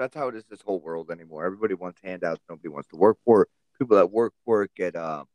That's 0.00 0.14
how 0.14 0.28
it 0.28 0.34
is. 0.34 0.44
This 0.48 0.62
whole 0.62 0.80
world 0.80 1.10
anymore. 1.10 1.44
Everybody 1.44 1.74
wants 1.74 2.00
handouts. 2.02 2.42
Nobody 2.48 2.68
wants 2.68 2.88
to 2.88 2.96
work 2.96 3.18
for 3.24 3.42
it. 3.42 3.48
People 3.78 3.96
that 3.96 4.10
work 4.10 4.32
for 4.44 4.62
it 4.62 4.70
get 4.74 4.96
um 4.96 5.26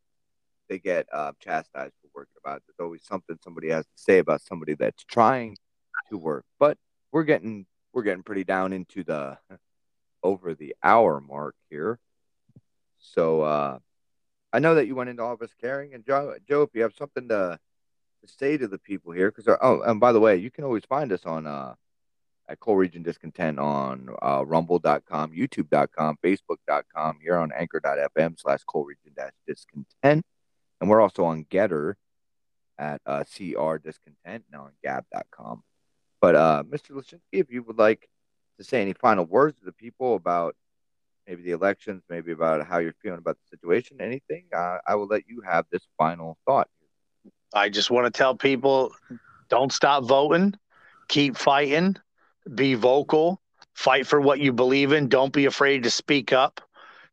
they 0.68 0.80
get 0.80 1.08
uh, 1.14 1.32
chastised 1.40 1.94
for 2.02 2.10
working 2.16 2.34
about 2.44 2.58
it. 2.58 2.64
There's 2.68 2.84
always 2.84 3.06
something 3.06 3.38
somebody 3.44 3.70
has 3.70 3.86
to 3.86 3.92
say 3.96 4.18
about 4.18 4.42
somebody 4.42 4.74
that's 4.74 5.04
trying 5.04 5.58
to 6.10 6.18
work. 6.18 6.44
But 6.60 6.78
we're 7.12 7.24
getting 7.24 7.68
we're 7.94 8.04
getting 8.04 8.24
pretty 8.24 8.44
down 8.44 8.74
into 8.74 9.04
the 9.04 9.38
over 10.24 10.56
the 10.56 10.76
hour 10.84 11.22
mark 11.22 11.56
here. 11.70 12.00
So 13.00 13.42
uh 13.42 13.80
I 14.56 14.60
know 14.60 14.76
that 14.76 14.88
you 14.88 14.96
went 14.96 15.10
into 15.10 15.22
office 15.22 15.54
caring, 15.60 15.94
and 15.94 16.06
Joe, 16.06 16.34
Joe, 16.48 16.62
if 16.62 16.70
you 16.74 16.82
have 16.84 16.94
something 16.96 17.28
to, 17.28 17.60
to 18.22 18.34
say 18.40 18.56
to 18.56 18.70
the 18.70 18.78
people 18.78 19.12
here, 19.12 19.30
because 19.30 19.50
uh, 19.50 19.58
oh, 19.62 19.82
and 19.82 20.00
by 20.00 20.14
the 20.14 20.20
way, 20.22 20.38
you 20.38 20.50
can 20.50 20.64
always 20.64 20.86
find 20.86 21.12
us 21.12 21.26
on 21.26 21.46
uh, 21.46 21.76
at 22.48 22.60
Coal 22.60 22.76
Region 22.76 23.04
Discontent 23.04 23.60
on 23.60 24.10
uh, 24.22 24.44
Rumble.com, 24.46 25.32
YouTube.com, 25.32 26.18
Facebook.com, 26.24 27.20
here 27.22 27.38
on 27.38 27.52
Anchor.fm 27.52 28.40
slash 28.40 28.64
Coal 28.66 28.86
Region 28.86 29.14
Discontent, 29.48 30.26
and 30.80 30.90
we're 30.90 31.02
also 31.02 31.26
on 31.26 31.46
Gettr 31.46 31.96
at 32.78 33.02
uh, 33.06 33.24
CR 33.24 33.78
Discontent 33.78 34.44
now 34.52 34.66
on 34.66 34.72
Gab.com. 34.84 35.64
But 36.22 36.36
uh, 36.36 36.64
Mr. 36.68 36.92
Leschinskie, 36.92 37.20
if 37.32 37.52
you 37.52 37.64
would 37.64 37.78
like 37.78 38.08
to 38.58 38.64
say 38.64 38.82
any 38.82 38.94
final 38.94 39.26
words 39.26 39.60
to 39.60 39.66
the 39.66 39.72
people 39.72 40.16
about 40.16 40.56
maybe 41.28 41.44
the 41.44 41.52
elections, 41.52 42.04
maybe 42.10 42.32
about 42.32 42.66
how 42.66 42.78
you're 42.78 42.96
feeling 43.02 43.20
about 43.20 43.38
the 43.38 43.58
situation, 43.58 43.98
anything, 44.00 44.46
I 44.54 44.96
will 44.96 45.08
let 45.08 45.28
you 45.28 45.42
have 45.42 45.66
this 45.72 45.88
final 45.98 46.38
thought. 46.46 46.68
I 47.54 47.70
just 47.70 47.90
want 47.90 48.06
to 48.06 48.16
tell 48.16 48.36
people 48.36 48.94
don't 49.50 49.72
stop 49.72 50.04
voting, 50.04 50.56
keep 51.08 51.38
fighting, 51.38 51.96
be 52.54 52.76
vocal, 52.76 53.42
fight 53.74 54.08
for 54.08 54.20
what 54.22 54.40
you 54.40 54.54
believe 54.54 54.92
in. 54.92 55.08
Don't 55.08 55.34
be 55.34 55.46
afraid 55.46 55.84
to 55.84 55.90
speak 55.90 56.34
up, 56.34 56.62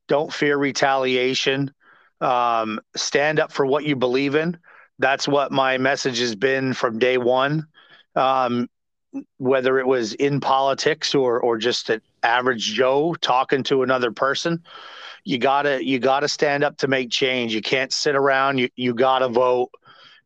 don't 0.08 0.32
fear 0.32 0.56
retaliation, 0.56 1.72
um, 2.20 2.80
stand 2.96 3.40
up 3.40 3.52
for 3.52 3.66
what 3.66 3.84
you 3.84 3.96
believe 3.96 4.34
in. 4.34 4.58
That's 4.98 5.26
what 5.26 5.52
my 5.52 5.78
message 5.78 6.18
has 6.20 6.34
been 6.34 6.74
from 6.74 6.98
day 6.98 7.18
one. 7.18 7.66
Um, 8.14 8.68
whether 9.38 9.78
it 9.78 9.86
was 9.86 10.14
in 10.14 10.40
politics 10.40 11.14
or 11.14 11.40
or 11.40 11.58
just 11.58 11.90
an 11.90 12.00
average 12.22 12.72
Joe 12.72 13.14
talking 13.20 13.62
to 13.64 13.82
another 13.82 14.10
person, 14.10 14.62
you 15.24 15.38
gotta 15.38 15.84
you 15.84 15.98
gotta 15.98 16.28
stand 16.28 16.64
up 16.64 16.78
to 16.78 16.88
make 16.88 17.10
change. 17.10 17.54
You 17.54 17.62
can't 17.62 17.92
sit 17.92 18.14
around. 18.14 18.58
You 18.58 18.68
you 18.76 18.94
gotta 18.94 19.28
vote. 19.28 19.70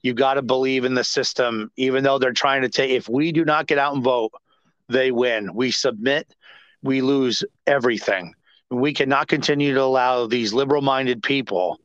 You 0.03 0.15
gotta 0.15 0.43
believe 0.43 0.85
in 0.85 0.95
the 0.95 1.05
system, 1.05 1.70
even 1.77 2.05
though 2.05 2.19
they're 2.19 2.33
trying 2.33 2.62
to 2.62 2.69
take. 2.69 2.91
If 2.91 3.09
we 3.09 3.33
do 3.33 3.45
not 3.45 3.66
get 3.66 3.78
out 3.78 3.95
and 3.95 4.05
vote, 4.05 4.33
they 4.89 5.11
win. 5.11 5.55
We 5.55 5.71
submit, 5.71 6.35
we 6.83 7.01
lose 7.01 7.45
everything. 7.67 8.35
We 8.71 8.93
cannot 8.93 9.29
continue 9.29 9.75
to 9.75 9.83
allow 9.83 10.27
these 10.27 10.53
liberal-minded 10.53 11.23
people 11.23 11.81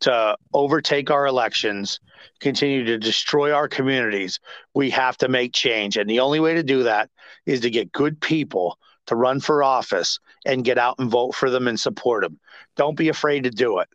to 0.00 0.36
overtake 0.52 1.10
our 1.10 1.26
elections, 1.26 2.00
continue 2.40 2.84
to 2.84 2.98
destroy 2.98 3.52
our 3.52 3.68
communities, 3.68 4.40
we 4.74 4.90
have 4.90 5.16
to 5.18 5.28
make 5.28 5.52
change. 5.52 5.96
And 5.96 6.10
the 6.10 6.20
only 6.20 6.40
way 6.40 6.54
to 6.54 6.62
do 6.62 6.82
that 6.82 7.08
is 7.46 7.60
to 7.60 7.70
get 7.70 7.92
good 7.92 8.20
people 8.20 8.78
to 9.06 9.16
run 9.16 9.40
for 9.40 9.62
office 9.62 10.18
and 10.44 10.64
get 10.64 10.78
out 10.78 10.96
and 10.98 11.10
vote 11.10 11.34
for 11.34 11.50
them 11.50 11.68
and 11.68 11.78
support 11.78 12.24
them. 12.24 12.38
Don't 12.76 12.96
be 12.96 13.08
afraid 13.08 13.44
to 13.44 13.50
do 13.50 13.78
it. 13.78 13.88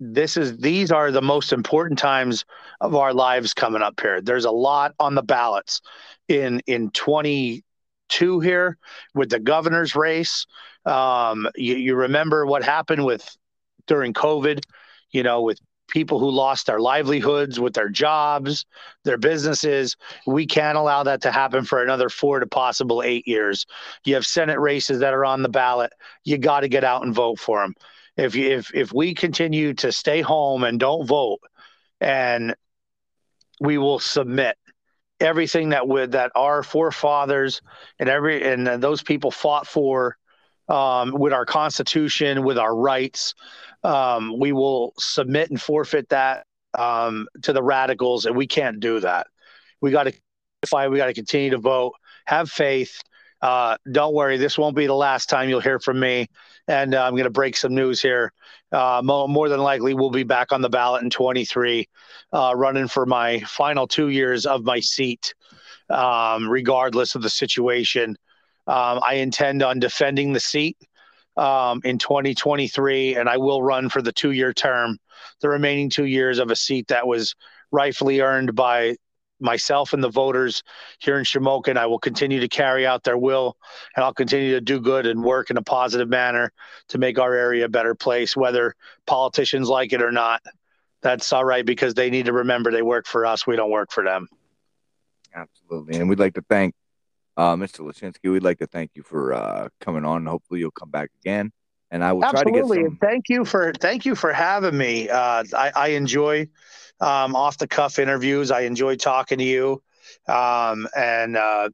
This 0.00 0.36
is 0.36 0.58
these 0.58 0.92
are 0.92 1.10
the 1.10 1.22
most 1.22 1.52
important 1.52 1.98
times 1.98 2.44
of 2.80 2.94
our 2.94 3.12
lives 3.12 3.52
coming 3.52 3.82
up 3.82 4.00
here. 4.00 4.20
There's 4.20 4.44
a 4.44 4.50
lot 4.50 4.94
on 5.00 5.16
the 5.16 5.22
ballots 5.22 5.80
in 6.28 6.60
in 6.66 6.90
22 6.90 8.40
here 8.40 8.78
with 9.14 9.30
the 9.30 9.40
governor's 9.40 9.94
race. 9.94 10.46
Um, 10.84 11.48
you, 11.56 11.76
you 11.76 11.94
remember 11.94 12.46
what 12.46 12.62
happened 12.62 13.04
with 13.04 13.36
during 13.86 14.12
COVID 14.12 14.62
you 15.10 15.22
know, 15.22 15.42
with 15.42 15.58
people 15.88 16.18
who 16.18 16.30
lost 16.30 16.66
their 16.66 16.80
livelihoods 16.80 17.58
with 17.58 17.72
their 17.72 17.88
jobs, 17.88 18.66
their 19.04 19.16
businesses. 19.16 19.96
We 20.26 20.46
can't 20.46 20.76
allow 20.76 21.02
that 21.04 21.22
to 21.22 21.32
happen 21.32 21.64
for 21.64 21.82
another 21.82 22.10
four 22.10 22.40
to 22.40 22.46
possible 22.46 23.02
eight 23.02 23.26
years. 23.26 23.64
You 24.04 24.14
have 24.14 24.26
Senate 24.26 24.60
races 24.60 25.00
that 25.00 25.14
are 25.14 25.24
on 25.24 25.42
the 25.42 25.48
ballot. 25.48 25.92
You 26.24 26.36
got 26.36 26.60
to 26.60 26.68
get 26.68 26.84
out 26.84 27.04
and 27.04 27.14
vote 27.14 27.38
for 27.38 27.62
them. 27.62 27.74
If 28.16 28.34
you, 28.34 28.50
if 28.50 28.74
if 28.74 28.92
we 28.92 29.14
continue 29.14 29.74
to 29.74 29.92
stay 29.92 30.20
home 30.20 30.64
and 30.64 30.78
don't 30.78 31.06
vote, 31.06 31.38
and 32.00 32.54
we 33.60 33.78
will 33.78 34.00
submit 34.00 34.56
everything 35.20 35.70
that 35.70 35.86
would 35.86 36.12
that 36.12 36.32
our 36.34 36.62
forefathers 36.62 37.60
and 37.98 38.08
every 38.08 38.42
and 38.44 38.66
those 38.66 39.02
people 39.02 39.30
fought 39.30 39.66
for 39.66 40.16
um, 40.68 41.12
with 41.12 41.32
our 41.32 41.46
Constitution, 41.46 42.44
with 42.44 42.58
our 42.58 42.74
rights. 42.74 43.34
Um, 43.84 44.38
we 44.38 44.52
will 44.52 44.92
submit 44.98 45.50
and 45.50 45.60
forfeit 45.60 46.08
that 46.10 46.44
um, 46.76 47.26
to 47.42 47.52
the 47.52 47.62
radicals, 47.62 48.26
and 48.26 48.36
we 48.36 48.46
can't 48.46 48.80
do 48.80 49.00
that. 49.00 49.28
We 49.80 49.90
got 49.90 50.04
to 50.04 50.12
fight. 50.66 50.90
We 50.90 50.98
got 50.98 51.06
to 51.06 51.14
continue 51.14 51.50
to 51.50 51.58
vote. 51.58 51.94
Have 52.26 52.50
faith. 52.50 53.00
Uh, 53.40 53.76
don't 53.90 54.14
worry, 54.14 54.36
this 54.36 54.58
won't 54.58 54.74
be 54.76 54.86
the 54.86 54.94
last 54.94 55.28
time 55.28 55.48
you'll 55.48 55.60
hear 55.60 55.78
from 55.78 56.00
me. 56.00 56.28
And 56.68 56.94
uh, 56.94 57.02
I'm 57.02 57.12
going 57.12 57.24
to 57.24 57.30
break 57.30 57.56
some 57.56 57.74
news 57.74 58.00
here. 58.00 58.32
Uh, 58.70 59.00
more, 59.02 59.48
than 59.48 59.60
likely, 59.60 59.94
we'll 59.94 60.10
be 60.10 60.22
back 60.22 60.52
on 60.52 60.60
the 60.60 60.68
ballot 60.68 61.02
in 61.02 61.08
23, 61.08 61.88
uh, 62.32 62.52
running 62.54 62.86
for 62.86 63.06
my 63.06 63.40
final 63.40 63.86
two 63.86 64.10
years 64.10 64.44
of 64.44 64.62
my 64.62 64.78
seat, 64.78 65.34
um, 65.88 66.48
regardless 66.48 67.14
of 67.14 67.22
the 67.22 67.30
situation. 67.30 68.10
Um, 68.66 69.00
I 69.02 69.14
intend 69.14 69.62
on 69.62 69.80
defending 69.80 70.34
the 70.34 70.40
seat 70.40 70.76
um, 71.38 71.80
in 71.84 71.96
2023, 71.96 73.16
and 73.16 73.28
I 73.28 73.38
will 73.38 73.62
run 73.62 73.88
for 73.88 74.02
the 74.02 74.12
two 74.12 74.32
year 74.32 74.52
term, 74.52 74.98
the 75.40 75.48
remaining 75.48 75.88
two 75.88 76.04
years 76.04 76.38
of 76.38 76.50
a 76.50 76.56
seat 76.56 76.88
that 76.88 77.06
was 77.06 77.34
rightfully 77.72 78.20
earned 78.20 78.54
by 78.54 78.96
myself 79.40 79.92
and 79.92 80.02
the 80.02 80.08
voters 80.08 80.62
here 80.98 81.18
in 81.18 81.24
Shamokin. 81.24 81.76
I 81.76 81.86
will 81.86 81.98
continue 81.98 82.40
to 82.40 82.48
carry 82.48 82.86
out 82.86 83.04
their 83.04 83.18
will, 83.18 83.56
and 83.96 84.04
I'll 84.04 84.14
continue 84.14 84.52
to 84.54 84.60
do 84.60 84.80
good 84.80 85.06
and 85.06 85.22
work 85.22 85.50
in 85.50 85.56
a 85.56 85.62
positive 85.62 86.08
manner 86.08 86.52
to 86.88 86.98
make 86.98 87.18
our 87.18 87.34
area 87.34 87.64
a 87.66 87.68
better 87.68 87.94
place, 87.94 88.36
whether 88.36 88.74
politicians 89.06 89.68
like 89.68 89.92
it 89.92 90.02
or 90.02 90.12
not. 90.12 90.42
That's 91.00 91.32
all 91.32 91.44
right 91.44 91.64
because 91.64 91.94
they 91.94 92.10
need 92.10 92.26
to 92.26 92.32
remember 92.32 92.70
they 92.70 92.82
work 92.82 93.06
for 93.06 93.24
us. 93.24 93.46
We 93.46 93.56
don't 93.56 93.70
work 93.70 93.92
for 93.92 94.04
them. 94.04 94.28
Absolutely. 95.34 95.98
And 95.98 96.08
we'd 96.08 96.18
like 96.18 96.34
to 96.34 96.44
thank 96.48 96.74
uh, 97.38 97.54
Mr. 97.54 97.86
Leschinskie, 97.86 98.32
we'd 98.32 98.42
like 98.42 98.58
to 98.58 98.66
thank 98.66 98.90
you 98.94 99.02
for 99.04 99.32
uh, 99.32 99.68
coming 99.80 100.04
on. 100.04 100.26
Hopefully, 100.26 100.58
you'll 100.58 100.72
come 100.72 100.90
back 100.90 101.08
again, 101.22 101.52
and 101.92 102.02
I 102.02 102.12
will 102.12 102.24
Absolutely. 102.24 102.52
try 102.52 102.60
to 102.60 102.82
get 102.82 102.90
some. 102.90 102.98
Thank 103.00 103.28
you 103.28 103.44
for 103.44 103.72
thank 103.74 104.04
you 104.04 104.16
for 104.16 104.32
having 104.32 104.76
me. 104.76 105.08
Uh, 105.08 105.44
I, 105.56 105.70
I, 105.74 105.88
enjoy 105.90 106.48
um, 107.00 107.36
off 107.36 107.58
the 107.58 107.68
cuff 107.68 107.98
interviews. 107.98 108.50
I 108.50 108.62
enjoy 108.62 108.96
talking 108.96 109.38
to 109.38 109.44
you, 109.44 109.82
um, 110.26 110.88
and 110.96 111.36
uh, 111.36 111.70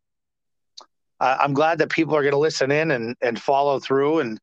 I, 1.20 1.44
am 1.44 1.54
glad 1.54 1.78
that 1.78 1.90
people 1.90 2.14
are 2.16 2.22
going 2.22 2.32
to 2.32 2.38
listen 2.38 2.70
in 2.70 2.90
and, 2.90 3.16
and 3.22 3.40
follow 3.40 3.80
through 3.80 4.20
and 4.20 4.40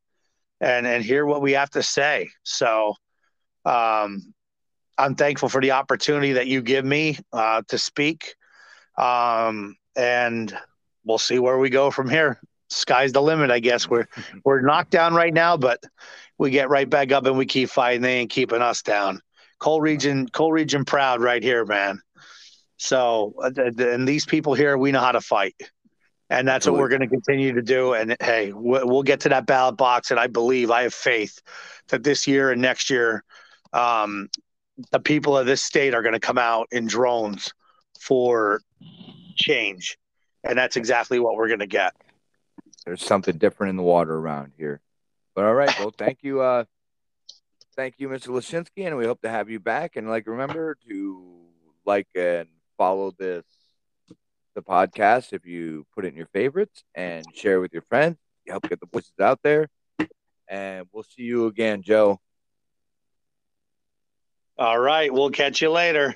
and 0.60 0.86
and 0.86 1.04
hear 1.04 1.26
what 1.26 1.42
we 1.42 1.54
have 1.54 1.70
to 1.72 1.84
say. 1.84 2.30
So 2.44 2.96
um, 3.66 4.34
I'm 4.98 5.16
thankful 5.16 5.50
for 5.50 5.62
the 5.62 5.72
opportunity 5.72 6.34
that 6.34 6.48
you 6.48 6.62
give 6.62 6.86
me 6.86 7.18
uh, 7.34 7.64
to 7.68 7.78
speak. 7.78 8.36
Um, 8.98 9.76
and 9.96 10.56
we'll 11.04 11.18
see 11.18 11.40
where 11.40 11.58
we 11.58 11.70
go 11.70 11.92
from 11.92 12.10
here. 12.10 12.40
Sky's 12.70 13.12
the 13.12 13.22
limit, 13.22 13.52
I 13.52 13.60
guess. 13.60 13.90
We're 13.90 14.08
we're 14.46 14.62
knocked 14.62 14.92
down 14.92 15.14
right 15.14 15.34
now, 15.34 15.58
but 15.58 15.84
we 16.38 16.52
get 16.52 16.70
right 16.70 16.90
back 16.90 17.12
up 17.12 17.26
and 17.26 17.38
we 17.38 17.46
keep 17.46 17.70
fighting. 17.70 18.02
They 18.02 18.20
ain't 18.20 18.32
keeping 18.32 18.62
us 18.62 18.82
down. 18.82 19.22
Coal 19.62 19.80
region, 19.80 20.28
coal 20.30 20.52
region, 20.52 20.84
proud 20.86 21.22
right 21.22 21.44
here, 21.44 21.66
man. 21.66 22.02
So, 22.78 23.36
uh, 23.44 23.52
and 23.78 24.08
these 24.08 24.26
people 24.26 24.56
here, 24.56 24.76
we 24.76 24.92
know 24.92 25.02
how 25.02 25.12
to 25.12 25.22
fight, 25.22 25.56
and 26.32 26.48
that's 26.48 26.66
what 26.66 26.78
we're 26.78 26.90
going 26.90 27.02
to 27.02 27.08
continue 27.08 27.54
to 27.54 27.62
do. 27.62 27.94
And 27.94 28.18
hey, 28.20 28.52
we'll 28.56 29.04
get 29.04 29.20
to 29.20 29.30
that 29.30 29.46
ballot 29.46 29.78
box, 29.78 30.10
and 30.10 30.20
I 30.20 30.26
believe, 30.26 30.72
I 30.72 30.82
have 30.82 30.96
faith 30.96 31.40
that 31.90 32.04
this 32.04 32.26
year 32.26 32.50
and 32.50 32.60
next 32.60 32.90
year, 32.90 33.24
um, 33.72 34.30
the 34.92 35.00
people 35.00 35.38
of 35.38 35.46
this 35.46 35.64
state 35.64 35.94
are 35.94 36.02
going 36.02 36.14
to 36.14 36.20
come 36.20 36.40
out 36.40 36.68
in 36.72 36.88
drones 36.88 37.54
for 38.00 38.62
change, 39.36 40.00
and 40.44 40.58
that's 40.58 40.76
exactly 40.76 41.20
what 41.20 41.36
we're 41.36 41.50
going 41.50 41.60
to 41.60 41.68
get. 41.68 41.94
There's 42.84 43.06
something 43.06 43.38
different 43.38 43.70
in 43.70 43.76
the 43.76 43.84
water 43.84 44.16
around 44.16 44.54
here. 44.58 44.82
But 45.36 45.46
all 45.46 45.54
right, 45.54 45.78
well, 45.80 45.94
thank 45.96 46.24
you, 46.24 46.42
uh, 46.42 46.64
thank 47.82 47.96
you, 47.98 48.10
Mr. 48.10 48.28
Leschinskie, 48.28 48.86
and 48.86 48.96
we 48.96 49.08
hope 49.08 49.22
to 49.22 49.30
have 49.30 49.50
you 49.50 49.60
back. 49.60 49.96
And 49.96 50.08
like, 50.08 50.28
remember 50.28 50.78
to 50.88 51.48
like 51.84 52.08
and 52.14 52.48
follow 52.78 53.12
this 53.18 53.44
the 54.54 54.62
podcast 54.62 55.34
if 55.34 55.48
you 55.48 55.88
put 55.96 56.06
it 56.06 56.10
in 56.10 56.16
your 56.16 56.28
favorites 56.28 56.84
and 56.94 57.26
share 57.34 57.60
with 57.60 57.74
your 57.74 57.82
friends. 57.90 58.18
You 58.46 58.54
help 58.54 58.70
get 58.70 58.80
the 58.82 58.86
voices 58.86 59.14
out 59.20 59.40
there. 59.42 59.68
And 60.48 60.86
we'll 60.92 61.06
see 61.06 61.24
you 61.24 61.48
again, 61.48 61.82
Joe. 61.82 62.20
All 64.60 64.78
right. 64.78 65.12
We'll 65.12 65.32
catch 65.32 65.64
you 65.64 65.72
later. 65.72 66.16